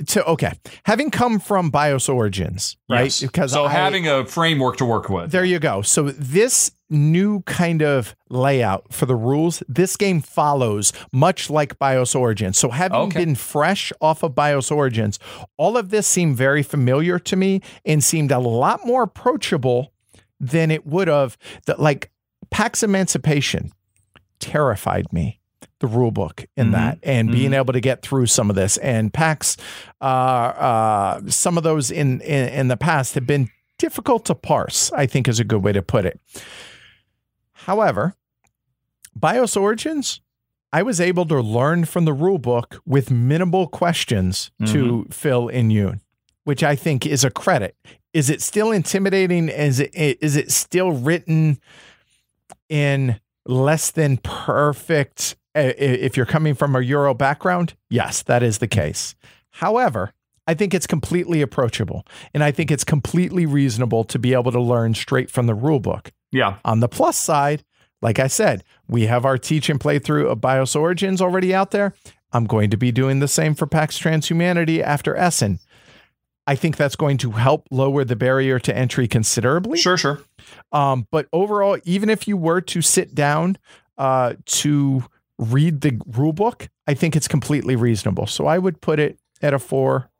[0.06, 0.52] so okay,
[0.84, 3.04] having come from BIOS Origins, right?
[3.04, 3.20] Yes.
[3.20, 5.30] Because so I, having a framework to work with.
[5.30, 5.82] There you go.
[5.82, 12.14] So this new kind of layout for the rules, this game follows much like BIOS
[12.14, 12.58] Origins.
[12.58, 13.20] So having okay.
[13.20, 15.18] been fresh off of BIOS Origins,
[15.58, 19.92] all of this seemed very familiar to me and seemed a lot more approachable
[20.40, 21.36] than it would have.
[21.66, 22.10] That like
[22.50, 23.72] PAX Emancipation
[24.40, 25.40] terrified me
[25.80, 26.72] the rule book in mm-hmm.
[26.72, 27.38] that and mm-hmm.
[27.38, 28.76] being able to get through some of this.
[28.78, 29.56] And PAX,
[30.00, 34.92] uh, uh, some of those in, in, in the past have been difficult to parse,
[34.92, 36.20] I think is a good way to put it.
[37.52, 38.14] However,
[39.16, 40.20] BIOS Origins,
[40.72, 44.72] I was able to learn from the rule book with minimal questions mm-hmm.
[44.72, 46.00] to fill in Yoon,
[46.44, 47.76] which I think is a credit.
[48.12, 49.48] Is it still intimidating?
[49.48, 51.58] Is it is it still written
[52.68, 58.68] in less than perfect if you're coming from a Euro background, yes, that is the
[58.68, 59.14] case.
[59.50, 60.12] However,
[60.46, 64.60] I think it's completely approachable and I think it's completely reasonable to be able to
[64.60, 66.12] learn straight from the rule book.
[66.32, 66.56] Yeah.
[66.64, 67.64] On the plus side,
[68.02, 71.94] like I said, we have our teach and playthrough of BIOS Origins already out there.
[72.32, 75.60] I'm going to be doing the same for PAX Transhumanity after Essen.
[76.46, 79.78] I think that's going to help lower the barrier to entry considerably.
[79.78, 80.20] Sure, sure.
[80.72, 83.56] Um, but overall, even if you were to sit down
[83.96, 85.04] uh, to
[85.38, 88.26] read the rule book, I think it's completely reasonable.
[88.26, 90.10] So I would put it at a four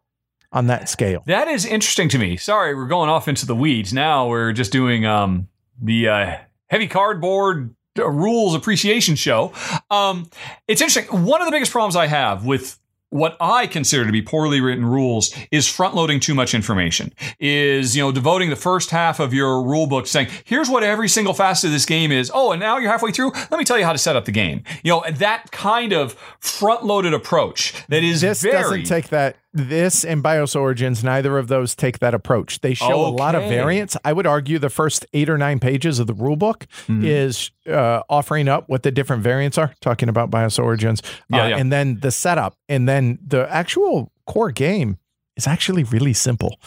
[0.53, 1.23] on that scale.
[1.27, 2.37] That is interesting to me.
[2.37, 3.93] Sorry, we're going off into the weeds.
[3.93, 5.49] Now we're just doing um,
[5.81, 6.37] the uh,
[6.69, 9.53] heavy cardboard uh, rules appreciation show.
[9.91, 10.31] Um,
[10.69, 11.25] it's interesting.
[11.25, 12.79] One of the biggest problems I have with
[13.15, 17.15] what I consider to be poorly written rules is front loading too much information.
[17.39, 21.09] Is, you know, devoting the first half of your rule book saying, here's what every
[21.09, 22.29] single facet of this game is.
[22.35, 23.31] Oh, and now you're halfway through.
[23.31, 24.65] Let me tell you how to set up the game.
[24.83, 29.37] You know, that kind of front loaded approach that is this very, doesn't take that
[29.55, 32.61] this and BIOS Origins, neither of those take that approach.
[32.61, 33.15] They show okay.
[33.15, 33.97] a lot of variants.
[34.05, 37.05] I would argue the first eight or nine pages of the rulebook mm-hmm.
[37.05, 41.49] is uh, offering up what the different variants are, talking about BIOS Origins, yeah, uh,
[41.49, 41.57] yeah.
[41.57, 44.99] and then the setup, and then the actual core game
[45.37, 46.59] is actually really simple.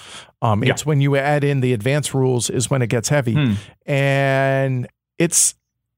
[0.41, 0.71] Um, yeah.
[0.71, 3.53] It's when you add in the advanced rules is when it gets heavy, hmm.
[3.85, 4.87] and
[5.19, 5.55] it's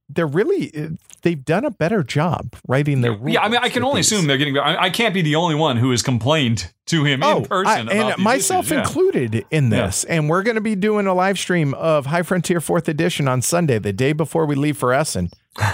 [0.09, 3.33] they're really they've done a better job writing their rules.
[3.33, 4.11] Yeah, I mean, I can only these.
[4.11, 4.57] assume they're getting.
[4.57, 7.89] I, I, can't be the only one who has complained to him oh, in person,
[7.89, 8.79] I, and myself issues.
[8.79, 9.41] included yeah.
[9.51, 10.05] in this.
[10.07, 10.15] Yeah.
[10.15, 13.41] And we're going to be doing a live stream of High Frontier Fourth Edition on
[13.41, 15.29] Sunday, the day before we leave for Essen.
[15.57, 15.67] um,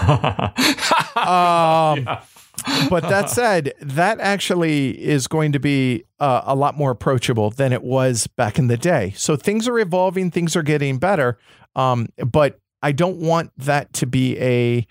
[1.15, 2.21] yeah.
[2.89, 7.71] but that said, that actually is going to be uh, a lot more approachable than
[7.71, 9.13] it was back in the day.
[9.15, 11.37] So things are evolving, things are getting better.
[11.75, 14.85] Um, but I don't want that to be a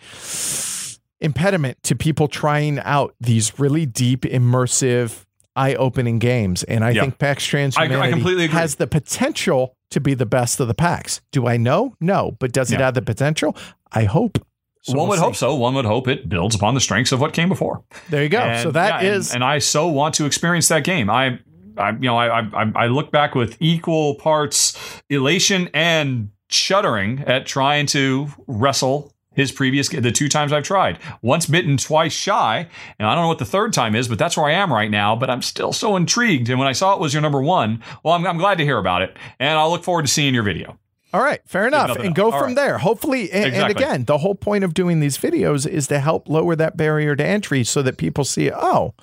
[1.20, 5.24] impediment to people trying out these really deep, immersive,
[5.56, 6.62] eye-opening games.
[6.65, 7.02] And I yeah.
[7.02, 11.20] think PAX Transhumanity has the potential to be the best of the Pax.
[11.31, 11.94] Do I know?
[12.01, 13.56] No, but does it have the potential?
[13.93, 14.44] I hope.
[14.82, 15.24] So one we'll would see.
[15.24, 15.55] hope so.
[15.55, 17.82] One would hope it builds upon the strengths of what came before.
[18.11, 18.40] There you go.
[18.40, 21.09] And, so that yeah, is, and, and, I so want to experience that game.
[21.09, 21.39] I,
[21.78, 27.47] I you know, I, I, I look back with equal parts elation and shuddering at
[27.47, 30.98] trying to wrestle his previous the two times I've tried.
[31.20, 32.68] Once bitten, twice shy.
[32.98, 34.90] And I don't know what the third time is, but that's where I am right
[34.90, 35.16] now.
[35.16, 36.48] But I'm still so intrigued.
[36.48, 38.78] And when I saw it was your number one, well, I'm, I'm glad to hear
[38.78, 39.16] about it.
[39.40, 40.78] And I'll look forward to seeing your video.
[41.12, 41.97] All right, fair enough.
[41.97, 42.56] And go All from right.
[42.56, 42.78] there.
[42.78, 43.60] Hopefully, and, exactly.
[43.60, 47.14] and, again, the whole point of doing these videos is to help lower that barrier
[47.14, 48.94] to entry so that people see, oh,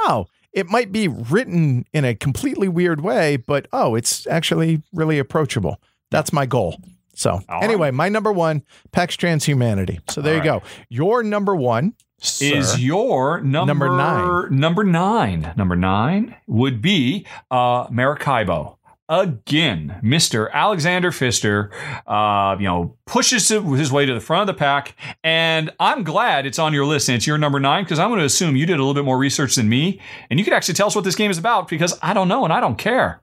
[0.00, 5.18] oh, it might be written in a completely weird way, but oh, it's actually really
[5.18, 5.80] approachable.
[6.10, 6.76] That's my goal.
[7.14, 7.94] So All anyway, right.
[7.94, 8.62] my number one,
[8.92, 10.00] PAX Transhumanity.
[10.10, 10.62] So there All you right.
[10.62, 10.68] go.
[10.88, 12.56] Your number one Sir.
[12.56, 14.58] is your number, number nine.
[14.58, 15.52] Number nine.
[15.56, 18.78] Number nine would be uh, Maracaibo.
[19.06, 20.50] Again, Mr.
[20.50, 21.70] Alexander Pfister,
[22.06, 26.46] uh, you know, pushes his way to the front of the pack, and I'm glad
[26.46, 28.64] it's on your list and it's your number nine because I'm going to assume you
[28.64, 30.00] did a little bit more research than me,
[30.30, 32.44] and you could actually tell us what this game is about because I don't know
[32.44, 33.20] and I don't care.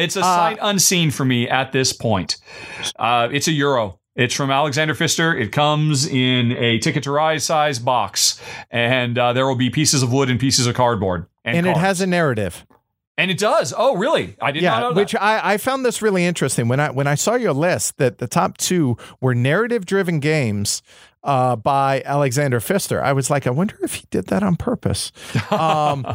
[0.00, 2.36] It's a uh, sight unseen for me at this point.
[2.98, 3.98] Uh, it's a euro.
[4.16, 5.36] It's from Alexander Pfister.
[5.36, 8.40] It comes in a Ticket to Ride size box,
[8.70, 11.26] and uh, there will be pieces of wood and pieces of cardboard.
[11.44, 12.66] And, and it has a narrative.
[13.16, 13.74] And it does.
[13.76, 14.36] Oh, really?
[14.40, 15.00] I did yeah, not know that.
[15.00, 18.18] which I, I found this really interesting when I when I saw your list that
[18.18, 20.82] the top two were narrative driven games
[21.22, 23.02] uh, by Alexander Pfister.
[23.02, 25.12] I was like, I wonder if he did that on purpose.
[25.50, 26.06] Um,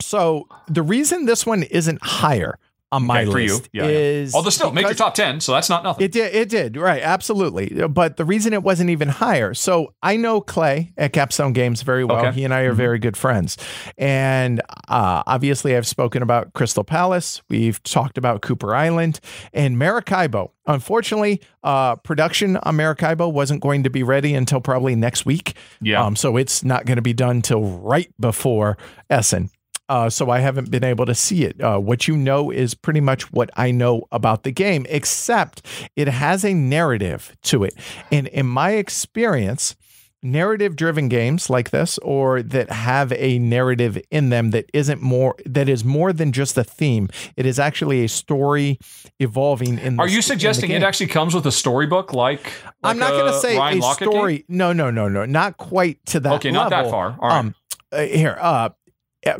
[0.00, 2.58] so the reason this one isn't higher
[2.92, 3.82] on my okay, for list you.
[3.82, 4.36] Yeah, is yeah.
[4.36, 6.04] although still make your top 10 so that's not nothing.
[6.04, 7.68] It did it did right absolutely.
[7.88, 12.04] But the reason it wasn't even higher so i know clay at capstone games very
[12.04, 12.26] well.
[12.26, 12.32] Okay.
[12.32, 12.76] he and i are mm-hmm.
[12.76, 13.56] very good friends.
[13.96, 17.42] And uh, obviously i've spoken about crystal palace.
[17.48, 19.18] We've talked about cooper island
[19.54, 20.52] and maracaibo.
[20.66, 25.56] Unfortunately uh, production on maracaibo wasn't going to be ready until probably next week.
[25.80, 26.04] Yeah.
[26.04, 28.76] Um, so it's not going to be done till right before
[29.08, 29.50] essen
[29.88, 31.60] uh, so I haven't been able to see it.
[31.60, 36.08] Uh, what you know is pretty much what I know about the game, except it
[36.08, 37.74] has a narrative to it.
[38.10, 39.76] And in my experience,
[40.22, 45.34] narrative driven games like this or that have a narrative in them that isn't more
[45.44, 48.78] that is more than just a theme it is actually a story
[49.18, 52.52] evolving in the, are you suggesting it actually comes with a storybook like, like
[52.84, 54.44] i'm not going to say Ryan a Laukat story game?
[54.48, 56.70] no no no no not quite to that okay level.
[56.70, 57.38] not that far All right.
[57.38, 57.54] um
[57.90, 58.68] uh, here uh uh,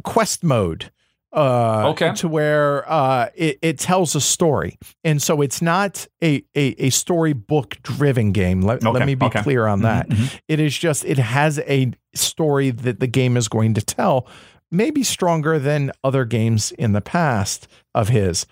[0.02, 0.90] quest mode.
[1.34, 2.12] Uh, okay.
[2.16, 6.90] To where uh, it, it tells a story, and so it's not a a, a
[6.90, 8.60] storybook driven game.
[8.60, 8.90] Let, okay.
[8.90, 9.42] let me be okay.
[9.42, 10.08] clear on mm-hmm, that.
[10.10, 10.36] Mm-hmm.
[10.48, 14.26] It is just it has a story that the game is going to tell,
[14.70, 18.46] maybe stronger than other games in the past of his.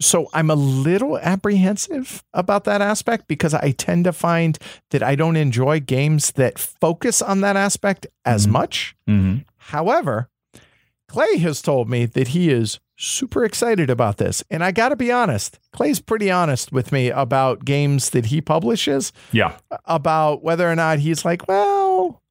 [0.00, 4.58] So I'm a little apprehensive about that aspect because I tend to find
[4.90, 8.52] that I don't enjoy games that focus on that aspect as mm-hmm.
[8.52, 8.96] much.
[9.06, 9.42] Mm-hmm.
[9.58, 10.30] However,
[11.10, 14.44] Clay has told me that he is super excited about this.
[14.48, 18.40] And I got to be honest, Clay's pretty honest with me about games that he
[18.40, 19.12] publishes.
[19.32, 19.56] Yeah.
[19.86, 22.22] About whether or not he's like, well.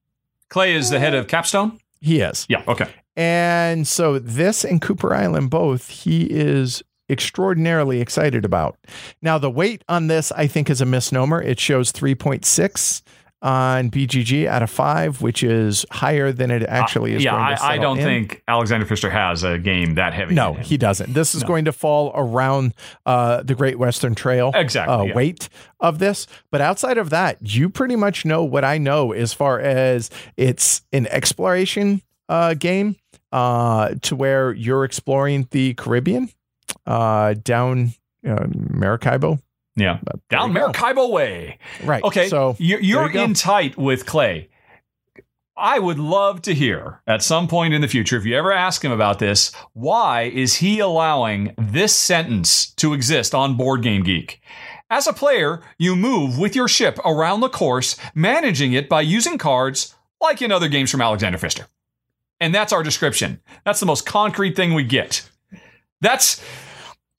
[0.47, 1.77] Clay is the head of eh, Capstone?
[1.99, 2.45] He is.
[2.47, 2.63] Yeah.
[2.69, 2.87] Okay.
[3.17, 8.77] And so this and Cooper Island both, he is extraordinarily excited about.
[9.21, 11.41] Now, the weight on this, I think, is a misnomer.
[11.41, 13.01] It shows 3.6
[13.41, 17.21] on BGG out of five, which is higher than it actually is.
[17.21, 18.03] Uh, yeah, I, I, don't in.
[18.03, 20.35] think Alexander Pfister has a game that heavy.
[20.35, 21.13] No, he doesn't.
[21.13, 21.47] This is no.
[21.47, 22.73] going to fall around
[23.05, 25.15] uh, the Great Western Trail exactly uh, yeah.
[25.15, 25.49] weight
[25.79, 26.27] of this.
[26.51, 30.81] But outside of that, you pretty much know what I know as far as it's
[30.91, 32.97] an exploration uh, game
[33.31, 36.29] uh, to where you're exploring the Caribbean
[36.85, 37.93] uh, down
[38.27, 39.39] uh, Maracaibo.
[39.79, 39.99] Yeah,
[40.29, 41.57] down Maracaibo way.
[41.83, 42.03] Right.
[42.03, 42.27] Okay.
[42.27, 44.49] So you're, you're you in tight with Clay.
[45.55, 48.83] I would love to hear at some point in the future, if you ever ask
[48.83, 54.41] him about this, why is he allowing this sentence to exist on Board Game Geek?
[54.89, 59.37] As a player, you move with your ship around the course, managing it by using
[59.37, 61.67] cards like in other games from Alexander Pfister.
[62.39, 63.41] And that's our description.
[63.65, 65.29] That's the most concrete thing we get.
[65.99, 66.41] That's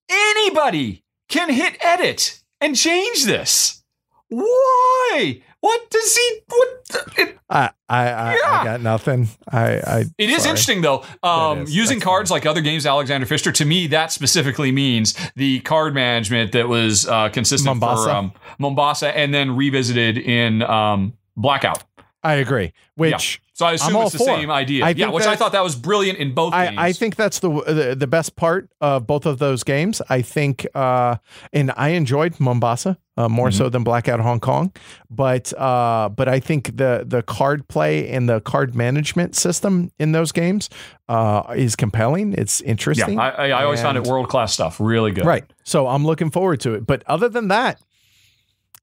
[0.09, 3.83] anybody can hit edit and change this.
[4.29, 5.43] Why?
[5.61, 6.41] What does he?
[6.49, 6.77] What?
[7.19, 8.39] It, I I I, yeah.
[8.51, 9.29] I, got nothing.
[9.51, 9.61] I.
[9.61, 11.05] I it is interesting though.
[11.23, 12.41] Um, using cards funny.
[12.41, 13.53] like other games, Alexander Pfister.
[13.53, 18.05] To me, that specifically means the card management that was uh, consistent Mombasa.
[18.05, 21.85] for um, Mombasa, and then revisited in um, Blackout.
[22.23, 22.73] I agree.
[22.95, 23.50] Which yeah.
[23.61, 24.25] So I assume it's the for.
[24.25, 24.87] same idea.
[24.87, 26.55] I yeah, which I thought that was brilliant in both.
[26.55, 30.01] I, I think that's the, the, the best part of both of those games.
[30.09, 31.17] I think, uh,
[31.53, 33.59] and I enjoyed Mombasa uh, more mm-hmm.
[33.59, 34.73] so than Blackout Hong Kong,
[35.11, 40.13] but uh, but I think the the card play and the card management system in
[40.13, 40.71] those games
[41.11, 42.33] uh, is compelling.
[42.33, 43.19] It's interesting.
[43.19, 44.81] Yeah, I, I always and, found it world class stuff.
[44.81, 45.27] Really good.
[45.27, 45.45] Right.
[45.65, 46.87] So I'm looking forward to it.
[46.87, 47.79] But other than that,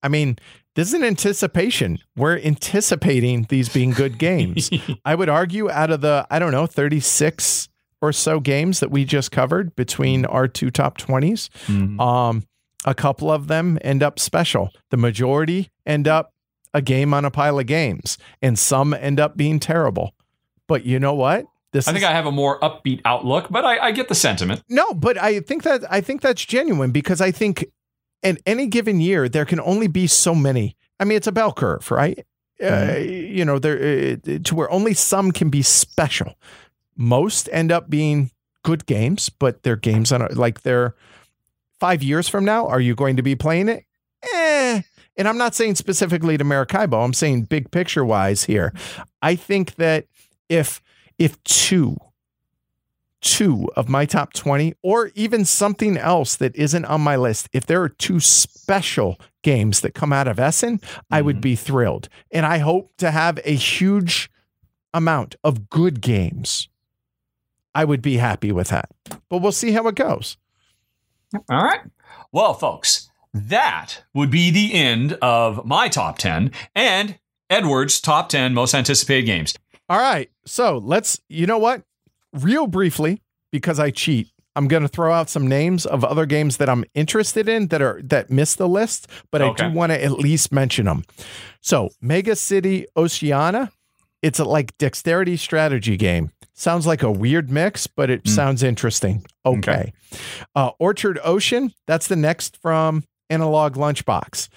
[0.03, 0.37] I mean,
[0.77, 1.97] this is an anticipation.
[2.15, 4.69] We're anticipating these being good games.
[5.03, 7.67] I would argue out of the, I don't know, 36
[7.99, 11.99] or so games that we just covered between our two top 20s, mm-hmm.
[11.99, 12.45] um,
[12.85, 14.69] a couple of them end up special.
[14.91, 16.31] The majority end up
[16.75, 20.13] a game on a pile of games, and some end up being terrible.
[20.67, 21.47] But you know what?
[21.71, 24.15] This I think is, I have a more upbeat outlook, but I, I get the
[24.15, 24.61] sentiment.
[24.69, 27.65] No, but I think that I think that's genuine because I think
[28.23, 30.75] in any given year, there can only be so many.
[30.99, 32.19] I mean, it's a bell curve, right?
[32.61, 32.91] Uh, mm-hmm.
[32.91, 36.35] Uh, you know, there uh, to where only some can be special.
[36.95, 38.31] Most end up being
[38.63, 40.95] good games, but they're games on like they're
[41.79, 42.67] five years from now.
[42.67, 43.85] Are you going to be playing it?
[44.33, 44.81] Eh.
[45.15, 46.99] And I'm not saying specifically to Maracaibo.
[47.01, 48.73] I'm saying big picture wise here.
[49.21, 50.05] I think that
[50.49, 50.81] if
[51.17, 51.97] if two
[53.21, 57.65] two of my top 20 or even something else that isn't on my list, if
[57.65, 60.99] there are two special games that come out of Essen, mm-hmm.
[61.11, 61.41] I would mm-hmm.
[61.41, 62.09] be thrilled.
[62.31, 64.29] And I hope to have a huge
[64.93, 66.69] amount of good games.
[67.73, 68.89] I would be happy with that.
[69.29, 70.37] But we'll see how it goes.
[71.49, 71.81] All right.
[72.31, 77.19] Well, folks, that would be the end of my top 10 and
[77.49, 79.53] Edward's top 10 most anticipated games.
[79.89, 80.29] All right.
[80.45, 81.83] So let's, you know what?
[82.43, 86.57] Real briefly, because I cheat, I'm going to throw out some names of other games
[86.57, 89.65] that I'm interested in that are that miss the list, but okay.
[89.65, 91.03] I do want to at least mention them.
[91.61, 93.71] So, Mega City Oceania,
[94.23, 96.31] it's a like dexterity strategy game.
[96.53, 98.29] Sounds like a weird mix, but it mm.
[98.29, 99.23] sounds interesting.
[99.45, 99.59] Okay.
[99.71, 99.93] okay.
[100.55, 104.49] Uh, Orchard Ocean, that's the next from Analog Lunchbox.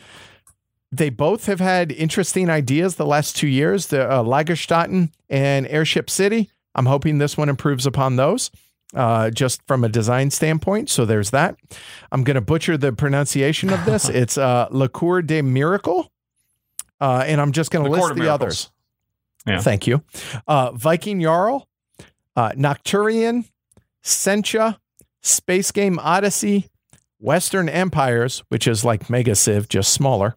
[0.90, 3.88] They both have had interesting ideas the last two years.
[3.88, 6.50] The uh, Lagerstätten and Airship City
[6.80, 8.50] I'm hoping this one improves upon those.
[8.94, 10.90] Uh, just from a design standpoint.
[10.90, 11.54] So there's that.
[12.10, 14.08] I'm going to butcher the pronunciation of this.
[14.08, 16.10] it's uh, La Cour de Miracle.
[17.00, 18.72] Uh, and I'm just going to list the others.
[19.46, 19.60] Yeah.
[19.60, 20.02] Thank you.
[20.48, 21.68] Uh, Viking Jarl,
[22.34, 23.44] uh, Nocturian,
[24.02, 24.78] Sencha,
[25.20, 26.68] Space Game Odyssey,
[27.18, 30.34] Western Empires, which is like Mega Civ, just smaller,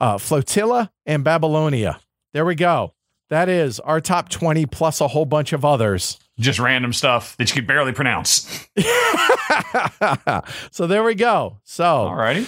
[0.00, 2.00] uh, Flotilla, and Babylonia.
[2.32, 2.93] There we go.
[3.30, 6.18] That is our top 20 plus a whole bunch of others.
[6.38, 8.68] Just random stuff that you could barely pronounce.
[10.70, 11.58] so there we go.
[11.64, 12.46] So, all righty.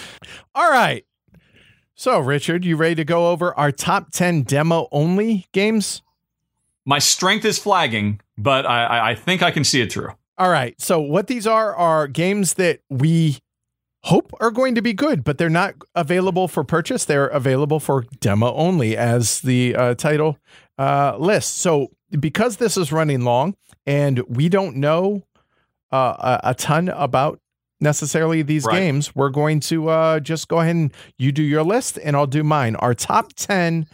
[0.55, 1.05] All right.
[1.94, 6.03] So, Richard, you ready to go over our top 10 demo only games?
[6.85, 10.11] My strength is flagging, but I, I think I can see it through.
[10.36, 10.78] All right.
[10.81, 13.39] So, what these are are games that we
[14.03, 17.05] hope are going to be good, but they're not available for purchase.
[17.05, 20.39] They're available for demo only, as the uh, title
[20.78, 21.59] uh, list.
[21.59, 25.24] So because this is running long and we don't know
[25.93, 27.40] uh, a, a, ton about
[27.81, 28.78] necessarily these right.
[28.78, 32.27] games, we're going to uh, just go ahead and you do your list and I'll
[32.27, 32.77] do mine.
[32.77, 33.86] Our top 10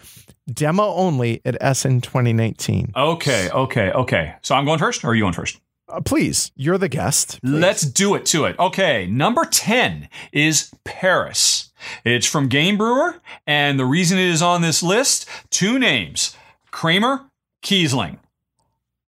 [0.53, 2.93] demo only at Essen 2019.
[2.97, 4.35] Okay, okay, okay.
[4.43, 5.61] So I'm going first or are you going first?
[5.89, 7.41] Uh, please, you're the guest.
[7.43, 7.61] Please.
[7.61, 8.59] Let's do it to it.
[8.59, 11.71] Okay, number 10 is Paris.
[12.05, 16.37] It's from Game Brewer, and the reason it is on this list two names
[16.73, 17.27] Kramer,
[17.63, 18.19] Kiesling.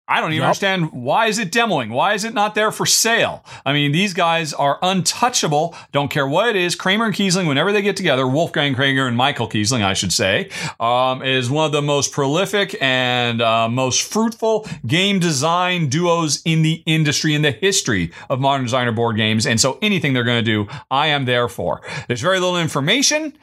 [0.06, 0.48] I don't even yep.
[0.50, 1.90] understand why is it demoing?
[1.90, 3.46] Why is it not there for sale?
[3.66, 5.76] I mean, these guys are untouchable.
[5.94, 6.76] Don't care what it is.
[6.76, 10.50] Kramer and Kiesling, whenever they get together, Wolfgang Kramer and Michael Kiesling, I should say,
[10.78, 16.64] um, is one of the most prolific and uh, most fruitful game design duos in
[16.64, 19.48] the industry, in the history of modern designer board games.
[19.48, 21.82] And so anything they're going to do, I am there for.
[22.10, 23.38] There's very little information.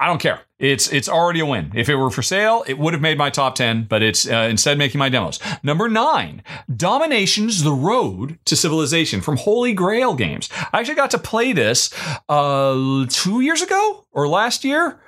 [0.00, 0.40] I don't care.
[0.58, 1.72] It's it's already a win.
[1.74, 4.48] If it were for sale, it would have made my top 10, but it's uh,
[4.50, 5.38] instead making my demos.
[5.62, 6.42] Number 9,
[6.74, 10.48] Dominations: The Road to Civilization from Holy Grail Games.
[10.72, 11.90] I actually got to play this
[12.28, 15.00] uh 2 years ago or last year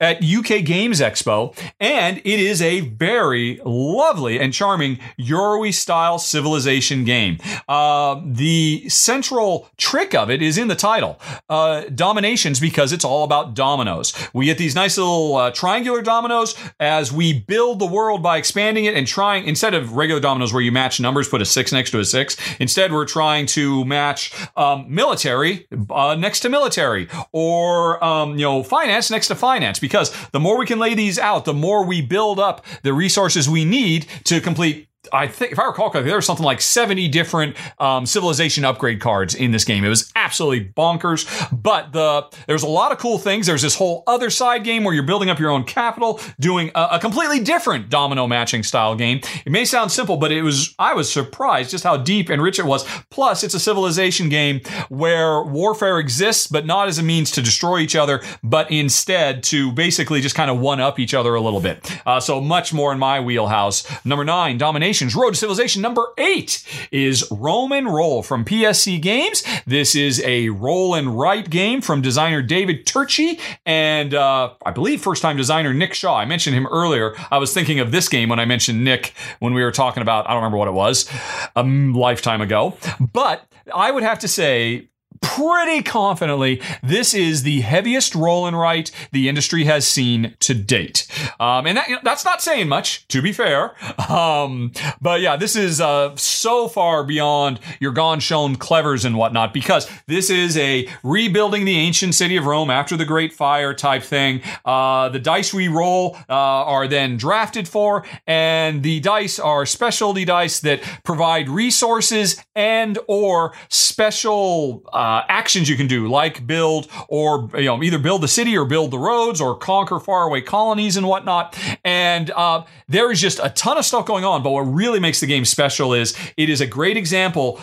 [0.00, 7.04] at UK Games Expo, and it is a very lovely and charming Euro style civilization
[7.04, 7.38] game.
[7.68, 11.20] Uh, the central trick of it is in the title
[11.50, 14.14] uh, Dominations, because it's all about dominoes.
[14.32, 18.86] We get these nice little uh, triangular dominoes as we build the world by expanding
[18.86, 21.90] it and trying, instead of regular dominoes where you match numbers, put a six next
[21.90, 28.02] to a six, instead we're trying to match um, military uh, next to military or,
[28.02, 29.89] um, you know, finance next to finance because
[30.32, 33.64] the more we can lay these out, the more we build up the resources we
[33.64, 37.56] need to complete I think, if I recall correctly, there were something like 70 different
[37.80, 39.84] um, civilization upgrade cards in this game.
[39.84, 41.26] It was absolutely bonkers.
[41.52, 43.46] But the there's a lot of cool things.
[43.46, 46.88] There's this whole other side game where you're building up your own capital, doing a,
[46.92, 49.20] a, completely different domino matching style game.
[49.44, 52.58] It may sound simple, but it was I was surprised just how deep and rich
[52.58, 52.84] it was.
[53.10, 57.78] Plus, it's a civilization game where warfare exists, but not as a means to destroy
[57.78, 61.60] each other, but instead to basically just kind of one up each other a little
[61.60, 61.90] bit.
[62.06, 63.86] Uh, so much more in my wheelhouse.
[64.04, 69.42] Number nine, domination Road to Civilization number eight is Rome and Roll from PSC Games.
[69.66, 75.00] This is a roll and write game from designer David Turczi and uh, I believe
[75.00, 76.16] first time designer Nick Shaw.
[76.16, 77.14] I mentioned him earlier.
[77.30, 80.26] I was thinking of this game when I mentioned Nick when we were talking about,
[80.26, 81.10] I don't remember what it was,
[81.56, 82.76] a lifetime ago.
[83.12, 84.90] But I would have to say
[85.20, 91.06] pretty confidently this is the heaviest roll and write the industry has seen to date.
[91.38, 93.74] Um, and that, you know, that's not saying much, to be fair.
[94.10, 99.52] Um, but yeah, this is uh, so far beyond your Ganz Schön Clevers and whatnot
[99.54, 104.02] because this is a rebuilding the ancient city of Rome after the Great Fire type
[104.02, 104.42] thing.
[104.64, 110.24] Uh, the dice we roll uh, are then drafted for, and the dice are specialty
[110.24, 116.88] dice that provide resources and or special uh, uh, actions you can do, like build
[117.08, 120.96] or you know either build the city or build the roads or conquer faraway colonies
[120.96, 121.58] and whatnot.
[121.84, 124.44] And uh, there is just a ton of stuff going on.
[124.44, 127.60] But what really makes the game special is it is a great example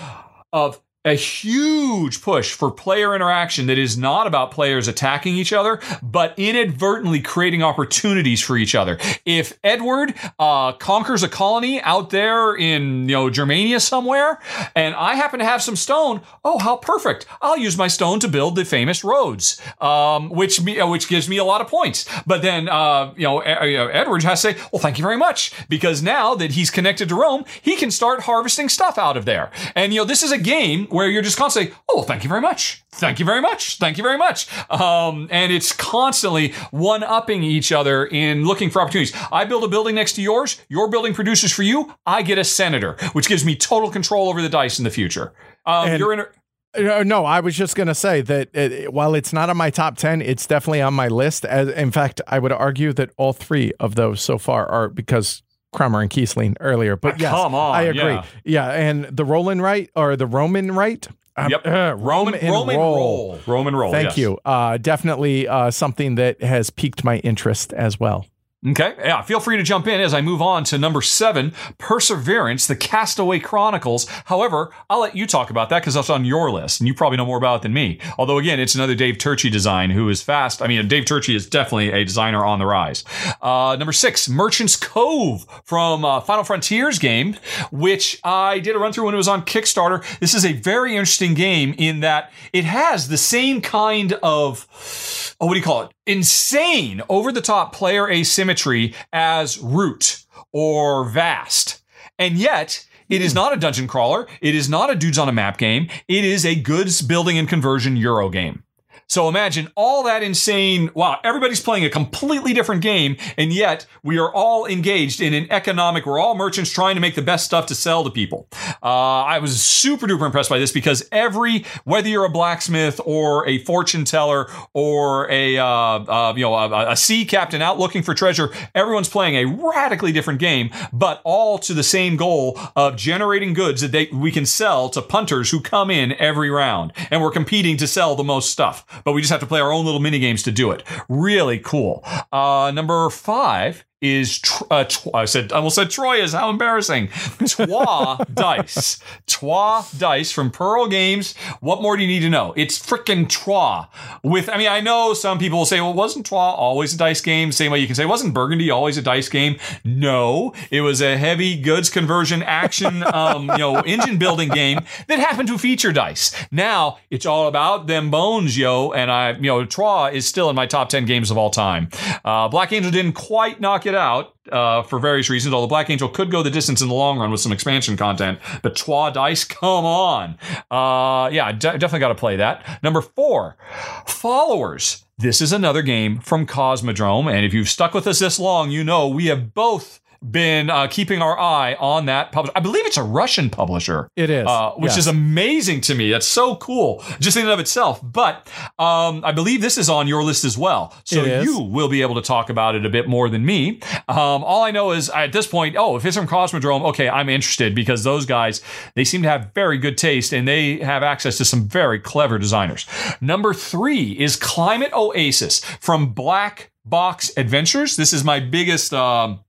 [0.51, 5.79] of a huge push for player interaction that is not about players attacking each other,
[6.03, 8.97] but inadvertently creating opportunities for each other.
[9.25, 14.39] If Edward uh, conquers a colony out there in you know Germania somewhere,
[14.75, 17.25] and I happen to have some stone, oh how perfect!
[17.41, 21.29] I'll use my stone to build the famous roads, um, which me, uh, which gives
[21.29, 22.05] me a lot of points.
[22.25, 26.03] But then uh, you know Edward has to say, well, thank you very much, because
[26.03, 29.51] now that he's connected to Rome, he can start harvesting stuff out of there.
[29.75, 32.41] And you know this is a game where you're just constantly, oh, thank you very
[32.41, 32.83] much.
[32.89, 33.77] Thank you very much.
[33.77, 34.47] Thank you very much.
[34.71, 39.15] Um, and it's constantly one upping each other in looking for opportunities.
[39.31, 40.59] I build a building next to yours.
[40.69, 41.93] Your building produces for you.
[42.07, 45.33] I get a senator, which gives me total control over the dice in the future.
[45.67, 46.21] Um, you're in.
[46.21, 49.69] A- no, I was just going to say that it, while it's not on my
[49.69, 51.45] top 10, it's definitely on my list.
[51.45, 55.43] As, in fact, I would argue that all three of those so far are because
[55.77, 56.95] Kramer and Kiesling earlier.
[56.95, 58.01] But ah, yes, Come on, I agree.
[58.01, 58.25] Yeah.
[58.43, 61.07] yeah, and the Roland right or the Roman right.
[61.35, 61.67] Um, yep.
[61.67, 62.95] Uh, Roman, Roman roll.
[62.95, 63.39] roll.
[63.45, 63.91] Roman roll.
[63.91, 64.17] Thank yes.
[64.17, 64.39] you.
[64.43, 68.25] Uh, definitely uh, something that has piqued my interest as well.
[68.69, 72.67] Okay, yeah, feel free to jump in as I move on to number seven, Perseverance,
[72.67, 74.07] the Castaway Chronicles.
[74.25, 77.15] However, I'll let you talk about that because that's on your list, and you probably
[77.15, 77.99] know more about it than me.
[78.17, 80.61] Although, again, it's another Dave Turczi design who is fast.
[80.61, 83.05] I mean, Dave Turczi is definitely a designer on the rise.
[83.41, 87.37] Uh, number six, Merchant's Cove from uh, Final Frontiers game,
[87.71, 90.03] which I did a run through when it was on Kickstarter.
[90.19, 95.45] This is a very interesting game in that it has the same kind of, oh,
[95.45, 95.91] what do you call it?
[96.07, 101.83] Insane over the top player asymmetry as Root or Vast.
[102.17, 103.37] And yet, it is hmm.
[103.37, 104.27] not a dungeon crawler.
[104.41, 105.89] It is not a dudes on a map game.
[106.07, 108.63] It is a goods building and conversion Euro game.
[109.09, 110.91] So imagine all that insane.
[110.93, 115.47] Wow, everybody's playing a completely different game, and yet we are all engaged in an
[115.49, 116.05] economic.
[116.05, 118.49] We're all merchants trying to make the best stuff to sell to people.
[118.83, 123.47] Uh, I was super duper impressed by this because every, whether you're a blacksmith or
[123.47, 128.03] a fortune teller or a uh, uh, you know a, a sea captain out looking
[128.03, 132.97] for treasure, everyone's playing a radically different game, but all to the same goal of
[132.97, 137.21] generating goods that they, we can sell to punters who come in every round, and
[137.21, 139.85] we're competing to sell the most stuff but we just have to play our own
[139.85, 140.83] little mini games to do it.
[141.09, 142.03] Really cool.
[142.31, 146.33] Uh, number five is uh, tw- I said I almost said Troyes.
[146.33, 147.07] How embarrassing!
[147.47, 151.35] Twa dice, Twa dice from Pearl Games.
[151.61, 152.53] What more do you need to know?
[152.55, 153.89] It's freaking Twa.
[154.23, 157.21] With I mean, I know some people will say, "Well, wasn't Twa always a dice
[157.21, 161.01] game?" Same way you can say, "Wasn't Burgundy always a dice game?" No, it was
[161.01, 165.91] a heavy goods conversion action, um, you know, engine building game that happened to feature
[165.91, 166.35] dice.
[166.51, 168.91] Now it's all about them bones, yo.
[168.91, 171.89] And I, you know, Twa is still in my top ten games of all time.
[172.23, 175.53] Uh, Black Angel didn't quite knock it out uh, for various reasons.
[175.53, 178.39] Although Black Angel could go the distance in the long run with some expansion content,
[178.61, 180.37] but Twa Dice, come on,
[180.69, 182.83] uh, yeah, definitely got to play that.
[182.83, 183.57] Number four,
[184.05, 185.03] Followers.
[185.19, 188.83] This is another game from Cosmodrome, and if you've stuck with us this long, you
[188.83, 192.53] know we have both been uh, keeping our eye on that publisher.
[192.55, 194.09] I believe it's a Russian publisher.
[194.15, 194.99] It is, uh, which yes.
[194.99, 196.11] is amazing to me.
[196.11, 197.99] That's so cool, just in and of itself.
[198.03, 198.47] But
[198.79, 202.15] um, I believe this is on your list as well, so you will be able
[202.15, 203.79] to talk about it a bit more than me.
[204.07, 207.29] Um, all I know is at this point, oh, if it's from Cosmodrome, okay, I'm
[207.29, 208.61] interested because those guys
[208.95, 212.37] they seem to have very good taste and they have access to some very clever
[212.37, 212.85] designers.
[213.21, 217.95] Number three is Climate Oasis from Black Box Adventures.
[217.95, 218.93] This is my biggest.
[218.93, 219.41] Um,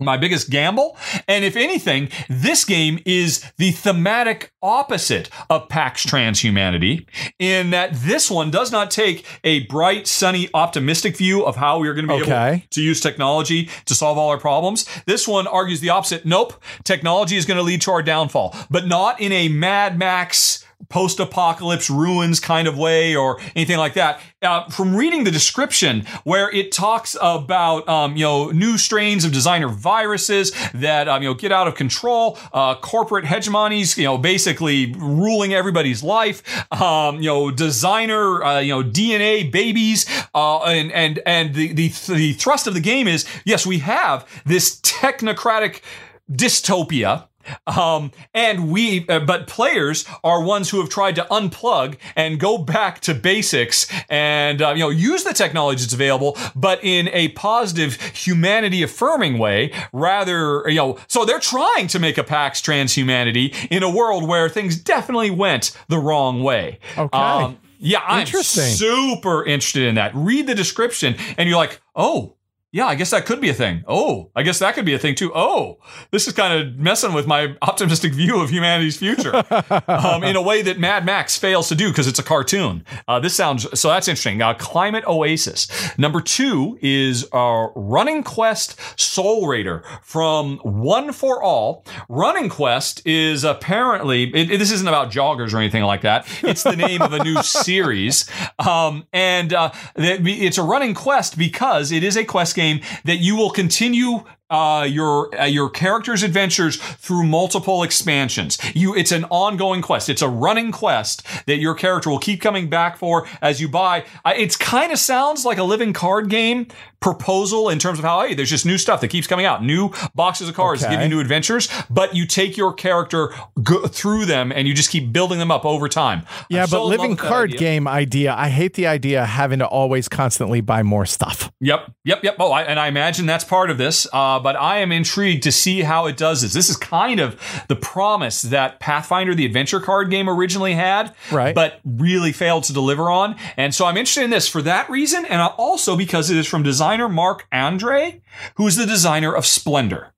[0.00, 0.96] my biggest gamble.
[1.28, 7.06] And if anything, this game is the thematic opposite of PAX Transhumanity
[7.38, 11.94] in that this one does not take a bright, sunny, optimistic view of how we're
[11.94, 12.50] going to be okay.
[12.50, 14.86] able to use technology to solve all our problems.
[15.06, 16.24] This one argues the opposite.
[16.24, 16.54] Nope.
[16.84, 21.20] Technology is going to lead to our downfall, but not in a Mad Max post
[21.20, 24.20] apocalypse ruins kind of way or anything like that.
[24.42, 29.32] Uh, from reading the description, where it talks about um, you know new strains of
[29.32, 34.18] designer viruses that um, you know get out of control, uh, corporate hegemonies, you know
[34.18, 36.42] basically ruling everybody's life,
[36.72, 41.88] um, you know designer uh, you know DNA babies, uh, and and and the, the
[42.08, 45.82] the thrust of the game is yes we have this technocratic
[46.30, 47.28] dystopia
[47.66, 52.58] um, and we, uh, but players are ones who have tried to unplug and go
[52.58, 57.28] back to basics and, uh, you know, use the technology that's available, but in a
[57.28, 63.54] positive, humanity affirming way, rather, you know, so they're trying to make a PAX transhumanity
[63.70, 66.78] in a world where things definitely went the wrong way.
[66.96, 67.18] Okay.
[67.18, 70.12] Um, yeah, I'm super interested in that.
[70.14, 72.36] Read the description and you're like, oh,
[72.74, 73.84] yeah, I guess that could be a thing.
[73.86, 75.30] Oh, I guess that could be a thing too.
[75.34, 75.76] Oh,
[76.10, 79.44] this is kind of messing with my optimistic view of humanity's future
[79.86, 82.86] um, in a way that Mad Max fails to do because it's a cartoon.
[83.06, 84.40] Uh, this sounds so that's interesting.
[84.40, 85.68] Uh, Climate Oasis.
[85.98, 91.84] Number two is uh, Running Quest Soul Raider from One for All.
[92.08, 96.26] Running Quest is apparently it, it, this isn't about joggers or anything like that.
[96.42, 101.92] It's the name of a new series, um, and uh, it's a running quest because
[101.92, 106.22] it is a quest game game that you will continue uh, your uh, your character's
[106.22, 108.58] adventures through multiple expansions.
[108.74, 110.08] You, it's an ongoing quest.
[110.08, 114.04] It's a running quest that your character will keep coming back for as you buy.
[114.24, 116.66] Uh, it's kind of sounds like a living card game
[117.00, 119.90] proposal in terms of how hey, there's just new stuff that keeps coming out, new
[120.14, 120.90] boxes of cards okay.
[120.90, 121.68] that give you new adventures.
[121.90, 125.64] But you take your character go through them and you just keep building them up
[125.64, 126.24] over time.
[126.48, 127.58] Yeah, but living card idea.
[127.58, 128.34] game idea.
[128.34, 131.50] I hate the idea of having to always constantly buy more stuff.
[131.60, 132.36] Yep, yep, yep.
[132.38, 134.06] Oh, I, and I imagine that's part of this.
[134.12, 136.52] Uh, but I am intrigued to see how it does this.
[136.52, 141.54] This is kind of the promise that Pathfinder, the adventure card game, originally had, right?
[141.54, 143.36] But really failed to deliver on.
[143.56, 146.62] And so I'm interested in this for that reason, and also because it is from
[146.62, 148.20] designer Marc Andre,
[148.56, 150.11] who is the designer of Splendor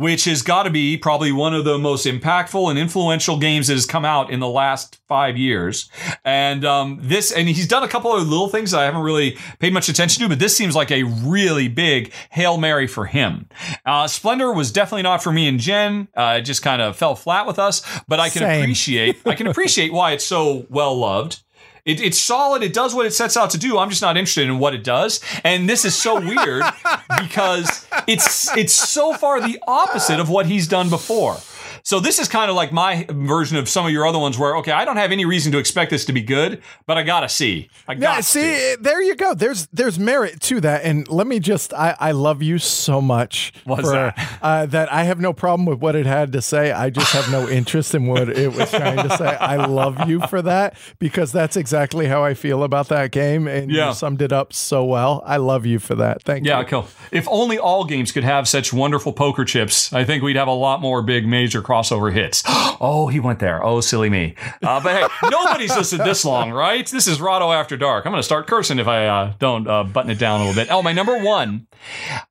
[0.00, 3.74] which has got to be probably one of the most impactful and influential games that
[3.74, 5.90] has come out in the last five years.
[6.24, 9.36] And um, this, and he's done a couple of little things that I haven't really
[9.58, 13.46] paid much attention to, but this seems like a really big hail mary for him.
[13.84, 16.08] Uh, Splendor was definitely not for me and Jen.
[16.16, 18.62] Uh, it just kind of fell flat with us, but I can Same.
[18.62, 21.42] appreciate I can appreciate why it's so well loved.
[21.90, 22.62] It, it's solid.
[22.62, 23.78] It does what it sets out to do.
[23.78, 25.20] I'm just not interested in what it does.
[25.42, 26.62] And this is so weird
[27.20, 31.38] because it's it's so far the opposite of what he's done before.
[31.82, 34.56] So this is kind of like my version of some of your other ones where,
[34.56, 37.28] okay, I don't have any reason to expect this to be good, but I gotta
[37.28, 37.68] see.
[37.88, 38.78] I got yeah, see, to.
[38.80, 39.34] there you go.
[39.34, 40.84] There's there's merit to that.
[40.84, 44.38] And let me just I, I love you so much What's for, that?
[44.42, 46.72] Uh, that I have no problem with what it had to say.
[46.72, 49.26] I just have no interest in what it was trying to say.
[49.26, 53.48] I love you for that because that's exactly how I feel about that game.
[53.48, 53.88] And yeah.
[53.88, 55.22] you summed it up so well.
[55.24, 56.22] I love you for that.
[56.22, 56.64] Thank yeah, you.
[56.64, 56.86] Yeah, cool.
[57.10, 60.52] If only all games could have such wonderful poker chips, I think we'd have a
[60.52, 62.42] lot more big major crossover hits.
[62.46, 63.64] oh, he went there.
[63.64, 64.34] Oh, silly me.
[64.62, 66.86] Uh, but hey, nobody's listened this long, right?
[66.86, 68.06] This is Rahdo After Dark.
[68.06, 70.60] I'm going to start cursing if I uh, don't uh, button it down a little
[70.60, 70.70] bit.
[70.70, 71.68] Oh, my number one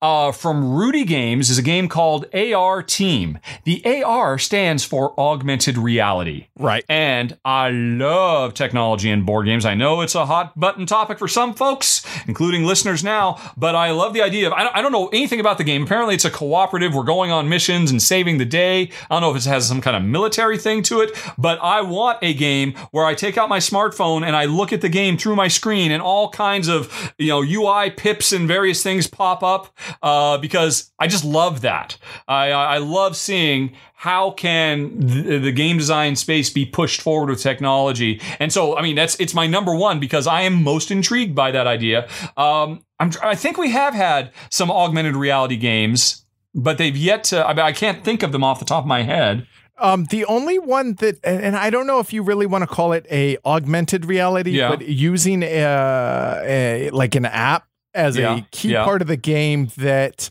[0.01, 3.39] uh, from Rudy Games is a game called AR Team.
[3.63, 6.47] The AR stands for augmented reality.
[6.57, 6.83] Right.
[6.89, 9.65] And I love technology in board games.
[9.65, 13.91] I know it's a hot button topic for some folks, including listeners now, but I
[13.91, 15.83] love the idea of, I don't, I don't know anything about the game.
[15.83, 16.93] Apparently, it's a cooperative.
[16.93, 18.91] We're going on missions and saving the day.
[19.09, 21.81] I don't know if it has some kind of military thing to it, but I
[21.81, 25.17] want a game where I take out my smartphone and I look at the game
[25.17, 29.43] through my screen and all kinds of, you know, UI pips and various things pop
[29.43, 31.97] up uh, because I just love that.
[32.27, 37.41] I, I love seeing how can the, the, game design space be pushed forward with
[37.41, 41.35] technology and so i mean that's it's my number one because i am most intrigued
[41.35, 42.07] by that idea
[42.37, 42.81] um,
[43.21, 46.23] i think we have had some augmented reality games
[46.53, 48.87] but they've yet to I, mean, I can't think of them off the top of
[48.87, 49.47] my head
[49.79, 52.93] um, the only one that, and I don't know if you really want to call
[52.93, 54.69] it a augmented reality, yeah.
[54.69, 58.37] but using a, a, like an app as yeah.
[58.37, 58.83] a key yeah.
[58.83, 60.29] part of the game that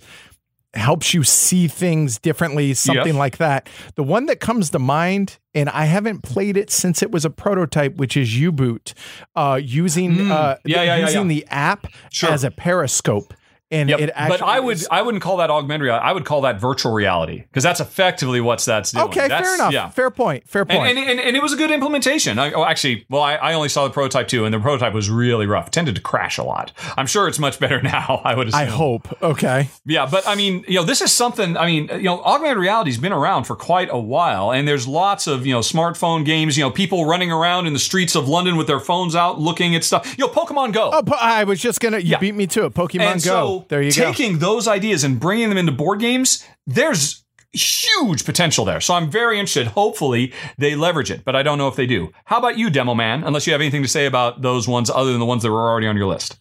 [0.75, 3.69] helps you see things differently, something like that.
[3.95, 7.31] The one that comes to mind, and I haven't played it since it was a
[7.31, 8.95] prototype, which is U-Boot,
[9.35, 10.31] uh, using mm.
[10.31, 12.31] uh, yeah, yeah, using yeah, the app sure.
[12.31, 13.33] as a periscope.
[13.71, 14.01] And yep.
[14.01, 16.07] it actually but I would is, I wouldn't call that augmented reality.
[16.07, 19.05] I would call that virtual reality because that's effectively what that's doing.
[19.09, 19.73] Okay, that's, fair enough.
[19.75, 19.91] Yeah.
[19.91, 20.49] Fair point.
[20.49, 20.89] Fair point.
[20.89, 22.39] And, and, and, and it was a good implementation.
[22.39, 25.11] I, oh, actually, well, I, I, only saw the prototype too, and the prototype was
[25.11, 25.67] really rough.
[25.67, 26.73] It tended to crash a lot.
[26.97, 28.23] I'm sure it's much better now.
[28.25, 28.49] I would.
[28.49, 28.61] Assume.
[28.61, 29.23] I hope.
[29.23, 29.69] Okay.
[29.85, 31.59] Yeah, but I mean, you know, this is something.
[31.59, 35.27] I mean, you know, augmented reality's been around for quite a while, and there's lots
[35.27, 36.57] of you know smartphone games.
[36.57, 39.75] You know, people running around in the streets of London with their phones out, looking
[39.75, 40.17] at stuff.
[40.17, 40.89] You know, Pokemon Go.
[40.91, 41.99] Oh, I was just gonna.
[41.99, 42.19] You yeah.
[42.19, 42.73] beat me to it.
[42.73, 43.58] Pokemon and Go.
[43.58, 44.13] So there you taking go.
[44.13, 48.81] Taking those ideas and bringing them into board games, there's huge potential there.
[48.81, 49.69] So I'm very interested.
[49.69, 52.13] Hopefully they leverage it, but I don't know if they do.
[52.25, 53.25] How about you, Demo Man?
[53.25, 55.69] Unless you have anything to say about those ones other than the ones that were
[55.69, 56.39] already on your list.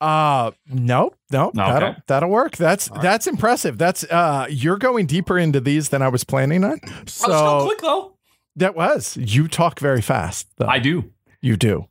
[0.00, 1.54] Uh no, no, okay.
[1.54, 2.56] that'll that'll work.
[2.56, 3.00] That's right.
[3.00, 3.78] that's impressive.
[3.78, 6.80] That's uh you're going deeper into these than I was planning on.
[7.06, 8.16] So oh, quick though.
[8.56, 9.16] That was.
[9.16, 10.48] You talk very fast.
[10.56, 10.66] Though.
[10.66, 11.12] I do.
[11.40, 11.86] You do.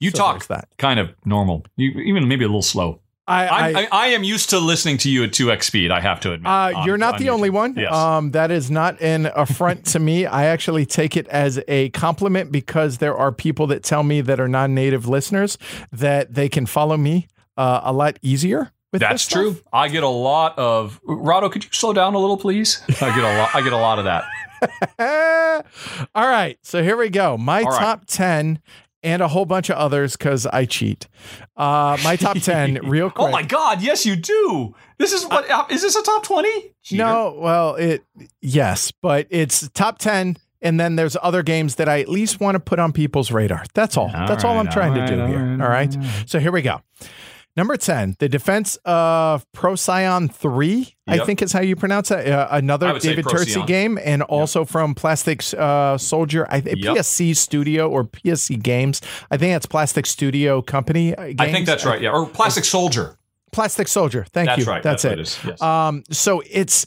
[0.00, 1.66] You so talk that kind of normal.
[1.76, 3.00] You even maybe a little slow.
[3.28, 6.32] I, I, I, am used to listening to you at 2x speed, I have to
[6.32, 6.46] admit.
[6.46, 7.74] Uh, on, you're not on the only one.
[7.76, 7.92] Yes.
[7.92, 10.24] Um, that is not an affront to me.
[10.24, 14.40] I actually take it as a compliment because there are people that tell me that
[14.40, 15.58] are non native listeners
[15.92, 17.28] that they can follow me
[17.58, 18.72] uh, a lot easier.
[18.90, 19.10] With that.
[19.10, 19.60] That's true.
[19.70, 21.50] I get a lot of Rahdo.
[21.50, 22.80] Could you slow down a little, please?
[23.02, 23.54] I get a lot.
[23.54, 24.24] I get a lot of that.
[26.14, 27.36] All right, so here we go.
[27.36, 28.60] My top ten
[29.02, 31.08] and a whole bunch of others because I cheat.
[31.56, 33.28] Uh, my top 10, real quick.
[33.28, 33.80] oh my God.
[33.82, 34.74] Yes, you do.
[34.98, 36.74] This is what uh, is this a top 20?
[36.92, 38.04] No, well, it,
[38.40, 40.36] yes, but it's top 10.
[40.60, 43.64] And then there's other games that I at least want to put on people's radar.
[43.74, 44.06] That's all.
[44.06, 45.38] all That's right, all I'm trying all right, to do all here.
[45.38, 45.96] Right, all right.
[46.26, 46.80] So here we go.
[47.58, 50.94] Number 10, the defense of Procyon 3, yep.
[51.08, 52.28] I think is how you pronounce it.
[52.28, 54.28] Uh, another David Turczi game, and yep.
[54.28, 56.76] also from Plastic uh, Soldier, I, yep.
[56.76, 59.02] PSC Studio or PSC Games.
[59.32, 61.16] I think that's Plastic Studio Company.
[61.16, 61.40] Games.
[61.40, 62.12] Uh, I think that's right, yeah.
[62.12, 63.18] Or Plastic Soldier.
[63.50, 64.24] Plastic Soldier.
[64.32, 64.50] Thank you.
[64.50, 64.72] that's you.
[64.72, 64.82] Right.
[64.84, 65.18] That's, that's it.
[65.18, 65.38] it is.
[65.44, 65.60] Yes.
[65.60, 66.86] Um, so it's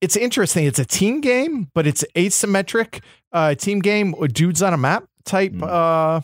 [0.00, 0.66] it's interesting.
[0.66, 5.50] It's a team game, but it's asymmetric uh, team game, dudes on a map type
[5.50, 5.66] mm.
[5.66, 6.20] uh,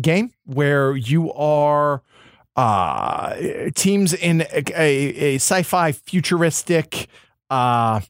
[0.00, 2.02] game where you are
[2.56, 3.34] uh,
[3.74, 7.08] teams in a, a, a sci-fi futuristic
[7.50, 8.00] uh,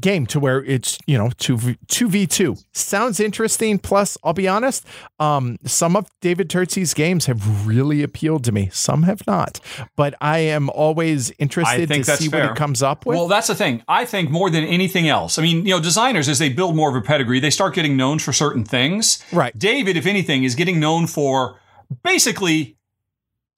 [0.00, 3.78] game to where it's you know two two v two sounds interesting.
[3.78, 4.86] Plus, I'll be honest,
[5.20, 8.68] um, some of David Turczi's games have really appealed to me.
[8.72, 9.60] Some have not,
[9.96, 12.40] but I am always interested to see fair.
[12.40, 13.16] what he comes up with.
[13.16, 13.82] Well, that's the thing.
[13.86, 15.38] I think more than anything else.
[15.38, 17.96] I mean, you know, designers as they build more of a pedigree, they start getting
[17.96, 19.22] known for certain things.
[19.32, 19.56] Right.
[19.58, 21.58] David, if anything, is getting known for
[22.02, 22.76] basically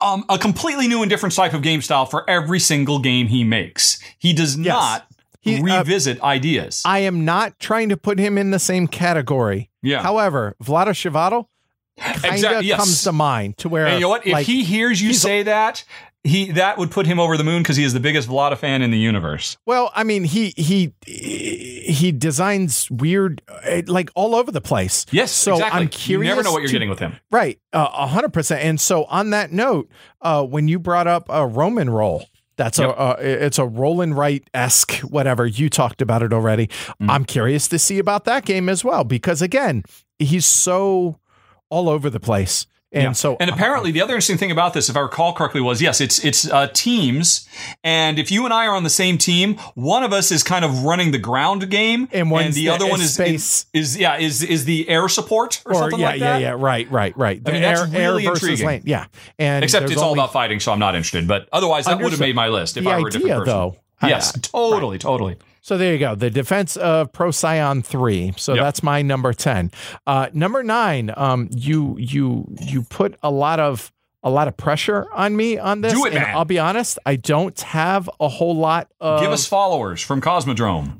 [0.00, 3.44] um, a completely new and different type of game style for every single game he
[3.44, 3.98] makes.
[4.18, 4.66] He does yes.
[4.66, 5.06] not
[5.40, 6.82] he, uh, revisit uh, ideas.
[6.84, 9.70] I am not trying to put him in the same category.
[9.82, 10.02] Yeah.
[10.02, 11.46] However, Vlaada Chvátil
[11.96, 12.78] kind of exactly, yes.
[12.78, 14.26] comes to mind to where and you know what?
[14.26, 15.84] If like, he hears you say that,
[16.24, 18.80] he that would put him over the moon because he is the biggest Vlaada fan
[18.82, 19.56] in the universe.
[19.66, 25.04] Well, I mean, he he he designs weird, eh, like all over the place.
[25.10, 25.80] Yes, so exactly.
[25.82, 26.28] I'm curious.
[26.28, 27.16] You never know what you're to- getting with him.
[27.30, 28.62] Right, a hundred percent.
[28.64, 29.88] And so, on that note,
[30.22, 32.26] uh, when you brought up a Rome and Roll,
[32.56, 32.88] that's Yep.
[32.88, 35.44] a uh, it's a roll and write esque whatever.
[35.46, 36.68] You talked about it already.
[37.02, 37.10] Mm.
[37.10, 39.82] I'm curious to see about that game as well because again,
[40.18, 41.18] he's so
[41.68, 43.12] all over the place, and Yeah.
[43.12, 46.00] so And apparently, the other interesting thing about this, if I recall correctly, was yes,
[46.00, 47.46] it's it's uh, teams,
[47.82, 50.64] and if you and I are on the same team, one of us is kind
[50.64, 53.66] of running the ground game, And one's the the- other one is is space.
[53.72, 56.40] is yeah is is the air support or, or something yeah, like yeah, that.
[56.40, 57.42] yeah, right, right, right.
[57.44, 58.66] The I mean, that's air, air really versus intriguing.
[58.66, 59.06] lane, yeah.
[59.38, 61.26] And Except it's all about fighting, so I'm not interested.
[61.28, 63.44] But otherwise, that would have made my list if I were a different person.
[63.46, 63.76] though.
[64.00, 65.36] I- Yes, totally, totally.
[65.66, 66.14] So there you go.
[66.14, 68.34] The defense of Procyon three.
[68.36, 68.62] So Yep.
[68.64, 69.70] that's my number ten.
[70.06, 71.10] Uh, number nine.
[71.16, 73.90] Um, you you you put a lot of
[74.22, 75.94] a lot of pressure on me on this.
[75.94, 76.36] Do it, man.
[76.36, 76.98] I'll be honest.
[77.06, 79.22] I don't have a whole lot of.
[79.22, 80.98] Give us followers from Cosmodrome.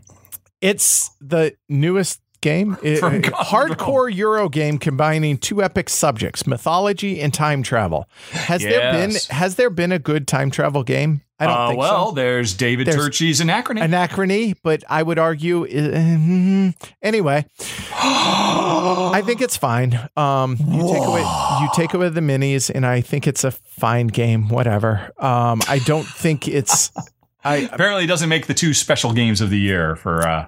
[0.63, 2.79] It's the newest game.
[2.83, 8.09] It- hardcore Euro game combining two epic subjects, mythology and time travel.
[8.31, 11.21] Has there been has there been a good time travel game?
[11.39, 12.15] I don't Uh, think well, so.
[12.15, 13.81] there's David There's- Turczi's Anachrony.
[13.83, 15.65] Anachrony, but I would argue.
[15.65, 17.45] uh, anyway,
[17.93, 19.99] I think it's fine.
[20.17, 21.21] Um, you take away
[21.61, 24.49] you take away the minis, and I think it's a fine game.
[24.49, 25.11] Whatever.
[25.19, 26.91] Um, I don't think it's.
[27.45, 30.47] I Apparently, it doesn't make the two special games of the year for uh,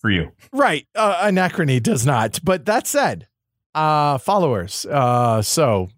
[0.00, 0.30] for you.
[0.52, 0.86] right.
[0.94, 2.38] Uh, Anachrony does not.
[2.44, 3.26] But that said,
[3.74, 4.86] uh, followers.
[4.86, 5.88] Uh, so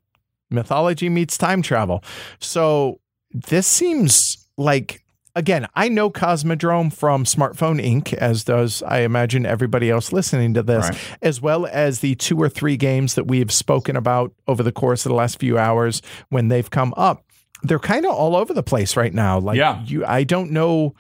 [0.49, 2.03] mythology meets time travel.
[2.41, 3.01] So
[3.32, 5.02] this seems like.
[5.36, 10.62] Again, I know Cosmodrome from Smartphone Inc., as does, I imagine, everybody else listening to
[10.65, 10.89] this.
[10.89, 10.98] Right.
[11.23, 14.73] as well as the two or three games that we have spoken about over the
[14.73, 17.24] course of the last few hours when they've come up.
[17.62, 19.39] They're kind of all over the place right now.
[19.39, 19.81] Like Yeah.
[19.85, 20.97] you I don't know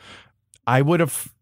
[0.64, 1.34] I would have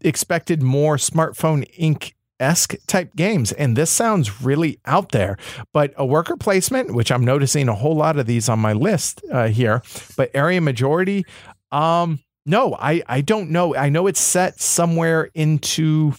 [0.00, 2.12] expected more smartphone Inc.
[2.40, 3.52] esque type games.
[3.52, 5.36] And this sounds really out there.
[5.72, 9.22] But a worker placement, which I'm noticing a whole lot of these on my list
[9.32, 9.82] uh, here,
[10.16, 11.24] but area majority,
[11.72, 13.74] um, no, I, I don't know.
[13.76, 16.14] I know it's set somewhere into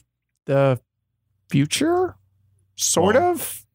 [0.46, 0.80] the
[1.50, 2.16] future,
[2.76, 3.66] sort Well, of.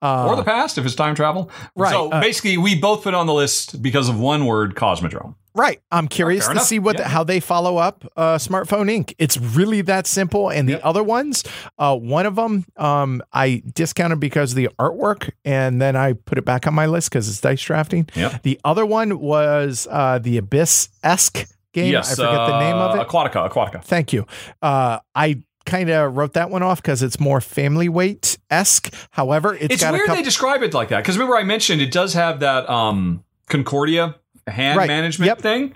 [0.00, 1.50] Uh, or the past if it's time travel.
[1.74, 5.34] right, So uh, basically, we both put on the list because of one word, Cosmodrome.
[5.54, 5.80] Right.
[5.90, 6.66] I'm curious fair to enough.
[6.68, 7.08] see what Yeah.
[7.08, 9.12] how they follow up uh, Smartphone Inc.
[9.18, 10.50] It's really that simple.
[10.50, 10.80] And the Yep.
[10.84, 11.42] other ones,
[11.80, 16.38] uh, one of them, um, I discounted because of the artwork, and then I put
[16.38, 18.08] it back on my list because it's dice drafting.
[18.14, 18.42] Yep.
[18.44, 21.90] The other one was uh, the Abyss esque game.
[21.92, 23.08] Yes, I forget the name of uh, it.
[23.08, 23.50] Aquatica.
[23.50, 23.82] Aquatica.
[23.82, 24.26] Thank you.
[24.62, 28.92] Uh, I kind of wrote that one off because it's more family weight esque.
[29.10, 30.16] However, it's It's got a weird couple.
[30.16, 34.16] they describe it like that because remember I mentioned it does have that um, Concordia
[34.46, 34.88] hand Right.
[34.88, 35.40] management Yep.
[35.40, 35.74] thing.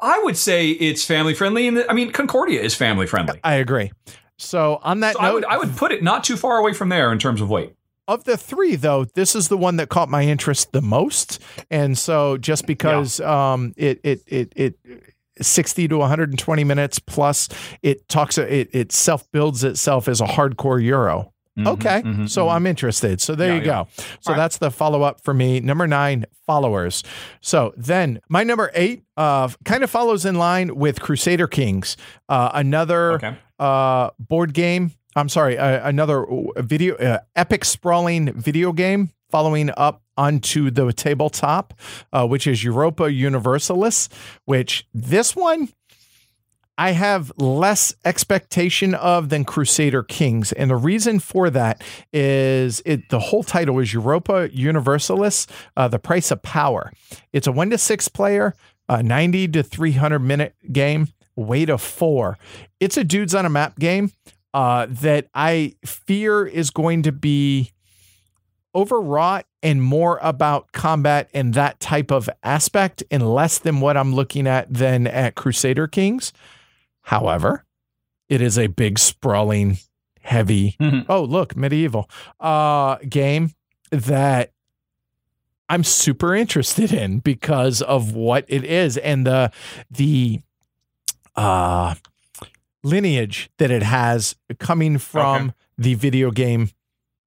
[0.00, 3.40] I would say it's family friendly, and I mean Concordia is family friendly.
[3.42, 3.90] I agree.
[4.36, 6.74] So on that So note, I would I would put it not too far away
[6.74, 7.72] from there in terms of weight.
[8.08, 11.96] of the three though this is the one that caught my interest the most and
[11.98, 14.74] so just because um it it it it
[15.40, 17.48] 60 to 120 minutes plus
[17.82, 22.44] it talks it it self builds itself as a hardcore euro Mhm, okay mhm, so
[22.46, 22.52] mhm.
[22.54, 23.84] i'm interested so there Yeah, you yeah.
[23.84, 24.36] go so All right.
[24.42, 27.02] that's the follow-up for me number nine followers
[27.40, 31.96] so then my number eight uh kind of follows in line with crusader kings
[32.28, 33.38] uh another okay.
[33.58, 34.90] uh, board game.
[35.18, 36.26] I'm sorry, uh, another
[36.58, 41.74] video, uh, epic sprawling video game following up onto the tabletop,
[42.10, 44.08] uh, which is Europa Universalis.
[44.46, 45.68] Which this one
[46.78, 51.84] I have less expectation of than Crusader Kings, and the reason for that
[52.14, 53.10] is it.
[53.10, 55.46] The whole title is Europa Universalis:
[55.76, 56.90] uh, The Price of Power.
[57.34, 58.54] It's a one to six player,
[58.88, 62.38] uh, 90 to 300 minute game, weight of four.
[62.80, 64.12] It's a dudes on a map game
[64.54, 67.72] uh, that I fear is going to be
[68.76, 74.14] overwrought and more about combat and that type of aspect and less than what I'm
[74.14, 76.32] looking at than at Crusader Kings.
[77.02, 77.64] However,
[78.28, 79.78] it is a big sprawling
[80.20, 81.06] heavy Mhm.
[81.08, 83.52] oh look medieval uh game
[83.92, 84.50] that
[85.68, 89.52] I'm super interested in because of what it is and the
[89.88, 90.40] the
[91.36, 91.94] uh
[92.82, 95.54] lineage that it has coming from Okay.
[95.78, 96.70] the video game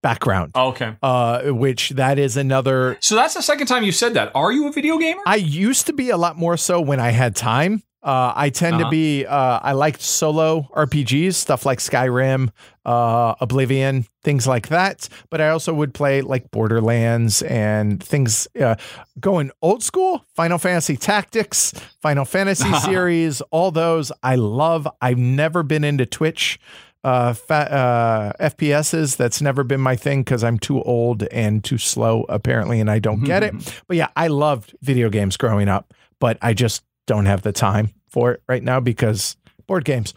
[0.01, 0.95] background Okay.
[1.03, 4.31] uh which that is another So that's the second time you said that.
[4.35, 5.21] Are you a video gamer?
[5.25, 8.75] I used to be a lot more so when I had time Uh, I tend
[8.75, 8.85] uh-huh.
[8.85, 12.47] to be, uh, I like solo RPGs, stuff like Skyrim,
[12.85, 15.09] uh, Oblivion, things like that.
[15.29, 18.75] But I also would play like Borderlands and things uh,
[19.19, 24.87] going old school, Final Fantasy Tactics, Final Fantasy series, all those I love.
[25.01, 26.57] I've never been into Twitch
[27.03, 29.17] uh, fa- uh, FPSs.
[29.17, 32.99] That's never been my thing because I'm too old and too slow, apparently, and I
[32.99, 33.53] don't get it.
[33.87, 37.89] But yeah, I loved video games growing up, but I just don't have the time
[38.09, 40.13] for it right now because board games.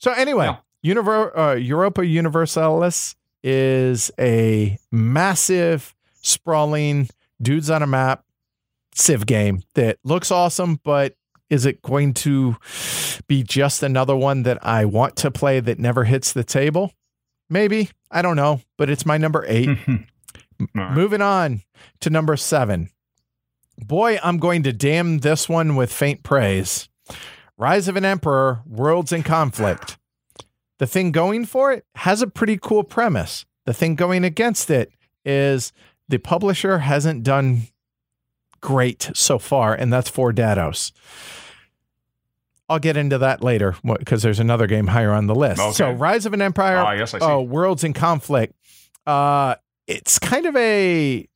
[0.00, 0.46] So anyway,
[0.82, 0.94] yeah.
[0.94, 7.08] Univer- uh, Europa Universalis is a massive, sprawling
[7.40, 8.24] dudes on a map
[8.94, 11.14] Civ game that looks awesome, but
[11.50, 12.56] is it going to
[13.26, 16.92] be just another one that I want to play that never hits the table?
[17.50, 17.90] Maybe.
[18.10, 19.70] I don't know, but it's my number eight.
[20.74, 21.62] Moving on
[22.00, 22.90] to number seven.
[23.78, 26.88] Boy, I'm going to damn this one with faint praise.
[27.56, 29.98] Rise of an Emperor, Worlds in Conflict.
[30.78, 33.44] The thing going for it has a pretty cool premise.
[33.66, 34.92] The thing going against it
[35.24, 35.72] is
[36.08, 37.62] the publisher hasn't done
[38.60, 40.92] great so far, and that's 4Dados.
[42.68, 45.60] I'll get into that later because there's another game higher on the list.
[45.60, 45.72] Okay.
[45.72, 46.84] So, Rise of an Empire.
[46.86, 47.24] Oh, yes, I see.
[47.24, 48.54] Oh, Worlds in Conflict.
[49.06, 49.54] Uh,
[49.86, 51.26] it's kind of a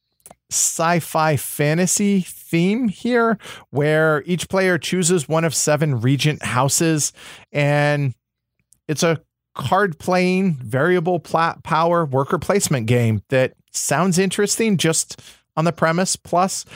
[0.50, 3.38] sci-fi fantasy theme here
[3.70, 7.14] where each player chooses one of seven regent houses
[7.50, 8.14] and
[8.86, 9.22] it's a
[9.54, 15.22] card playing variable plat power worker placement game that sounds interesting just
[15.56, 16.66] on the premise plus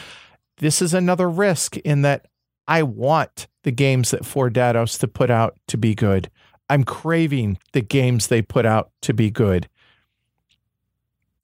[0.58, 2.26] this is another risk in that
[2.66, 6.30] I want the games that 4Dados to put out to be good.
[6.68, 9.68] I'm craving the games they put out to be good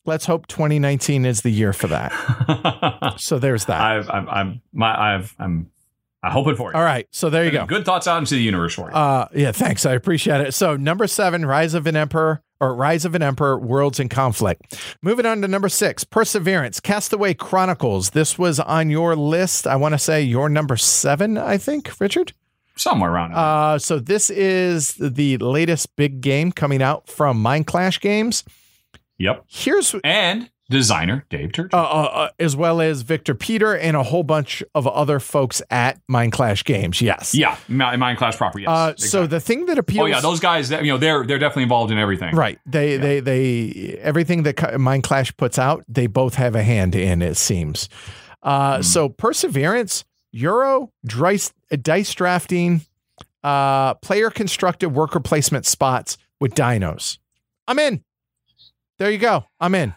[0.05, 3.15] let's hope 2019 is the year for that.
[3.19, 3.81] so there's that.
[3.81, 5.71] I've, I'm, I'm, my, I've, I'm,
[6.23, 6.77] I'm hoping for it.
[6.77, 7.67] All right, so there you go.
[7.67, 8.95] Good thoughts out into the universe for you.
[8.95, 9.85] Uh, yeah, thanks.
[9.85, 10.55] I appreciate it.
[10.55, 14.97] So number seven, Rise of an Emperor or Rise of an Emperor, Worlds in Conflict.
[15.03, 18.11] Moving on to number six, Perseverance, Castaway Chronicles.
[18.11, 19.67] This was on your list.
[19.67, 22.33] I want to say your number seven, I think, Richard
[22.77, 23.33] somewhere around.
[23.35, 28.45] Uh, so this is the latest big game coming out from Mind Clash Games.
[29.19, 29.45] Yep.
[29.49, 31.79] Here's and designer Dave Turchin.
[31.79, 35.63] Uh, uh, uh, as well as Victor Peter and a whole bunch of other folks
[35.71, 37.01] at Mind Clash Games.
[37.01, 37.35] Yes.
[37.35, 38.59] Yeah, Mind Clash proper.
[38.59, 38.69] Yes.
[38.69, 39.09] Uh, exactly.
[39.09, 40.03] So the thing that appeals.
[40.03, 40.71] Oh yeah, those guys.
[40.71, 42.35] You know, they're they're definitely involved in everything.
[42.35, 42.59] Right.
[42.67, 42.99] They yeah.
[42.99, 47.23] they they everything that Mind Clash puts out, they both have a hand in.
[47.23, 47.89] It seems.
[48.43, 48.85] Uh, mm.
[48.85, 52.83] So Perseverance, Euro, dice, dice drafting,
[53.45, 57.19] uh, player constructed worker placement spots with dinos.
[57.69, 58.03] I'm in.
[58.99, 59.45] There you go.
[59.61, 59.95] I'm in.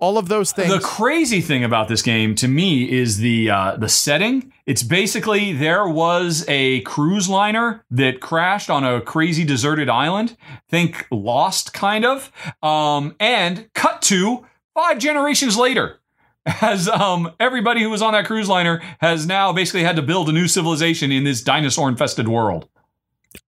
[0.00, 0.72] All of those things.
[0.72, 4.52] The crazy thing about this game to me is the uh, the setting.
[4.64, 10.36] It's basically there was a cruise liner that crashed on a crazy deserted island.
[10.68, 12.30] Think Lost, kind of.
[12.62, 16.00] Um, and cut to five generations later
[16.60, 20.28] as um, everybody who was on that cruise liner has now basically had to build
[20.28, 22.68] a new civilization in this dinosaur infested world.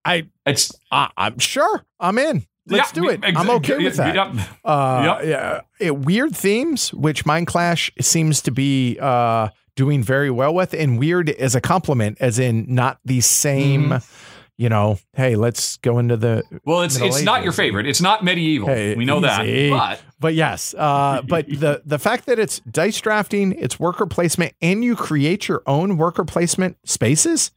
[0.05, 2.47] I it's uh, I'm sure I'm in.
[2.67, 3.21] Let's yeah, do it.
[3.25, 4.15] I'm okay with that.
[4.15, 4.47] Yep.
[4.65, 5.29] Uh, yep.
[5.29, 10.75] Yeah, it, weird themes, which Mind Clash seems to be uh, doing very well with,
[10.75, 13.91] and weird as a compliment, as in not the same.
[13.91, 14.27] Mm.
[14.57, 16.43] You know, hey, let's go into the.
[16.67, 17.87] Well, it's it's not your favorite.
[17.87, 18.69] It's not medieval.
[18.69, 19.71] Hey, we know easy.
[19.71, 24.05] that, but but yes, uh, but the the fact that it's dice drafting, it's worker
[24.05, 27.53] placement, and you create your own worker placement spaces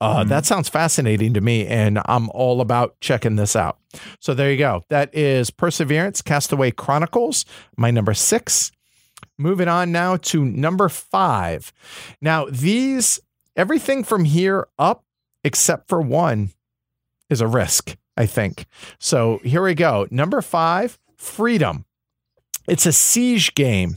[0.00, 0.28] uh, mm-hmm.
[0.28, 3.78] That sounds fascinating to me, and I'm all about checking this out.
[4.20, 4.84] So there you go.
[4.90, 7.44] That is Perseverance Castaway Chronicles,
[7.76, 8.72] my number six.
[9.38, 11.72] Moving on now to number five.
[12.20, 13.20] Now, these,
[13.56, 15.04] everything from here up,
[15.42, 16.50] except for one,
[17.30, 18.66] is a risk, I think.
[18.98, 20.06] So here we go.
[20.10, 21.86] Number five, Freedom.
[22.68, 23.96] It's a siege game.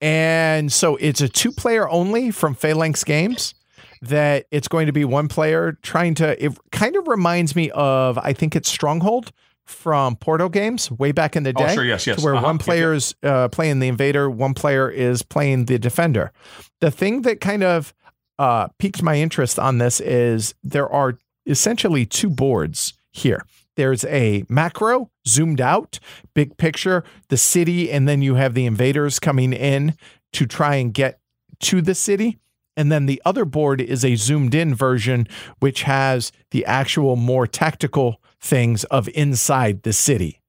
[0.00, 3.54] And so it's a two player only from Phalanx Games
[4.02, 6.44] that it's going to be one player trying to.
[6.44, 9.32] It kind of reminds me of I think it's Stronghold
[9.64, 11.70] from Portal games way back in the oh, day.
[11.70, 12.22] Oh, sure, yes, yes.
[12.22, 12.44] Where uh-huh.
[12.44, 16.32] one player is uh, playing the invader, one player is playing the defender.
[16.80, 17.94] The thing that kind of
[18.38, 21.16] uh, piqued my interest on this is there are
[21.46, 23.46] essentially two boards here.
[23.76, 25.98] There's a macro zoomed out,
[26.34, 29.96] big picture, the city, and then you have the invaders coming in
[30.34, 31.20] to try and get
[31.60, 32.38] to the city.
[32.76, 35.28] And then the other board is a zoomed in version,
[35.60, 40.40] which has the actual more tactical things of inside the city.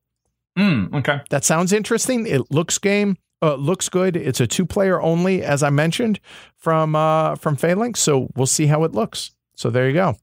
[0.58, 1.22] Mm, okay.
[1.30, 2.26] That sounds interesting.
[2.26, 3.18] It looks game.
[3.42, 4.16] Uh, looks good.
[4.16, 6.20] It's a two player only, as I mentioned
[6.56, 8.00] from uh, from Phalanx.
[8.00, 9.32] So we'll see how it looks.
[9.56, 10.16] So there you go.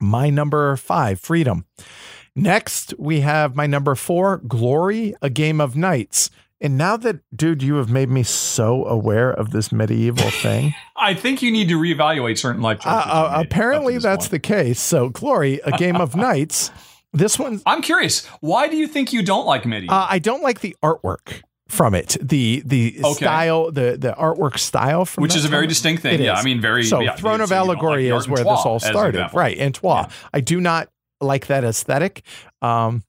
[0.00, 1.66] My number five, Freedom.
[2.34, 6.30] Next, we have my number four, Glory, a game of knights.
[6.60, 10.74] And now that, dude, you have made me so aware of this medieval thing.
[10.96, 13.06] I think you need to reevaluate certain life choices.
[13.06, 14.30] Uh, uh, apparently, that's point.
[14.30, 14.80] the case.
[14.80, 16.72] So, Glory, a game of knights.
[17.12, 17.62] This one.
[17.64, 18.26] I'm curious.
[18.40, 19.94] Why do you think you don't like medieval?
[19.94, 22.16] Uh, I don't like the artwork from it.
[22.20, 23.12] The the okay.
[23.14, 26.14] style, the the artwork style, from which is a very distinct thing.
[26.14, 26.40] It yeah, is.
[26.40, 26.84] I mean, very.
[26.84, 29.56] So, yeah, Throne of Allegory like is where this all started, right?
[29.56, 30.08] And Yeah.
[30.34, 30.88] I do not
[31.20, 32.22] like that aesthetic.
[32.62, 33.02] Um,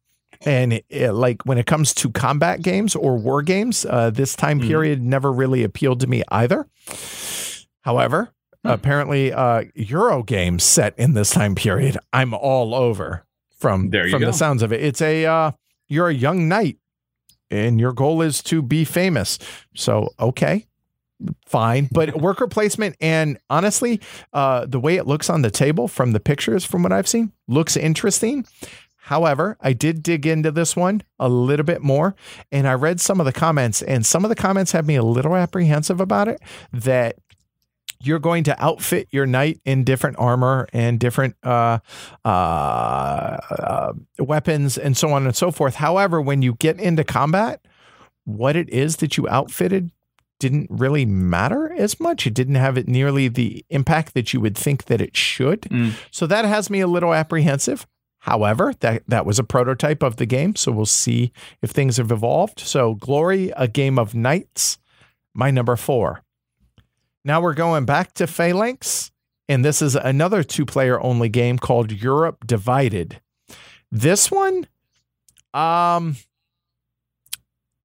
[0.46, 4.60] and it, like when it comes to combat games or war games, uh, this time
[4.60, 6.68] mm period never really appealed to me either.
[7.82, 8.30] However,
[8.64, 8.70] hmm.
[8.70, 13.26] apparently, uh, Euro games set in this time period, I'm all over.
[13.58, 14.20] From from go.
[14.20, 15.52] the sounds of it, it's a uh,
[15.88, 16.78] you're a young knight,
[17.50, 19.40] and your goal is to be famous.
[19.76, 20.68] So okay,
[21.46, 21.90] fine.
[21.92, 24.02] But worker placement and honestly,
[24.34, 27.32] uh, the way it looks on the table from the pictures from what I've seen
[27.48, 28.46] looks interesting.
[29.10, 32.16] However, I did dig into this one a little bit more
[32.52, 35.02] and I read some of the comments, and some of the comments have me a
[35.02, 36.40] little apprehensive about it
[36.72, 37.16] that
[38.04, 41.80] you're going to outfit your knight in different armor and different uh,
[42.24, 45.74] uh, uh, weapons and so on and so forth.
[45.74, 47.66] However, when you get into combat,
[48.26, 49.90] what it is that you outfitted
[50.40, 52.28] didn't really matter as much.
[52.28, 55.62] It didn't have it nearly the impact that you would think that it should.
[55.62, 55.94] Mm.
[56.12, 57.88] So that has me a little apprehensive.
[58.20, 61.32] However, that, that was a prototype of the game, so we'll see
[61.62, 62.60] if things have evolved.
[62.60, 64.78] So, Glory, a game of knights,
[65.34, 66.24] my number four.
[67.24, 69.12] Now we're going back to Phalanx,
[69.48, 73.22] and this is another two player only game called Europe Divided.
[73.92, 74.68] This one,
[75.54, 76.18] um,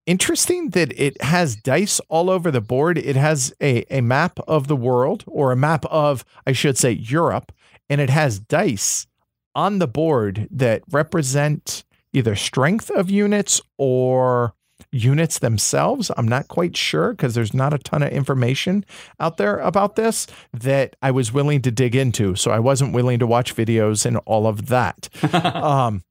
[0.04, 2.98] interesting that it has dice all over the board.
[2.98, 6.90] It has a, a map of the world, or a map of, I should say,
[6.90, 7.52] Europe,
[7.88, 9.06] and it has dice
[9.54, 14.54] on the board that represent either strength of units or
[14.92, 16.10] units themselves.
[16.16, 18.84] I'm not quite sure because there's not a ton of information
[19.18, 22.36] out there about this that I was willing to dig into.
[22.36, 25.08] So I wasn't willing to watch videos and all of that.
[25.34, 26.02] um,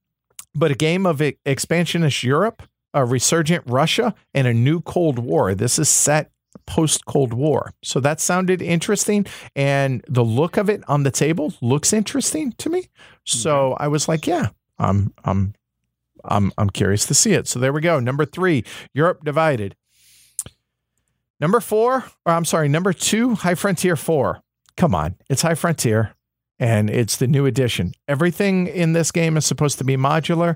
[0.53, 2.63] but a game of expansionist Europe,
[2.93, 5.55] a resurgent Russia, and a new Cold War.
[5.55, 6.31] This is set
[6.65, 7.73] post Cold War.
[7.83, 9.25] So that sounded interesting.
[9.55, 12.89] And the look of it on the table looks interesting to me.
[13.25, 13.83] So mm-hmm.
[13.83, 15.53] I was like, yeah, I'm, I'm,
[16.25, 17.47] I'm, I'm curious to see it.
[17.47, 17.99] So there we go.
[17.99, 19.75] Number three, Europe divided.
[21.39, 24.41] Number four, or I'm sorry, number two, High Frontier 4.
[24.77, 26.15] Come on, it's High Frontier
[26.59, 27.93] and it's the new edition.
[28.07, 30.55] Everything in this game is supposed to be modular.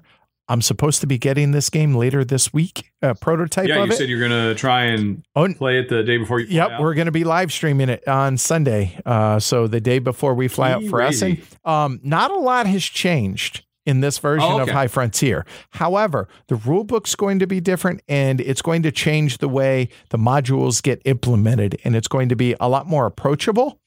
[0.50, 2.92] I'm supposed to be getting this game later this week.
[3.02, 3.68] A prototype.
[3.68, 6.48] Yeah, you said you're going to try and oh, play it the day before you.
[6.48, 9.00] yep, we're going to be live streaming it on Sunday.
[9.06, 11.42] Uh, so the day before we fly out for Essen.
[11.66, 14.64] Um, not a lot has changed in this version oh, okay.
[14.64, 15.46] of High Frontier.
[15.72, 19.90] However, the rule book's going to be different and it's going to change the way
[20.10, 23.80] the modules get implemented and it's going to be a lot more approachable.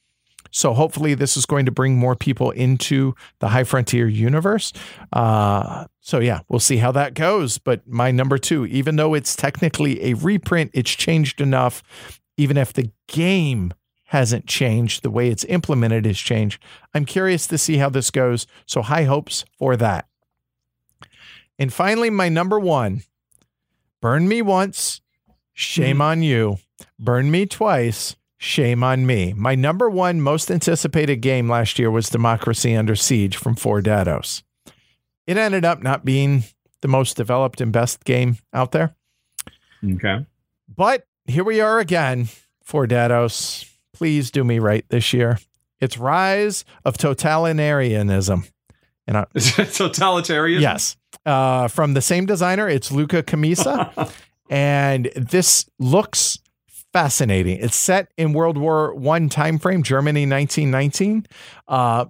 [0.51, 4.73] So hopefully, this is going to bring more people into the High Frontier universe.
[5.13, 7.59] Uh, so yeah, we'll see how that goes.
[7.59, 11.83] But my number two, even though it's technically a reprint, it's changed enough.
[12.37, 13.73] Even if the game
[14.07, 16.63] hasn't changed, the way it's implemented has changed.
[16.95, 18.47] I'm curious to see how this goes.
[18.67, 20.09] So high hopes for that.
[21.59, 23.03] And finally, my number one
[24.01, 25.03] burn me once,
[25.53, 26.03] shame mm-hmm.
[26.03, 26.59] on you.
[26.99, 29.35] Burn me twice, Shame on me.
[29.35, 34.43] My number one most anticipated game last year was Democracy Under Siege from 4Dados.
[35.31, 36.43] It ended up not being
[36.81, 38.97] the most developed and best game out there.
[39.89, 40.27] Okay.
[40.69, 42.29] But here we are again,
[42.67, 43.65] 4Dados.
[43.93, 45.39] Please do me right this year.
[45.79, 48.51] It's Rise of Totalitarianism.
[49.07, 50.61] And I, totalitarian?
[50.61, 50.97] Yes.
[51.25, 54.11] Uh, from the same designer, it's Luca Camisa.
[54.51, 56.41] and this looks
[56.93, 57.61] fascinating.
[57.61, 61.25] It's set in World War One time frame, Germany, 1919.
[61.69, 62.07] Uh,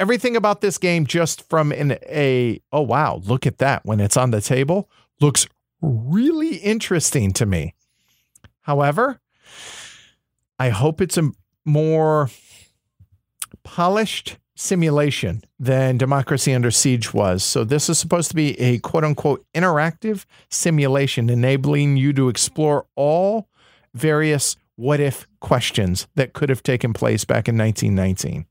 [0.00, 4.16] everything about this game, just from an a oh wow, look at that when it's
[4.16, 5.46] on the table, looks
[5.80, 7.74] really interesting to me.
[8.62, 9.20] However,
[10.58, 11.30] I hope it's a
[11.64, 12.30] more
[13.62, 17.44] polished simulation than Democracy Under Siege was.
[17.44, 22.86] So, this is supposed to be a quote unquote interactive simulation, enabling you to explore
[22.96, 23.48] all
[23.94, 28.46] various what if questions that could have taken place back in 1919.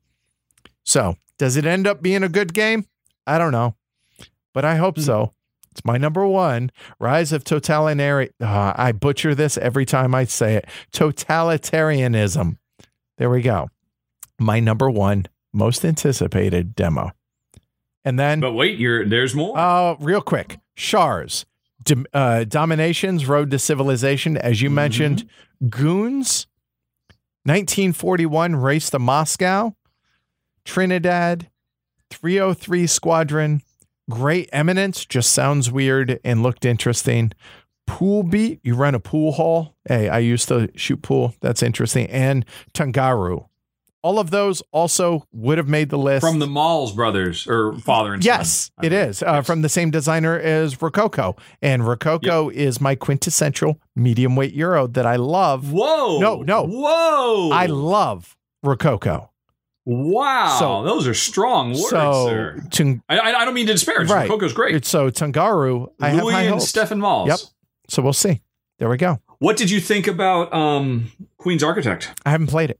[0.83, 2.85] So, does it end up being a good game?
[3.25, 3.75] I don't know,
[4.53, 5.33] but I hope so.
[5.71, 8.31] It's my number one Rise of Totalitarian.
[8.39, 10.65] Uh, I butcher this every time I say it.
[10.91, 12.57] Totalitarianism.
[13.17, 13.69] There we go.
[14.39, 17.11] My number one most anticipated demo.
[18.05, 19.57] And then, but wait, you're there's more.
[19.57, 21.45] Oh, uh, real quick, Shars,
[22.13, 24.75] uh, Dominations, Road to Civilization, as you mm-hmm.
[24.75, 25.29] mentioned,
[25.69, 26.47] Goons,
[27.43, 29.75] 1941, Race to Moscow,
[30.69, 31.49] Trinidad,
[32.11, 33.63] 303 Squadron,
[34.07, 37.31] Great Eminence, just sounds weird and looked interesting.
[37.87, 39.73] Pool Beat, you run a pool hall.
[39.87, 41.33] Hey, I used to shoot pool.
[41.41, 42.05] That's interesting.
[42.11, 43.47] And Tangaru,
[44.03, 48.13] all of those also would have made the list from the Malz brothers or father
[48.13, 48.83] and yes, son.
[48.83, 52.59] Yes, it is uh, from the same designer as Rococo, and Rococo yep.
[52.59, 55.71] is my quintessential medium weight euro that I love.
[55.71, 56.19] Whoa!
[56.19, 57.49] No, no, whoa!
[57.49, 59.31] I love Rococo.
[59.85, 62.63] Wow, so, those are strong words, so, sir.
[62.69, 64.09] Tung- I, I, don't mean to disparage.
[64.09, 64.29] Right.
[64.29, 64.85] Rococo's great.
[64.85, 66.61] So Tangaru, I Louis have high and.
[66.61, 67.27] Stefan Malz.
[67.27, 67.39] Yep.
[67.87, 68.41] So we'll see.
[68.77, 69.19] There we go.
[69.39, 72.11] What did you think about um, Queen's Architect?
[72.25, 72.79] I haven't played it.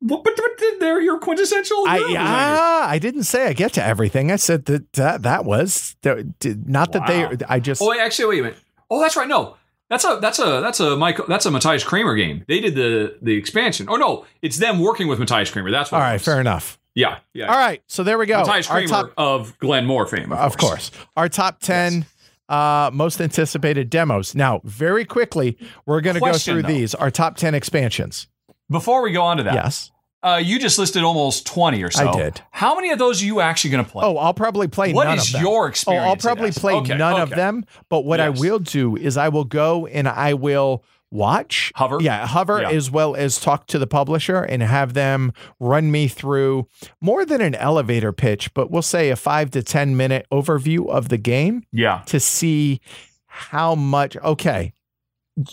[0.00, 1.84] But, but, but they're your quintessential.
[1.88, 4.30] I, yeah, I didn't say I get to everything.
[4.30, 7.34] I said that that, that was not that wow.
[7.34, 7.44] they.
[7.46, 7.82] I just.
[7.82, 8.58] Oh, wait, actually, wait a minute.
[8.90, 9.28] Oh, that's right.
[9.28, 9.56] No,
[9.90, 12.44] that's a that's a that's a Michael that's a Matthias Cramer game.
[12.48, 13.86] They did the the expansion.
[13.88, 15.70] Oh no, it's them working with Matthias Cramer.
[15.70, 16.20] That's what all right.
[16.20, 16.78] Fair enough.
[16.94, 17.46] Yeah, yeah.
[17.46, 18.38] All right, so there we go.
[18.38, 20.90] Matthias Cramer top, of Glen More fame, of, of course.
[20.90, 21.06] course.
[21.16, 21.92] Our top ten.
[21.98, 22.14] Yes.
[22.48, 24.34] Uh, most anticipated demos.
[24.34, 26.68] Now, very quickly, we're going to go through though.
[26.68, 26.94] these.
[26.94, 28.26] Our top ten expansions.
[28.70, 29.90] Before we go on to that, yes,
[30.22, 32.08] uh, you just listed almost 20 or so.
[32.08, 32.40] I did.
[32.50, 34.04] How many of those are you actually going to play?
[34.04, 35.32] Oh, I'll probably play what none of them.
[35.34, 36.04] What is your experience?
[36.04, 37.22] Oh, I'll probably play okay, none okay.
[37.22, 37.64] of them.
[37.88, 38.36] But what yes.
[38.36, 42.68] I will do is I will go and I will watch hover yeah hover yeah.
[42.68, 46.68] as well as talk to the publisher and have them run me through
[47.00, 51.08] more than an elevator pitch but we'll say a five to ten minute overview of
[51.08, 52.78] the game yeah to see
[53.26, 54.74] how much okay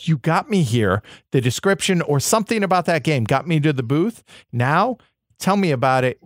[0.04, 1.02] you got me here.
[1.32, 4.24] The description or something about that game got me to the booth.
[4.52, 4.98] Now,
[5.40, 6.20] tell me about it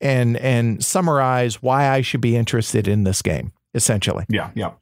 [0.00, 4.24] and and summarize why I should be interested in this game essentially.
[4.28, 4.72] Yeah, yeah.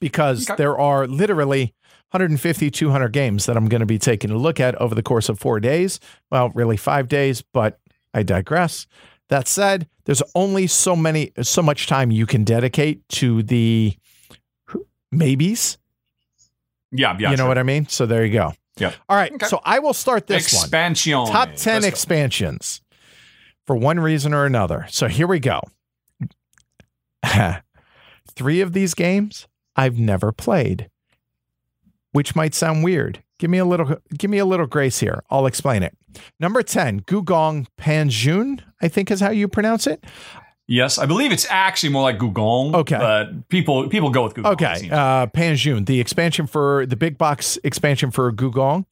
[0.00, 0.56] Because okay.
[0.56, 1.74] there are literally
[2.10, 5.28] 150 200 games that I'm going to be taking a look at over the course
[5.28, 6.00] of 4 days.
[6.30, 7.78] Well, really 5 days, but
[8.14, 8.86] I digress.
[9.28, 13.96] That said, there's only so many so much time you can dedicate to the
[15.12, 15.78] maybes
[16.96, 17.30] yeah, yeah.
[17.30, 17.48] You know sure.
[17.48, 17.88] what I mean?
[17.88, 18.52] So there you go.
[18.78, 18.92] Yeah.
[19.08, 19.32] All right.
[19.32, 19.46] Okay.
[19.46, 21.18] So I will start this Expansion.
[21.18, 21.32] one.
[21.32, 22.96] Top 10 Let's expansions go.
[23.66, 24.86] for one reason or another.
[24.90, 25.60] So here we go.
[28.36, 30.90] Three of these games I've never played,
[32.12, 33.22] which might sound weird.
[33.38, 35.22] Give me a little give me a little grace here.
[35.30, 35.96] I'll explain it.
[36.40, 40.04] Number 10, Gugong Panjun, I think is how you pronounce it.
[40.68, 42.74] Yes, I believe it's actually more like Gugong.
[42.74, 44.52] Okay, but people people go with Gugong.
[44.52, 48.84] Okay, uh, Panjun, the expansion for the big box expansion for Gugong.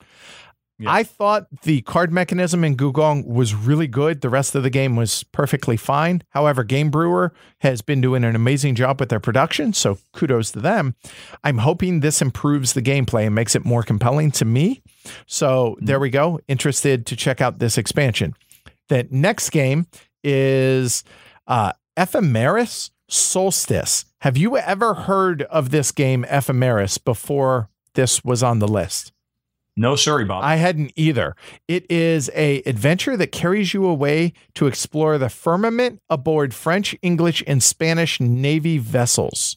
[0.78, 0.92] Yeah.
[0.92, 4.22] I thought the card mechanism in Gugong was really good.
[4.22, 6.22] The rest of the game was perfectly fine.
[6.30, 10.60] However, Game Brewer has been doing an amazing job with their production, so kudos to
[10.60, 10.96] them.
[11.44, 14.82] I'm hoping this improves the gameplay and makes it more compelling to me.
[15.26, 15.86] So mm-hmm.
[15.86, 16.40] there we go.
[16.48, 18.34] Interested to check out this expansion.
[18.88, 19.86] The next game
[20.24, 21.04] is
[21.46, 24.04] uh, Ephemeris Solstice.
[24.20, 29.12] Have you ever heard of this game, Ephemeris, before this was on the list?
[29.76, 30.44] No, sorry, Bob.
[30.44, 31.34] I hadn't either.
[31.66, 37.42] It is a adventure that carries you away to explore the firmament aboard French, English,
[37.46, 39.56] and Spanish Navy vessels.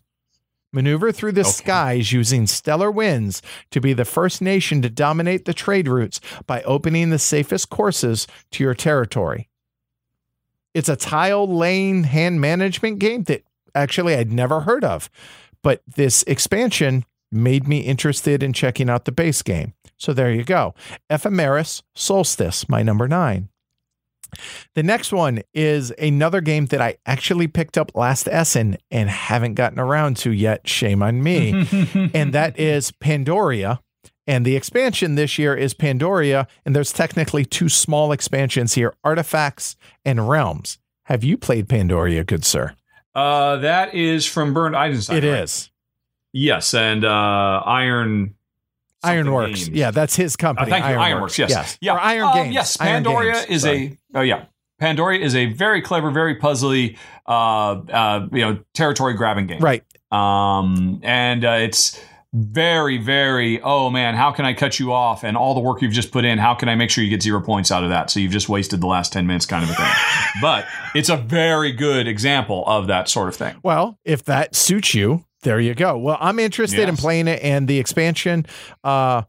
[0.73, 1.49] Maneuver through the okay.
[1.49, 3.41] skies using stellar winds
[3.71, 8.27] to be the first nation to dominate the trade routes by opening the safest courses
[8.51, 9.49] to your territory.
[10.77, 13.41] It's a tile laying hand management game that
[13.73, 15.09] actually I'd never heard of.
[15.63, 19.73] But this expansion made me interested in checking out the base game.
[19.97, 20.75] So there you go.
[21.09, 23.49] Ephemeris Solstice, my number nine.
[24.75, 29.55] The next one is another game that I actually picked up last Essen and haven't
[29.55, 30.67] gotten around to yet.
[30.67, 31.53] Shame on me.
[32.13, 33.79] and that is Pandoria
[34.27, 39.75] and the expansion this year is Pandoria, and there's technically two small expansions here Artifacts
[40.05, 40.77] and Realms.
[41.03, 42.75] Have you played Pandoria, good sir?
[43.15, 45.23] Uh, that is from Bernd Eisenstein.
[45.23, 45.43] It right?
[45.43, 45.71] is.
[46.33, 48.35] Yes, and uh, Iron.
[49.03, 49.65] Ironworks.
[49.65, 49.69] Games.
[49.69, 50.71] Yeah, that's his company.
[50.71, 51.39] Uh, thank you, Ironworks.
[51.39, 51.49] Yes.
[51.49, 51.77] yes.
[51.81, 51.93] Yeah.
[51.93, 52.53] Or Iron um, Games.
[52.53, 53.45] Yes, Pandoria Games.
[53.49, 53.99] is Sorry.
[54.13, 54.19] a.
[54.19, 54.45] Oh yeah,
[54.81, 59.59] Pandoria is a very clever, very puzzly, uh, uh, you know, territory grabbing game.
[59.59, 59.83] Right.
[60.11, 61.99] Um, and uh, it's
[62.33, 65.23] very, very, oh man, how can I cut you off?
[65.23, 67.21] And all the work you've just put in, how can I make sure you get
[67.21, 68.09] zero points out of that?
[68.09, 69.91] So you've just wasted the last 10 minutes kind of a thing.
[70.41, 73.57] but it's a very good example of that sort of thing.
[73.63, 75.97] Well, if that suits you, there you go.
[75.97, 76.89] Well, I'm interested yes.
[76.89, 78.45] in playing it and the expansion.
[78.83, 79.23] Uh,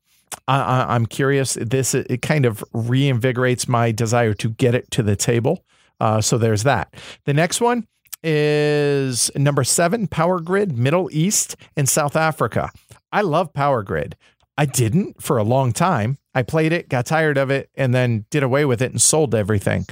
[0.46, 1.54] I, am curious.
[1.54, 5.64] This it kind of reinvigorates my desire to get it to the table.
[6.00, 6.94] Uh, so there's that.
[7.24, 7.86] The next one
[8.22, 12.70] is number seven, Power Grid, Middle East and South Africa.
[13.12, 14.16] I love Power Grid.
[14.56, 16.18] I didn't for a long time.
[16.34, 19.34] I played it, got tired of it, and then did away with it and sold
[19.34, 19.86] everything.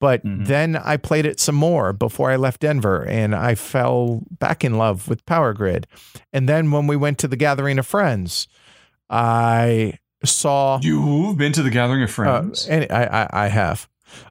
[0.00, 0.44] But mm-hmm.
[0.44, 4.78] then I played it some more before I left Denver and I fell back in
[4.78, 5.86] love with Power Grid.
[6.32, 8.46] And then when we went to the Gathering of Friends,
[9.10, 10.78] I saw.
[10.82, 12.68] You've been to the Gathering of uh, Friends?
[12.68, 13.88] Uh, and I, I, I have.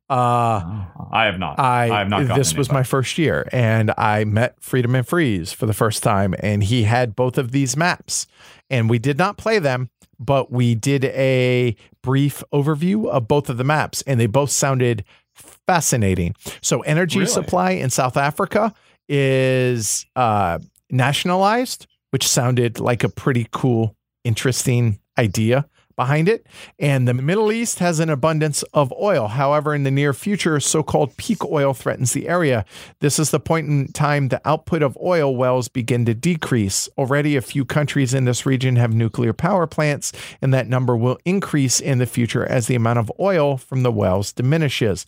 [0.09, 1.59] Uh, I have not.
[1.59, 2.35] I, I have not.
[2.35, 6.63] This was my first year, and I met Friedemann Friese for the first time, and
[6.63, 8.27] he had both of these maps,
[8.69, 9.89] and we did not play them,
[10.19, 15.03] but we did a brief overview of both of the maps, and they both sounded
[15.33, 16.35] fascinating.
[16.61, 17.31] So, energy really?
[17.31, 18.73] supply in South Africa
[19.09, 25.67] is uh, nationalized, which sounded like a pretty cool, interesting idea
[25.97, 26.47] behind it.
[26.79, 29.27] And the Middle East has an abundance of oil.
[29.27, 32.63] However, in the near future, so called peak oil threatens the area.
[33.01, 36.87] This is the point in time the output of oil wells begin to decrease.
[36.97, 41.17] Already, a few countries in this region have nuclear power plants, and that number will
[41.25, 45.05] increase in the future as the amount of oil from the wells diminishes.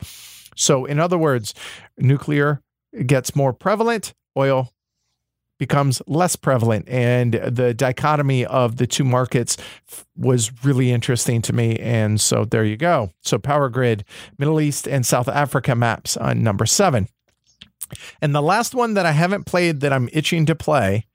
[0.56, 1.53] So, in other words,
[1.98, 2.61] nuclear
[3.06, 4.74] gets more prevalent, oil
[5.60, 6.90] becomes less prevalent.
[6.90, 9.58] And the dichotomy of the two markets
[10.16, 11.76] was really interesting to me.
[11.78, 13.12] And so there you go.
[13.22, 14.04] So, Power Grid,
[14.40, 17.08] Middle East and South Africa maps on number seven.
[18.22, 21.06] And the last one that I haven't played that I'm itching to play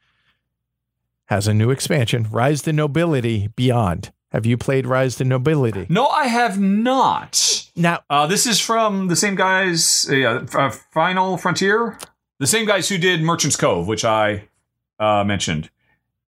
[1.27, 4.13] has a new expansion Rise to Nobility Beyond.
[4.31, 5.87] Have you played Rise to Nobility?
[5.89, 7.71] No, I have not.
[7.77, 11.99] Now, uh, this is from the same guys, uh, uh, Final Frontier,
[12.39, 14.49] the same guys who did Merchant's Cove, which I
[14.99, 15.71] uh, mentioned.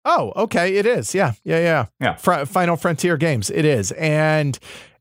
[0.04, 1.14] Oh, okay, it is.
[1.14, 1.86] Yeah, yeah, yeah.
[2.00, 2.14] Yeah.
[2.16, 3.50] Fr- Final Frontier games.
[3.50, 4.58] It is, and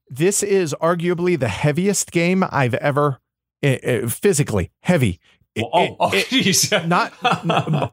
[0.09, 3.19] this is arguably the heaviest game I've ever
[3.63, 5.19] uh, physically heavy
[5.55, 7.13] it, oh, oh, it, not,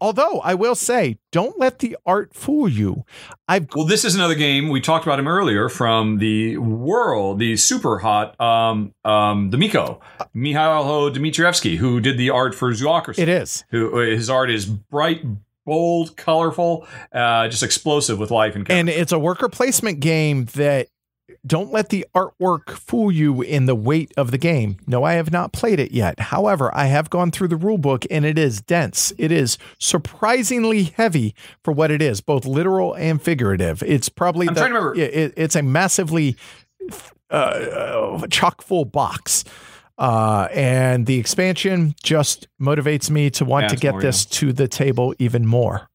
[0.01, 3.05] although I will say, don't let the art fool you.
[3.49, 7.57] I've well, this is another game we talked about him earlier from the world, the
[7.57, 10.01] super hot, um, um, the Miko,
[10.35, 13.19] Mihajlo Dimitrievski, who did the art for Zoocracy.
[13.19, 15.23] It is who his art is bright,
[15.67, 18.67] bold, colorful, uh, just explosive with life and.
[18.67, 18.81] Character.
[18.81, 20.89] And it's a worker placement game that
[21.47, 24.77] don't let the artwork fool you in the weight of the game.
[24.87, 26.21] No, I have not played it yet.
[26.21, 29.13] However, I have gone through the rulebook and it is dense.
[29.19, 33.83] It is surprisingly heavy for what it is, both literal and figurative.
[33.83, 35.01] It's probably I'm the, trying to remember.
[35.01, 36.37] It, it's a massively
[37.31, 39.45] uh, chock full box.
[39.99, 44.67] Uh, and the expansion just motivates me to want yeah, to get this to the
[44.67, 45.90] table even more.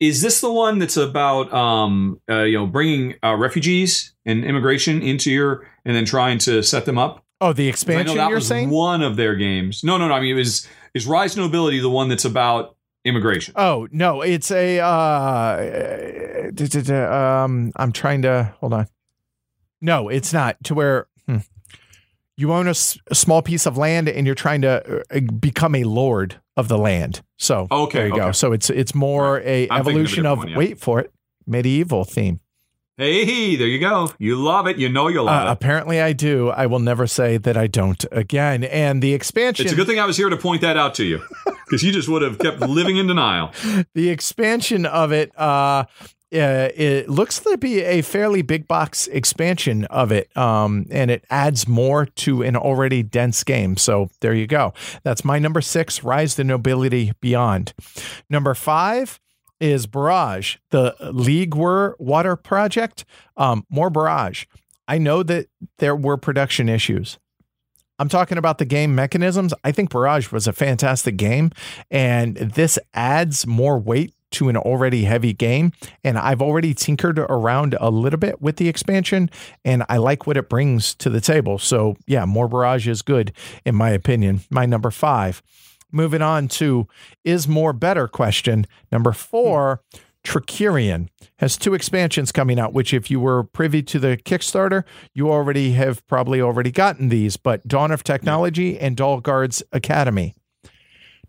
[0.00, 5.02] Is this the one that's about um, uh, you know bringing uh, refugees and immigration
[5.02, 7.24] into your and then trying to set them up?
[7.40, 8.70] Oh, the expansion you're saying?
[8.70, 9.84] One of their games.
[9.84, 10.14] No, no, no.
[10.14, 13.54] I mean, it was is Rise to Nobility the one that's about immigration?
[13.56, 14.80] Oh no, it's a.
[14.80, 16.50] Uh,
[17.44, 18.88] um, I'm trying to hold on.
[19.80, 20.56] No, it's not.
[20.64, 21.38] To where hmm,
[22.36, 22.74] you own a,
[23.10, 26.78] a, small piece of land and you're trying to uh, become a lord of the
[26.78, 27.22] land.
[27.38, 28.22] So okay, there you okay.
[28.26, 28.32] go.
[28.32, 29.46] So it's it's more right.
[29.46, 30.56] a I'm evolution of, of one, yeah.
[30.56, 31.12] wait for it
[31.46, 32.40] medieval theme.
[32.96, 34.12] Hey, there you go.
[34.20, 34.78] You love it.
[34.78, 35.52] You know you love uh, it.
[35.52, 36.50] Apparently, I do.
[36.50, 38.62] I will never say that I don't again.
[38.62, 39.66] And the expansion.
[39.66, 41.20] It's a good thing I was here to point that out to you
[41.66, 43.50] because you just would have kept living in denial.
[43.94, 45.86] The expansion of it uh,
[46.34, 51.24] uh, it looks to be a fairly big box expansion of it, um, and it
[51.30, 53.76] adds more to an already dense game.
[53.76, 54.74] So there you go.
[55.02, 57.72] That's my number six, Rise to Nobility Beyond.
[58.28, 59.20] Number five
[59.60, 63.04] is Barrage, the Leeghwater project.
[63.36, 64.46] Um, more Barrage.
[64.86, 65.46] I know that
[65.78, 67.18] there were production issues.
[67.98, 69.54] I'm talking about the game mechanisms.
[69.62, 71.52] I think Barrage was a fantastic game,
[71.90, 75.72] and this adds more weight to an already heavy game.
[76.02, 79.30] And I've already tinkered around a little bit with the expansion,
[79.64, 81.58] and I like what it brings to the table.
[81.58, 83.32] So, yeah, more Barrage is good,
[83.64, 84.40] in my opinion.
[84.50, 85.42] My number five.
[85.90, 86.88] Moving on to
[87.24, 88.66] is more better question.
[88.92, 89.80] Number four.
[90.24, 95.30] Trickerion has two expansions coming out, which, if you were privy to the Kickstarter, you
[95.30, 97.36] already have probably already gotten these.
[97.36, 100.34] But Dawn of Technology and Dahlgaard's Academy.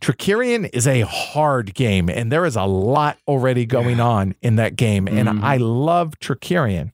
[0.01, 4.75] Trickerion is a hard game, and there is a lot already going on in that
[4.75, 5.07] game.
[5.07, 5.43] And mm-hmm.
[5.43, 6.91] I love Trickerion.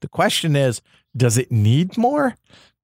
[0.00, 0.80] The question is,
[1.16, 2.36] does it need more?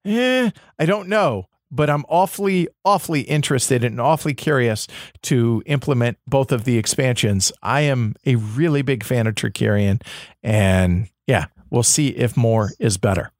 [0.05, 4.87] Eh, I don't know, but I'm awfully, awfully interested and awfully curious
[5.23, 7.51] to implement both of the expansions.
[7.61, 10.01] I am a really big fan of Trickerion,
[10.43, 13.31] and yeah, we'll see if more is better.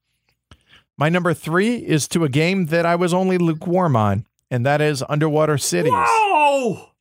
[0.98, 4.82] My number three is to a game that I was only lukewarm on and that
[4.82, 5.92] is Underwater Cities.
[5.92, 6.92] Wow!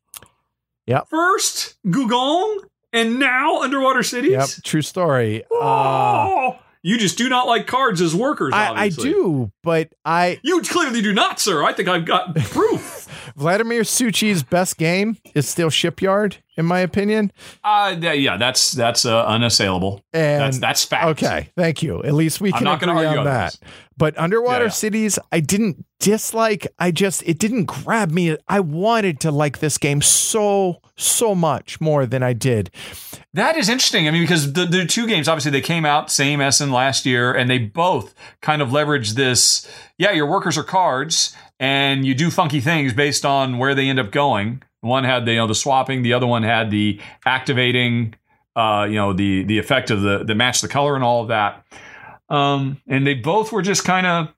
[0.87, 1.09] Yep.
[1.09, 2.59] First Gugong,
[2.93, 4.31] and now Underwater Cities.
[4.33, 4.49] Yep.
[4.65, 5.45] True story.
[5.51, 6.55] Oh!
[6.55, 8.53] Uh, you just do not like cards as workers.
[8.55, 10.39] I, I, do, but I.
[10.45, 11.65] You clearly do not, sir.
[11.65, 13.33] I think I've got proof.
[13.37, 17.33] Vladimir Suchý's best game is still Shipyard, in my opinion.
[17.63, 20.05] Uh, yeah, that's that's uh, unassailable.
[20.13, 21.23] And that's that's fact.
[21.23, 22.03] Okay, thank you.
[22.03, 23.59] At least we can agree on that.
[23.99, 24.71] But Underwater yeah, yeah.
[24.71, 26.67] Cities, I didn't dislike.
[26.79, 28.37] I just it didn't grab me.
[28.49, 32.71] I wanted to like this game so so much more than I did.
[33.33, 34.09] That is interesting.
[34.09, 37.07] I mean, because the, the two games obviously they came out same as in last
[37.07, 39.67] year, and they both kind of leverage this.
[39.99, 43.99] Yeah, your workers are cards, and you do funky things based on where they end
[43.99, 44.63] up going.
[44.87, 48.15] One had the you know the swapping, the other one had the activating.
[48.55, 51.29] Uh, you know the the effect of the the match the color and all of
[51.29, 51.65] that.
[52.29, 54.29] Um, and they both were just kind of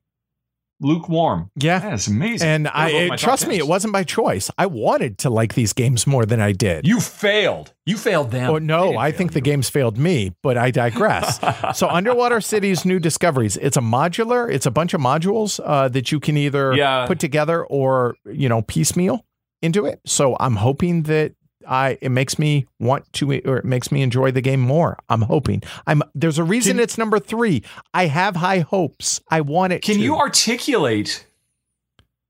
[0.80, 1.50] lukewarm.
[1.56, 2.46] Yeah, that's amazing.
[2.46, 4.50] And I it, trust me, it wasn't by choice.
[4.58, 6.86] I wanted to like these games more than I did.
[6.86, 7.72] You failed.
[7.84, 8.50] You failed them.
[8.50, 9.34] Oh no, I think you.
[9.34, 11.40] the games failed me, but I digress.
[11.78, 13.56] so, Underwater Cities New Discoveries.
[13.56, 14.52] It's a modular.
[14.52, 17.06] It's a bunch of modules uh, that you can either yeah.
[17.06, 19.24] put together or you know piecemeal
[19.62, 20.00] into it.
[20.06, 21.32] So I'm hoping that
[21.66, 24.98] I it makes me want to or it makes me enjoy the game more.
[25.08, 25.62] I'm hoping.
[25.86, 27.62] I'm there's a reason can, it's number 3.
[27.94, 29.20] I have high hopes.
[29.30, 30.00] I want it Can to.
[30.00, 31.26] you articulate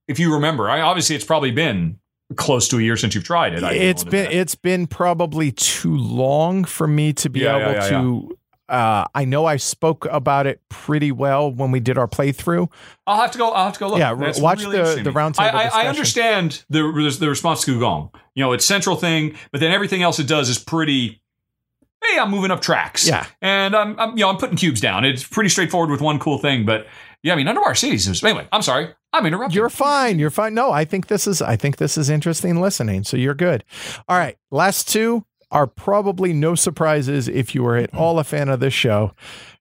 [0.07, 0.69] if you remember?
[0.71, 1.99] I obviously it's probably been
[2.37, 3.63] close to a year since you've tried it.
[3.63, 7.85] I it's been it's been probably too long for me to be yeah, able yeah,
[7.85, 8.38] yeah, to
[8.69, 12.71] uh, I know I spoke about it pretty well when we did our playthrough.
[13.07, 13.51] I'll have to go.
[13.51, 13.99] I'll have to go look.
[13.99, 15.41] Yeah, That's watch really the the roundtable.
[15.41, 16.83] I, I, I, understand the
[17.19, 18.15] the response to Gugong.
[18.35, 21.23] You know, it's central thing, but then everything else it does is pretty.
[22.05, 23.09] Hey, I'm moving up tracks.
[23.09, 25.05] Yeah, and I'm, I'm you know I'm putting cubes down.
[25.05, 26.87] It's pretty straightforward with one cool thing, but
[27.23, 28.47] yeah, I mean Underwater Cities is anyway.
[28.53, 28.95] I'm sorry.
[29.13, 29.57] I'm interrupting.
[29.57, 30.19] You're fine.
[30.19, 30.53] You're fine.
[30.53, 33.05] No, I think this is I think this is interesting listening.
[33.05, 33.65] So you're good.
[34.09, 38.49] All right, last two are probably no surprises if you are at all a fan
[38.49, 39.13] of this show.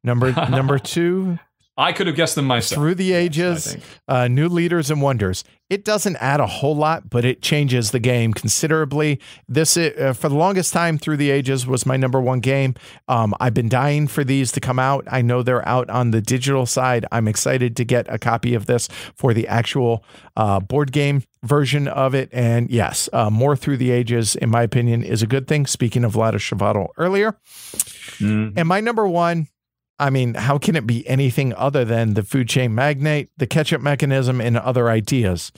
[0.04, 1.40] Number number two,
[1.80, 2.80] I could have guessed them myself.
[2.80, 5.44] Through the ages, yes, uh, new leaders and wonders.
[5.70, 9.20] It doesn't add a whole lot, but it changes the game considerably.
[9.48, 12.74] This, uh, for the longest time, through the ages was my number one game.
[13.08, 15.06] Um, I've been dying for these to come out.
[15.12, 17.06] I know they're out on the digital side.
[17.12, 20.04] I'm excited to get a copy of this for the actual
[20.36, 22.30] uh, board game version of it.
[22.32, 25.68] And yes, uh, more through the ages, in my opinion, is a good thing.
[25.68, 27.38] Speaking of Vlaada Chvátil earlier.
[28.20, 28.54] Mm.
[28.58, 29.48] And my number one
[30.00, 33.82] I mean, how can it be anything other than the food chain magnate, the catch-up
[33.82, 35.52] mechanism, and other ideas?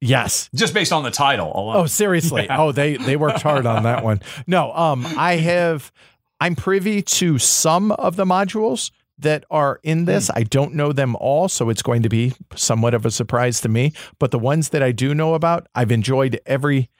[0.00, 1.76] Yes, just based on the title alone.
[1.76, 2.42] Oh, seriously.
[2.46, 2.60] Yeah.
[2.60, 4.20] Oh, they they worked hard on that one.
[4.46, 5.90] No, um, I have.
[6.38, 10.30] I'm privy to some of the modules that are in this.
[10.34, 13.70] I don't know them all, so it's going to be somewhat of a surprise to
[13.70, 13.94] me.
[14.18, 16.90] But the ones that I do know about, I've enjoyed every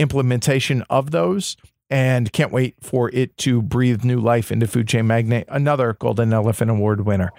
[0.00, 1.56] implementation of those
[1.90, 6.32] and can't wait for it to breathe new life into Food Chain Magnate, another Golden
[6.32, 7.32] Elephant Award winner.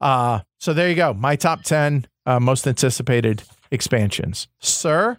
[0.00, 1.12] Uh, so there you go.
[1.14, 4.48] My top 10 uh, most anticipated expansions.
[4.60, 5.18] Sir,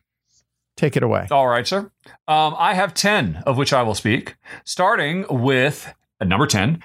[0.77, 1.27] take it away.
[1.31, 1.91] All right, sir.
[2.27, 6.81] Um, I have 10 of which I will speak, starting with uh, number 10.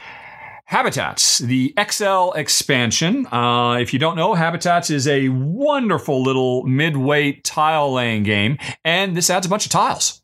[0.67, 3.27] Habitats, the XL expansion.
[3.27, 9.15] Uh, if you don't know, Habitats is a wonderful little mid-weight tile laying game, and
[9.15, 10.23] this adds a bunch of tiles.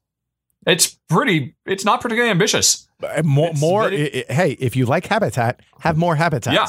[0.67, 1.55] It's pretty.
[1.67, 2.89] It's not particularly ambitious.
[3.03, 3.83] Uh, more, more.
[3.85, 6.55] Very, it, it, hey, if you like Habitat, have more Habitat.
[6.55, 6.69] Yeah.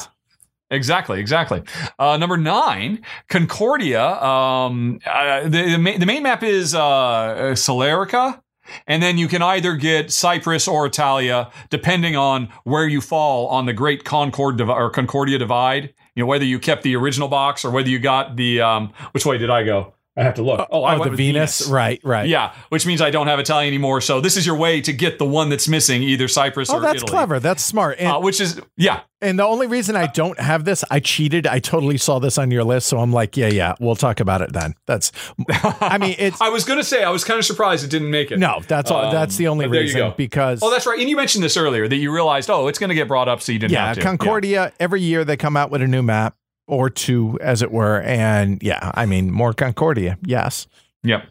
[0.70, 1.62] Exactly, exactly.
[1.98, 4.02] Uh, number nine, Concordia.
[4.02, 8.40] Um, uh, the, the, main, the main map is uh, Balearica,
[8.86, 13.66] and then you can either get Cyprus or Italia, depending on where you fall on
[13.66, 15.92] the Great Concord Div- or Concordia Divide.
[16.14, 18.62] You know whether you kept the original box or whether you got the.
[18.62, 19.92] Um, which way did I go?
[20.14, 20.68] I have to look.
[20.70, 21.60] Oh, I oh, the Venus.
[21.60, 21.68] Venus.
[21.68, 22.28] Right, right.
[22.28, 24.02] Yeah, which means I don't have Italian anymore.
[24.02, 26.80] So this is your way to get the one that's missing, either Cyprus oh, or
[26.80, 27.10] that's Italy.
[27.10, 27.40] clever.
[27.40, 27.98] That's smart.
[27.98, 29.00] And, uh, which is yeah.
[29.22, 31.46] And the only reason I don't have this, I cheated.
[31.46, 34.42] I totally saw this on your list, so I'm like, yeah, yeah, we'll talk about
[34.42, 34.74] it then.
[34.86, 35.12] That's,
[35.80, 36.40] I mean, it's.
[36.40, 38.38] I was gonna say I was kind of surprised it didn't make it.
[38.38, 39.06] No, that's all.
[39.06, 40.60] Um, that's the only reason you go because.
[40.62, 40.98] Oh, that's right.
[40.98, 43.52] And you mentioned this earlier that you realized, oh, it's gonna get brought up, so
[43.52, 43.72] you didn't.
[43.72, 44.64] Yeah, Concordia.
[44.64, 44.70] Yeah.
[44.78, 48.62] Every year they come out with a new map or two, as it were, and
[48.62, 50.18] yeah, I mean, more Concordia.
[50.24, 50.66] Yes.
[51.02, 51.24] Yep.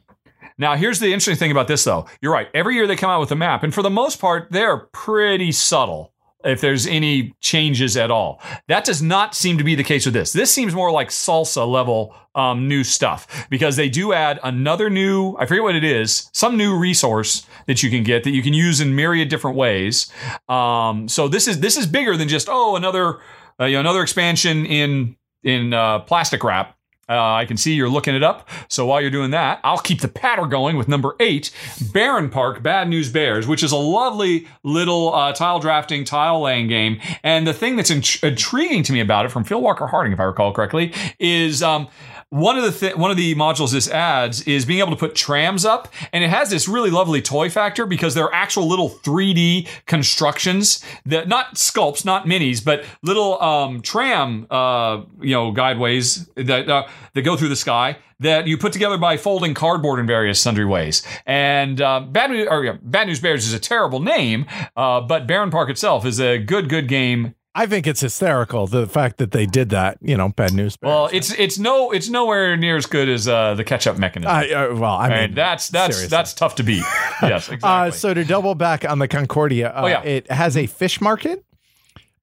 [0.58, 2.06] Now, here's the interesting thing about this, though.
[2.22, 2.48] You're right.
[2.54, 5.52] Every year they come out with a map, and for the most part, they're pretty
[5.52, 8.42] subtle if there's any changes at all.
[8.68, 10.34] That does not seem to be the case with this.
[10.34, 15.36] This seems more like salsa level um, new stuff because they do add another new,
[15.38, 18.54] I forget what it is, some new resource that you can get that you can
[18.54, 20.12] use in myriad different ways.
[20.48, 23.20] Um, so this is this is bigger than just oh another
[23.60, 26.76] uh, you know another expansion in in uh, plastic wrap
[27.10, 28.48] Uh, I can see you're looking it up.
[28.70, 31.52] So while you're doing that, I'll keep the patter going with number eight,
[31.92, 37.02] Bärenpark Bad News Bears, which is a lovely little uh, tile drafting, tile laying game.
[37.22, 40.22] And the thing that's int- intriguing to me about it, from Phil Walker Harding, if
[40.22, 41.90] I recall correctly, is um,
[42.32, 45.16] one of the th- one of the modules this adds is being able to put
[45.16, 49.68] trams up, and it has this really lovely toy factor because they're actual little 3D
[49.86, 56.70] constructions that not sculpts, not minis, but little um, tram, uh, you know, guideways that
[56.70, 60.40] uh, that go through the sky that you put together by folding cardboard in various
[60.40, 61.04] sundry ways.
[61.26, 64.46] And uh, Bad News, or, yeah, Bad News Bears is a terrible name,
[64.78, 69.18] uh, but Bärenpark itself is a good, good game I think it's hysterical the fact
[69.18, 69.98] that they did that.
[70.02, 70.78] You know, bad news.
[70.82, 74.34] Well, it's it's no it's nowhere near as good as uh, the catch up mechanism.
[74.34, 76.16] Uh, uh, well, I mean, and that's that's seriously.
[76.16, 76.84] that's tough to beat.
[77.22, 77.60] yes, exactly.
[77.64, 80.02] Uh, so to double back on the Concordia, uh, oh, yeah.
[80.04, 81.44] it has a fish market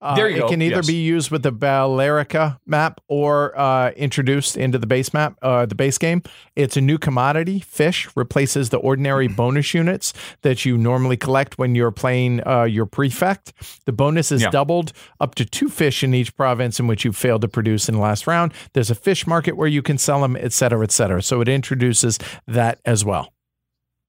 [0.00, 0.48] uh, there you it go.
[0.48, 0.86] can either yes.
[0.86, 5.74] be used with the Balearica map or uh, introduced into the base map, uh, the
[5.74, 6.22] base game.
[6.54, 7.60] It's a new commodity.
[7.60, 10.12] Fish replaces the ordinary bonus units
[10.42, 13.52] that you normally collect when you're playing uh, your prefect.
[13.86, 14.50] The bonus is yeah.
[14.50, 17.96] doubled up to two fish in each province in which you failed to produce in
[17.96, 18.52] the last round.
[18.74, 21.22] There's a fish market where you can sell them, et cetera, et cetera.
[21.22, 23.32] So it introduces that as well.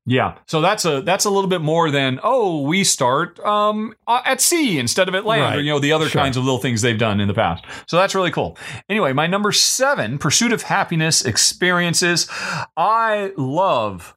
[0.06, 4.42] Yeah, so that's a that's a little bit more than oh we start um, at
[4.42, 5.58] sea instead of at land right.
[5.58, 6.22] or you know the other sure.
[6.22, 7.64] kinds of little things they've done in the past.
[7.86, 8.58] So that's really cool.
[8.90, 12.28] Anyway, my number seven, pursuit of happiness experiences.
[12.76, 14.16] I love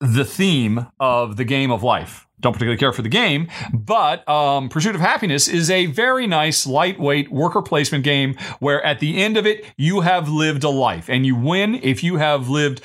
[0.00, 2.26] the theme of the game of life.
[2.40, 6.66] Don't particularly care for the game, but um, Pursuit of Happiness is a very nice,
[6.66, 11.10] lightweight worker placement game where at the end of it, you have lived a life
[11.10, 12.80] and you win if you have lived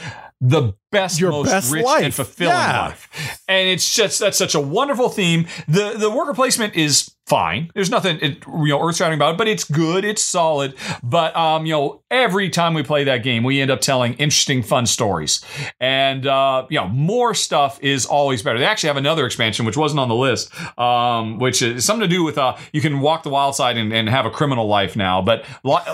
[0.50, 2.04] the best, Your most best rich life.
[2.04, 2.82] and fulfilling yeah.
[2.88, 3.42] life.
[3.48, 5.48] And it's just that's such a wonderful theme.
[5.68, 7.72] The the worker placement is fine.
[7.74, 10.06] There's nothing you know earth shattering about it, but it's good.
[10.06, 10.76] It's solid.
[11.04, 14.62] But um, you know, every time we play that game, we end up telling interesting,
[14.62, 15.44] fun stories,
[15.80, 18.60] and uh, you know, more stuff is always better.
[18.60, 22.14] They actually have another expansion which wasn't on the list, um, which is something to
[22.14, 24.96] do with uh, you can walk the wild side and, and have a criminal life
[24.96, 25.22] now.
[25.22, 25.46] But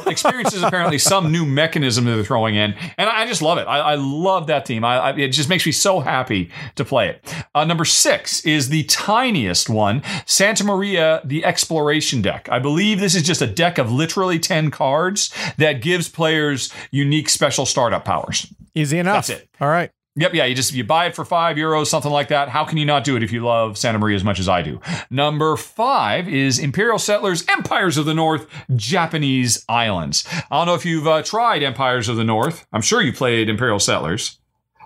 [0.08, 3.68] experiences apparently some new mechanism that they're throwing in, and I just love it.
[3.68, 4.84] I, I love that team.
[4.84, 7.34] I, I, it just makes me so happy to play it.
[7.56, 12.48] Uh, number six is the tiniest one, Santa Maria the exploration deck.
[12.52, 17.30] I believe this is just a deck of literally 10 cards that gives players unique
[17.30, 18.52] special startup powers.
[18.76, 19.28] Easy enough.
[19.28, 19.50] That's it.
[19.60, 19.92] All right.
[20.18, 22.50] Yep, yeah, you just you buy it for five euros, something like that.
[22.50, 24.62] How can you not do it if you love Santa Maria as much as I
[24.62, 24.82] do?
[25.10, 30.28] Number five is Imperial Settlers, Empires of the North, Japanese Islands.
[30.30, 32.68] I don't know if you've uh, tried Empires of the North.
[32.74, 34.38] I'm sure you played Imperial Settlers.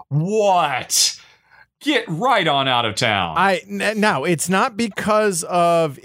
[0.10, 1.20] What?
[1.82, 3.34] Get right on out of town.
[3.36, 5.98] I now it's not because of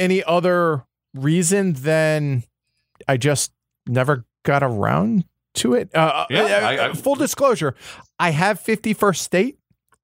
[0.00, 2.42] any other reason than
[3.06, 3.52] I just
[3.86, 5.94] never got around to it.
[5.94, 7.74] Uh, yeah, uh, I, I, full disclosure,
[8.18, 9.58] I have 51st State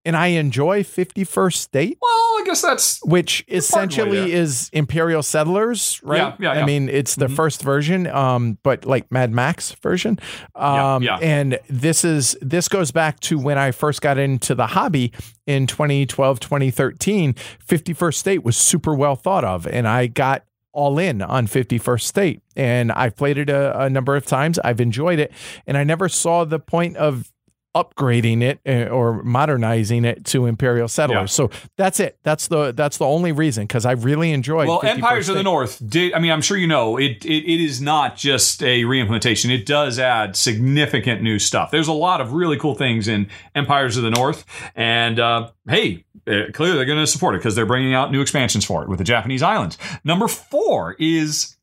[0.07, 1.99] and I enjoy 51st State.
[2.01, 4.39] Well, I guess that's which essentially way, yeah.
[4.39, 6.18] is Imperial Settlers, right?
[6.18, 6.62] Yeah, yeah, yeah.
[6.62, 7.35] I mean, it's the mm-hmm.
[7.35, 10.18] first version, um, but like Mad Max version.
[10.55, 11.26] Um, yeah, yeah.
[11.26, 15.12] And this is this goes back to when I first got into the hobby
[15.47, 17.35] in 2012, 2013.
[17.35, 22.43] 51st State was super well thought of, and I got all in on 51st State.
[22.55, 24.59] And I've played it a, a, number of times.
[24.59, 25.33] I've enjoyed it.
[25.67, 27.33] And I never saw the point of
[27.77, 31.17] upgrading it uh, or modernizing it to imperial settlers.
[31.17, 31.27] Yeah.
[31.27, 32.19] So that's it.
[32.23, 34.69] That's the that's the only reason because I really enjoyed.
[34.69, 36.15] Well, Empires of the North did.
[36.15, 37.45] I mean, I'm sure you know it, it.
[37.47, 39.51] It is not just a reimplementation.
[39.51, 41.71] It does add significant new stuff.
[41.71, 46.05] There's a lot of really cool things in Empires of the North, and uh, hey,
[46.27, 48.89] uh, clearly they're going to support it because they're bringing out new expansions for it
[48.89, 49.79] with the Japanese islands.
[50.05, 51.56] Number four is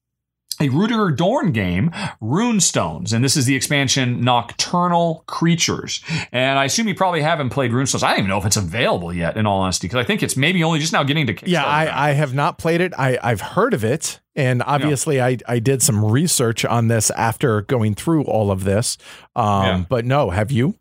[0.59, 1.89] a Rudiger Dorn game,
[2.21, 6.01] Runestones, and this is the expansion Nocturnal Creatures.
[6.31, 8.03] And I assume you probably haven't played Runestones.
[8.03, 10.37] I don't even know if it's available yet, in all honesty, because I think it's
[10.37, 11.49] maybe only just now getting to.
[11.49, 12.93] Yeah, I, I, have not played it.
[12.97, 15.25] I, I've heard of it, and obviously yeah.
[15.25, 18.97] I, I did some research on this after going through all of this.
[19.35, 19.85] Um, yeah.
[19.89, 20.75] But no, have you?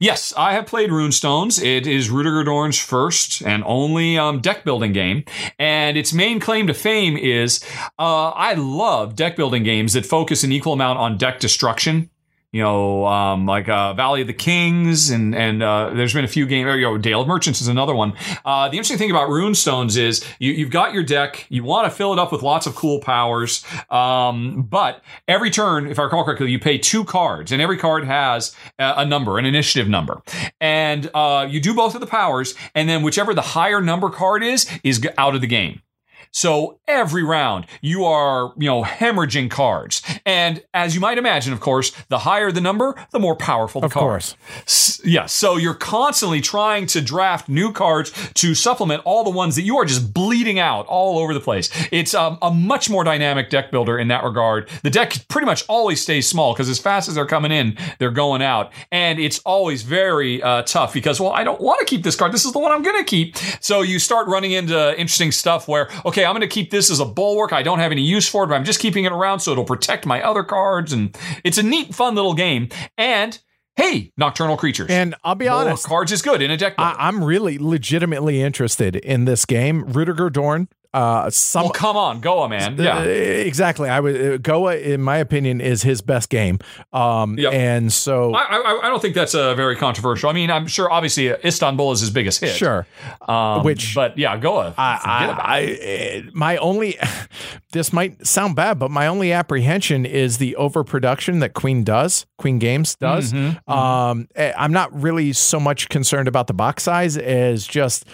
[0.00, 1.60] Yes, I have played Runestones.
[1.60, 5.24] It is Rudiger Dorn's first and only um, deck building game,
[5.58, 7.64] and its main claim to fame is
[7.98, 12.10] uh, I love deck building games that focus an equal amount on deck destruction
[12.52, 16.28] you know, um, like uh, Valley of the Kings, and and uh, there's been a
[16.28, 16.66] few games.
[16.76, 18.14] You know, Dale of Merchants is another one.
[18.44, 21.46] Uh, the interesting thing about Runestones is you, have got your deck.
[21.50, 25.88] You want to fill it up with lots of cool powers, um, but every turn,
[25.88, 29.38] if I recall correctly, you pay two cards, and every card has a, a number,
[29.38, 30.22] an initiative number,
[30.58, 34.42] and uh, you do both of the powers, and then whichever the higher number card
[34.42, 35.82] is is out of the game.
[36.30, 40.02] So every round you are, you know, hemorrhaging cards.
[40.24, 43.88] And as you might imagine, of course, the higher the number, the more powerful the
[43.88, 44.32] cards.
[44.32, 44.54] of card.
[44.54, 44.64] course.
[44.66, 45.26] S- yeah.
[45.26, 49.76] So you're constantly trying to draft new cards to supplement all the ones that you
[49.78, 51.70] are just bleeding out all over the place.
[51.92, 54.68] It's um, a much more dynamic deck builder in that regard.
[54.82, 58.10] The deck pretty much always stays small because as fast as they're coming in, they're
[58.10, 58.72] going out.
[58.90, 62.32] And it's always very uh, tough because, well, I don't want to keep this card.
[62.32, 63.36] This is the one I'm going to keep.
[63.60, 67.00] So you start running into interesting stuff where, okay, I'm going to keep this as
[67.00, 67.52] a bulwark.
[67.52, 69.64] I don't have any use for it, but I'm just keeping it around so it'll
[69.64, 70.92] protect my other cards.
[70.92, 72.68] And it's a neat, fun little game.
[72.96, 73.38] And
[73.76, 74.90] hey, nocturnal creatures.
[74.90, 76.74] And I'll be More honest, cards is good in a deck.
[76.78, 79.84] I, I'm really legitimately interested in this game.
[79.84, 80.68] Rudiger Dorn.
[80.94, 82.76] Uh, some oh, come on, Goa, man.
[82.78, 82.98] Yeah.
[83.00, 83.90] Uh, exactly.
[83.90, 86.58] I would uh, Goa, in my opinion, is his best game.
[86.94, 87.52] Um, Yep.
[87.52, 90.30] and so I, I, I don't think that's uh, very controversial.
[90.30, 92.54] I mean, I'm sure, obviously, uh, Istanbul is his biggest hit.
[92.56, 92.86] sure.
[93.28, 94.74] Um, Which- but yeah, Goa.
[94.78, 95.28] I, I.
[95.58, 96.98] I, my only,
[97.72, 102.58] this might sound bad, but my only apprehension is the overproduction that Queen does, Queen
[102.58, 103.32] Games does.
[103.34, 108.06] Mhm, Um, eh, I'm not really so much concerned about the box size as just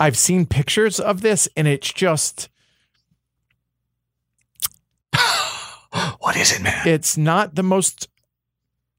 [0.00, 2.48] I've seen pictures of this and it's just
[6.18, 6.86] what is it, man?
[6.86, 8.08] it's not the most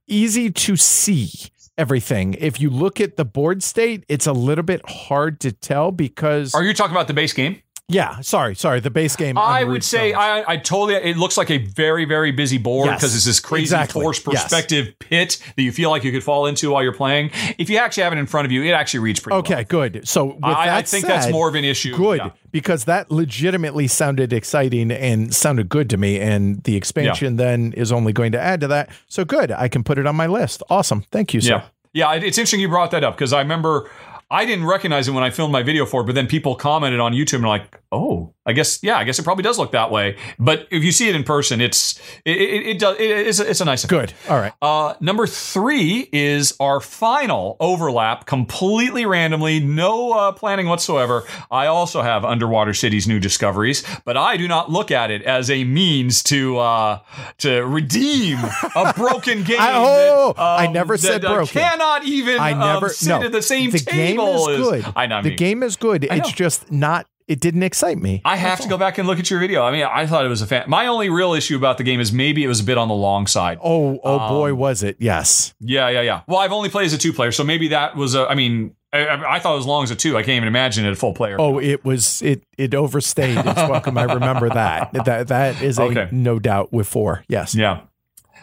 [0.08, 1.30] easy to see
[1.78, 2.36] everything.
[2.40, 6.54] If you look at the board state, it's a little bit hard to tell because
[6.56, 7.62] Are you talking about the base game?
[7.88, 9.38] Yeah, sorry, sorry, the base game.
[9.38, 10.14] I would say.
[10.14, 10.96] I, I totally.
[10.96, 14.26] It looks like a very very busy board Yes, because it's this crazy exactly, forced
[14.26, 14.44] yes.
[14.44, 17.30] perspective pit that you feel like you could fall into while you're playing.
[17.58, 19.38] If you actually have it in front of you, it actually reads pretty.
[19.38, 19.64] okay, well.
[19.66, 20.08] good.
[20.08, 21.96] So with I, that I think said, that's more of an issue.
[21.96, 22.30] good Yeah.
[22.52, 27.92] because that legitimately sounded exciting and sounded good to me and the expansion then is
[27.92, 30.64] only going to add to that so good i can put it on my list
[30.70, 31.64] awesome thank you sir Yeah.
[31.94, 33.90] Yeah, it's interesting you brought that up because I remember
[34.36, 37.00] I didn't recognize it when I filmed my video for it, but then people commented
[37.00, 39.90] on YouTube and like, oh, I guess, yeah, I guess it probably does look that
[39.90, 40.18] way.
[40.38, 43.50] But if you see it in person, it's it, it, it does it, it's, a,
[43.50, 44.14] it's a nice effect.
[44.26, 50.68] good all right Uh, number three is our final overlap, completely randomly, no uh, planning
[50.68, 51.24] whatsoever.
[51.50, 55.50] I also have Underwater Cities New Discoveries, but I do not look at it as
[55.50, 57.00] a means to uh,
[57.40, 58.38] to redeem
[58.76, 59.60] a broken game.
[59.60, 61.62] I- oh, that, um, I never said that, uh, broken.
[61.62, 64.50] cannot even i never um, sit no at the same the game table.
[64.50, 65.18] is good I know.
[65.18, 68.68] I the game is good it's just not it didn't excite me I have to
[68.68, 69.64] go back and look at your video.
[69.64, 70.66] I mean, I thought it was a fan.
[70.68, 72.94] My only real issue about the game is maybe it was a bit on the
[72.94, 73.58] long side.
[73.64, 76.22] oh oh boy Um, was it yes Yeah, yeah, yeah.
[76.28, 78.28] Well, I've only played as a two player, so maybe that was a.
[78.30, 80.16] I mean, I, I I thought it was long as a two.
[80.18, 81.38] I can't even imagine it a full player.
[81.40, 85.84] oh it was it it overstayed its welcome i remember that that that is a
[85.84, 86.08] Okay.
[86.12, 87.82] no doubt with four yes Yeah.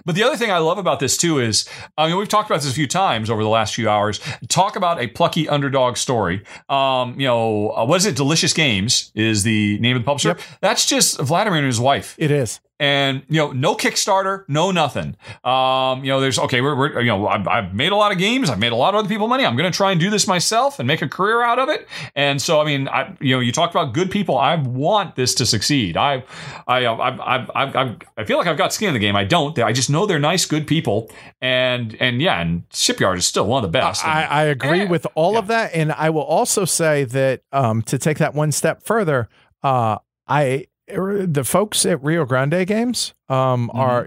[0.05, 2.63] But the other thing I love about this too is, I mean, we've talked about
[2.63, 4.21] this a few times over the last few hours.
[4.49, 6.43] Talk about a plucky underdog story.
[6.69, 8.17] Um, you know, uh, what is it?
[8.17, 10.29] Delicious Games is the name of the publisher.
[10.29, 10.41] Yep.
[10.61, 12.15] That's just Vladimir and his wife.
[12.19, 15.17] it is and you know no kickstarter no nothing.
[15.45, 18.19] Um you know there's okay we're, we're you know I've, I've made a lot of
[18.19, 18.51] games.
[18.51, 19.47] I've made a lot of other people money.
[19.47, 21.87] I'm going to try and do this myself and make a career out of it.
[22.17, 24.37] And so i mean i you know you talked about good people.
[24.37, 25.97] I want this to succeed.
[25.97, 26.25] I
[26.67, 29.15] i i i i, I, I feel like i've got skin in the game.
[29.15, 29.57] I don't.
[29.61, 31.09] I just know they're nice good people.
[31.41, 34.05] And and yeah and shipyard is still one of the best.
[34.05, 35.39] I, I agree Eh, with all yeah.
[35.39, 39.29] of that, and I will also say that um, to take that one step further,
[39.63, 43.79] uh, I the folks at Rio Grande Games um, Mm-hmm.
[43.79, 44.07] are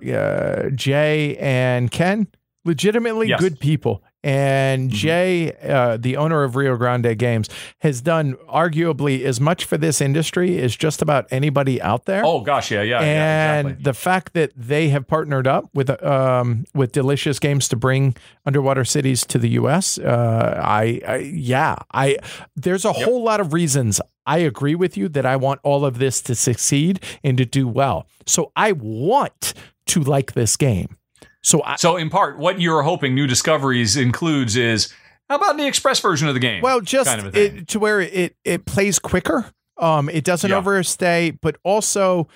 [0.68, 2.28] uh, Jay and Ken,
[2.64, 3.40] legitimately Yes.
[3.40, 4.04] good people.
[4.26, 4.94] And Mhm.
[4.94, 7.48] Jay, uh, the owner of Rio Grande Games,
[7.82, 12.42] has done arguably as much for this industry as just about anybody out there oh
[12.42, 13.84] gosh yeah yeah, yeah and exactly.
[13.84, 18.16] the fact that they have partnered up with um, with Delicious Games to bring
[18.48, 20.00] Underwater Cities to the U.S.
[20.00, 22.18] Uh, I, I yeah, I
[22.56, 26.00] there's a whole lot of reasons I agree with you that I want all of
[26.00, 28.08] this to succeed and to do well.
[28.26, 29.54] So I want
[29.88, 30.98] to like this game.
[31.46, 34.92] So I, so in part what you're hoping new discoveries includes is
[35.30, 38.02] how about the express version of the game well, just kind of it, to where
[38.02, 39.46] it it plays quicker.
[39.78, 40.58] Um, it doesn't Yeah.
[40.58, 42.28] overstay, but also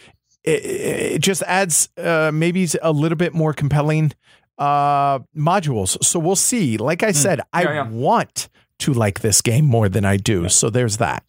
[0.43, 0.63] it,
[1.15, 4.11] it just adds uh, maybe a little bit more compelling
[4.59, 5.97] uh, modules.
[6.03, 6.77] So we'll see.
[6.77, 7.67] Like I said, I Hmm.
[7.67, 7.89] Yeah, yeah.
[7.89, 10.49] want to like this game more than I do.
[10.49, 11.23] So there's that.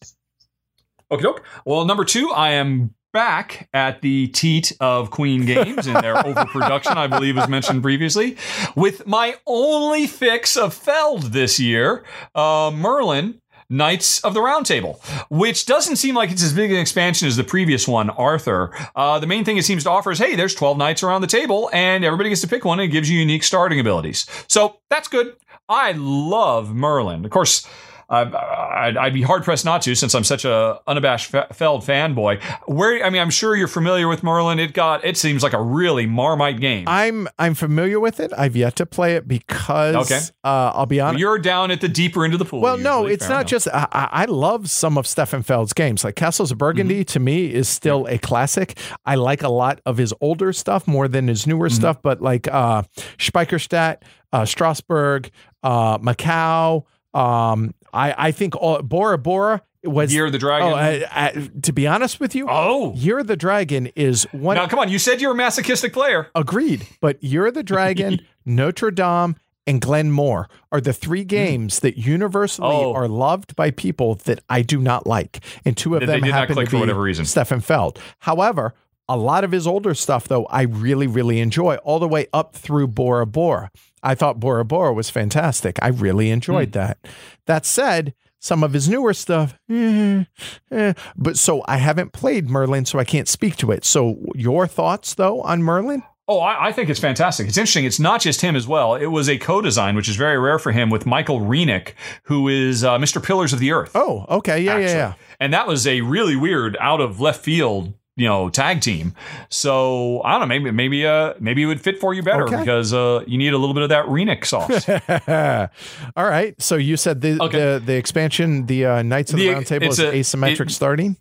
[1.11, 1.43] Okay, doke.
[1.65, 6.97] Well, number two, I am back at the teat of Queen Games in their overproduction,
[6.97, 8.37] I believe was mentioned previously,
[8.77, 13.41] with my only fix of Feld this year, uh, Merlin.
[13.73, 17.37] Knights of the Round Table, which doesn't seem like it's as big an expansion as
[17.37, 18.73] the previous one, Arthur.
[18.97, 21.29] Uh, the main thing it seems to offer is, hey, there's 12 knights around the
[21.29, 24.27] table, and everybody gets to pick one, and it gives you unique starting abilities.
[24.49, 25.37] So that's good.
[25.69, 27.25] I love Merlin.
[27.25, 27.65] Of course,
[28.11, 32.43] I'd, I'd, be hard pressed not to, since I'm such a unabashed Feld fanboy.
[32.67, 34.59] Where I mean, I'm sure you're familiar with Merlin.
[34.59, 36.89] It got it seems like a really Marmite game.
[36.89, 38.33] I'm I'm familiar with it.
[38.37, 40.21] I've yet to play it because okay.
[40.43, 41.15] Uh, I'll be honest.
[41.15, 42.61] Well, you're down at the deeper end of the pool.
[42.61, 43.03] Well, usually.
[43.03, 43.47] no, it's not enough.
[43.47, 43.69] just.
[43.69, 46.03] I, I, love some of Stefan Feld's games.
[46.03, 47.13] Like Castles of Burgundy, mm-hmm.
[47.13, 48.77] to me, is still a classic.
[49.07, 51.77] I like a lot of his older stuff more than his newer mm-hmm.
[51.77, 52.03] stuff.
[52.03, 52.83] But like uh,
[53.19, 53.99] Speicherstadt,
[54.33, 55.31] uh, Strasbourg,
[55.63, 56.85] uh, Macau.
[57.13, 60.69] Um, I, I think all, Bora Bora was Year of the Dragon.
[60.69, 64.57] Oh, uh, uh, to be honest with you, oh, Year of the Dragon is one.
[64.57, 66.29] Now, come on, you said you're a masochistic player.
[66.35, 69.37] Agreed, but Year of the Dragon, Notre Dame,
[69.67, 71.29] and Glen More are the three hmm.
[71.29, 71.81] games mm.
[71.83, 72.93] that universally oh.
[72.93, 76.63] are loved by people that I do not like, and two of them happen to
[76.63, 77.25] be for whatever reason.
[77.25, 77.99] Stefan Feld.
[78.21, 78.75] However,
[79.09, 82.55] a lot of his older stuff, though, I really, really enjoy, all the way up
[82.55, 83.71] through Bora Bora.
[84.03, 85.79] I thought Bora Bora was fantastic.
[85.83, 86.73] I really enjoyed mm.
[86.73, 86.99] that.
[87.47, 90.25] That said, some of his newer stuff, eh,
[90.71, 90.95] eh.
[91.17, 93.85] but so I haven't played Merlin, so I can't speak to it.
[93.85, 96.03] So, your thoughts, though, on Merlin?
[96.27, 97.49] Oh, I, I, think it's fantastic.
[97.49, 97.85] It's interesting.
[97.85, 98.95] It's not just him as well.
[98.95, 102.85] It was a co-design, which is very rare for him, with Michael Rieneck, who is
[102.85, 103.23] uh, Mr.
[103.23, 103.91] Pillars of the Earth.
[103.95, 104.87] Oh, okay, yeah, actually.
[104.87, 105.15] yeah, yeah.
[105.41, 109.15] And that was a really weird, out of left field you know tag team.
[109.49, 112.59] So I don't know, maybe maybe uh maybe it would fit for you better okay.
[112.59, 114.87] because uh you need a little bit of that Rieneck sauce.
[116.17, 116.61] All right.
[116.61, 117.59] So you said the okay.
[117.59, 120.71] the, the expansion, the uh, Knights of the, the Round Table is a, asymmetric it,
[120.71, 121.17] starting.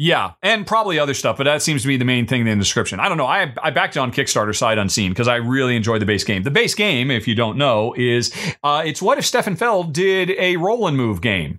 [0.00, 2.54] Yeah, and probably other stuff, but that seems to be the main thing in the
[2.54, 3.00] description.
[3.00, 3.26] I don't know.
[3.26, 6.42] I I backed on Kickstarter side unseen because I really enjoyed the base game.
[6.42, 8.32] The base game, if you don't know, is
[8.62, 11.58] uh, it's what if Stefan Feld did a roll and move game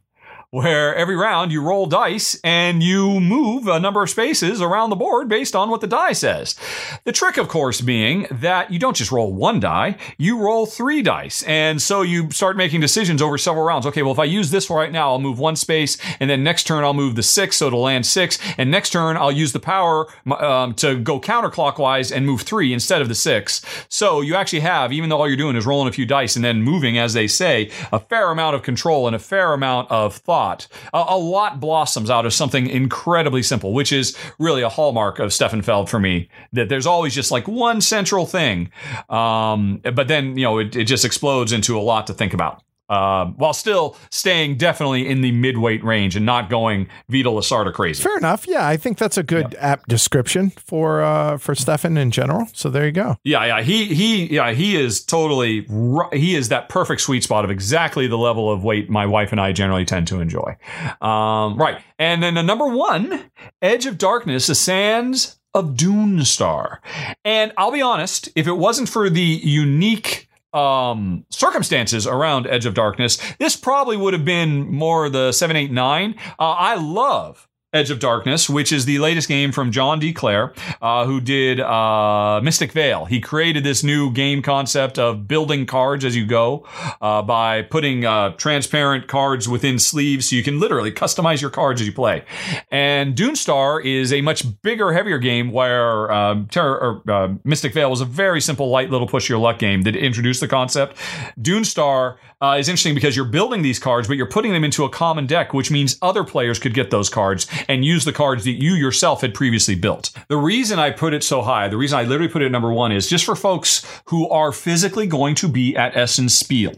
[0.51, 4.95] where every round you roll dice and you move a number of spaces around the
[4.95, 6.55] board based on what the die says.
[7.03, 11.03] The trick, of course, being that you don't just roll one die, you roll three
[11.03, 11.43] dice.
[11.43, 13.85] And so you start making decisions over several rounds.
[13.85, 16.63] Okay, well, if I use this right now, I'll move one space, and then next
[16.63, 19.59] turn I'll move the six, so it'll land six, and next turn I'll use the
[19.59, 20.07] power
[20.39, 23.63] um, to go counterclockwise and move three instead of the six.
[23.87, 26.43] So you actually have, even though all you're doing is rolling a few dice and
[26.43, 30.15] then moving, as they say, a fair amount of control and a fair amount of
[30.15, 30.67] thought thought.
[30.93, 35.33] A, a, lot blossoms out of something incredibly simple, which is really a hallmark of
[35.33, 36.29] Stefan Feld for me.
[36.53, 38.71] That there's always just like one central thing,
[39.09, 42.63] um, but then you know it, it just explodes into a lot to think about
[42.89, 48.03] uh, while still staying definitely in the midweight range and not going Vital Lacerda crazy.
[48.03, 48.47] Fair enough.
[48.47, 49.63] Yeah, I think that's a good yep.
[49.63, 52.47] app description for uh, for Stefan in general.
[52.53, 53.17] So there you go.
[53.23, 53.61] Yeah, yeah.
[53.61, 55.67] He he yeah he is totally
[56.11, 59.39] he is that perfect sweet spot of exactly the level of weight my wife and
[59.39, 60.57] I generally tend to enjoy.
[61.01, 63.29] Um, right, and then the number one,
[63.61, 66.77] Edge of Darkness, the Sands of Dunestar.
[67.25, 72.73] And I'll be honest, if it wasn't for the unique um, circumstances around Edge of
[72.73, 76.15] Darkness, this probably would have been more the 789.
[76.39, 80.11] Uh, I love Edge of Darkness, which is the latest game from John D.
[80.11, 83.05] Clair, uh, who did uh, Mystic Vale.
[83.05, 86.65] He created this new game concept of building cards as you go
[86.99, 91.79] uh, by putting uh, transparent cards within sleeves so you can literally customize your cards
[91.79, 92.23] as you play.
[92.71, 97.75] And Dune Star is a much bigger, heavier game where um, Terror, or, uh, Mystic
[97.75, 100.97] Vale was a very simple, light little push your luck game that introduced the concept.
[101.39, 104.85] Dune Star uh, is interesting because you're building these cards, but you're putting them into
[104.85, 108.45] a common deck, which means other players could get those cards and use the cards
[108.45, 110.11] that you yourself had previously built.
[110.27, 112.91] The reason I put it so high, the reason I literally put it number one
[112.91, 116.73] is just for folks who are physically going to be at Essen Spiel.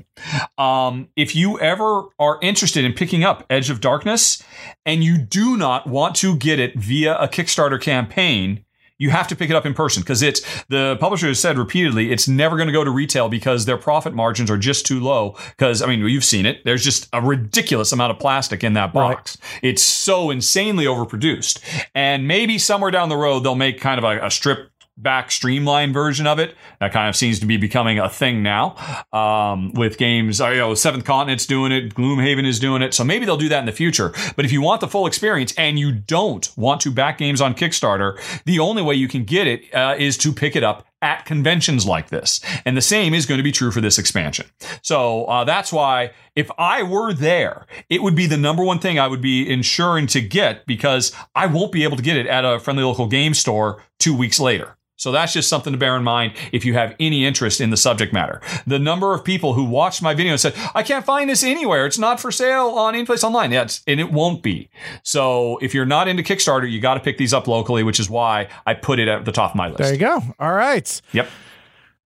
[0.57, 4.43] Um, if you ever are interested in picking up Edge of Darkness
[4.85, 8.65] and you do not want to get it via a Kickstarter campaign,
[9.01, 12.11] you have to pick it up in person because it's the publisher has said repeatedly
[12.11, 15.35] it's never going to go to retail because their profit margins are just too low.
[15.49, 16.63] Because I mean, you've seen it.
[16.65, 19.37] There's just a ridiculous amount of plastic in that box.
[19.41, 19.59] Right.
[19.63, 21.59] It's so insanely overproduced.
[21.95, 24.69] And maybe somewhere down the road they'll make kind of a, a strip
[25.01, 26.55] back streamlined version of it.
[26.79, 28.75] That kind of seems to be becoming a thing now
[29.11, 30.39] um, with games.
[30.39, 32.93] Uh, you know, Seventh Continent's doing it, Gloomhaven is doing it.
[32.93, 34.13] So maybe they'll do that in the future.
[34.35, 37.53] But if you want the full experience and you don't want to back games on
[37.53, 41.25] Kickstarter, the only way you can get it uh, is to pick it up at
[41.25, 42.41] conventions like this.
[42.63, 44.45] And the same is going to be true for this expansion.
[44.81, 48.99] So uh, that's why if I were there, it would be the number one thing
[48.99, 52.45] I would be ensuring to get because I won't be able to get it at
[52.45, 54.77] a friendly local game store two weeks later.
[55.01, 57.75] So that's just something to bear in mind if you have any interest in the
[57.75, 58.39] subject matter.
[58.67, 61.87] The number of people who watched my video and said, I can't find this anywhere.
[61.87, 63.51] It's not for sale on any place Online.
[63.51, 64.69] Yeah, and it won't be.
[65.01, 68.11] So if you're not into Kickstarter, you got to pick these up locally, which is
[68.11, 69.79] why I put it at the top of my list.
[69.79, 70.21] There you go.
[70.37, 71.01] All right.
[71.13, 71.27] Yep.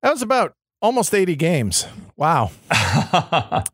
[0.02, 1.88] That was about almost 80 games.
[2.16, 2.52] Wow.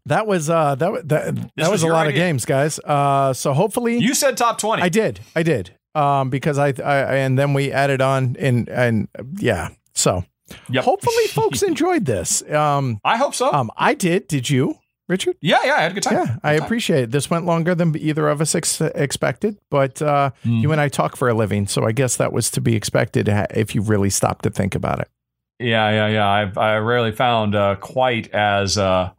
[0.07, 2.09] that was uh that that, that was, was a lot idea.
[2.09, 2.79] of games, guys.
[2.79, 4.81] Uh so hopefully You said top 20.
[4.81, 5.19] I did.
[5.35, 5.75] I did.
[5.95, 9.69] Um because I, I and then we added on and and yeah.
[9.93, 10.23] So
[10.69, 10.83] yep.
[10.83, 12.41] hopefully folks enjoyed this.
[12.49, 13.51] Um I hope so.
[13.51, 14.27] Um I did.
[14.27, 14.77] Did you?
[15.07, 15.35] Richard?
[15.41, 16.13] Yeah, yeah, I had a good time.
[16.13, 16.63] Yeah, I time.
[16.63, 17.11] appreciate it.
[17.11, 20.61] This went longer than either of us ex- expected, but uh, mm.
[20.61, 23.27] you and I talk for a living, so I guess that was to be expected
[23.53, 25.09] if you really stopped to think about it.
[25.59, 26.29] Yeah, yeah, yeah.
[26.29, 29.11] I've I rarely found uh, quite as uh,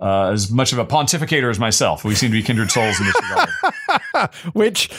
[0.00, 2.04] uh, as much of a pontificator as myself.
[2.04, 3.14] We seem to be kindred souls in this
[4.14, 4.34] regard.
[4.52, 4.90] Which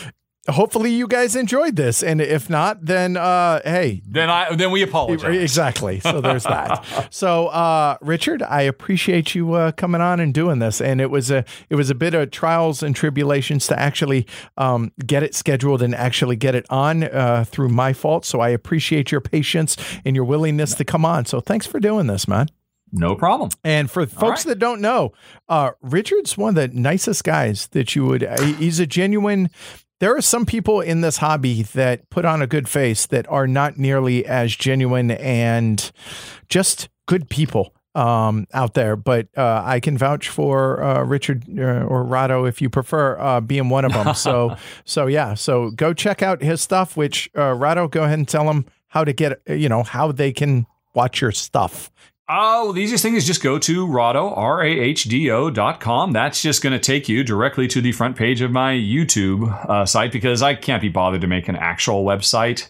[0.50, 2.04] hopefully you guys enjoyed this.
[2.04, 4.02] And if not then uh hey.
[4.06, 5.42] Then i then we apologize.
[5.42, 6.00] Exactly.
[6.00, 6.84] So there's that.
[7.14, 10.82] So uh richard i appreciate you uh coming on and doing this.
[10.82, 14.92] And it was a it was a bit of trials and tribulations to actually um
[15.06, 18.26] get it scheduled and actually get it on uh through my fault.
[18.26, 21.26] So i appreciate your patience and your willingness to come on.
[21.26, 22.48] So thanks for doing this man.
[22.92, 23.50] No problem.
[23.64, 24.52] And for folks right.
[24.52, 25.14] that don't know,
[25.50, 28.22] uh, Richard's one of the nicest guys that you would.
[28.40, 29.50] He's a genuine
[30.04, 33.48] there are some people in this hobby that put on a good face that are
[33.48, 35.94] not nearly as genuine and
[36.50, 38.98] just good people um, out there.
[38.98, 43.40] But uh, I can vouch for uh, Richard uh, or Rahdo if you prefer uh,
[43.40, 44.08] being one of them.
[44.16, 45.36] So so yeah.
[45.36, 46.98] So go check out his stuff.
[46.98, 50.34] Which uh, Rahdo, go ahead and tell them how to get you know how they
[50.34, 51.90] can watch your stuff
[52.30, 55.82] Oh, the easiest thing is just go to Rahdo, R A H D O dot
[55.82, 56.14] com.
[56.14, 59.86] That's just going to take you directly to the front page of my YouTube uh,
[59.86, 62.70] site because I can't be bothered to make an actual website.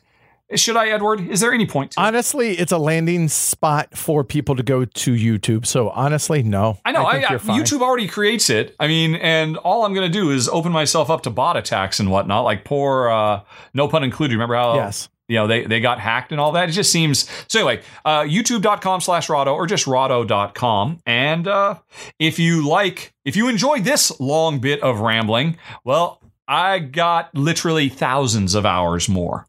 [0.55, 1.21] Should I, Edward?
[1.29, 1.93] Is there any point?
[1.97, 5.65] honestly, it's a landing spot for people to go to YouTube.
[5.67, 6.79] So honestly, no.
[6.83, 7.03] I know.
[7.03, 8.75] I I, YouTube already creates it.
[8.79, 11.99] I mean, and all I'm going to do is open myself up to bot attacks
[11.99, 12.43] and whatnot.
[12.43, 13.41] Like poor, uh,
[13.73, 14.33] no pun included.
[14.33, 16.69] Remember how yes you know they, they got hacked and all that.
[16.69, 21.79] It just seems so anyway uh, youtube.com slash rahdo or just rahdo.com and uh,
[22.19, 27.89] if you like if you enjoy this long bit of rambling well i got literally
[27.89, 29.47] thousands of hours more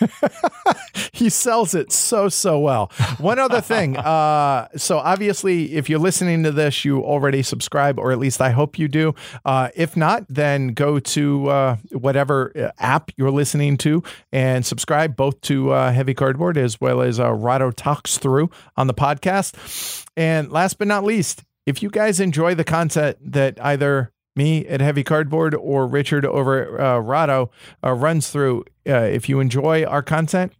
[1.12, 2.90] he sells it so so well.
[3.18, 8.12] One other thing, uh, so obviously, if you're listening to this, you already subscribe, or
[8.12, 9.14] at least I hope you do.
[9.44, 15.16] Uh, if not, then go to uh, whatever uh, app you're listening to and subscribe
[15.16, 20.06] both to uh, Heavy Cardboard as well as uh, Rahdo Talks Through on the podcast.
[20.16, 24.80] And last but not least, if you guys enjoy the content that either me at
[24.80, 27.50] Heavy Cardboard or Richard over uh, Rahdo
[27.84, 28.64] uh, runs through.
[28.88, 30.52] Uh, if you enjoy our content,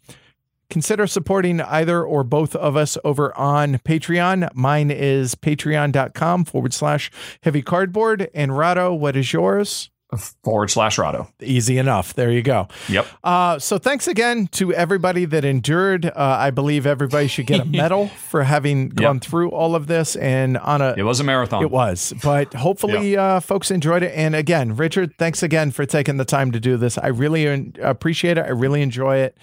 [0.71, 4.49] consider supporting either or both of us over on Patreon.
[4.55, 7.11] Mine is patreon.com forward slash
[7.43, 8.31] heavy cardboard.
[8.35, 9.92] And Rahdo, what is yours?
[10.17, 11.29] Forward slash Rahdo.
[11.41, 12.15] Easy enough.
[12.15, 12.69] There you go.
[12.89, 13.07] Yep.
[13.25, 16.07] Uh, so thanks again to everybody that endured.
[16.07, 19.25] Uh, I believe everybody should get a medal for having gone yep.
[19.25, 20.95] through all of this and on a.
[20.97, 21.63] It was a marathon.
[21.63, 23.21] It was, but hopefully yep.
[23.21, 24.13] uh, folks enjoyed it.
[24.15, 26.99] And again, Richard, thanks again for taking the time to do this.
[26.99, 28.43] I really appreciate it.
[28.43, 29.37] I really enjoy it,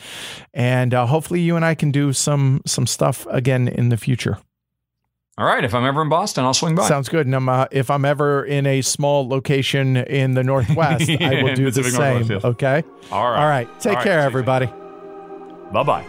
[0.53, 4.38] and uh, hopefully you and I can do some some stuff again in the future.
[5.40, 5.64] All right.
[5.64, 6.85] If I'm ever in Boston, I'll swing by.
[6.85, 7.26] Sounds good.
[7.26, 11.56] And I'm, uh, if I'm ever in a small location in the Northwest, I will
[11.56, 12.30] do the same.
[12.43, 12.84] Okay.
[13.09, 13.42] All right.
[13.42, 13.80] All right.
[13.80, 14.26] Take All care, right.
[14.26, 14.66] everybody.
[15.72, 16.06] Bye bye.